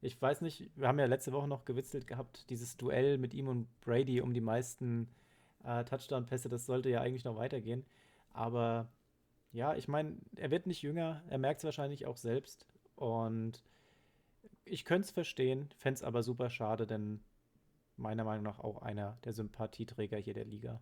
Ich 0.00 0.20
weiß 0.20 0.42
nicht, 0.42 0.70
wir 0.76 0.86
haben 0.86 0.98
ja 1.00 1.06
letzte 1.06 1.32
Woche 1.32 1.48
noch 1.48 1.64
gewitzelt 1.64 2.06
gehabt, 2.06 2.48
dieses 2.50 2.76
Duell 2.76 3.18
mit 3.18 3.34
ihm 3.34 3.48
und 3.48 3.80
Brady 3.80 4.20
um 4.20 4.32
die 4.32 4.40
meisten 4.40 5.08
äh, 5.64 5.84
Touchdown-Pässe, 5.84 6.48
das 6.48 6.66
sollte 6.66 6.88
ja 6.88 7.00
eigentlich 7.00 7.24
noch 7.24 7.36
weitergehen. 7.36 7.84
Aber 8.30 8.88
ja, 9.50 9.74
ich 9.74 9.88
meine, 9.88 10.16
er 10.36 10.50
wird 10.50 10.66
nicht 10.66 10.82
jünger, 10.82 11.22
er 11.28 11.38
merkt 11.38 11.58
es 11.58 11.64
wahrscheinlich 11.64 12.06
auch 12.06 12.16
selbst. 12.16 12.66
Und 12.94 13.64
ich 14.64 14.84
könnte 14.84 15.06
es 15.06 15.10
verstehen, 15.10 15.70
fände 15.76 15.96
es 15.96 16.02
aber 16.02 16.22
super 16.22 16.50
schade, 16.50 16.86
denn 16.86 17.20
meiner 17.96 18.24
Meinung 18.24 18.44
nach 18.44 18.60
auch 18.60 18.82
einer 18.82 19.18
der 19.24 19.32
Sympathieträger 19.32 20.18
hier 20.18 20.34
der 20.34 20.44
Liga. 20.44 20.80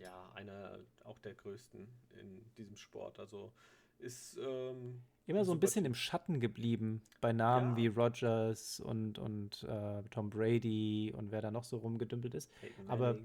Ja, 0.00 0.30
einer 0.34 0.78
auch 1.04 1.18
der 1.20 1.34
größten 1.34 1.88
in 2.18 2.52
diesem 2.56 2.76
Sport. 2.76 3.18
Also 3.20 3.52
ist 3.98 4.36
ähm, 4.38 5.02
immer 5.28 5.44
so 5.44 5.52
ein 5.52 5.60
bisschen 5.60 5.84
im 5.84 5.94
Schatten 5.94 6.40
geblieben 6.40 7.02
bei 7.20 7.32
Namen 7.32 7.70
ja. 7.70 7.76
wie 7.76 7.86
Rogers 7.88 8.80
und, 8.80 9.18
und 9.18 9.62
äh, 9.62 10.02
Tom 10.10 10.30
Brady 10.30 11.12
und 11.14 11.30
wer 11.30 11.42
da 11.42 11.50
noch 11.50 11.64
so 11.64 11.76
rumgedümpelt 11.76 12.34
ist. 12.34 12.50
Aber 12.88 13.18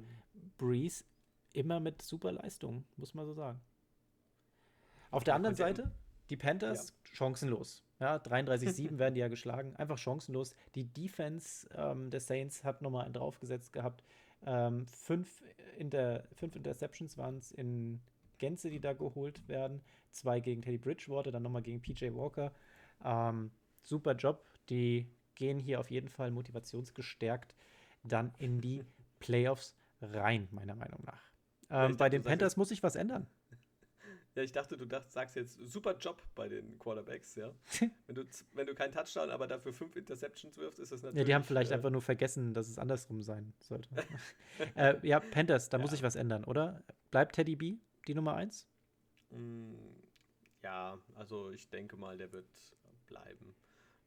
Breeze 0.58 1.06
immer 1.54 1.80
mit 1.80 2.02
super 2.02 2.34
Leistung, 2.34 2.84
muss 2.98 3.14
man 3.14 3.26
so 3.26 3.34
sagen. 3.34 3.62
Auf 5.12 5.24
der 5.24 5.36
anderen 5.36 5.56
Seite, 5.56 5.92
die 6.30 6.38
Panthers 6.38 6.90
ja. 6.90 7.16
chancenlos. 7.16 7.84
Ja, 8.00 8.18
33-7 8.18 8.98
werden 8.98 9.14
die 9.14 9.22
ja 9.22 9.28
geschlagen. 9.30 9.76
Einfach 9.78 9.98
chancenlos. 9.98 10.54
Die 10.76 10.86
Defense 10.86 11.70
ähm, 11.76 12.10
der 12.10 12.20
Saints 12.20 12.64
hat 12.64 12.82
nochmal 12.82 13.06
einen 13.06 13.14
draufgesetzt 13.14 13.72
gehabt. 13.72 14.04
Ähm, 14.46 14.86
fünf, 14.88 15.42
Inter 15.78 16.24
fünf 16.34 16.56
Interceptions 16.56 17.18
waren 17.18 17.38
es 17.38 17.52
in 17.52 18.02
Gänze, 18.38 18.70
die 18.70 18.80
da 18.80 18.94
geholt 18.94 19.48
werden. 19.48 19.82
Zwei 20.12 20.40
gegen 20.40 20.62
Teddy 20.62 20.78
Bridgewater, 20.78 21.32
dann 21.32 21.44
nochmal 21.44 21.62
gegen 21.62 21.82
PJ 21.82 22.14
Walker. 22.14 22.54
Ähm, 23.04 23.52
super 23.82 24.14
Job. 24.14 24.46
Die 24.70 25.08
gehen 25.36 25.60
hier 25.60 25.80
auf 25.80 25.90
jeden 25.92 26.10
Fall 26.10 26.32
motivationsgestärkt 26.32 27.56
dann 28.04 28.34
in 28.38 28.62
die 28.62 28.84
Playoffs 29.20 29.76
rein, 30.02 30.48
meiner 30.52 30.76
Meinung 30.76 31.02
nach. 31.06 31.22
Ähm, 31.70 31.92
ja, 31.92 31.98
bei 31.98 32.10
den 32.10 32.24
Panthers 32.24 32.58
muss 32.58 32.70
sich 32.70 32.84
was 32.84 32.96
ändern. 32.96 33.28
Ja, 34.36 34.42
ich 34.42 34.52
dachte, 34.52 34.78
du 34.78 34.88
dacht, 34.88 35.12
sagst 35.12 35.36
jetzt 35.36 35.60
super 35.60 35.96
Job 35.96 36.20
bei 36.34 36.50
den 36.50 36.80
Quarterbacks, 36.80 37.36
ja. 37.36 37.52
wenn, 38.08 38.16
du, 38.16 38.24
wenn 38.54 38.66
du 38.66 38.74
keinen 38.74 38.92
Touchdown, 38.92 39.30
aber 39.30 39.46
dafür 39.46 39.74
fünf 39.74 39.96
Interceptions 39.96 40.58
wirfst, 40.58 40.80
ist 40.80 40.92
das 40.92 41.04
natürlich. 41.04 41.20
Ja, 41.20 41.26
die 41.26 41.36
haben 41.36 41.44
vielleicht 41.44 41.70
äh, 41.70 41.76
einfach 41.76 41.92
nur 41.92 42.02
vergessen, 42.02 42.52
dass 42.56 42.68
es 42.68 42.80
andersrum 42.80 43.22
sein 43.22 43.54
sollte. 43.60 43.90
äh, 44.76 44.96
ja, 45.08 45.20
Panthers, 45.20 45.70
da 45.70 45.78
ja. 45.78 45.84
muss 45.84 45.92
sich 45.92 46.02
was 46.02 46.16
ändern, 46.16 46.46
oder? 46.46 46.82
Bleibt 47.12 47.36
Teddy 47.36 47.56
B 47.56 47.78
die 48.08 48.16
Nummer 48.16 48.36
eins? 48.36 48.68
Mm, 49.30 49.76
ja, 50.62 50.98
also 51.16 51.52
ich 51.52 51.70
denke 51.70 51.98
mal, 51.98 52.18
der 52.18 52.32
wird 52.32 52.48
bleiben. 53.08 53.56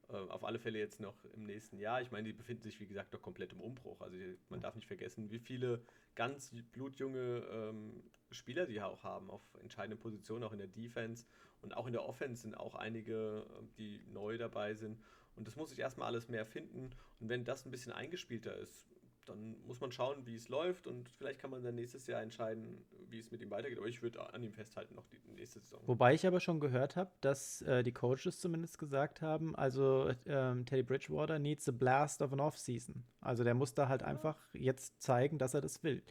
Äh, 0.09 0.17
auf 0.17 0.45
alle 0.45 0.59
Fälle 0.59 0.79
jetzt 0.79 1.01
noch 1.01 1.25
im 1.35 1.47
nächsten 1.47 1.79
Jahr. 1.79 2.01
Ich 2.01 2.11
meine, 2.11 2.25
die 2.29 2.33
befinden 2.33 2.63
sich, 2.63 2.81
wie 2.81 2.87
gesagt, 2.87 3.13
doch 3.13 3.23
komplett 3.23 3.53
im 3.53 3.61
Umbruch. 3.61 4.01
Also 4.01 4.17
man 4.49 4.63
darf 4.63 4.75
nicht 4.75 4.87
vergessen, 4.87 5.31
wie 5.31 5.39
viele 5.39 5.83
ganz 6.15 6.53
blutjunge 6.73 7.45
ähm, 7.51 8.03
Spieler 8.31 8.67
die 8.67 8.81
auch 8.81 9.05
haben, 9.05 9.31
auf 9.31 9.43
entscheidenden 9.61 10.01
Positionen, 10.01 10.45
auch 10.45 10.53
in 10.53 10.59
der 10.59 10.67
Defense 10.67 11.27
und 11.63 11.77
auch 11.77 11.87
in 11.87 11.93
der 11.93 12.05
Offense 12.05 12.43
sind 12.43 12.57
auch 12.57 12.75
einige, 12.75 13.47
ähm, 13.59 13.71
die 13.79 14.01
neu 14.07 14.39
dabei 14.39 14.75
sind. 14.75 15.01
Und 15.35 15.47
das 15.47 15.57
muss 15.57 15.71
sich 15.71 15.79
erstmal 15.79 16.09
alles 16.09 16.29
mehr 16.29 16.47
finden. 16.47 16.91
Und 17.21 17.29
wenn 17.29 17.45
das 17.45 17.65
ein 17.65 17.71
bisschen 17.71 17.93
eingespielter 17.93 18.57
ist, 18.57 18.89
dann 19.29 19.57
muss 19.67 19.81
man 19.81 19.93
schauen, 19.93 20.27
wie 20.27 20.37
es 20.37 20.49
läuft 20.49 20.87
und 20.87 21.09
vielleicht 21.09 21.41
kann 21.41 21.51
man 21.51 21.63
dann 21.63 21.75
nächstes 21.75 22.07
Jahr 22.07 22.23
entscheiden, 22.23 22.85
wie 23.09 23.19
es 23.19 23.31
mit 23.31 23.41
ihm 23.43 23.51
weitergeht. 23.51 23.79
Aber 23.79 23.89
ich 23.89 24.03
würde 24.03 24.33
an 24.33 24.43
ihm 24.43 24.53
festhalten 24.53 24.95
noch 24.95 25.07
die 25.07 25.33
nächste 25.33 25.61
Saison. 25.61 25.81
Wobei 25.87 26.15
ich 26.15 26.27
aber 26.27 26.41
schon 26.41 26.61
gehört 26.61 26.97
habe, 26.97 27.11
dass 27.21 27.63
äh, 27.63 27.83
die 27.83 27.93
Coaches 27.93 28.41
zumindest 28.41 28.79
gesagt 28.79 29.23
haben, 29.23 29.55
also 29.57 30.11
ähm, 30.27 30.65
Teddy 30.65 30.83
Bridgewater 30.83 31.39
needs 31.39 31.69
a 31.69 31.73
blast 31.73 32.23
of 32.23 32.33
an 32.33 32.41
Off-Season. 32.41 33.05
Also 33.21 33.45
der 33.45 33.55
muss 33.55 33.75
da 33.75 33.89
halt 33.89 34.03
ja. 34.03 34.09
einfach 34.09 34.39
jetzt 34.53 35.03
zeigen, 35.03 35.39
dass 35.39 35.55
er 35.55 35.61
das 35.61 35.83
will. 35.83 36.03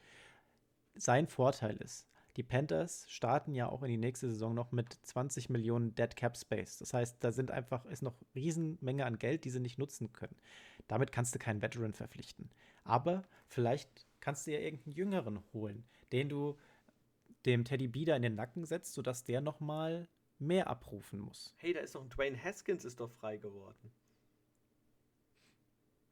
Sein 0.95 1.27
Vorteil 1.27 1.75
ist, 1.77 2.07
die 2.37 2.43
Panthers 2.43 3.05
starten 3.07 3.53
ja 3.55 3.69
auch 3.69 3.81
in 3.83 3.89
die 3.89 3.97
nächste 3.97 4.29
Saison 4.29 4.53
noch 4.53 4.71
mit 4.71 4.93
20 5.03 5.49
Millionen 5.49 5.95
Dead 5.95 6.13
Cap 6.15 6.37
Space. 6.37 6.77
Das 6.79 6.93
heißt, 6.93 7.23
da 7.23 7.31
sind 7.31 7.49
einfach, 7.49 7.85
ist 7.85 8.01
noch 8.01 8.15
Riesenmenge 8.33 9.05
an 9.05 9.17
Geld, 9.17 9.45
die 9.45 9.49
sie 9.49 9.61
nicht 9.61 9.79
nutzen 9.79 10.11
können. 10.11 10.35
Damit 10.87 11.11
kannst 11.11 11.33
du 11.33 11.39
keinen 11.39 11.61
Veteran 11.61 11.93
verpflichten. 11.93 12.49
Aber 12.85 13.23
vielleicht 13.47 14.07
kannst 14.21 14.47
du 14.47 14.51
ja 14.51 14.59
irgendeinen 14.59 14.95
Jüngeren 14.95 15.43
holen, 15.51 15.83
den 16.11 16.29
du 16.29 16.57
dem 17.45 17.65
Teddy 17.65 17.87
B 17.87 18.05
da 18.05 18.15
in 18.15 18.21
den 18.21 18.35
Nacken 18.35 18.65
setzt, 18.65 18.93
sodass 18.93 19.23
der 19.25 19.41
noch 19.41 19.59
mal 19.59 20.07
mehr 20.39 20.67
abrufen 20.67 21.19
muss. 21.19 21.53
Hey, 21.57 21.73
da 21.73 21.81
ist 21.81 21.95
doch 21.95 22.01
ein 22.01 22.09
Dwayne 22.09 22.41
Haskins 22.41 22.85
ist 22.85 22.99
doch 22.99 23.11
frei 23.11 23.37
geworden. 23.37 23.91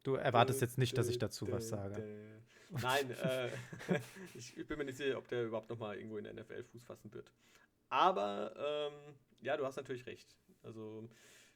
Du 0.04 0.16
erwartest 0.16 0.62
jetzt 0.62 0.78
nicht, 0.78 0.98
dass 0.98 1.08
ich 1.08 1.18
dazu 1.18 1.50
was 1.50 1.70
sage. 1.70 2.42
Nein, 2.70 3.10
äh, 3.12 3.50
ich, 4.34 4.56
bin 4.68 4.78
mir 4.78 4.86
nicht 4.86 4.98
sicher, 4.98 5.18
ob 5.18 5.28
der 5.28 5.46
überhaupt 5.46 5.70
noch 5.70 5.78
mal 5.78 5.96
irgendwo 5.96 6.18
in 6.18 6.26
der 6.26 6.34
NFL 6.34 6.64
Fuß 6.64 6.84
fassen 6.84 7.14
wird. 7.14 7.32
Aber 7.90 8.54
ähm, 8.58 9.16
ja, 9.42 9.56
du 9.56 9.66
hast 9.66 9.78
natürlich 9.78 10.06
recht. 10.06 10.36
Also 10.64 11.08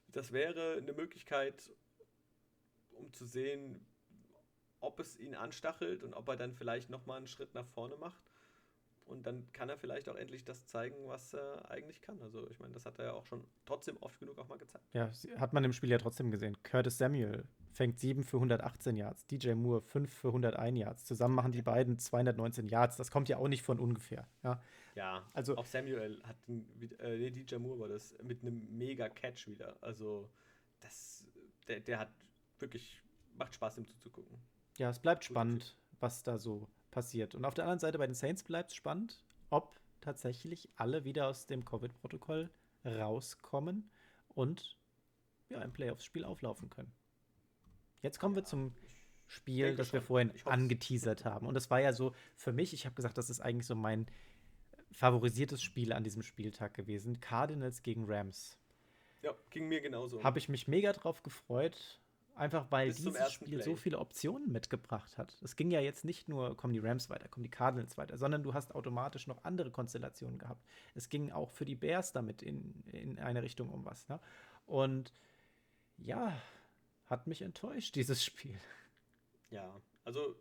das 0.08 0.32
wäre 0.32 0.78
eine 0.78 0.94
Möglichkeit, 0.94 1.72
um 2.92 3.12
zu 3.12 3.26
sehen, 3.26 3.86
ob 4.88 5.00
es 5.00 5.20
ihn 5.20 5.36
anstachelt 5.36 6.04
und 6.04 6.14
ob 6.14 6.28
er 6.30 6.38
dann 6.38 6.54
vielleicht 6.54 6.90
noch 6.90 7.06
mal 7.06 7.18
einen 7.18 7.28
Schritt 7.28 7.54
nach 7.54 7.68
vorne 7.68 7.98
macht. 7.98 8.24
Und 9.06 9.26
dann 9.26 9.50
kann 9.54 9.70
er 9.70 9.78
vielleicht 9.78 10.10
auch 10.10 10.16
endlich 10.16 10.44
das 10.44 10.66
zeigen, 10.68 10.96
was 11.08 11.34
er 11.34 11.72
eigentlich 11.72 12.02
kann. 12.02 12.22
Also 12.22 12.50
ich 12.50 12.60
meine, 12.60 12.74
das 12.74 12.86
hat 12.86 13.00
er 13.00 13.06
ja 13.06 13.14
auch 13.14 13.26
schon 13.26 13.46
trotzdem 13.66 13.96
oft 13.98 14.20
genug 14.20 14.38
auch 14.38 14.50
mal 14.50 14.58
gezeigt. 14.58 14.84
Ja, 14.94 15.10
hat 15.38 15.54
man 15.54 15.64
im 15.64 15.72
Spiel 15.72 15.90
ja 15.90 15.98
trotzdem 15.98 16.30
gesehen. 16.30 16.58
Curtis 16.64 16.98
Samuel 16.98 17.46
fängt 17.72 18.00
7 18.00 18.24
für 18.24 18.38
118 18.38 18.98
Yards, 18.98 19.26
DJ 19.28 19.54
Moore 19.54 19.82
5 19.82 20.14
für 20.14 20.28
101 20.28 20.78
Yards. 20.78 21.06
Zusammen 21.06 21.36
machen 21.36 21.54
die 21.54 21.62
beiden 21.62 21.98
219 21.98 22.68
Yards. 22.68 22.98
Das 22.98 23.10
kommt 23.10 23.30
ja 23.30 23.38
auch 23.38 23.48
nicht 23.48 23.64
von 23.64 23.80
ungefähr. 23.80 24.28
Ja, 24.44 24.62
ja 24.96 25.30
also 25.32 25.56
auch 25.58 25.66
Samuel 25.66 26.22
hat, 26.24 26.38
äh, 27.00 27.18
nee, 27.18 27.32
DJ 27.32 27.56
Moore 27.56 27.80
war 27.80 27.88
das, 27.88 28.18
mit 28.24 28.42
einem 28.42 28.68
mega 28.78 29.08
Catch 29.08 29.48
wieder. 29.48 29.78
Also 29.82 30.30
das, 30.82 31.26
der, 31.70 31.80
der 31.80 32.00
hat 32.00 32.12
wirklich, 32.60 33.02
macht 33.36 33.56
Spaß, 33.56 33.78
ihm 33.78 33.86
zuzugucken. 33.86 34.38
Ja, 34.78 34.90
es 34.90 35.00
bleibt 35.00 35.26
spannend, 35.26 35.76
was 36.00 36.24
da 36.24 36.38
so 36.38 36.68
passiert. 36.92 37.36
Und 37.36 37.46
auf 37.46 37.54
der 37.54 37.66
anderen 37.66 37.80
Seite 37.80 37.98
bei 37.98 38.06
den 38.06 38.16
Saints 38.16 38.44
bleibt 38.44 38.72
es 38.72 38.76
spannend, 38.76 39.24
ob 39.50 39.80
tatsächlich 40.02 40.70
alle 40.76 41.04
wieder 41.04 41.28
aus 41.28 41.48
dem 41.48 41.66
Covid-Protokoll 41.66 42.50
rauskommen 42.86 43.90
und 44.30 44.78
ja, 45.50 45.62
im 45.62 45.74
Playoffs-Spiel 45.74 46.24
auflaufen 46.24 46.70
können. 46.70 46.92
Jetzt 48.02 48.20
kommen 48.20 48.36
wir 48.36 48.44
zum 48.44 48.76
Spiel, 49.28 49.76
das 49.76 49.92
wir 49.92 50.02
vorhin 50.02 50.32
angeteasert 50.46 51.26
haben. 51.26 51.48
Und 51.48 51.56
das 51.56 51.70
war 51.70 51.82
ja 51.82 51.92
so 51.92 52.14
für 52.36 52.54
mich, 52.54 52.74
ich 52.74 52.86
habe 52.86 52.96
gesagt, 52.96 53.18
das 53.18 53.30
ist 53.30 53.42
eigentlich 53.42 53.66
so 53.66 53.76
mein 53.76 54.06
favorisiertes 54.92 55.62
Spiel 55.62 55.92
an 55.92 56.04
diesem 56.04 56.22
Spieltag 56.22 56.74
gewesen. 56.74 57.20
Cardinals 57.20 57.84
gegen 57.84 58.06
Rams. 58.08 58.58
Ja, 59.22 59.34
ging 59.50 59.68
mir 59.68 59.82
genauso. 59.82 60.24
Habe 60.24 60.40
ich 60.40 60.48
mich 60.48 60.68
mega 60.68 60.94
drauf 60.94 61.24
gefreut, 61.24 62.00
einfach 62.38 62.68
weil 62.70 62.92
dieses 62.92 63.34
Spiel 63.34 63.56
Play. 63.56 63.64
so 63.64 63.76
viele 63.76 64.00
Optionen 64.00 64.52
mitgebracht 64.52 65.18
hat. 65.18 65.36
Es 65.42 65.56
ging 65.56 65.72
ja 65.72 65.80
jetzt 65.80 66.06
nicht 66.06 66.28
nur, 66.28 66.56
kommen 66.56 66.74
die 66.74 66.80
Rams 66.80 67.10
weiter, 67.10 67.28
kommen 67.28 67.44
die 67.44 67.52
Cardinals 67.52 67.98
weiter, 67.98 68.18
sondern 68.18 68.44
du 68.44 68.54
hast 68.54 68.76
automatisch 68.76 69.28
noch 69.28 69.44
andere 69.44 69.72
Konstellationen 69.72 70.38
gehabt. 70.38 70.66
Es 70.96 71.10
ging 71.10 71.32
auch 71.32 71.52
für 71.52 71.66
die 71.66 71.76
Bears 71.76 72.12
damit 72.12 72.42
in, 72.42 72.84
in 72.92 73.20
eine 73.20 73.44
Richtung 73.44 73.70
um 73.70 73.86
was. 73.86 74.08
Ne? 74.08 74.20
Und 74.66 75.14
ja, 75.98 76.40
hat 77.08 77.28
mich 77.28 77.42
enttäuscht, 77.42 77.96
dieses 77.96 78.24
Spiel. 78.24 78.60
Ja, 79.50 79.82
also 80.04 80.36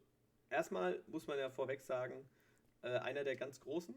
erstmal 0.50 1.02
muss 1.06 1.26
man 1.26 1.38
ja 1.38 1.50
vorweg 1.50 1.82
sagen, 1.82 2.28
äh, 2.82 2.98
einer 2.98 3.24
der 3.24 3.36
ganz 3.36 3.60
Großen 3.60 3.94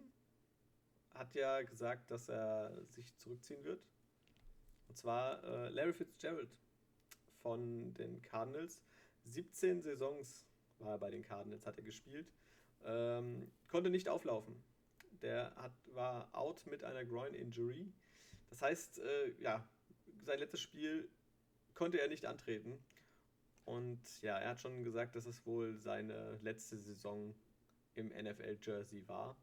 hat 1.14 1.34
ja 1.36 1.62
gesagt, 1.62 2.12
dass 2.12 2.30
er 2.30 2.72
sich 2.88 3.18
zurückziehen 3.18 3.64
wird. 3.64 3.84
Und 4.88 4.98
zwar 4.98 5.44
äh, 5.44 5.70
Larry 5.70 5.94
Fitzgerald 5.94 6.50
von 7.42 7.94
den 7.94 8.22
Cardinals. 8.22 8.82
17 9.26 9.82
Saisons 9.82 10.48
war 10.80 10.94
er 10.94 10.98
bei 10.98 11.12
den 11.12 11.24
Cardinals, 11.24 11.66
hat 11.66 11.78
er 11.78 11.84
gespielt. 11.84 12.32
Ähm, 12.84 13.52
konnte 13.68 13.90
nicht 13.90 14.10
auflaufen. 14.10 14.64
Der 15.22 15.54
hat, 15.56 15.74
war 15.94 16.30
out 16.34 16.66
mit 16.66 16.84
einer 16.84 17.04
Groin-Injury. 17.04 17.92
Das 18.50 18.62
heißt, 18.62 19.00
äh, 19.00 19.42
ja, 19.42 19.68
sein 20.24 20.40
letztes 20.40 20.62
Spiel 20.62 21.10
konnte 21.74 22.00
er 22.00 22.08
nicht 22.08 22.26
antreten. 22.26 22.84
Und 23.66 24.22
ja, 24.22 24.38
er 24.38 24.50
hat 24.50 24.62
schon 24.62 24.84
gesagt, 24.84 25.16
dass 25.16 25.26
es 25.26 25.46
wohl 25.46 25.78
seine 25.78 26.38
letzte 26.42 26.78
Saison 26.78 27.36
im 27.96 28.08
NFL-Jersey 28.08 29.08
war. 29.08 29.38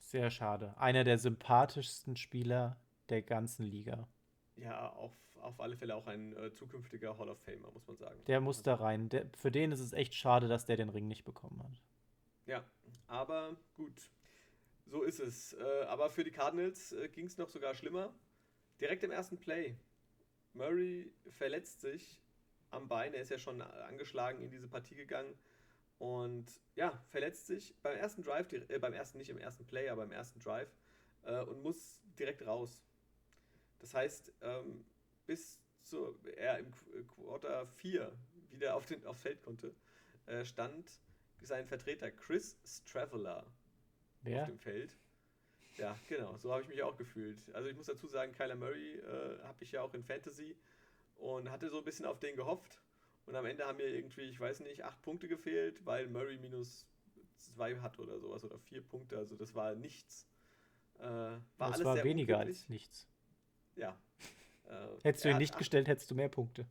Sehr 0.00 0.30
schade. 0.30 0.76
Einer 0.78 1.04
der 1.04 1.18
sympathischsten 1.18 2.16
Spieler 2.16 2.80
der 3.08 3.22
ganzen 3.22 3.64
Liga. 3.64 4.08
Ja, 4.54 4.90
auf, 4.90 5.12
auf 5.42 5.60
alle 5.60 5.76
Fälle 5.76 5.94
auch 5.94 6.06
ein 6.06 6.36
äh, 6.36 6.52
zukünftiger 6.52 7.16
Hall 7.18 7.28
of 7.28 7.40
Famer, 7.40 7.70
muss 7.72 7.86
man 7.86 7.96
sagen. 7.96 8.22
Der 8.26 8.40
muss 8.40 8.62
da 8.62 8.74
rein. 8.74 9.08
Der, 9.08 9.26
für 9.36 9.50
den 9.50 9.72
ist 9.72 9.80
es 9.80 9.92
echt 9.92 10.14
schade, 10.14 10.48
dass 10.48 10.64
der 10.64 10.76
den 10.76 10.88
Ring 10.88 11.08
nicht 11.08 11.24
bekommen 11.24 11.62
hat. 11.62 11.80
Ja, 12.46 12.64
aber 13.06 13.56
gut. 13.76 14.10
So 14.86 15.02
ist 15.02 15.20
es. 15.20 15.52
Äh, 15.54 15.84
aber 15.86 16.10
für 16.10 16.24
die 16.24 16.30
Cardinals 16.30 16.92
äh, 16.92 17.08
ging 17.08 17.26
es 17.26 17.38
noch 17.38 17.48
sogar 17.48 17.74
schlimmer. 17.74 18.12
Direkt 18.80 19.02
im 19.02 19.10
ersten 19.10 19.38
Play. 19.38 19.76
Murray 20.52 21.12
verletzt 21.30 21.80
sich 21.80 22.20
am 22.70 22.88
Bein. 22.88 23.14
Er 23.14 23.22
ist 23.22 23.30
ja 23.30 23.38
schon 23.38 23.62
angeschlagen 23.62 24.42
in 24.42 24.50
diese 24.50 24.68
Partie 24.68 24.94
gegangen. 24.94 25.34
Und 25.98 26.46
ja, 26.76 26.98
verletzt 27.10 27.46
sich 27.46 27.74
beim 27.82 27.96
ersten 27.96 28.22
Drive, 28.22 28.50
äh, 28.52 28.78
beim 28.78 28.94
ersten, 28.94 29.18
nicht 29.18 29.28
im 29.28 29.38
ersten 29.38 29.66
Play, 29.66 29.88
aber 29.90 30.02
beim 30.02 30.12
ersten 30.12 30.40
Drive 30.40 30.74
äh, 31.24 31.40
und 31.40 31.62
muss 31.62 32.00
direkt 32.18 32.46
raus. 32.46 32.82
Das 33.80 33.94
heißt, 33.94 34.32
ähm, 34.42 34.84
bis 35.30 35.60
zu, 35.84 36.18
er 36.36 36.58
im 36.58 36.72
Qu- 36.72 37.04
Quarter 37.14 37.64
4 37.76 38.10
wieder 38.50 38.74
auf 38.74 38.84
den, 38.86 39.06
aufs 39.06 39.22
Feld 39.22 39.40
konnte, 39.42 39.76
äh, 40.26 40.44
stand 40.44 40.90
sein 41.40 41.66
Vertreter 41.68 42.10
Chris 42.10 42.58
Straveller 42.64 43.46
auf 44.42 44.48
dem 44.48 44.58
Feld. 44.58 44.98
Ja, 45.76 45.96
genau, 46.08 46.36
so 46.36 46.52
habe 46.52 46.62
ich 46.62 46.68
mich 46.68 46.82
auch 46.82 46.96
gefühlt. 46.96 47.38
Also 47.54 47.68
ich 47.68 47.76
muss 47.76 47.86
dazu 47.86 48.08
sagen, 48.08 48.32
Kyler 48.32 48.56
Murray 48.56 48.96
äh, 48.98 49.38
habe 49.44 49.62
ich 49.62 49.70
ja 49.70 49.82
auch 49.82 49.94
in 49.94 50.02
Fantasy 50.02 50.56
und 51.14 51.48
hatte 51.48 51.70
so 51.70 51.78
ein 51.78 51.84
bisschen 51.84 52.06
auf 52.06 52.18
den 52.18 52.34
gehofft. 52.34 52.80
Und 53.26 53.36
am 53.36 53.46
Ende 53.46 53.64
haben 53.66 53.76
mir 53.76 53.86
irgendwie, 53.88 54.22
ich 54.22 54.40
weiß 54.40 54.60
nicht, 54.60 54.82
acht 54.82 55.00
Punkte 55.02 55.28
gefehlt, 55.28 55.86
weil 55.86 56.08
Murray 56.08 56.38
minus 56.38 56.88
zwei 57.36 57.78
hat 57.80 58.00
oder 58.00 58.18
sowas 58.18 58.44
oder 58.44 58.58
vier 58.58 58.82
Punkte. 58.82 59.16
Also 59.16 59.36
das 59.36 59.54
war 59.54 59.76
nichts. 59.76 60.26
Äh, 60.98 61.02
war 61.04 61.40
das 61.58 61.74
alles 61.74 61.84
war 61.84 62.02
weniger 62.02 62.38
unglücklich. 62.38 62.62
als 62.62 62.68
nichts. 62.68 63.06
Ja. 63.76 63.96
Äh, 64.68 65.02
Hättest 65.02 65.24
du 65.24 65.30
ihn 65.30 65.38
nicht 65.38 65.56
gestellt, 65.56 65.88
hättest 65.88 66.10
du 66.10 66.14
mehr 66.14 66.28
Punkte. 66.28 66.66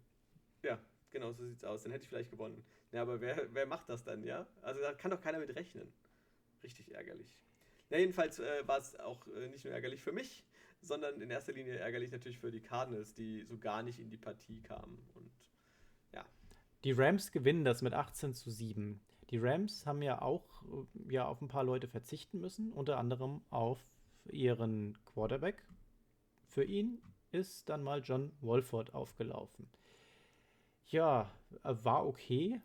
Ja, 0.64 0.80
genau 1.12 1.32
so 1.32 1.46
sieht's 1.46 1.64
aus. 1.64 1.84
Dann 1.84 1.92
hätte 1.92 2.04
ich 2.04 2.10
vielleicht 2.10 2.32
gewonnen. 2.32 2.64
Ja, 2.92 3.02
aber 3.02 3.22
wer, 3.22 3.54
wer 3.54 3.66
macht 3.66 3.90
das 3.90 4.04
dann, 4.04 4.24
ja? 4.24 4.48
Also 4.62 4.82
da 4.82 4.94
kann 4.94 5.12
doch 5.12 5.22
keiner 5.22 5.40
mit 5.40 5.56
rechnen. 5.56 5.92
Richtig 6.64 6.94
ärgerlich. 6.94 7.36
Na, 7.90 7.98
jedenfalls 7.98 8.40
äh, 8.40 8.68
war 8.68 8.78
es 8.78 9.00
auch 9.00 9.26
äh, 9.28 9.48
nicht 9.48 9.64
nur 9.66 9.74
ärgerlich 9.74 10.02
für 10.02 10.12
mich, 10.12 10.44
sondern 10.82 11.22
in 11.22 11.30
erster 11.30 11.54
Linie 11.54 11.76
ärgerlich 11.78 12.12
natürlich 12.12 12.40
für 12.40 12.52
die 12.52 12.62
Cardinals, 12.62 13.14
die 13.14 13.44
so 13.44 13.58
gar 13.58 13.84
nicht 13.84 14.00
in 14.00 14.10
die 14.10 14.18
Partie 14.18 14.62
kamen. 14.62 14.98
Und 15.16 15.32
Die 16.86 16.94
Rams 16.94 17.32
gewinnen 17.32 17.66
das 17.66 17.82
mit 17.82 17.94
18 17.94 18.34
zu 18.34 18.50
7. 18.52 19.02
Die 19.32 19.38
Rams 19.38 19.86
haben 19.86 20.02
ja 20.02 20.22
auch 20.22 20.64
äh, 20.64 21.14
ja, 21.14 21.28
auf 21.28 21.42
ein 21.42 21.50
paar 21.50 21.64
Leute 21.64 21.88
verzichten 21.88 22.40
müssen, 22.40 22.72
unter 22.72 22.98
anderem 22.98 23.42
auf 23.50 23.80
ihren 24.32 24.98
Quarterback. 25.06 25.62
Für 26.48 26.64
ihn 26.64 27.02
ist 27.32 27.70
dann 27.70 27.84
mal 27.84 28.02
John 28.02 28.32
Wolford 28.42 28.94
aufgelaufen. 28.94 29.70
Ja, 30.88 31.32
äh, 31.64 31.74
war 31.84 32.08
okay. 32.08 32.62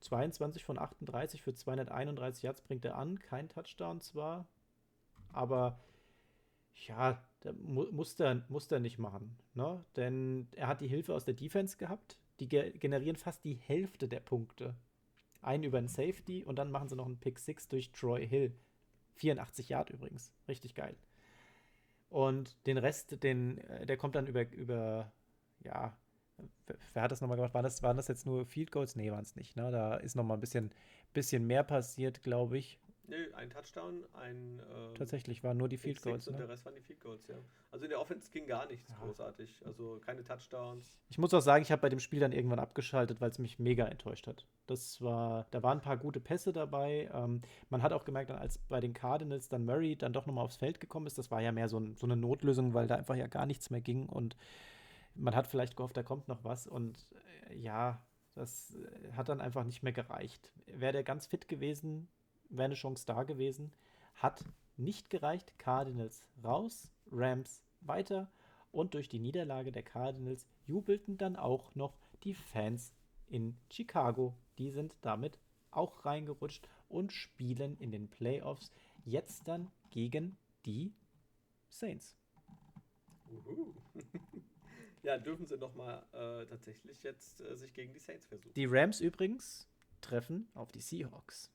22 0.00 0.64
von 0.64 0.78
38 0.78 1.42
für 1.42 1.54
231 1.54 2.42
Yards 2.42 2.60
bringt 2.62 2.84
er 2.84 2.96
an. 2.96 3.18
Kein 3.18 3.48
Touchdown 3.48 4.00
zwar, 4.00 4.46
aber 5.32 5.80
ja, 6.86 7.22
da 7.40 7.52
mu 7.52 7.86
muss, 7.90 8.18
er, 8.20 8.42
muss 8.48 8.70
er 8.70 8.80
nicht 8.80 8.98
machen. 8.98 9.36
Ne? 9.54 9.84
Denn 9.96 10.48
er 10.52 10.68
hat 10.68 10.80
die 10.80 10.88
Hilfe 10.88 11.14
aus 11.14 11.24
der 11.24 11.34
Defense 11.34 11.76
gehabt. 11.76 12.18
Die 12.40 12.48
ge 12.48 12.72
generieren 12.78 13.16
fast 13.16 13.44
die 13.44 13.54
Hälfte 13.54 14.08
der 14.08 14.20
Punkte. 14.20 14.74
Einen 15.40 15.64
über 15.64 15.80
den 15.80 15.88
Safety 15.88 16.44
und 16.44 16.56
dann 16.56 16.70
machen 16.70 16.88
sie 16.88 16.96
noch 16.96 17.06
einen 17.06 17.18
Pick 17.18 17.38
6 17.38 17.68
durch 17.68 17.92
Troy 17.92 18.26
Hill. 18.26 18.52
84 19.14 19.70
Yard 19.70 19.90
übrigens. 19.90 20.32
Richtig 20.48 20.74
geil. 20.74 20.96
Und 22.16 22.56
den 22.66 22.78
Rest, 22.78 23.22
den, 23.22 23.58
äh, 23.58 23.84
der 23.86 23.96
kommt 23.98 24.14
dann 24.16 24.26
über, 24.26 24.50
über 24.52 25.12
ja, 25.62 25.94
wer- 26.94 27.02
hat 27.02 27.12
das 27.12 27.20
nochmal 27.20 27.36
gemacht? 27.36 27.54
Waren 27.54 27.64
das, 27.64 27.82
waren 27.82 27.96
das 27.96 28.08
jetzt 28.08 28.26
nur 28.26 28.46
Field 28.46 28.72
Goals? 28.72 28.96
Nee, 28.96 29.10
waren 29.12 29.22
es 29.24 29.36
nicht. 29.36 29.56
Ne? 29.56 29.70
Da 29.70 29.96
ist 29.96 30.16
nochmal 30.16 30.36
ein 30.36 30.40
bisschen, 30.40 30.72
bisschen 31.12 31.46
mehr 31.46 31.62
passiert, 31.64 32.22
glaube 32.22 32.58
ich. 32.58 32.78
Nö, 33.08 33.32
ein 33.34 33.50
Touchdown, 33.50 34.04
ein 34.14 34.60
ähm, 34.74 34.94
Tatsächlich 34.94 35.42
waren 35.44 35.56
nur 35.56 35.68
die 35.68 35.76
Field 35.78 36.00
Goals. 36.02 36.26
und 36.28 36.34
Ne? 36.34 36.40
der 36.40 36.48
Rest 36.48 36.64
waren 36.64 36.74
die 36.74 36.80
Field 36.82 37.00
Goals, 37.00 37.26
ja. 37.28 37.36
Also 37.70 37.84
in 37.84 37.90
der 37.90 38.00
Offense 38.00 38.30
ging 38.30 38.46
gar 38.46 38.66
nichts 38.66 38.90
Ja. 38.90 38.96
großartig. 39.04 39.62
Also 39.66 40.00
keine 40.04 40.24
Touchdowns. 40.24 40.96
Ich 41.08 41.18
muss 41.18 41.32
auch 41.34 41.40
sagen, 41.40 41.62
ich 41.62 41.70
habe 41.72 41.82
bei 41.82 41.88
dem 41.88 42.00
Spiel 42.00 42.20
dann 42.20 42.32
irgendwann 42.32 42.58
abgeschaltet, 42.58 43.20
weil 43.20 43.30
es 43.30 43.38
mich 43.38 43.58
mega 43.58 43.86
enttäuscht 43.86 44.26
hat. 44.26 44.46
Das 44.66 45.00
war, 45.02 45.46
da 45.50 45.62
waren 45.62 45.78
ein 45.78 45.82
paar 45.84 45.96
gute 45.96 46.20
Pässe 46.20 46.52
dabei. 46.52 47.08
Ähm, 47.12 47.42
man 47.70 47.82
hat 47.82 47.92
auch 47.92 48.04
gemerkt, 48.04 48.30
dann, 48.30 48.38
als 48.38 48.58
bei 48.58 48.80
den 48.80 48.92
Cardinals 48.94 49.48
dann 49.48 49.64
Murray 49.64 49.96
dann 49.96 50.12
doch 50.12 50.26
nochmal 50.26 50.44
aufs 50.44 50.56
Feld 50.56 50.80
gekommen 50.80 51.06
ist, 51.06 51.18
das 51.18 51.30
war 51.30 51.40
ja 51.42 51.52
mehr 51.52 51.68
so, 51.68 51.78
ein, 51.78 51.96
so 51.96 52.06
eine 52.06 52.16
Notlösung, 52.16 52.74
weil 52.74 52.86
da 52.86 52.96
einfach 52.96 53.16
ja 53.16 53.26
gar 53.26 53.46
nichts 53.46 53.70
mehr 53.70 53.80
ging 53.80 54.08
und 54.08 54.36
man 55.14 55.34
hat 55.34 55.46
vielleicht 55.46 55.76
gehofft, 55.76 55.96
da 55.96 56.02
kommt 56.02 56.28
noch 56.28 56.44
was 56.44 56.66
und 56.66 57.06
äh, 57.50 57.56
ja, 57.56 58.04
das 58.34 58.74
äh, 58.74 59.12
hat 59.12 59.30
dann 59.30 59.40
einfach 59.40 59.64
nicht 59.64 59.82
mehr 59.82 59.94
gereicht. 59.94 60.52
Wäre 60.66 60.92
der 60.92 61.04
ganz 61.04 61.26
fit 61.26 61.48
gewesen, 61.48 62.08
wäre 62.50 62.66
eine 62.66 62.74
Chance 62.74 63.04
da 63.06 63.22
gewesen. 63.24 63.72
Hat 64.14 64.44
nicht 64.76 65.10
gereicht. 65.10 65.58
Cardinals 65.58 66.24
raus, 66.42 66.90
Rams 67.10 67.62
weiter. 67.80 68.30
Und 68.72 68.94
durch 68.94 69.08
die 69.08 69.18
Niederlage 69.18 69.72
der 69.72 69.82
Cardinals 69.82 70.46
jubelten 70.66 71.16
dann 71.16 71.36
auch 71.36 71.74
noch 71.74 71.96
die 72.24 72.34
Fans 72.34 72.94
in 73.26 73.56
Chicago. 73.70 74.34
Die 74.58 74.70
sind 74.70 74.94
damit 75.00 75.38
auch 75.70 76.04
reingerutscht 76.04 76.68
und 76.88 77.12
spielen 77.12 77.76
in 77.78 77.90
den 77.90 78.08
Playoffs 78.08 78.70
jetzt 79.04 79.46
dann 79.48 79.70
gegen 79.90 80.36
die 80.64 80.94
Saints. 81.68 82.16
Ja, 85.02 85.18
dürfen 85.18 85.46
sie 85.46 85.56
nochmal 85.56 86.04
äh, 86.12 86.46
tatsächlich 86.46 87.00
jetzt 87.04 87.40
äh, 87.40 87.56
sich 87.56 87.72
gegen 87.72 87.92
die 87.92 88.00
Saints 88.00 88.26
versuchen. 88.26 88.54
Die 88.54 88.64
Rams 88.64 89.00
übrigens 89.00 89.68
treffen 90.00 90.48
auf 90.54 90.72
die 90.72 90.80
Seahawks. 90.80 91.52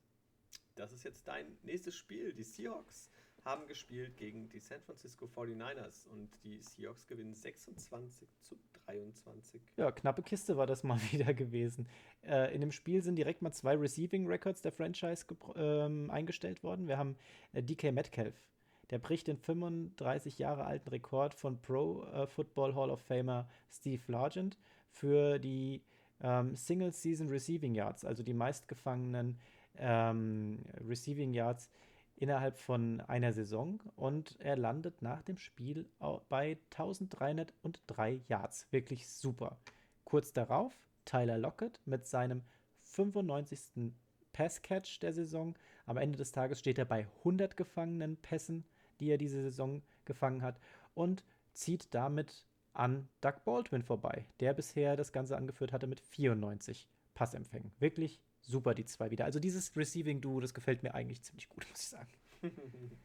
Das 0.81 0.93
ist 0.93 1.03
jetzt 1.03 1.27
dein 1.27 1.45
nächstes 1.61 1.95
Spiel. 1.95 2.33
Die 2.33 2.41
Seahawks 2.41 3.11
haben 3.45 3.67
gespielt 3.67 4.17
gegen 4.17 4.49
die 4.49 4.57
San 4.57 4.81
Francisco 4.81 5.25
49ers 5.27 6.07
und 6.07 6.31
die 6.43 6.59
Seahawks 6.63 7.05
gewinnen 7.05 7.35
26 7.35 8.27
zu 8.41 8.55
23. 8.87 9.61
Ja, 9.77 9.91
knappe 9.91 10.23
Kiste 10.23 10.57
war 10.57 10.65
das 10.65 10.81
mal 10.83 10.99
wieder 11.11 11.35
gewesen. 11.35 11.87
Äh, 12.23 12.55
in 12.55 12.61
dem 12.61 12.71
Spiel 12.71 13.03
sind 13.03 13.15
direkt 13.15 13.43
mal 13.43 13.51
zwei 13.51 13.75
Receiving 13.75 14.25
Records 14.25 14.63
der 14.63 14.71
Franchise 14.71 15.23
ähm, 15.55 16.09
eingestellt 16.09 16.63
worden. 16.63 16.87
Wir 16.87 16.97
haben 16.97 17.15
äh, 17.53 17.61
DK 17.61 17.91
Metcalf. 17.91 18.41
Der 18.89 18.97
bricht 18.97 19.27
den 19.27 19.37
35 19.37 20.39
Jahre 20.39 20.65
alten 20.65 20.89
Rekord 20.89 21.35
von 21.35 21.61
Pro 21.61 22.05
äh, 22.05 22.25
Football 22.25 22.73
Hall 22.73 22.89
of 22.89 23.01
Famer 23.01 23.47
Steve 23.69 24.01
Largent 24.07 24.57
für 24.89 25.37
die 25.37 25.83
ähm, 26.21 26.55
Single 26.55 26.91
Season 26.91 27.29
Receiving 27.29 27.75
Yards, 27.75 28.03
also 28.03 28.23
die 28.23 28.33
meistgefangenen 28.33 29.37
ähm, 29.77 30.63
Receiving 30.87 31.33
Yards 31.33 31.69
innerhalb 32.15 32.57
von 32.57 33.01
einer 33.01 33.33
Saison. 33.33 33.81
Und 33.95 34.39
er 34.39 34.55
landet 34.55 35.01
nach 35.01 35.21
dem 35.23 35.37
Spiel 35.37 35.89
bei 36.29 36.57
1303 36.71 38.21
Yards. 38.27 38.71
Wirklich 38.71 39.07
super. 39.07 39.57
Kurz 40.05 40.33
darauf 40.33 40.77
Tyler 41.05 41.37
Lockett 41.37 41.79
mit 41.85 42.07
seinem 42.07 42.43
95. 42.83 43.93
Passcatch 44.33 44.99
der 44.99 45.13
Saison. 45.13 45.55
Am 45.85 45.97
Ende 45.97 46.17
des 46.17 46.31
Tages 46.31 46.59
steht 46.59 46.77
er 46.77 46.85
bei 46.85 47.07
100 47.19 47.57
gefangenen 47.57 48.17
Pässen, 48.17 48.65
die 48.99 49.09
er 49.09 49.17
diese 49.17 49.41
Saison 49.41 49.81
gefangen 50.05 50.41
hat 50.41 50.59
und 50.93 51.23
zieht 51.53 51.93
damit 51.93 52.45
an 52.73 53.09
Doug 53.19 53.43
Baldwin 53.43 53.83
vorbei, 53.83 54.25
der 54.39 54.53
bisher 54.53 54.95
das 54.95 55.11
Ganze 55.11 55.35
angeführt 55.35 55.73
hatte 55.73 55.87
mit 55.87 55.99
94 55.99 56.87
Passempfängen. 57.13 57.71
Wirklich 57.79 58.21
super, 58.41 58.73
die 58.73 58.85
zwei 58.85 59.11
wieder. 59.11 59.25
Also 59.25 59.39
dieses 59.39 59.75
Receiving-Duo, 59.75 60.39
das 60.39 60.53
gefällt 60.53 60.83
mir 60.83 60.93
eigentlich 60.93 61.21
ziemlich 61.21 61.49
gut, 61.49 61.65
muss 61.69 61.81
ich 61.81 61.87
sagen. 61.87 62.09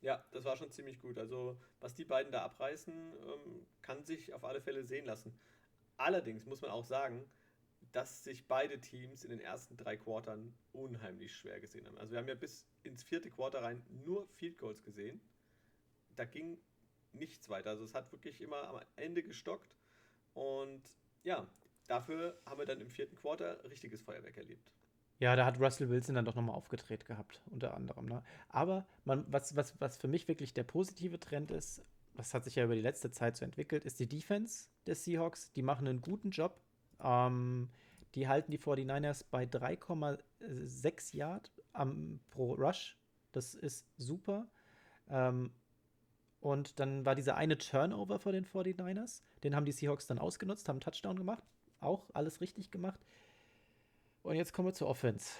ja, 0.00 0.24
das 0.32 0.44
war 0.44 0.56
schon 0.56 0.70
ziemlich 0.70 1.00
gut. 1.00 1.18
Also 1.18 1.58
was 1.80 1.94
die 1.94 2.04
beiden 2.04 2.32
da 2.32 2.42
abreißen, 2.42 2.94
ähm, 2.94 3.66
kann 3.82 4.04
sich 4.04 4.32
auf 4.34 4.44
alle 4.44 4.60
Fälle 4.60 4.84
sehen 4.84 5.06
lassen. 5.06 5.38
Allerdings 5.96 6.46
muss 6.46 6.62
man 6.62 6.70
auch 6.70 6.84
sagen, 6.84 7.24
dass 7.92 8.24
sich 8.24 8.46
beide 8.46 8.80
Teams 8.80 9.24
in 9.24 9.30
den 9.30 9.40
ersten 9.40 9.76
drei 9.76 9.96
Quartern 9.96 10.54
unheimlich 10.72 11.34
schwer 11.34 11.60
gesehen 11.60 11.86
haben. 11.86 11.98
Also 11.98 12.12
wir 12.12 12.18
haben 12.18 12.28
ja 12.28 12.34
bis 12.34 12.66
ins 12.82 13.02
vierte 13.02 13.30
Quarter 13.30 13.62
rein 13.62 13.82
nur 13.88 14.28
Field 14.28 14.58
Goals 14.58 14.82
gesehen. 14.82 15.20
Da 16.16 16.24
ging 16.24 16.58
nichts 17.12 17.48
weiter. 17.48 17.70
Also 17.70 17.84
es 17.84 17.94
hat 17.94 18.12
wirklich 18.12 18.40
immer 18.40 18.68
am 18.68 18.80
Ende 18.96 19.22
gestockt. 19.22 19.74
Und 20.34 20.82
ja, 21.22 21.48
dafür 21.90 22.40
haben 22.46 22.58
wir 22.58 22.66
dann 22.66 22.80
im 22.80 22.88
vierten 22.88 23.16
Quarter 23.16 23.62
richtiges 23.64 24.02
Feuerwerk 24.02 24.36
erlebt. 24.36 24.70
Ja, 25.18 25.36
da 25.36 25.44
hat 25.44 25.60
Russell 25.60 25.90
Wilson 25.90 26.14
dann 26.14 26.24
doch 26.24 26.34
nochmal 26.34 26.56
aufgedreht 26.56 27.04
gehabt, 27.04 27.42
unter 27.50 27.74
anderem. 27.74 28.06
Ne? 28.06 28.22
Aber 28.48 28.86
man, 29.04 29.24
was, 29.30 29.54
was, 29.54 29.78
was 29.78 29.98
für 29.98 30.08
mich 30.08 30.28
wirklich 30.28 30.54
der 30.54 30.64
positive 30.64 31.20
Trend 31.20 31.50
ist, 31.50 31.82
das 32.14 32.32
hat 32.32 32.44
sich 32.44 32.54
ja 32.54 32.64
über 32.64 32.74
die 32.74 32.80
letzte 32.80 33.10
Zeit 33.10 33.36
so 33.36 33.44
entwickelt, 33.44 33.84
ist 33.84 34.00
die 34.00 34.08
Defense 34.08 34.68
der 34.86 34.94
Seahawks. 34.94 35.52
Die 35.52 35.62
machen 35.62 35.86
einen 35.86 36.00
guten 36.00 36.30
Job. 36.30 36.58
Ähm, 37.02 37.68
die 38.14 38.28
halten 38.28 38.50
die 38.50 38.58
49ers 38.58 39.26
bei 39.30 39.44
3,6 39.44 41.16
Yard 41.16 41.52
am, 41.72 42.20
pro 42.30 42.54
Rush. 42.54 42.96
Das 43.32 43.54
ist 43.54 43.86
super. 43.98 44.48
Ähm, 45.08 45.52
und 46.40 46.80
dann 46.80 47.04
war 47.04 47.14
dieser 47.14 47.36
eine 47.36 47.58
Turnover 47.58 48.18
vor 48.18 48.32
den 48.32 48.46
49ers. 48.46 49.22
Den 49.44 49.54
haben 49.54 49.66
die 49.66 49.72
Seahawks 49.72 50.06
dann 50.06 50.18
ausgenutzt, 50.18 50.68
haben 50.68 50.76
einen 50.76 50.80
Touchdown 50.80 51.16
gemacht. 51.16 51.44
Auch 51.80 52.08
alles 52.12 52.40
richtig 52.40 52.70
gemacht. 52.70 53.00
Und 54.22 54.36
jetzt 54.36 54.52
kommen 54.52 54.68
wir 54.68 54.74
zur 54.74 54.88
Offense. 54.88 55.34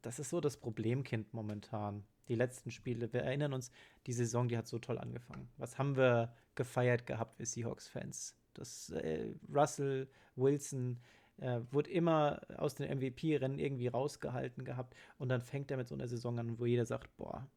Das 0.00 0.18
ist 0.18 0.30
so 0.30 0.40
das 0.40 0.56
Problemkind 0.56 1.32
momentan. 1.34 2.04
Die 2.28 2.34
letzten 2.34 2.70
Spiele. 2.70 3.12
Wir 3.12 3.22
erinnern 3.22 3.52
uns, 3.52 3.70
die 4.06 4.12
Saison, 4.12 4.48
die 4.48 4.56
hat 4.56 4.66
so 4.66 4.78
toll 4.78 4.98
angefangen. 4.98 5.48
Was 5.56 5.78
haben 5.78 5.96
wir 5.96 6.32
gefeiert 6.54 7.06
gehabt, 7.06 7.38
wir 7.38 7.46
Seahawks-Fans? 7.46 8.36
Das 8.54 8.90
äh, 8.90 9.34
Russell 9.52 10.08
Wilson 10.36 11.00
äh, 11.38 11.60
wurde 11.70 11.90
immer 11.90 12.40
aus 12.56 12.74
den 12.74 12.96
MVP-Rennen 12.96 13.58
irgendwie 13.58 13.88
rausgehalten 13.88 14.64
gehabt. 14.64 14.94
Und 15.18 15.28
dann 15.28 15.42
fängt 15.42 15.70
er 15.70 15.76
mit 15.76 15.88
so 15.88 15.94
einer 15.94 16.08
Saison 16.08 16.38
an, 16.38 16.58
wo 16.58 16.66
jeder 16.66 16.86
sagt: 16.86 17.16
Boah, 17.16 17.48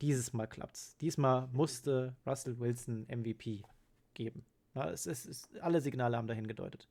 dieses 0.00 0.32
Mal 0.32 0.46
klappt's. 0.46 0.96
Diesmal 0.98 1.48
musste 1.52 2.16
Russell 2.26 2.58
Wilson 2.58 3.06
MVP 3.08 3.62
geben. 4.14 4.44
Ja, 4.74 4.90
es 4.90 5.06
ist, 5.06 5.26
es, 5.26 5.48
alle 5.60 5.80
Signale 5.80 6.16
haben 6.16 6.28
dahin 6.28 6.46
gedeutet. 6.46 6.88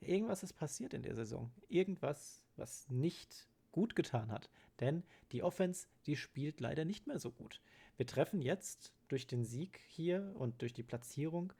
Irgendwas 0.00 0.42
ist 0.42 0.52
passiert 0.52 0.94
in 0.94 1.02
der 1.02 1.14
Saison. 1.14 1.50
Irgendwas, 1.68 2.42
was 2.56 2.88
nicht 2.88 3.48
gut 3.72 3.96
getan 3.96 4.30
hat. 4.30 4.50
Denn 4.80 5.02
die 5.32 5.42
Offense, 5.42 5.88
die 6.06 6.16
spielt 6.16 6.60
leider 6.60 6.84
nicht 6.84 7.06
mehr 7.06 7.18
so 7.18 7.30
gut. 7.30 7.60
Wir 7.96 8.06
treffen 8.06 8.40
jetzt 8.40 8.92
durch 9.08 9.26
den 9.26 9.44
Sieg 9.44 9.80
hier 9.88 10.32
und 10.36 10.62
durch 10.62 10.72
die 10.72 10.82
Platzierung 10.82 11.52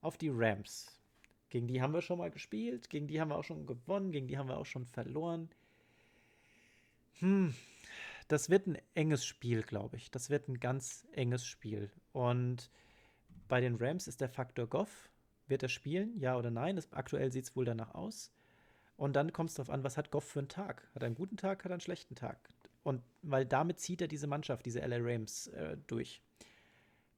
auf 0.00 0.18
die 0.18 0.30
Rams. 0.32 0.98
Gegen 1.50 1.68
die 1.68 1.80
haben 1.82 1.92
wir 1.92 2.02
schon 2.02 2.18
mal 2.18 2.30
gespielt, 2.30 2.88
gegen 2.88 3.06
die 3.06 3.20
haben 3.20 3.28
wir 3.28 3.36
auch 3.36 3.44
schon 3.44 3.66
gewonnen, 3.66 4.10
gegen 4.10 4.26
die 4.26 4.38
haben 4.38 4.48
wir 4.48 4.56
auch 4.56 4.66
schon 4.66 4.86
verloren. 4.86 5.50
Hm, 7.18 7.54
das 8.28 8.48
wird 8.48 8.66
ein 8.66 8.78
enges 8.94 9.24
Spiel, 9.24 9.62
glaube 9.62 9.96
ich. 9.96 10.10
Das 10.10 10.30
wird 10.30 10.48
ein 10.48 10.58
ganz 10.58 11.06
enges 11.12 11.44
Spiel. 11.46 11.90
Und 12.12 12.70
bei 13.48 13.60
den 13.60 13.76
Rams 13.76 14.08
ist 14.08 14.20
der 14.20 14.28
Faktor 14.28 14.66
Goff. 14.66 15.10
Wird 15.48 15.62
er 15.62 15.68
spielen? 15.68 16.18
Ja 16.18 16.36
oder 16.36 16.50
nein? 16.50 16.76
Das, 16.76 16.92
aktuell 16.92 17.32
sieht 17.32 17.44
es 17.44 17.56
wohl 17.56 17.64
danach 17.64 17.94
aus. 17.94 18.30
Und 18.96 19.14
dann 19.14 19.32
kommt 19.32 19.50
es 19.50 19.56
darauf 19.56 19.70
an, 19.70 19.84
was 19.84 19.96
hat 19.96 20.10
Goff 20.10 20.24
für 20.24 20.40
einen 20.40 20.48
Tag? 20.48 20.88
Hat 20.94 21.02
er 21.02 21.06
einen 21.06 21.14
guten 21.14 21.36
Tag, 21.36 21.64
hat 21.64 21.70
er 21.70 21.74
einen 21.74 21.80
schlechten 21.80 22.14
Tag? 22.14 22.38
Und 22.84 23.02
weil 23.22 23.46
damit 23.46 23.80
zieht 23.80 24.00
er 24.00 24.08
diese 24.08 24.26
Mannschaft, 24.26 24.66
diese 24.66 24.80
LA 24.80 24.98
Rams, 25.00 25.48
äh, 25.48 25.76
durch. 25.86 26.20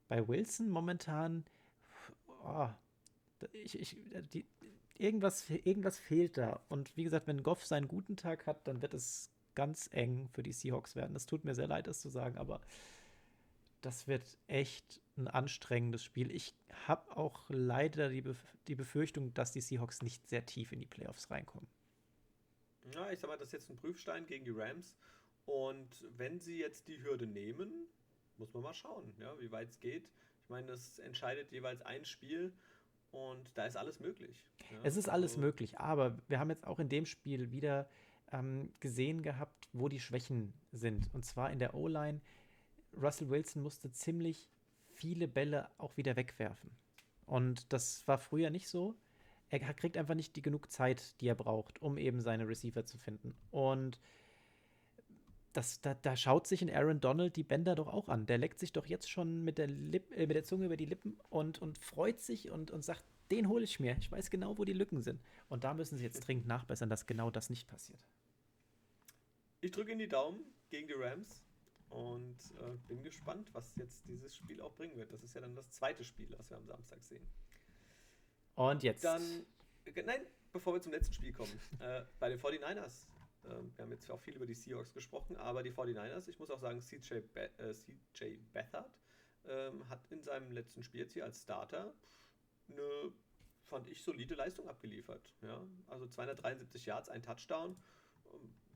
Bei 0.07 0.27
Wilson 0.27 0.69
momentan, 0.69 1.45
oh, 2.43 2.69
ich, 3.51 3.79
ich, 3.79 3.97
die, 4.33 4.45
irgendwas, 4.97 5.49
irgendwas 5.49 5.97
fehlt 5.97 6.37
da. 6.37 6.59
Und 6.69 6.95
wie 6.95 7.03
gesagt, 7.03 7.27
wenn 7.27 7.43
Goff 7.43 7.65
seinen 7.65 7.87
guten 7.87 8.15
Tag 8.15 8.45
hat, 8.45 8.67
dann 8.67 8.81
wird 8.81 8.93
es 8.93 9.29
ganz 9.55 9.89
eng 9.91 10.29
für 10.33 10.43
die 10.43 10.53
Seahawks 10.53 10.95
werden. 10.95 11.15
Es 11.15 11.25
tut 11.25 11.45
mir 11.45 11.55
sehr 11.55 11.67
leid, 11.67 11.87
das 11.87 12.01
zu 12.01 12.09
sagen, 12.09 12.37
aber 12.37 12.61
das 13.81 14.07
wird 14.07 14.37
echt 14.47 15.01
ein 15.17 15.27
anstrengendes 15.27 16.03
Spiel. 16.03 16.31
Ich 16.31 16.55
habe 16.87 17.15
auch 17.15 17.45
leider 17.49 18.09
die, 18.09 18.21
Bef 18.21 18.37
die 18.67 18.75
Befürchtung, 18.75 19.33
dass 19.33 19.51
die 19.51 19.61
Seahawks 19.61 20.01
nicht 20.01 20.27
sehr 20.27 20.45
tief 20.45 20.71
in 20.71 20.81
die 20.81 20.87
Playoffs 20.87 21.29
reinkommen. 21.31 21.69
Ja, 22.93 23.09
ich 23.11 23.19
sag 23.19 23.29
mal, 23.29 23.37
das 23.37 23.47
ist 23.47 23.53
jetzt 23.53 23.69
ein 23.69 23.77
Prüfstein 23.77 24.25
gegen 24.25 24.45
die 24.45 24.51
Rams. 24.51 24.95
Und 25.45 26.03
wenn 26.17 26.39
sie 26.39 26.59
jetzt 26.59 26.87
die 26.87 27.01
Hürde 27.03 27.27
nehmen, 27.27 27.71
muss 28.37 28.53
man 28.53 28.63
mal 28.63 28.73
schauen, 28.73 29.13
ja, 29.17 29.39
wie 29.39 29.51
weit 29.51 29.69
es 29.69 29.79
geht. 29.79 30.09
Ich 30.43 30.49
meine, 30.49 30.67
das 30.67 30.99
entscheidet 30.99 31.51
jeweils 31.51 31.81
ein 31.81 32.05
Spiel 32.05 32.53
und 33.11 33.57
da 33.57 33.65
ist 33.65 33.77
alles 33.77 33.99
möglich. 33.99 34.45
Ja. 34.71 34.79
Es 34.83 34.97
ist 34.97 35.09
alles 35.09 35.31
also, 35.31 35.41
möglich, 35.41 35.79
aber 35.79 36.17
wir 36.27 36.39
haben 36.39 36.49
jetzt 36.49 36.67
auch 36.67 36.79
in 36.79 36.89
dem 36.89 37.05
Spiel 37.05 37.51
wieder 37.51 37.89
ähm, 38.31 38.73
gesehen 38.79 39.21
gehabt, 39.21 39.69
wo 39.73 39.87
die 39.87 39.99
Schwächen 39.99 40.53
sind. 40.71 41.09
Und 41.13 41.23
zwar 41.23 41.51
in 41.51 41.59
der 41.59 41.73
O-Line. 41.73 42.21
Russell 42.93 43.29
Wilson 43.29 43.61
musste 43.61 43.91
ziemlich 43.91 44.49
viele 44.95 45.27
Bälle 45.27 45.69
auch 45.77 45.97
wieder 45.97 46.15
wegwerfen. 46.15 46.71
Und 47.25 47.71
das 47.73 48.07
war 48.07 48.19
früher 48.19 48.49
nicht 48.49 48.69
so. 48.69 48.95
Er 49.49 49.59
kriegt 49.59 49.97
einfach 49.97 50.15
nicht 50.15 50.35
die 50.35 50.41
genug 50.41 50.71
Zeit, 50.71 51.19
die 51.21 51.27
er 51.27 51.35
braucht, 51.35 51.81
um 51.81 51.97
eben 51.97 52.19
seine 52.21 52.47
Receiver 52.47 52.85
zu 52.85 52.97
finden. 52.97 53.35
Und 53.51 53.99
das, 55.53 55.81
da, 55.81 55.93
da, 55.93 56.17
schaut 56.17 56.47
sich 56.47 56.61
in 56.61 56.69
Aaron 56.69 56.99
Donald 56.99 57.35
die 57.35 57.43
Bänder 57.43 57.75
doch 57.75 57.87
auch 57.87 58.09
an. 58.09 58.25
Der 58.25 58.37
leckt 58.37 58.59
sich 58.59 58.73
doch 58.73 58.85
jetzt 58.85 59.09
schon 59.09 59.43
mit 59.43 59.57
der, 59.57 59.67
Lip, 59.67 60.11
äh, 60.11 60.27
mit 60.27 60.35
der 60.35 60.43
Zunge 60.43 60.65
über 60.65 60.75
die 60.75 60.85
Lippen 60.85 61.17
und, 61.29 61.61
und 61.61 61.77
freut 61.77 62.19
sich 62.19 62.49
und, 62.49 62.71
und 62.71 62.83
sagt, 62.83 63.05
den 63.31 63.47
hole 63.47 63.63
ich 63.63 63.79
mir. 63.79 63.95
Ich 63.99 64.11
weiß 64.11 64.29
genau, 64.29 64.57
wo 64.57 64.65
die 64.65 64.73
Lücken 64.73 65.01
sind. 65.01 65.21
Und 65.47 65.63
da 65.63 65.73
müssen 65.73 65.97
sie 65.97 66.03
jetzt 66.03 66.27
dringend 66.27 66.47
nachbessern, 66.47 66.89
dass 66.89 67.05
genau 67.05 67.31
das 67.31 67.49
nicht 67.49 67.67
passiert. 67.67 68.01
Ich 69.61 69.71
drücke 69.71 69.93
in 69.93 69.99
die 69.99 70.09
Daumen 70.09 70.41
gegen 70.69 70.87
die 70.87 70.93
Rams 70.93 71.43
und 71.89 72.37
äh, 72.59 72.77
bin 72.87 73.03
gespannt, 73.03 73.53
was 73.53 73.75
jetzt 73.75 74.07
dieses 74.07 74.35
Spiel 74.35 74.61
auch 74.61 74.73
bringen 74.75 74.97
wird. 74.97 75.11
Das 75.11 75.23
ist 75.23 75.35
ja 75.35 75.41
dann 75.41 75.55
das 75.55 75.71
zweite 75.71 76.03
Spiel, 76.03 76.27
das 76.29 76.49
wir 76.49 76.57
am 76.57 76.65
Samstag 76.65 77.03
sehen. 77.03 77.27
Und 78.55 78.83
jetzt? 78.83 79.03
Dann, 79.03 79.21
äh, 79.85 80.03
nein, 80.03 80.25
bevor 80.51 80.73
wir 80.73 80.81
zum 80.81 80.91
letzten 80.91 81.13
Spiel 81.13 81.33
kommen. 81.33 81.51
äh, 81.79 82.03
bei 82.19 82.29
den 82.29 82.39
49ers. 82.39 83.05
Äh, 83.43 83.49
wir 83.75 83.83
haben 83.83 83.91
jetzt 83.91 84.09
auch 84.09 84.19
viel 84.19 84.35
über 84.35 84.45
die 84.45 84.55
Seahawks 84.55 84.93
gesprochen, 84.93 85.37
aber 85.37 85.63
die 85.63 85.71
49ers, 85.71 86.27
ich 86.27 86.39
muss 86.39 86.49
auch 86.49 86.59
sagen, 86.59 86.81
CJ, 86.81 87.19
Be 87.33 87.51
äh, 87.59 87.73
CJ 87.73 88.37
Beathard 88.53 88.89
ähm, 89.47 89.87
hat 89.89 90.05
in 90.11 90.21
seinem 90.21 90.51
letzten 90.51 90.83
Spiel 90.83 91.01
jetzt 91.01 91.13
hier 91.13 91.25
als 91.25 91.41
Starter 91.41 91.93
eine, 92.69 93.11
fand 93.65 93.87
ich, 93.87 94.01
solide 94.01 94.35
Leistung 94.35 94.67
abgeliefert. 94.67 95.35
Ja? 95.41 95.65
Also 95.87 96.07
273 96.07 96.85
Yards, 96.85 97.09
ein 97.09 97.21
Touchdown. 97.21 97.75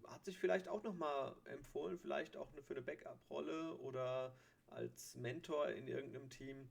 Hat 0.10 0.26
sich 0.26 0.38
vielleicht 0.38 0.68
auch 0.68 0.84
nochmal 0.84 1.36
empfohlen, 1.45 1.98
vielleicht 1.98 2.36
auch 2.36 2.49
für 2.49 2.73
eine 2.73 2.81
Backup-Rolle 2.81 3.76
oder 3.76 4.36
als 4.68 5.15
Mentor 5.15 5.69
in 5.69 5.88
irgendeinem 5.88 6.30
Team. 6.30 6.69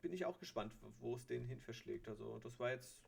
Bin 0.00 0.12
ich 0.12 0.24
auch 0.24 0.38
gespannt, 0.38 0.72
wo 1.00 1.16
es 1.16 1.26
den 1.26 1.44
hin 1.46 1.60
verschlägt. 1.60 2.08
Also, 2.08 2.38
das 2.38 2.58
war 2.58 2.70
jetzt 2.70 3.02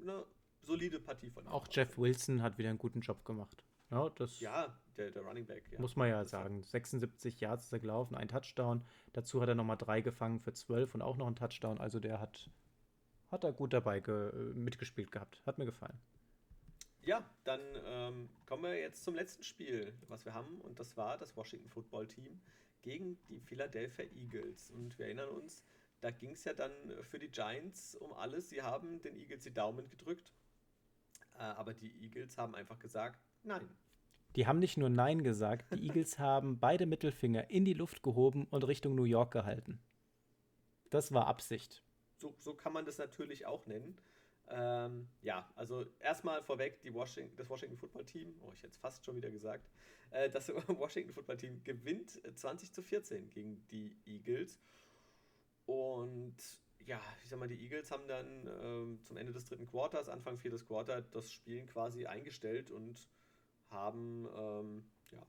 eine 0.00 0.24
solide 0.62 1.00
Partie 1.00 1.30
von 1.30 1.44
ihm. 1.44 1.50
Auch 1.50 1.66
Jeff 1.70 1.98
Wilson 1.98 2.42
hat 2.42 2.58
wieder 2.58 2.70
einen 2.70 2.78
guten 2.78 3.00
Job 3.00 3.24
gemacht. 3.24 3.64
Ja, 3.90 4.08
das 4.10 4.38
ja 4.40 4.78
der, 4.96 5.10
der 5.10 5.22
Running 5.22 5.46
Back. 5.46 5.70
Ja. 5.72 5.80
Muss 5.80 5.96
man 5.96 6.08
ja 6.08 6.24
sagen. 6.24 6.62
76 6.62 7.40
Yards 7.40 7.64
ist 7.64 7.72
er 7.72 7.80
gelaufen, 7.80 8.14
ein 8.14 8.28
Touchdown. 8.28 8.84
Dazu 9.12 9.40
hat 9.40 9.48
er 9.48 9.54
nochmal 9.54 9.76
drei 9.76 10.00
gefangen 10.00 10.40
für 10.40 10.52
12 10.52 10.94
und 10.94 11.02
auch 11.02 11.16
noch 11.16 11.26
einen 11.26 11.36
Touchdown. 11.36 11.80
Also 11.80 11.98
der 11.98 12.20
hat, 12.20 12.50
hat 13.30 13.44
er 13.44 13.52
gut 13.52 13.72
dabei 13.72 14.00
mitgespielt 14.54 15.10
gehabt. 15.10 15.42
Hat 15.44 15.58
mir 15.58 15.66
gefallen. 15.66 15.98
Ja, 17.02 17.24
dann 17.44 17.60
ähm, 17.84 18.28
kommen 18.46 18.64
wir 18.64 18.78
jetzt 18.78 19.04
zum 19.04 19.14
letzten 19.14 19.42
Spiel, 19.42 19.92
was 20.08 20.24
wir 20.24 20.34
haben. 20.34 20.60
Und 20.60 20.78
das 20.78 20.96
war 20.96 21.16
das 21.18 21.36
Washington 21.36 21.68
Football 21.68 22.06
Team 22.06 22.40
gegen 22.82 23.18
die 23.28 23.40
Philadelphia 23.40 24.04
Eagles. 24.04 24.70
Und 24.70 24.98
wir 24.98 25.06
erinnern 25.06 25.30
uns, 25.30 25.64
da 26.00 26.10
ging 26.10 26.32
es 26.32 26.44
ja 26.44 26.52
dann 26.52 26.72
für 27.02 27.18
die 27.18 27.30
Giants 27.30 27.94
um 27.94 28.12
alles. 28.12 28.50
Sie 28.50 28.62
haben 28.62 29.00
den 29.02 29.16
Eagles 29.16 29.44
die 29.44 29.52
Daumen 29.52 29.88
gedrückt. 29.88 30.32
Äh, 31.34 31.38
aber 31.38 31.74
die 31.74 31.90
Eagles 32.02 32.36
haben 32.38 32.54
einfach 32.54 32.78
gesagt, 32.78 33.18
Nein. 33.42 33.68
Die 34.36 34.46
haben 34.46 34.58
nicht 34.58 34.76
nur 34.76 34.90
Nein 34.90 35.24
gesagt, 35.24 35.72
die 35.72 35.82
Eagles 35.86 36.18
haben 36.18 36.58
beide 36.60 36.86
Mittelfinger 36.86 37.50
in 37.50 37.64
die 37.64 37.74
Luft 37.74 38.02
gehoben 38.02 38.46
und 38.50 38.64
Richtung 38.64 38.94
New 38.94 39.04
York 39.04 39.32
gehalten. 39.32 39.80
Das 40.90 41.12
war 41.12 41.26
Absicht. 41.26 41.82
So, 42.16 42.34
so 42.38 42.54
kann 42.54 42.72
man 42.72 42.84
das 42.84 42.98
natürlich 42.98 43.46
auch 43.46 43.66
nennen. 43.66 43.96
Ähm, 44.50 45.08
ja, 45.22 45.48
also 45.54 45.86
erstmal 46.00 46.42
vorweg, 46.42 46.80
die 46.82 46.92
Washington, 46.92 47.36
das 47.36 47.48
Washington 47.48 47.76
Football 47.76 48.04
Team, 48.04 48.34
oh, 48.42 48.50
ich 48.52 48.62
hätte 48.62 48.72
es 48.72 48.78
fast 48.78 49.04
schon 49.04 49.16
wieder 49.16 49.30
gesagt, 49.30 49.70
äh, 50.10 50.28
das 50.28 50.48
Washington 50.68 51.12
Football 51.12 51.36
Team 51.36 51.62
gewinnt 51.62 52.20
20 52.34 52.72
zu 52.72 52.82
14 52.82 53.28
gegen 53.30 53.66
die 53.68 53.96
Eagles. 54.04 54.60
Und 55.66 56.36
ja, 56.84 57.00
ich 57.22 57.28
sag 57.28 57.38
mal, 57.38 57.48
die 57.48 57.62
Eagles 57.62 57.92
haben 57.92 58.08
dann 58.08 58.46
äh, 58.46 59.02
zum 59.04 59.16
Ende 59.16 59.32
des 59.32 59.44
dritten 59.44 59.66
Quarters, 59.66 60.08
Anfang 60.08 60.38
viertes 60.38 60.66
Quarter, 60.66 61.02
das 61.02 61.30
Spielen 61.30 61.66
quasi 61.66 62.06
eingestellt 62.06 62.70
und 62.70 63.08
haben 63.68 64.28
ähm, 64.36 64.90
ja, 65.12 65.24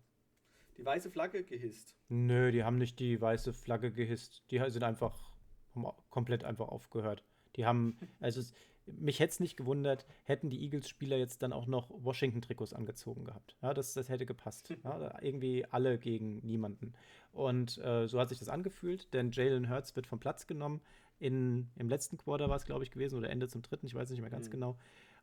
die 0.78 0.86
weiße 0.86 1.12
Flagge 1.12 1.44
gehisst. 1.44 1.96
Nö, 2.10 2.52
die 2.52 2.64
haben 2.64 2.80
nicht 2.80 3.00
die 3.00 3.22
weiße 3.22 3.54
Flagge 3.54 3.92
gehisst. 3.92 4.44
Die 4.50 4.58
sind 4.70 4.84
einfach 4.84 5.32
haben 5.76 5.86
komplett 6.10 6.44
einfach 6.44 6.68
aufgehört. 6.68 7.24
Die 7.56 7.66
haben, 7.66 7.98
also 8.20 8.40
es, 8.40 8.54
mich 9.00 9.20
hätte 9.20 9.32
es 9.32 9.40
nicht 9.40 9.58
gewundert, 9.58 10.06
hätten 10.24 10.50
die 10.50 10.62
Eagles-Spieler 10.64 11.18
jetzt 11.18 11.42
dann 11.42 11.54
auch 11.54 11.66
noch 11.66 11.90
Washington-Trikots 11.90 12.74
angezogen 12.74 13.26
gehabt. 13.26 13.58
Ja, 13.62 13.74
das, 13.74 13.94
das 13.94 14.10
hätte 14.10 14.26
gepasst. 14.26 14.76
Ja, 14.84 15.22
irgendwie 15.22 15.66
alle 15.66 15.98
gegen 15.98 16.40
niemanden. 16.40 16.94
Und 17.32 17.78
äh, 17.80 18.08
so 18.08 18.20
hat 18.20 18.30
sich 18.30 18.40
das 18.40 18.50
angefühlt, 18.50 19.14
denn 19.14 19.32
Jalen 19.32 19.70
Hurts 19.70 19.96
wird 19.96 20.08
vom 20.08 20.20
Platz 20.20 20.48
genommen. 20.48 20.82
In, 21.20 21.70
Im 21.76 21.88
letzten 21.88 22.18
Quarter 22.18 22.50
war 22.50 22.56
es, 22.56 22.66
glaube 22.66 22.84
ich, 22.84 22.92
gewesen, 22.92 23.18
oder 23.18 23.30
Ende 23.30 23.48
zum 23.48 23.62
dritten, 23.62 23.86
ich 23.86 23.96
weiß 23.96 24.10
nicht 24.10 24.22
mehr 24.22 24.30
ganz 24.30 24.48
mhm. 24.48 24.52
genau. 24.52 24.78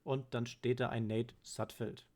Und 0.04 0.32
dann 0.32 0.46
steht 0.46 0.80
da 0.80 0.88
ein 0.88 1.06
Nate 1.06 1.34
Sutfeld. 1.42 2.06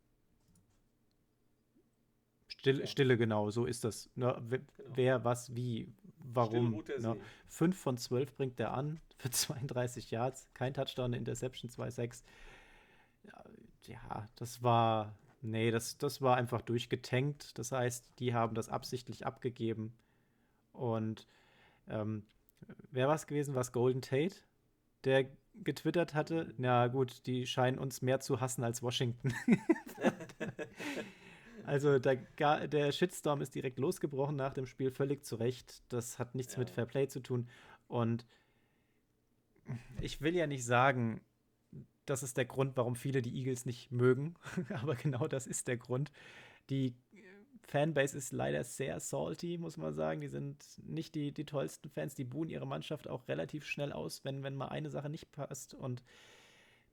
Still, 2.47 2.81
ja. 2.81 2.87
Stille, 2.87 3.17
genau, 3.17 3.51
so 3.51 3.67
ist 3.67 3.85
das. 3.85 4.11
Ne, 4.15 4.41
genau. 4.49 4.63
Wer, 4.95 5.25
was, 5.25 5.55
wie, 5.55 5.93
warum. 6.19 6.85
Ne? 6.99 7.17
5 7.49 7.79
von 7.79 7.97
12 7.97 8.35
bringt 8.37 8.61
er 8.61 8.75
an 8.75 9.01
für 9.23 9.31
32 9.31 10.11
Yards, 10.11 10.49
kein 10.53 10.75
Touchdown, 10.75 11.13
Interception 11.13 11.71
2-6. 11.71 12.25
Ja, 13.87 14.29
das 14.35 14.63
war, 14.65 15.15
nee, 15.43 15.71
das, 15.71 15.97
das 15.97 16.21
war 16.21 16.37
einfach 16.37 16.61
durchgetankt. 16.61 17.57
Das 17.57 17.71
heißt, 17.71 18.19
die 18.19 18.35
haben 18.35 18.55
das 18.57 18.69
absichtlich 18.69 19.25
abgegeben. 19.25 19.97
Und 20.73 21.29
ähm, 21.89 22.25
wer 22.91 23.07
war 23.07 23.15
es 23.15 23.29
gewesen? 23.29 23.55
War 23.55 23.61
es 23.61 23.71
Golden 23.71 24.03
Tate, 24.03 24.35
der 25.05 25.27
getwittert 25.55 26.15
hatte? 26.15 26.53
Na 26.59 26.89
gut, 26.89 27.25
die 27.27 27.47
scheinen 27.47 27.79
uns 27.79 28.03
mehr 28.03 28.19
zu 28.19 28.41
hassen 28.41 28.65
als 28.65 28.83
Washington. 28.83 29.33
Also 31.65 32.01
der, 32.01 32.17
der 32.67 32.91
Shitstorm 32.91 33.41
ist 33.41 33.55
direkt 33.55 33.79
losgebrochen 33.79 34.35
nach 34.35 34.53
dem 34.53 34.67
Spiel, 34.67 34.91
völlig 34.91 35.25
zu 35.25 35.37
Recht. 35.37 35.85
Das 35.91 36.19
hat 36.19 36.35
nichts 36.35 36.55
ja. 36.55 36.59
mit 36.59 36.71
Fair 36.71 36.87
Play 36.87 37.07
zu 37.07 37.21
tun. 37.21 37.49
Und 37.87 38.27
ich 40.01 40.21
will 40.21 40.35
ja 40.35 40.47
nicht 40.47 40.65
sagen, 40.65 41.21
das 42.05 42.23
ist 42.23 42.37
der 42.37 42.45
Grund, 42.45 42.77
warum 42.77 42.97
viele 42.97 43.23
die 43.23 43.37
Eagles 43.37 43.65
nicht 43.67 43.93
mögen, 43.93 44.35
aber 44.71 44.95
genau 44.95 45.29
das 45.29 45.47
ist 45.47 45.69
der 45.69 45.77
Grund. 45.77 46.11
Die 46.71 46.95
Fanbase 47.63 48.19
ist 48.19 48.33
leider 48.33 48.65
sehr 48.65 48.99
salty, 49.01 49.57
muss 49.59 49.77
man 49.77 49.95
sagen. 49.95 50.21
Die 50.21 50.29
sind 50.29 50.65
nicht 50.85 51.15
die, 51.15 51.33
die 51.33 51.45
tollsten 51.45 51.89
Fans. 51.89 52.15
Die 52.15 52.25
buhen 52.25 52.49
ihre 52.49 52.67
Mannschaft 52.67 53.09
auch 53.09 53.29
relativ 53.29 53.65
schnell 53.65 53.93
aus, 53.93 54.25
wenn, 54.25 54.43
wenn 54.43 54.57
mal 54.57 54.69
eine 54.69 54.91
Sache 54.91 55.09
nicht 55.09 55.33
passt. 55.33 55.75
Und 55.75 56.03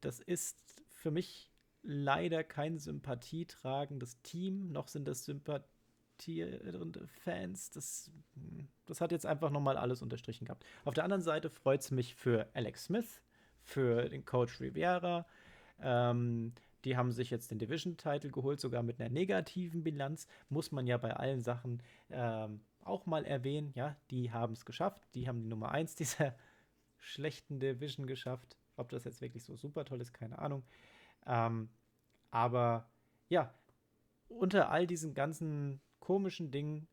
das 0.01 0.19
ist 0.19 0.83
für 0.89 1.11
mich 1.11 1.51
leider 1.81 2.43
kein 2.43 2.77
sympathietragendes 2.77 4.21
Team, 4.21 4.71
noch 4.71 4.87
sind 4.87 5.07
das 5.07 5.25
sympathierende 6.19 7.07
Fans. 7.07 7.71
Das, 7.71 8.11
das 8.85 9.01
hat 9.01 9.11
jetzt 9.11 9.25
einfach 9.25 9.49
nochmal 9.49 9.77
alles 9.77 10.01
unterstrichen 10.01 10.45
gehabt. 10.45 10.65
Auf 10.85 10.93
der 10.93 11.03
anderen 11.03 11.23
Seite 11.23 11.49
freut 11.49 11.81
es 11.81 11.91
mich 11.91 12.15
für 12.15 12.49
Alex 12.53 12.85
Smith, 12.85 13.21
für 13.63 14.09
den 14.09 14.25
Coach 14.25 14.59
Riviera. 14.59 15.25
Ähm, 15.81 16.53
die 16.85 16.97
haben 16.97 17.11
sich 17.11 17.29
jetzt 17.29 17.51
den 17.51 17.59
Division-Title 17.59 18.31
geholt, 18.31 18.59
sogar 18.59 18.83
mit 18.83 18.99
einer 18.99 19.09
negativen 19.09 19.83
Bilanz. 19.83 20.27
Muss 20.49 20.71
man 20.71 20.87
ja 20.87 20.97
bei 20.97 21.13
allen 21.13 21.41
Sachen 21.41 21.81
ähm, 22.09 22.61
auch 22.81 23.05
mal 23.05 23.25
erwähnen. 23.25 23.71
Ja, 23.75 23.95
die 24.11 24.31
haben 24.31 24.53
es 24.53 24.65
geschafft. 24.65 25.01
Die 25.13 25.27
haben 25.27 25.41
die 25.41 25.49
Nummer 25.49 25.71
1 25.71 25.95
dieser 25.95 26.35
schlechten 26.97 27.59
Division 27.59 28.07
geschafft. 28.07 28.57
Ob 28.75 28.89
das 28.89 29.03
jetzt 29.03 29.21
wirklich 29.21 29.43
so 29.43 29.55
super 29.55 29.83
toll 29.83 29.99
ist, 29.99 30.13
keine 30.13 30.39
Ahnung. 30.39 30.63
Ähm, 31.25 31.69
aber 32.31 32.89
ja, 33.27 33.53
unter 34.29 34.69
all 34.69 34.87
diesen 34.87 35.13
ganzen 35.13 35.81
komischen 35.99 36.51
Dingen, 36.51 36.87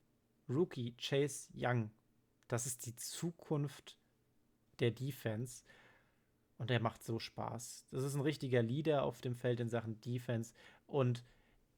Rookie 0.48 0.94
Chase 0.96 1.50
Young, 1.54 1.90
das 2.48 2.66
ist 2.66 2.86
die 2.86 2.94
Zukunft 2.94 3.98
der 4.80 4.90
Defense. 4.90 5.64
Und 6.58 6.70
der 6.70 6.80
macht 6.80 7.02
so 7.04 7.18
Spaß. 7.18 7.86
Das 7.90 8.02
ist 8.02 8.14
ein 8.14 8.22
richtiger 8.22 8.62
Leader 8.62 9.02
auf 9.02 9.20
dem 9.20 9.36
Feld 9.36 9.60
in 9.60 9.68
Sachen 9.68 10.00
Defense. 10.00 10.54
Und 10.86 11.24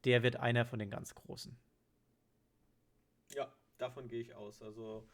der 0.05 0.23
wird 0.23 0.37
einer 0.37 0.65
von 0.65 0.79
den 0.79 0.91
ganz 0.91 1.15
Großen. 1.15 1.59
Ja, 3.35 3.53
davon 3.79 4.07
gehe 4.07 4.21
ich 4.21 4.35
aus. 4.35 4.63
Also, 4.63 5.09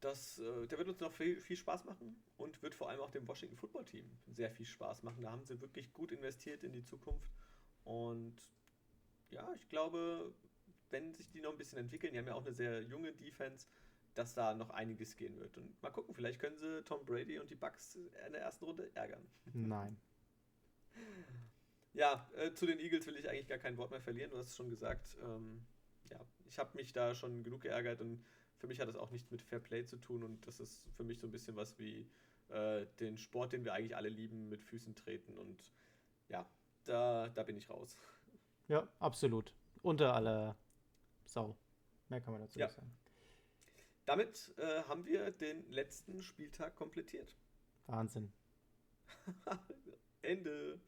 das, 0.00 0.38
äh, 0.38 0.66
der 0.66 0.78
wird 0.78 0.88
uns 0.88 1.00
noch 1.00 1.12
viel, 1.12 1.40
viel, 1.40 1.56
Spaß 1.56 1.84
machen 1.84 2.22
und 2.36 2.60
wird 2.60 2.74
vor 2.74 2.90
allem 2.90 3.00
auch 3.00 3.10
dem 3.10 3.26
Washington 3.26 3.56
Football 3.56 3.84
Team 3.86 4.10
sehr 4.26 4.50
viel 4.50 4.66
Spaß 4.66 5.02
machen. 5.02 5.22
Da 5.22 5.30
haben 5.30 5.44
sie 5.44 5.60
wirklich 5.62 5.92
gut 5.94 6.12
investiert 6.12 6.62
in 6.62 6.72
die 6.72 6.84
Zukunft. 6.84 7.32
Und 7.84 8.36
ja, 9.30 9.50
ich 9.54 9.66
glaube, 9.68 10.34
wenn 10.90 11.12
sich 11.12 11.28
die 11.30 11.40
noch 11.40 11.52
ein 11.52 11.58
bisschen 11.58 11.78
entwickeln, 11.78 12.12
die 12.12 12.18
haben 12.18 12.26
ja 12.26 12.34
auch 12.34 12.44
eine 12.44 12.54
sehr 12.54 12.82
junge 12.82 13.12
Defense, 13.12 13.66
dass 14.14 14.34
da 14.34 14.54
noch 14.54 14.70
einiges 14.70 15.16
gehen 15.16 15.38
wird. 15.38 15.56
Und 15.58 15.80
mal 15.82 15.90
gucken, 15.90 16.14
vielleicht 16.14 16.38
können 16.38 16.56
sie 16.56 16.82
Tom 16.84 17.04
Brady 17.04 17.38
und 17.38 17.50
die 17.50 17.56
Bucks 17.56 17.96
in 17.96 18.32
der 18.32 18.42
ersten 18.42 18.64
Runde 18.64 18.90
ärgern. 18.94 19.26
Nein. 19.52 19.96
Ja, 21.92 22.28
äh, 22.36 22.52
zu 22.52 22.66
den 22.66 22.78
Eagles 22.78 23.06
will 23.06 23.16
ich 23.16 23.28
eigentlich 23.28 23.48
gar 23.48 23.58
kein 23.58 23.76
Wort 23.76 23.90
mehr 23.90 24.00
verlieren. 24.00 24.30
Du 24.30 24.38
hast 24.38 24.48
es 24.48 24.56
schon 24.56 24.70
gesagt. 24.70 25.16
Ähm, 25.22 25.66
ja, 26.10 26.20
ich 26.44 26.58
habe 26.58 26.76
mich 26.76 26.92
da 26.92 27.14
schon 27.14 27.42
genug 27.42 27.62
geärgert 27.62 28.00
und 28.00 28.24
für 28.56 28.66
mich 28.66 28.80
hat 28.80 28.88
das 28.88 28.96
auch 28.96 29.10
nichts 29.10 29.30
mit 29.30 29.42
Fair 29.42 29.60
Play 29.60 29.84
zu 29.84 29.96
tun 29.96 30.22
und 30.22 30.46
das 30.46 30.60
ist 30.60 30.88
für 30.96 31.04
mich 31.04 31.18
so 31.18 31.26
ein 31.26 31.30
bisschen 31.30 31.56
was 31.56 31.78
wie 31.78 32.08
äh, 32.48 32.86
den 33.00 33.16
Sport, 33.16 33.52
den 33.52 33.64
wir 33.64 33.74
eigentlich 33.74 33.96
alle 33.96 34.08
lieben, 34.08 34.48
mit 34.48 34.64
Füßen 34.64 34.94
treten 34.94 35.36
und 35.36 35.72
ja, 36.28 36.48
da, 36.84 37.28
da 37.28 37.42
bin 37.42 37.56
ich 37.56 37.70
raus. 37.70 37.96
Ja, 38.68 38.88
absolut. 38.98 39.54
Unter 39.82 40.14
aller 40.14 40.56
Sau. 41.24 41.56
Mehr 42.08 42.20
kann 42.20 42.32
man 42.32 42.42
dazu 42.42 42.58
ja. 42.58 42.66
nicht 42.66 42.76
sagen. 42.76 42.92
Damit 44.06 44.54
äh, 44.58 44.82
haben 44.84 45.06
wir 45.06 45.30
den 45.30 45.68
letzten 45.70 46.22
Spieltag 46.22 46.76
komplettiert. 46.76 47.36
Wahnsinn. 47.86 48.32
Ende. 50.22 50.80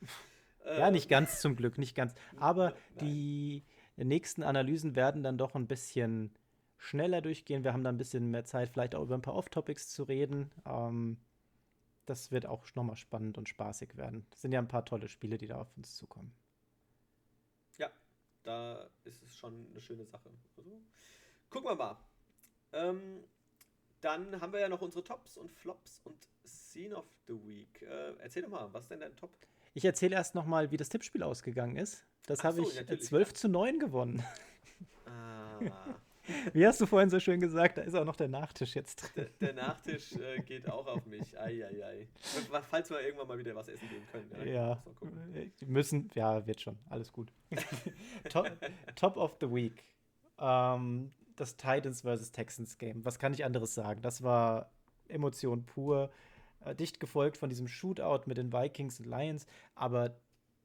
ja, 0.65 0.91
nicht 0.91 1.09
ganz 1.09 1.41
zum 1.41 1.57
Glück, 1.57 1.79
nicht 1.79 1.95
ganz. 1.95 2.15
Aber 2.37 2.71
Nein. 2.71 2.79
die 3.01 3.65
nächsten 3.97 4.43
Analysen 4.43 4.97
werden 4.97 5.23
dann 5.23 5.39
doch 5.39 5.55
ein 5.55 5.67
bisschen 5.67 6.35
schneller 6.79 7.23
durchgehen. 7.23 7.65
Wir 7.65 7.73
haben 7.73 7.85
dann 7.85 7.95
ein 7.95 7.99
bisschen 7.99 8.31
mehr 8.31 8.45
Zeit, 8.45 8.71
vielleicht 8.71 8.95
auch 8.95 9.03
über 9.03 9.15
ein 9.15 9.23
paar 9.23 9.35
Off-Topics 9.35 9.91
zu 9.91 10.03
reden. 10.03 10.51
Ähm, 10.67 11.19
das 12.05 12.31
wird 12.31 12.47
auch 12.47 12.65
nochmal 12.75 12.97
spannend 12.97 13.39
und 13.39 13.49
spaßig 13.49 13.97
werden. 13.97 14.27
Das 14.31 14.43
sind 14.43 14.53
ja 14.53 14.61
ein 14.61 14.69
paar 14.69 14.85
tolle 14.85 15.09
Spiele, 15.09 15.39
die 15.39 15.47
da 15.47 15.59
auf 15.61 15.77
uns 15.77 15.97
zukommen. 15.97 16.33
Da 18.47 18.89
ist 19.02 19.24
es 19.24 19.35
schon 19.35 19.66
eine 19.70 19.81
schöne 19.81 20.05
Sache. 20.05 20.31
Also, 20.56 20.81
gucken 21.51 21.68
wir 21.68 21.74
mal. 21.74 21.98
Ähm, 22.73 23.24
dann 24.01 24.40
haben 24.40 24.52
wir 24.52 24.60
ja 24.60 24.68
noch 24.68 24.81
unsere 24.81 25.02
Tops 25.02 25.36
und 25.36 25.51
Flops 25.51 26.01
und 26.05 26.28
Scene 26.44 26.94
of 26.94 27.06
the 27.27 27.35
Week. 27.44 27.82
Äh, 27.82 28.14
erzähl 28.18 28.43
doch 28.43 28.51
mal, 28.51 28.73
was 28.73 28.85
ist 28.85 28.90
denn 28.90 29.01
dein 29.01 29.16
Top? 29.16 29.36
Ich 29.74 29.85
erzähle 29.85 30.14
erst 30.14 30.36
nochmal, 30.36 30.70
wie 30.70 30.77
das 30.77 30.89
Tippspiel 30.89 31.24
ausgegangen 31.24 31.77
ist. 31.77 32.06
Das 32.27 32.44
habe 32.44 32.56
so, 32.56 32.70
ich 32.70 33.02
12 33.02 33.35
zu 33.35 33.48
9 33.48 33.81
gewonnen. 33.81 34.24
Ah. 35.06 35.97
Wie 36.53 36.66
hast 36.66 36.81
du 36.81 36.86
vorhin 36.86 37.11
so 37.11 37.20
schön 37.20 37.40
gesagt, 37.40 37.78
da 37.78 37.82
ist 37.82 37.94
auch 37.94 38.05
noch 38.05 38.16
der 38.16 38.28
Nachtisch 38.28 38.74
jetzt 38.74 38.97
drin. 38.97 39.27
Der, 39.40 39.48
der 39.48 39.55
Nachtisch 39.55 40.12
äh, 40.16 40.40
geht 40.43 40.69
auch 40.69 40.86
auf 40.86 41.05
mich. 41.07 41.39
Eieiei. 41.39 42.09
Falls 42.70 42.90
wir 42.90 43.01
irgendwann 43.01 43.28
mal 43.28 43.39
wieder 43.39 43.55
was 43.55 43.69
essen 43.69 43.89
gehen 43.89 44.03
können. 44.11 44.48
Ja, 44.48 44.53
ja. 44.55 44.82
müssen, 45.66 46.11
ja, 46.15 46.47
wird 46.47 46.61
schon. 46.61 46.78
Alles 46.89 47.12
gut. 47.12 47.32
top, 48.28 48.51
top, 48.94 49.16
of 49.16 49.36
the 49.40 49.51
Week. 49.51 49.85
Ähm, 50.39 51.12
das 51.36 51.57
Titans 51.57 52.03
vs. 52.03 52.32
Texans 52.32 52.78
Game. 52.78 53.05
Was 53.05 53.19
kann 53.19 53.32
ich 53.32 53.44
anderes 53.44 53.74
sagen? 53.74 54.03
Das 54.03 54.23
war 54.23 54.70
Emotion 55.09 55.65
pur. 55.65 56.11
Äh, 56.65 56.74
dicht 56.74 57.01
gefolgt 57.01 57.36
von 57.36 57.48
diesem 57.48 57.69
Shootout 57.69 58.23
mit 58.27 58.36
den 58.36 58.53
Vikings 58.53 59.01
und 59.01 59.07
Lions. 59.07 59.47
Aber 59.74 60.16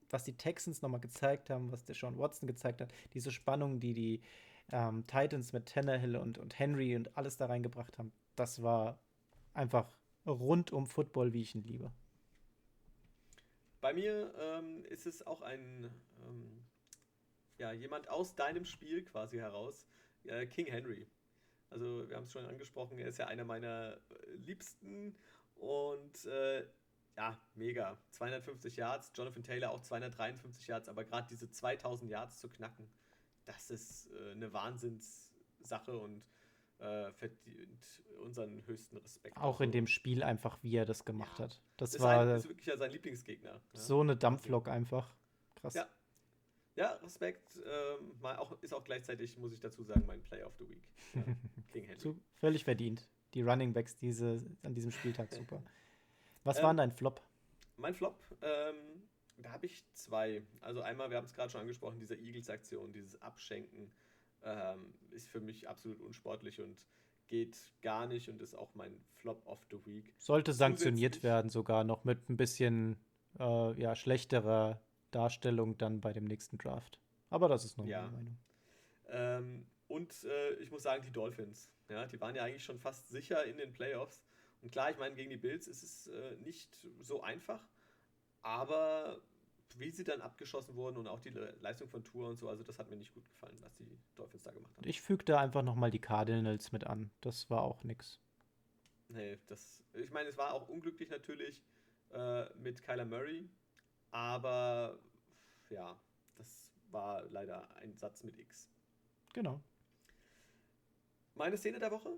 was 0.09 0.23
die 0.23 0.33
Texans 0.35 0.81
nochmal 0.81 1.01
gezeigt 1.01 1.49
haben, 1.49 1.71
was 1.71 1.85
der 1.85 1.95
Sean 1.95 2.17
Watson 2.17 2.47
gezeigt 2.47 2.81
hat, 2.81 2.93
diese 3.13 3.31
Spannung, 3.31 3.79
die 3.79 3.93
die 3.93 4.21
ähm, 4.71 5.05
Titans 5.07 5.53
mit 5.53 5.67
Tannehill 5.67 6.15
und, 6.15 6.37
und 6.37 6.57
Henry 6.57 6.95
und 6.95 7.17
alles 7.17 7.37
da 7.37 7.47
reingebracht 7.47 7.97
haben, 7.97 8.13
das 8.35 8.61
war 8.63 8.99
einfach 9.53 9.91
rund 10.25 10.71
um 10.71 10.87
Football, 10.87 11.33
wie 11.33 11.41
ich 11.41 11.55
ihn 11.55 11.63
liebe. 11.63 11.91
Bei 13.81 13.93
mir 13.93 14.33
ähm, 14.37 14.85
ist 14.85 15.07
es 15.07 15.25
auch 15.25 15.41
ein, 15.41 15.89
ähm, 16.27 16.63
ja, 17.57 17.71
jemand 17.71 18.09
aus 18.09 18.35
deinem 18.35 18.65
Spiel 18.65 19.03
quasi 19.03 19.37
heraus, 19.37 19.87
äh, 20.23 20.45
King 20.45 20.67
Henry. 20.67 21.07
Also 21.69 22.07
wir 22.07 22.15
haben 22.15 22.25
es 22.25 22.31
schon 22.31 22.45
angesprochen, 22.45 22.99
er 22.99 23.07
ist 23.07 23.17
ja 23.17 23.27
einer 23.27 23.45
meiner 23.45 23.99
Liebsten 24.35 25.17
und 25.55 26.25
äh, 26.25 26.67
ja, 27.17 27.39
mega. 27.55 27.97
250 28.11 28.77
Yards, 28.77 29.11
Jonathan 29.15 29.43
Taylor 29.43 29.71
auch 29.71 29.81
253 29.81 30.67
Yards, 30.67 30.89
aber 30.89 31.03
gerade 31.03 31.27
diese 31.29 31.49
2000 31.49 32.09
Yards 32.09 32.39
zu 32.39 32.49
knacken, 32.49 32.89
das 33.51 33.69
ist 33.69 34.09
äh, 34.11 34.31
eine 34.31 34.51
Wahnsinnssache 34.53 35.97
und 35.97 36.23
äh, 36.79 37.11
verdient 37.13 38.03
unseren 38.23 38.65
höchsten 38.65 38.97
Respekt. 38.97 39.37
Auch 39.37 39.61
in 39.61 39.71
dem 39.71 39.87
Spiel 39.87 40.23
einfach, 40.23 40.57
wie 40.63 40.75
er 40.75 40.85
das 40.85 41.05
gemacht 41.05 41.37
Ja. 41.39 41.45
hat. 41.45 41.61
Das 41.77 41.93
ist, 41.95 42.01
war 42.01 42.21
ein, 42.21 42.29
ist 42.35 42.47
wirklich 42.47 42.67
ja 42.67 42.77
sein 42.77 42.91
Lieblingsgegner. 42.91 43.53
ne? 43.53 43.61
so 43.73 44.01
eine 44.01 44.15
Dampflok 44.15 44.67
einfach. 44.67 45.13
Krass. 45.55 45.73
Ja. 45.75 45.87
Ja, 46.75 46.91
Respekt. 47.03 47.59
Ähm, 47.65 48.13
mal 48.21 48.37
auch, 48.37 48.53
ist 48.61 48.73
auch 48.73 48.83
gleichzeitig, 48.83 49.37
muss 49.37 49.51
ich 49.51 49.59
dazu 49.59 49.83
sagen, 49.83 50.05
mein 50.07 50.23
Play 50.23 50.41
of 50.43 50.53
the 50.57 50.69
Week. 50.69 50.87
Ja, 51.13 51.23
King 51.73 51.83
Henry. 51.83 51.97
Zu, 51.97 52.19
völlig 52.39 52.63
verdient. 52.63 53.07
Die 53.33 53.41
Running 53.41 53.73
Backs 53.73 53.97
diese, 53.97 54.41
an 54.63 54.73
diesem 54.73 54.91
Spieltag 54.91 55.31
super. 55.33 55.61
Was 56.43 56.57
Ähm, 56.57 56.63
war 56.63 56.73
dein 56.73 56.91
Flop? 56.91 57.21
Mein 57.77 57.93
Flop, 57.93 58.23
ähm, 58.41 59.03
da 59.43 59.51
habe 59.51 59.65
ich 59.65 59.83
zwei. 59.93 60.43
Also 60.61 60.81
einmal, 60.81 61.09
wir 61.09 61.17
haben 61.17 61.25
es 61.25 61.33
gerade 61.33 61.49
schon 61.49 61.61
angesprochen, 61.61 61.99
diese 61.99 62.15
Eagles-Aktion, 62.15 62.93
dieses 62.93 63.21
Abschenken 63.21 63.91
ähm, 64.43 64.93
ist 65.11 65.29
für 65.29 65.39
mich 65.39 65.67
absolut 65.69 66.01
unsportlich 66.01 66.61
und 66.61 66.77
geht 67.27 67.57
gar 67.81 68.07
nicht 68.07 68.29
und 68.29 68.41
ist 68.41 68.55
auch 68.55 68.75
mein 68.75 68.93
Flop 69.15 69.45
of 69.47 69.65
the 69.71 69.85
Week. 69.85 70.13
Sollte 70.17 70.53
sanktioniert 70.53 71.23
werden, 71.23 71.49
sogar 71.49 71.83
noch 71.83 72.03
mit 72.03 72.29
ein 72.29 72.37
bisschen 72.37 72.97
äh, 73.39 73.79
ja, 73.81 73.95
schlechterer 73.95 74.81
Darstellung 75.11 75.77
dann 75.77 76.01
bei 76.01 76.11
dem 76.13 76.25
nächsten 76.25 76.57
Draft. 76.57 76.99
Aber 77.29 77.47
das 77.47 77.63
ist 77.63 77.77
nur 77.77 77.87
Ja. 77.87 78.01
meine 78.01 78.11
Meinung. 78.17 78.37
Ähm, 79.07 79.67
und 79.87 80.23
äh, 80.23 80.53
ich 80.55 80.71
muss 80.71 80.83
sagen, 80.83 81.03
die 81.03 81.11
Dolphins. 81.11 81.71
Ja, 81.89 82.05
die 82.05 82.19
waren 82.19 82.35
ja 82.35 82.43
eigentlich 82.43 82.63
schon 82.63 82.79
fast 82.79 83.09
sicher 83.09 83.43
in 83.45 83.57
den 83.57 83.73
Playoffs. 83.73 84.21
Und 84.61 84.71
klar, 84.71 84.91
ich 84.91 84.97
meine, 84.97 85.15
gegen 85.15 85.29
die 85.29 85.37
Bills 85.37 85.67
ist 85.67 85.83
es 85.83 86.07
äh, 86.07 86.35
nicht 86.37 86.87
so 86.99 87.21
einfach. 87.21 87.65
Aber 88.41 89.21
wie 89.79 89.91
sie 89.91 90.03
dann 90.03 90.21
abgeschossen 90.21 90.75
wurden 90.75 90.97
und 90.97 91.07
auch 91.07 91.19
die 91.19 91.29
Le 91.29 91.55
Leistung 91.59 91.89
von 91.89 92.03
Tour 92.03 92.29
und 92.29 92.37
so, 92.37 92.49
also 92.49 92.63
das 92.63 92.79
hat 92.79 92.89
mir 92.89 92.97
nicht 92.97 93.13
gut 93.13 93.25
gefallen, 93.25 93.57
was 93.61 93.75
die 93.75 93.99
Dolphins 94.15 94.43
da 94.43 94.51
gemacht 94.51 94.75
haben. 94.75 94.87
Ich 94.87 95.01
füge 95.01 95.23
da 95.25 95.39
einfach 95.39 95.63
nochmal 95.63 95.91
die 95.91 95.99
Cardinals 95.99 96.71
mit 96.71 96.85
an. 96.85 97.11
Das 97.21 97.49
war 97.49 97.61
auch 97.61 97.83
nix. 97.83 98.19
Nee, 99.07 99.39
das. 99.47 99.83
Ich 99.93 100.11
meine, 100.11 100.29
es 100.29 100.37
war 100.37 100.53
auch 100.53 100.67
unglücklich 100.69 101.09
natürlich 101.09 101.61
äh, 102.11 102.45
mit 102.55 102.81
Kyler 102.81 103.05
Murray, 103.05 103.49
aber 104.11 104.99
ja, 105.69 105.97
das 106.35 106.73
war 106.91 107.23
leider 107.29 107.73
ein 107.75 107.93
Satz 107.95 108.23
mit 108.23 108.37
X. 108.37 108.69
Genau. 109.33 109.61
Meine 111.35 111.57
Szene 111.57 111.79
der 111.79 111.91
Woche? 111.91 112.17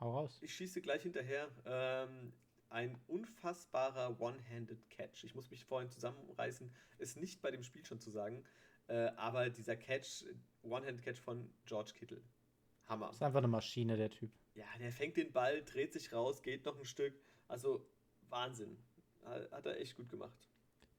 Hau 0.00 0.12
raus. 0.12 0.38
Ich 0.40 0.54
schieße 0.54 0.80
gleich 0.80 1.02
hinterher. 1.02 1.50
Ähm, 1.66 2.32
ein 2.70 2.96
unfassbarer 3.08 4.20
One-Handed 4.20 4.88
Catch. 4.90 5.24
Ich 5.24 5.34
muss 5.34 5.50
mich 5.50 5.64
vorhin 5.64 5.90
zusammenreißen, 5.90 6.72
es 6.98 7.16
nicht 7.16 7.42
bei 7.42 7.50
dem 7.50 7.62
Spiel 7.62 7.84
schon 7.84 8.00
zu 8.00 8.10
sagen, 8.10 8.44
äh, 8.86 9.10
aber 9.16 9.50
dieser 9.50 9.76
Catch, 9.76 10.24
One-Handed 10.62 11.04
Catch 11.04 11.20
von 11.20 11.52
George 11.66 11.92
Kittle. 11.94 12.22
Hammer. 12.86 13.10
Ist 13.10 13.22
einfach 13.22 13.38
eine 13.38 13.48
Maschine, 13.48 13.96
der 13.96 14.10
Typ. 14.10 14.32
Ja, 14.54 14.64
der 14.80 14.90
fängt 14.90 15.16
den 15.16 15.32
Ball, 15.32 15.62
dreht 15.64 15.92
sich 15.92 16.12
raus, 16.12 16.42
geht 16.42 16.64
noch 16.64 16.76
ein 16.76 16.84
Stück. 16.84 17.14
Also 17.46 17.86
Wahnsinn. 18.28 18.78
Hat 19.24 19.50
hat 19.52 19.66
er 19.66 19.78
echt 19.78 19.96
gut 19.96 20.08
gemacht. 20.08 20.48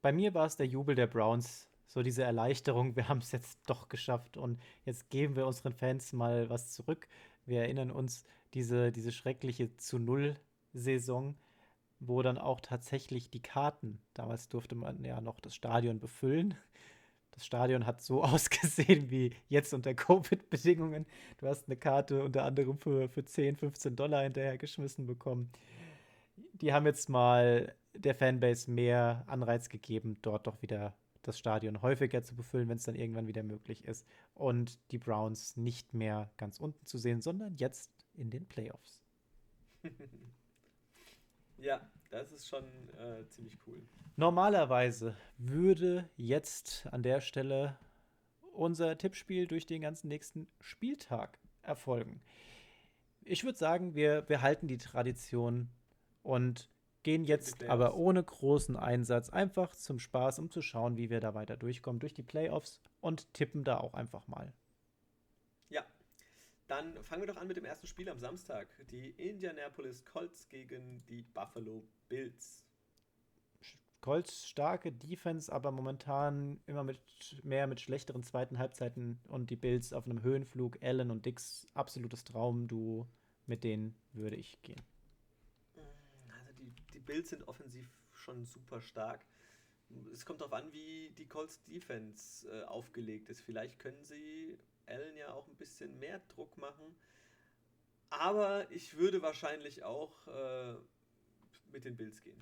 Bei 0.02 0.11
mir 0.11 0.34
war 0.34 0.45
es 0.45 0.56
der 0.56 0.68
Jubel 0.68 0.95
der 0.95 1.07
Browns. 1.07 1.68
So 1.88 2.02
diese 2.02 2.23
Erleichterung, 2.23 2.95
wir 2.95 3.10
haben 3.10 3.18
es 3.18 3.34
jetzt 3.34 3.60
doch 3.68 3.89
geschafft 3.89 4.38
und 4.38 4.64
jetzt 4.85 5.10
geben 5.10 5.35
wir 5.35 5.45
unseren 5.45 5.73
Fans 5.73 6.14
mal 6.14 6.49
was 6.49 6.72
zurück. 6.72 7.07
Wir 7.45 7.64
erinnern 7.64 7.91
uns 7.91 8.23
diese, 8.53 8.93
diese 8.93 9.11
schreckliche 9.11 9.76
zu 9.76 9.99
Null-Saison, 9.99 11.35
wo 12.02 12.23
dann 12.23 12.40
auch 12.40 12.60
tatsächlich 12.60 13.30
die 13.30 13.41
Karten, 13.41 14.02
damals 14.15 14.49
durfte 14.49 14.76
man 14.76 15.03
ja 15.06 15.22
noch 15.22 15.40
das 15.40 15.53
Stadion 15.56 15.99
befüllen. 15.99 16.56
Das 17.30 17.45
Stadion 17.45 17.86
hat 17.86 18.02
so 18.02 18.23
ausgesehen 18.23 19.11
wie 19.11 19.36
jetzt 19.48 19.73
unter 19.73 19.94
Covid-Bedingungen. 19.94 21.06
Du 21.38 21.48
hast 21.48 21.68
eine 21.68 21.78
Karte 21.78 22.23
unter 22.23 22.44
anderem 22.44 22.78
für, 22.80 23.07
für 23.07 23.23
10, 23.23 23.56
15 23.56 23.95
Dollar 23.95 24.23
hinterhergeschmissen 24.23 25.06
bekommen. 25.06 25.52
Die 26.53 26.73
haben 26.73 26.88
jetzt 26.88 27.07
mal 27.07 27.73
der 27.94 28.15
Fanbase 28.15 28.69
mehr 28.69 29.23
Anreiz 29.28 29.69
gegeben, 29.69 30.18
dort 30.23 30.48
doch 30.48 30.61
wieder 30.64 30.95
das 31.22 31.38
Stadion 31.38 31.84
häufiger 31.84 32.23
zu 32.23 32.36
befüllen, 32.36 32.68
wenn 32.68 32.78
es 32.78 32.84
dann 32.86 32.95
irgendwann 32.95 33.28
wieder 33.28 33.44
möglich 33.44 33.86
ist. 33.86 34.07
Und 34.34 34.80
die 34.90 34.98
Browns 34.98 35.56
nicht 35.56 35.94
mehr 35.94 36.32
ganz 36.38 36.60
unten 36.60 36.84
zu 36.88 36.98
sehen, 36.98 37.22
sondern 37.22 37.56
jetzt 37.57 37.91
in 38.15 38.32
den 38.32 38.48
Playoffs. 38.48 39.03
Ja, 41.61 41.79
das 42.09 42.31
ist 42.31 42.47
schon 42.47 42.65
äh, 42.97 43.27
ziemlich 43.27 43.57
cool. 43.67 43.81
Normalerweise 44.15 45.15
würde 45.38 46.09
jetzt 46.15 46.88
an 46.91 47.03
der 47.03 47.21
Stelle 47.21 47.77
unser 48.53 48.97
Tippspiel 48.97 49.47
durch 49.47 49.65
den 49.67 49.81
ganzen 49.81 50.07
nächsten 50.07 50.47
Spieltag 50.59 51.39
erfolgen. 51.61 52.21
Ich 53.23 53.43
würde 53.43 53.57
sagen, 53.57 53.93
wir, 53.93 54.27
wir 54.27 54.41
halten 54.41 54.67
die 54.67 54.79
Tradition 54.79 55.69
und 56.23 56.69
gehen 57.03 57.23
jetzt 57.23 57.63
aber 57.63 57.95
ohne 57.95 58.23
großen 58.23 58.75
Einsatz 58.75 59.29
einfach 59.29 59.75
zum 59.75 59.99
Spaß, 59.99 60.39
um 60.39 60.49
zu 60.49 60.61
schauen, 60.61 60.97
wie 60.97 61.09
wir 61.09 61.19
da 61.19 61.33
weiter 61.33 61.57
durchkommen 61.57 61.99
durch 61.99 62.13
die 62.13 62.23
Playoffs 62.23 62.81
und 62.99 63.31
tippen 63.33 63.63
da 63.63 63.77
auch 63.77 63.93
einfach 63.93 64.27
mal. 64.27 64.51
Dann 66.72 67.03
fangen 67.03 67.23
wir 67.23 67.27
doch 67.27 67.35
an 67.35 67.49
mit 67.49 67.57
dem 67.57 67.65
ersten 67.65 67.85
Spiel 67.85 68.07
am 68.07 68.22
Samstag. 68.22 68.69
Die 68.91 69.10
Indianapolis 69.10 70.06
Colts 70.06 70.48
gegen 70.48 71.06
die 71.06 71.22
Buffalo 71.22 71.85
Bills. 72.07 72.65
Colts 73.99 74.48
starke 74.48 74.93
Defense, 74.93 75.52
aber 75.52 75.72
momentan 75.72 76.61
immer 76.68 76.85
mit 76.85 77.02
mehr 77.43 77.68
mit 77.68 77.81
schlechteren 77.81 78.23
zweiten 78.23 78.57
Halbzeiten 78.57 79.19
und 79.27 79.49
die 79.49 79.57
Bills 79.57 79.91
auf 79.91 80.06
einem 80.06 80.23
Höhenflug. 80.23 80.81
Allen 80.81 81.11
und 81.11 81.26
Dix, 81.26 81.68
absolutes 81.73 82.23
Traumduo. 82.23 83.06
Mit 83.48 83.65
denen 83.65 83.98
würde 84.14 84.38
ich 84.38 84.61
gehen. 84.61 84.81
Also 85.76 86.53
die, 86.53 86.72
die 86.93 86.99
Bills 86.99 87.31
sind 87.31 87.45
offensiv 87.49 87.89
schon 88.14 88.45
super 88.45 88.80
stark. 88.80 89.26
Es 90.14 90.26
kommt 90.26 90.39
darauf 90.39 90.53
an, 90.53 90.72
wie 90.72 91.11
die 91.18 91.27
Colts 91.27 91.61
Defense 91.65 92.48
äh, 92.49 92.64
aufgelegt 92.64 93.30
ist. 93.30 93.41
Vielleicht 93.41 93.77
können 93.77 94.06
sie 94.06 94.57
Allen 94.91 95.18
ja 95.18 95.34
auch 95.34 95.47
ein 95.47 95.55
bisschen 95.55 95.97
mehr 95.99 96.19
Druck 96.30 96.57
machen. 96.57 96.95
Aber 98.09 98.69
ich 98.72 98.97
würde 98.97 99.22
wahrscheinlich 99.22 99.84
auch 99.84 100.27
äh, 100.27 100.76
mit 101.72 101.85
den 101.85 101.95
Bills 101.95 102.22
gehen. 102.22 102.41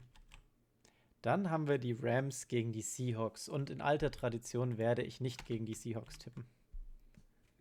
Dann 1.22 1.50
haben 1.50 1.68
wir 1.68 1.78
die 1.78 1.94
Rams 1.94 2.48
gegen 2.48 2.72
die 2.72 2.82
Seahawks 2.82 3.50
und 3.50 3.70
in 3.70 3.82
alter 3.82 4.10
Tradition 4.10 4.78
werde 4.78 5.04
ich 5.04 5.20
nicht 5.20 5.46
gegen 5.46 5.66
die 5.66 5.76
Seahawks 5.76 6.18
tippen. 6.18 6.46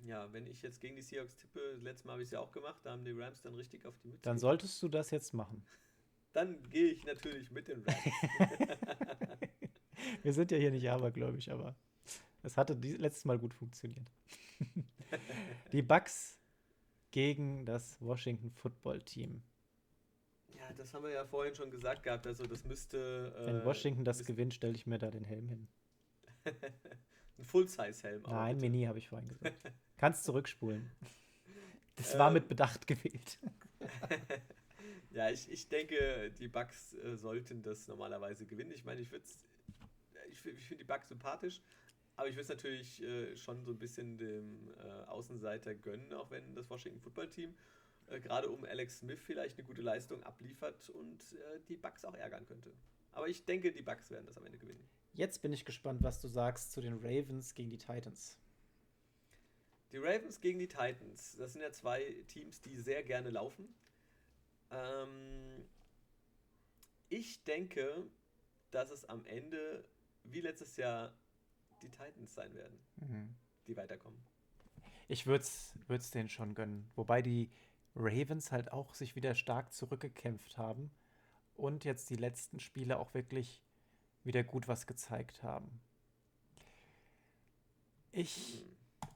Ja, 0.04 0.32
wenn 0.32 0.46
ich 0.46 0.62
jetzt 0.62 0.80
gegen 0.80 0.94
die 0.94 1.02
Seahawks 1.02 1.36
tippe, 1.36 1.76
letztes 1.82 2.04
Mal 2.04 2.12
habe 2.12 2.22
ich 2.22 2.28
es 2.28 2.32
ja 2.32 2.40
auch 2.40 2.52
gemacht, 2.52 2.80
da 2.84 2.92
haben 2.92 3.04
die 3.04 3.10
Rams 3.10 3.42
dann 3.42 3.54
richtig 3.54 3.84
auf 3.84 3.98
die 3.98 4.08
Mütze. 4.08 4.22
Dann 4.22 4.38
solltest 4.38 4.80
du 4.82 4.88
das 4.88 5.10
jetzt 5.10 5.34
machen. 5.34 5.66
Dann 6.32 6.62
gehe 6.70 6.92
ich 6.92 7.04
natürlich 7.04 7.50
mit 7.50 7.68
den 7.68 7.82
Rams. 7.82 7.98
Wir 10.22 10.32
sind 10.32 10.52
ja 10.52 10.58
hier 10.58 10.70
nicht 10.70 10.88
abergläubig, 10.88 11.50
aber 11.50 11.74
es 12.42 12.56
hatte 12.56 12.74
letztes 12.74 13.24
Mal 13.24 13.38
gut 13.38 13.54
funktioniert. 13.54 14.06
die 15.72 15.82
Bucks 15.82 16.38
gegen 17.10 17.64
das 17.64 18.00
Washington 18.00 18.50
Football 18.50 19.02
Team. 19.02 19.42
ja, 20.48 20.72
das 20.76 20.92
haben 20.94 21.04
wir 21.04 21.10
ja 21.10 21.24
vorhin 21.24 21.54
schon 21.54 21.70
gesagt 21.70 22.02
gehabt. 22.02 22.26
Also 22.26 22.46
das 22.46 22.64
müsste. 22.64 23.32
Wenn 23.46 23.60
äh, 23.60 23.64
Washington 23.64 24.04
das 24.04 24.24
gewinnt, 24.24 24.54
stelle 24.54 24.74
ich 24.74 24.86
mir 24.86 24.98
da 24.98 25.10
den 25.10 25.24
Helm 25.24 25.48
hin. 25.48 25.68
Ein 27.38 27.44
Full-Size-Helm. 27.44 28.22
Nein, 28.22 28.56
bitte. 28.58 28.70
Mini 28.70 28.84
habe 28.86 28.98
ich 28.98 29.08
vorhin 29.08 29.28
gesagt. 29.28 29.56
Kannst 29.96 30.24
zurückspulen. 30.24 30.90
Das 31.96 32.18
war 32.18 32.28
Ähm. 32.28 32.34
mit 32.34 32.48
Bedacht 32.48 32.86
gewählt. 32.86 33.38
Ja, 35.10 35.30
ich, 35.30 35.50
ich 35.50 35.68
denke, 35.68 36.30
die 36.38 36.48
Bucks 36.48 36.94
äh, 36.94 37.16
sollten 37.16 37.62
das 37.62 37.88
normalerweise 37.88 38.46
gewinnen. 38.46 38.70
Ich 38.72 38.84
meine, 38.84 39.00
ich 39.00 39.10
würde 39.10 39.24
ich, 40.30 40.38
find- 40.38 40.56
ich 40.58 40.64
finde 40.64 40.84
die 40.84 40.86
Bucks 40.86 41.08
sympathisch, 41.08 41.60
aber 42.18 42.28
ich 42.28 42.34
würde 42.34 42.42
es 42.42 42.48
natürlich 42.48 43.00
äh, 43.00 43.36
schon 43.36 43.64
so 43.64 43.70
ein 43.70 43.78
bisschen 43.78 44.18
dem 44.18 44.68
äh, 44.76 45.04
Außenseiter 45.06 45.72
gönnen, 45.76 46.12
auch 46.12 46.32
wenn 46.32 46.52
das 46.52 46.68
Washington 46.68 47.00
Football 47.00 47.30
Team 47.30 47.54
äh, 48.08 48.18
gerade 48.18 48.50
um 48.50 48.64
Alex 48.64 48.98
Smith 48.98 49.20
vielleicht 49.24 49.56
eine 49.56 49.66
gute 49.66 49.82
Leistung 49.82 50.20
abliefert 50.24 50.90
und 50.90 51.20
äh, 51.32 51.60
die 51.68 51.76
Bucks 51.76 52.04
auch 52.04 52.14
ärgern 52.14 52.44
könnte. 52.44 52.72
Aber 53.12 53.28
ich 53.28 53.44
denke, 53.44 53.70
die 53.70 53.82
Bucks 53.82 54.10
werden 54.10 54.26
das 54.26 54.36
am 54.36 54.44
Ende 54.44 54.58
gewinnen. 54.58 54.82
Jetzt 55.12 55.42
bin 55.42 55.52
ich 55.52 55.64
gespannt, 55.64 56.02
was 56.02 56.20
du 56.20 56.26
sagst 56.26 56.72
zu 56.72 56.80
den 56.80 56.94
Ravens 56.94 57.54
gegen 57.54 57.70
die 57.70 57.78
Titans. 57.78 58.36
Die 59.92 59.98
Ravens 59.98 60.40
gegen 60.40 60.58
die 60.58 60.66
Titans, 60.68 61.36
das 61.38 61.52
sind 61.52 61.62
ja 61.62 61.70
zwei 61.70 62.16
Teams, 62.26 62.60
die 62.60 62.78
sehr 62.78 63.04
gerne 63.04 63.30
laufen. 63.30 63.72
Ähm, 64.72 65.68
ich 67.10 67.44
denke, 67.44 68.10
dass 68.72 68.90
es 68.90 69.04
am 69.04 69.24
Ende, 69.24 69.84
wie 70.24 70.40
letztes 70.40 70.76
Jahr, 70.76 71.14
die 71.82 71.88
Titans 71.88 72.34
sein 72.34 72.54
werden, 72.54 72.78
die 73.66 73.76
weiterkommen. 73.76 74.18
Ich 75.08 75.26
würde 75.26 75.44
es 75.44 76.10
denen 76.10 76.28
schon 76.28 76.54
gönnen. 76.54 76.90
Wobei 76.94 77.22
die 77.22 77.50
Ravens 77.94 78.52
halt 78.52 78.72
auch 78.72 78.94
sich 78.94 79.16
wieder 79.16 79.34
stark 79.34 79.72
zurückgekämpft 79.72 80.58
haben 80.58 80.90
und 81.54 81.84
jetzt 81.84 82.10
die 82.10 82.16
letzten 82.16 82.60
Spiele 82.60 82.98
auch 82.98 83.14
wirklich 83.14 83.62
wieder 84.24 84.44
gut 84.44 84.68
was 84.68 84.86
gezeigt 84.86 85.42
haben. 85.42 85.80
Ich, 88.12 88.64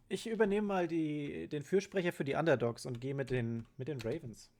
ich 0.08 0.26
übernehme 0.26 0.66
mal 0.66 0.88
die, 0.88 1.48
den 1.48 1.62
Fürsprecher 1.62 2.12
für 2.12 2.24
die 2.24 2.34
Underdogs 2.34 2.86
und 2.86 3.00
gehe 3.00 3.14
mit 3.14 3.30
den, 3.30 3.66
mit 3.76 3.88
den 3.88 4.00
Ravens. 4.00 4.50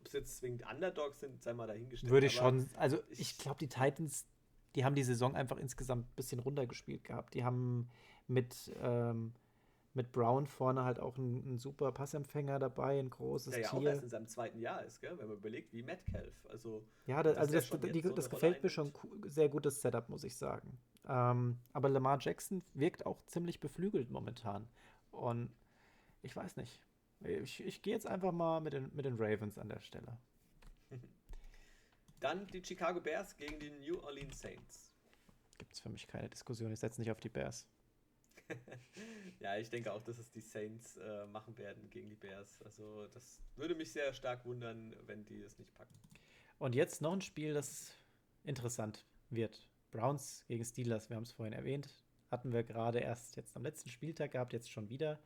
Ob 0.00 0.06
es 0.06 0.12
jetzt 0.12 0.38
zwingend 0.38 0.64
Underdogs 0.70 1.20
sind, 1.20 1.42
sei 1.42 1.52
mal 1.52 1.66
dahingestellt. 1.66 2.12
Würde 2.12 2.26
ich 2.26 2.34
schon. 2.34 2.68
Also, 2.76 3.02
ich, 3.10 3.20
ich 3.20 3.38
glaube, 3.38 3.58
die 3.58 3.68
Titans, 3.68 4.26
die 4.76 4.84
haben 4.84 4.94
die 4.94 5.02
Saison 5.02 5.34
einfach 5.34 5.56
insgesamt 5.56 6.06
ein 6.06 6.14
bisschen 6.14 6.38
runtergespielt 6.38 7.02
gehabt. 7.02 7.34
Die 7.34 7.44
haben 7.44 7.88
mit. 8.28 8.72
Ähm, 8.80 9.32
mit 9.96 10.12
Brown 10.12 10.46
vorne 10.46 10.84
halt 10.84 11.00
auch 11.00 11.16
ein, 11.16 11.54
ein, 11.54 11.58
super 11.58 11.90
Passempfänger 11.90 12.58
dabei, 12.58 12.98
ein 12.98 13.08
großes 13.08 13.54
Der 13.54 13.62
ja 13.62 13.70
Tier. 13.70 13.78
auch 13.78 13.82
erst 13.84 14.02
in 14.02 14.10
seinem 14.10 14.28
zweiten 14.28 14.58
Jahr 14.58 14.84
ist, 14.84 15.00
gell? 15.00 15.16
wenn 15.18 15.26
man 15.26 15.38
überlegt, 15.38 15.72
wie 15.72 15.82
Metcalf. 15.82 16.34
Also, 16.50 16.86
ja, 17.06 17.22
das, 17.22 17.38
also 17.38 17.54
das, 17.54 17.70
die, 17.92 18.02
das 18.02 18.28
gefällt 18.28 18.62
mir 18.62 18.68
schon 18.68 18.92
sehr 19.24 19.48
gutes 19.48 19.80
Setup, 19.80 20.10
muss 20.10 20.22
ich 20.22 20.36
sagen. 20.36 20.78
Ähm, 21.08 21.58
aber 21.72 21.88
Lamar 21.88 22.18
Jackson 22.20 22.62
wirkt 22.74 23.06
auch 23.06 23.24
ziemlich 23.24 23.58
beflügelt 23.58 24.10
momentan. 24.10 24.68
Und 25.10 25.50
ich 26.20 26.36
weiß 26.36 26.56
nicht. 26.56 26.78
Ich, 27.20 27.64
ich 27.64 27.80
gehe 27.80 27.94
jetzt 27.94 28.06
einfach 28.06 28.32
mal 28.32 28.60
mit 28.60 28.74
den, 28.74 28.94
mit 28.94 29.06
den 29.06 29.16
Ravens 29.18 29.56
an 29.56 29.70
der 29.70 29.80
Stelle. 29.80 30.18
Dann 32.20 32.46
die 32.48 32.64
Chicago 32.64 33.00
Bears 33.00 33.36
gegen 33.36 33.58
die 33.60 33.70
New 33.70 34.00
Orleans 34.00 34.40
Saints. 34.40 34.92
Gibt 35.58 35.72
es 35.72 35.80
für 35.80 35.88
mich 35.88 36.06
keine 36.06 36.28
Diskussion. 36.28 36.72
Ich 36.72 36.80
setze 36.80 37.00
nicht 37.00 37.10
auf 37.10 37.20
die 37.20 37.28
Bears. 37.28 37.66
ja, 39.40 39.56
ich 39.56 39.70
denke 39.70 39.92
auch, 39.92 40.02
dass 40.02 40.18
es 40.18 40.30
die 40.30 40.40
Saints 40.40 40.96
äh, 40.96 41.26
machen 41.26 41.56
werden 41.58 41.88
gegen 41.90 42.08
die 42.08 42.16
Bears. 42.16 42.62
Also 42.62 43.06
das 43.08 43.40
würde 43.56 43.74
mich 43.74 43.92
sehr 43.92 44.12
stark 44.12 44.44
wundern, 44.44 44.94
wenn 45.06 45.24
die 45.24 45.42
es 45.42 45.58
nicht 45.58 45.74
packen. 45.74 45.94
Und 46.58 46.74
jetzt 46.74 47.02
noch 47.02 47.12
ein 47.12 47.20
Spiel, 47.20 47.54
das 47.54 47.96
interessant 48.44 49.04
wird. 49.30 49.68
Browns 49.90 50.44
gegen 50.46 50.64
Steelers, 50.64 51.10
wir 51.10 51.16
haben 51.16 51.24
es 51.24 51.32
vorhin 51.32 51.52
erwähnt. 51.52 51.88
Hatten 52.30 52.52
wir 52.52 52.64
gerade 52.64 52.98
erst 52.98 53.36
jetzt 53.36 53.56
am 53.56 53.62
letzten 53.62 53.88
Spieltag 53.88 54.32
gehabt, 54.32 54.52
jetzt 54.52 54.70
schon 54.70 54.88
wieder. 54.88 55.20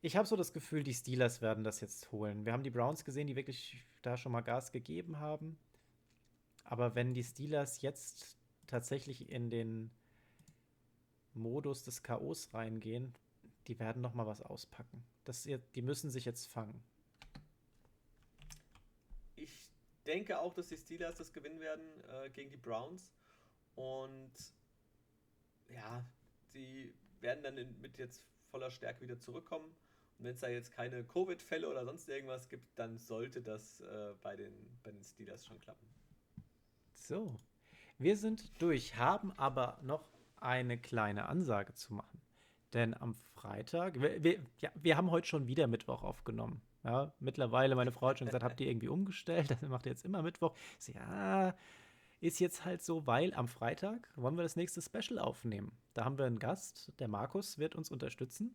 Ich 0.00 0.16
habe 0.16 0.28
so 0.28 0.36
das 0.36 0.52
Gefühl, 0.52 0.84
die 0.84 0.94
Steelers 0.94 1.40
werden 1.40 1.64
das 1.64 1.80
jetzt 1.80 2.12
holen. 2.12 2.44
Wir 2.44 2.52
haben 2.52 2.62
die 2.62 2.70
Browns 2.70 3.04
gesehen, 3.04 3.26
die 3.26 3.36
wirklich 3.36 3.84
da 4.02 4.16
schon 4.16 4.32
mal 4.32 4.42
Gas 4.42 4.70
gegeben 4.70 5.18
haben. 5.18 5.58
Aber 6.70 6.94
wenn 6.94 7.14
die 7.14 7.24
Steelers 7.24 7.80
jetzt 7.80 8.36
tatsächlich 8.66 9.30
in 9.30 9.48
den 9.48 9.90
Modus 11.32 11.82
des 11.82 12.02
Chaos 12.02 12.52
reingehen, 12.52 13.14
die 13.68 13.78
werden 13.78 14.02
noch 14.02 14.12
mal 14.12 14.26
was 14.26 14.42
auspacken. 14.42 15.02
Das, 15.24 15.48
die 15.74 15.82
müssen 15.82 16.10
sich 16.10 16.26
jetzt 16.26 16.46
fangen. 16.46 16.84
Ich 19.34 19.72
denke 20.04 20.38
auch, 20.38 20.52
dass 20.52 20.68
die 20.68 20.76
Steelers 20.76 21.16
das 21.16 21.32
gewinnen 21.32 21.60
werden 21.60 21.86
äh, 22.04 22.28
gegen 22.28 22.50
die 22.50 22.58
Browns. 22.58 23.14
Und 23.74 24.34
ja, 25.68 26.04
sie 26.52 26.94
werden 27.20 27.42
dann 27.42 27.56
in, 27.56 27.80
mit 27.80 27.96
jetzt 27.96 28.22
voller 28.50 28.70
Stärke 28.70 29.00
wieder 29.00 29.18
zurückkommen. 29.18 29.74
Und 30.18 30.26
wenn 30.26 30.34
es 30.34 30.40
da 30.40 30.48
jetzt 30.48 30.72
keine 30.72 31.02
Covid-Fälle 31.02 31.66
oder 31.66 31.86
sonst 31.86 32.10
irgendwas 32.10 32.50
gibt, 32.50 32.78
dann 32.78 32.98
sollte 32.98 33.40
das 33.40 33.80
äh, 33.80 34.12
bei, 34.20 34.36
den, 34.36 34.78
bei 34.82 34.90
den 34.90 35.02
Steelers 35.02 35.46
schon 35.46 35.58
klappen. 35.62 35.97
So, 37.00 37.38
wir 37.98 38.16
sind 38.16 38.60
durch, 38.60 38.96
haben 38.96 39.32
aber 39.38 39.78
noch 39.82 40.04
eine 40.36 40.78
kleine 40.78 41.28
Ansage 41.28 41.74
zu 41.74 41.94
machen. 41.94 42.20
Denn 42.74 42.94
am 42.94 43.14
Freitag, 43.34 44.00
wir, 44.00 44.22
wir, 44.22 44.40
ja, 44.60 44.70
wir 44.74 44.96
haben 44.96 45.10
heute 45.10 45.26
schon 45.26 45.46
wieder 45.46 45.66
Mittwoch 45.66 46.02
aufgenommen. 46.02 46.60
Ja, 46.84 47.12
mittlerweile, 47.18 47.74
meine 47.74 47.92
Frau 47.92 48.08
hat 48.08 48.18
schon 48.18 48.26
gesagt, 48.26 48.44
habt 48.44 48.60
ihr 48.60 48.68
irgendwie 48.68 48.88
umgestellt? 48.88 49.50
Das 49.50 49.68
macht 49.68 49.86
ihr 49.86 49.92
jetzt 49.92 50.04
immer 50.04 50.22
Mittwoch. 50.22 50.54
So, 50.78 50.92
ja, 50.92 51.54
ist 52.20 52.40
jetzt 52.40 52.64
halt 52.64 52.82
so, 52.82 53.06
weil 53.06 53.32
am 53.34 53.48
Freitag 53.48 54.08
wollen 54.16 54.36
wir 54.36 54.42
das 54.42 54.56
nächste 54.56 54.82
Special 54.82 55.18
aufnehmen. 55.18 55.72
Da 55.94 56.04
haben 56.04 56.18
wir 56.18 56.26
einen 56.26 56.38
Gast, 56.38 56.92
der 56.98 57.08
Markus 57.08 57.58
wird 57.58 57.74
uns 57.74 57.90
unterstützen. 57.90 58.54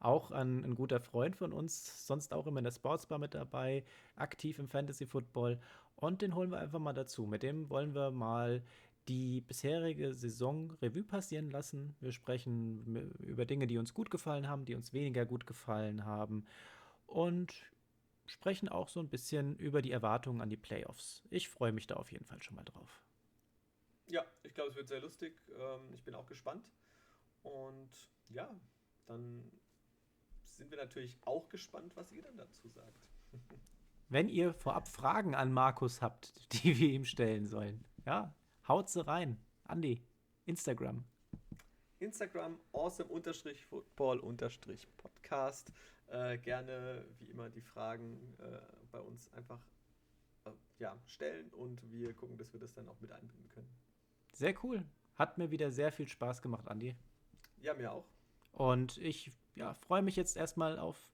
Auch 0.00 0.30
ein, 0.30 0.64
ein 0.64 0.74
guter 0.74 1.00
Freund 1.00 1.36
von 1.36 1.52
uns, 1.52 2.06
sonst 2.06 2.34
auch 2.34 2.46
immer 2.46 2.58
in 2.58 2.64
der 2.64 2.72
Sportsbar 2.72 3.18
mit 3.18 3.34
dabei, 3.34 3.84
aktiv 4.16 4.58
im 4.58 4.68
Fantasy 4.68 5.06
Football. 5.06 5.58
Und 5.96 6.22
den 6.22 6.34
holen 6.34 6.50
wir 6.50 6.58
einfach 6.58 6.80
mal 6.80 6.92
dazu. 6.92 7.26
Mit 7.26 7.42
dem 7.42 7.70
wollen 7.70 7.94
wir 7.94 8.10
mal 8.10 8.62
die 9.08 9.40
bisherige 9.42 10.14
Saison 10.14 10.70
Revue 10.82 11.04
passieren 11.04 11.50
lassen. 11.50 11.94
Wir 12.00 12.12
sprechen 12.12 13.12
über 13.18 13.44
Dinge, 13.44 13.66
die 13.66 13.78
uns 13.78 13.92
gut 13.94 14.10
gefallen 14.10 14.48
haben, 14.48 14.64
die 14.64 14.74
uns 14.74 14.92
weniger 14.92 15.26
gut 15.26 15.46
gefallen 15.46 16.04
haben 16.04 16.46
und 17.06 17.54
sprechen 18.26 18.68
auch 18.68 18.88
so 18.88 19.00
ein 19.00 19.08
bisschen 19.08 19.56
über 19.56 19.82
die 19.82 19.92
Erwartungen 19.92 20.40
an 20.40 20.48
die 20.48 20.56
Playoffs. 20.56 21.22
Ich 21.30 21.48
freue 21.48 21.72
mich 21.72 21.86
da 21.86 21.96
auf 21.96 22.10
jeden 22.10 22.24
Fall 22.24 22.42
schon 22.42 22.56
mal 22.56 22.64
drauf. 22.64 23.02
Ja, 24.06 24.24
ich 24.42 24.54
glaube, 24.54 24.70
es 24.70 24.76
wird 24.76 24.88
sehr 24.88 25.00
lustig. 25.00 25.40
Ähm, 25.58 25.92
ich 25.94 26.04
bin 26.04 26.14
auch 26.14 26.26
gespannt. 26.26 26.66
Und 27.42 27.90
ja, 28.28 28.48
dann 29.06 29.50
sind 30.44 30.70
wir 30.70 30.78
natürlich 30.78 31.18
auch 31.24 31.48
gespannt, 31.48 31.94
was 31.96 32.10
ihr 32.12 32.22
dann 32.22 32.36
dazu 32.36 32.68
sagt. 32.68 33.06
Wenn 34.08 34.28
ihr 34.28 34.54
vorab 34.54 34.88
Fragen 34.88 35.34
an 35.34 35.52
Markus 35.52 36.02
habt, 36.02 36.52
die 36.62 36.78
wir 36.78 36.90
ihm 36.90 37.04
stellen 37.04 37.46
sollen, 37.46 37.84
ja, 38.04 38.34
Haut 38.66 38.88
sie 38.88 39.06
rein. 39.06 39.36
Andi, 39.64 40.02
Instagram. 40.46 41.04
Instagram 41.98 42.58
awesome-football-podcast. 42.72 45.70
Äh, 46.06 46.38
gerne, 46.38 47.04
wie 47.18 47.26
immer, 47.26 47.50
die 47.50 47.60
Fragen 47.60 48.34
äh, 48.38 48.58
bei 48.90 49.00
uns 49.00 49.30
einfach 49.34 49.60
äh, 50.46 50.52
ja, 50.78 50.98
stellen 51.06 51.50
und 51.50 51.82
wir 51.90 52.14
gucken, 52.14 52.38
dass 52.38 52.54
wir 52.54 52.60
das 52.60 52.72
dann 52.72 52.88
auch 52.88 52.98
mit 53.00 53.12
einbinden 53.12 53.50
können. 53.50 53.68
Sehr 54.32 54.54
cool. 54.64 54.82
Hat 55.16 55.36
mir 55.36 55.50
wieder 55.50 55.70
sehr 55.70 55.92
viel 55.92 56.08
Spaß 56.08 56.40
gemacht, 56.40 56.66
Andi. 56.66 56.96
Ja, 57.60 57.74
mir 57.74 57.92
auch. 57.92 58.06
Und 58.52 58.96
ich 58.96 59.30
ja, 59.56 59.74
freue 59.74 60.00
mich 60.00 60.16
jetzt 60.16 60.38
erstmal 60.38 60.78
auf 60.78 61.12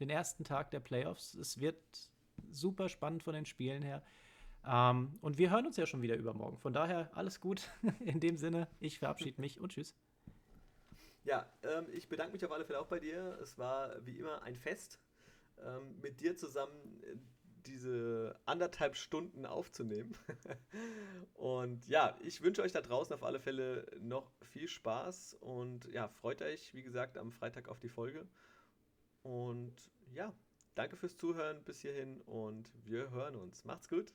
den 0.00 0.08
ersten 0.08 0.44
Tag 0.44 0.70
der 0.70 0.80
Playoffs. 0.80 1.34
Es 1.34 1.60
wird 1.60 2.10
super 2.50 2.88
spannend 2.88 3.22
von 3.22 3.34
den 3.34 3.44
Spielen 3.44 3.82
her. 3.82 4.02
Ähm, 4.66 5.18
und 5.20 5.38
wir 5.38 5.50
hören 5.50 5.66
uns 5.66 5.76
ja 5.76 5.86
schon 5.86 6.02
wieder 6.02 6.16
übermorgen. 6.16 6.58
Von 6.58 6.72
daher 6.72 7.10
alles 7.14 7.40
gut. 7.40 7.70
In 8.00 8.20
dem 8.20 8.36
Sinne, 8.36 8.68
ich 8.80 8.98
verabschiede 8.98 9.40
mich 9.40 9.60
und 9.60 9.72
tschüss. 9.72 9.94
Ja, 11.24 11.50
ähm, 11.62 11.86
ich 11.92 12.08
bedanke 12.08 12.32
mich 12.32 12.44
auf 12.44 12.52
alle 12.52 12.64
Fälle 12.64 12.80
auch 12.80 12.86
bei 12.86 13.00
dir. 13.00 13.38
Es 13.42 13.58
war 13.58 14.04
wie 14.06 14.18
immer 14.18 14.42
ein 14.42 14.56
Fest, 14.56 15.00
ähm, 15.58 16.00
mit 16.00 16.20
dir 16.20 16.36
zusammen 16.36 17.02
äh, 17.02 17.16
diese 17.66 18.38
anderthalb 18.44 18.96
Stunden 18.96 19.44
aufzunehmen. 19.44 20.16
und 21.34 21.86
ja, 21.88 22.16
ich 22.22 22.42
wünsche 22.42 22.62
euch 22.62 22.72
da 22.72 22.80
draußen 22.80 23.12
auf 23.12 23.24
alle 23.24 23.40
Fälle 23.40 23.86
noch 24.00 24.30
viel 24.42 24.68
Spaß 24.68 25.34
und 25.40 25.86
ja, 25.92 26.08
freut 26.08 26.42
euch, 26.42 26.72
wie 26.74 26.82
gesagt, 26.82 27.18
am 27.18 27.32
Freitag 27.32 27.68
auf 27.68 27.80
die 27.80 27.88
Folge. 27.88 28.28
Und 29.22 29.74
ja, 30.12 30.32
danke 30.76 30.96
fürs 30.96 31.16
Zuhören 31.16 31.64
bis 31.64 31.80
hierhin 31.80 32.20
und 32.22 32.70
wir 32.84 33.10
hören 33.10 33.34
uns. 33.36 33.64
Macht's 33.64 33.88
gut. 33.88 34.14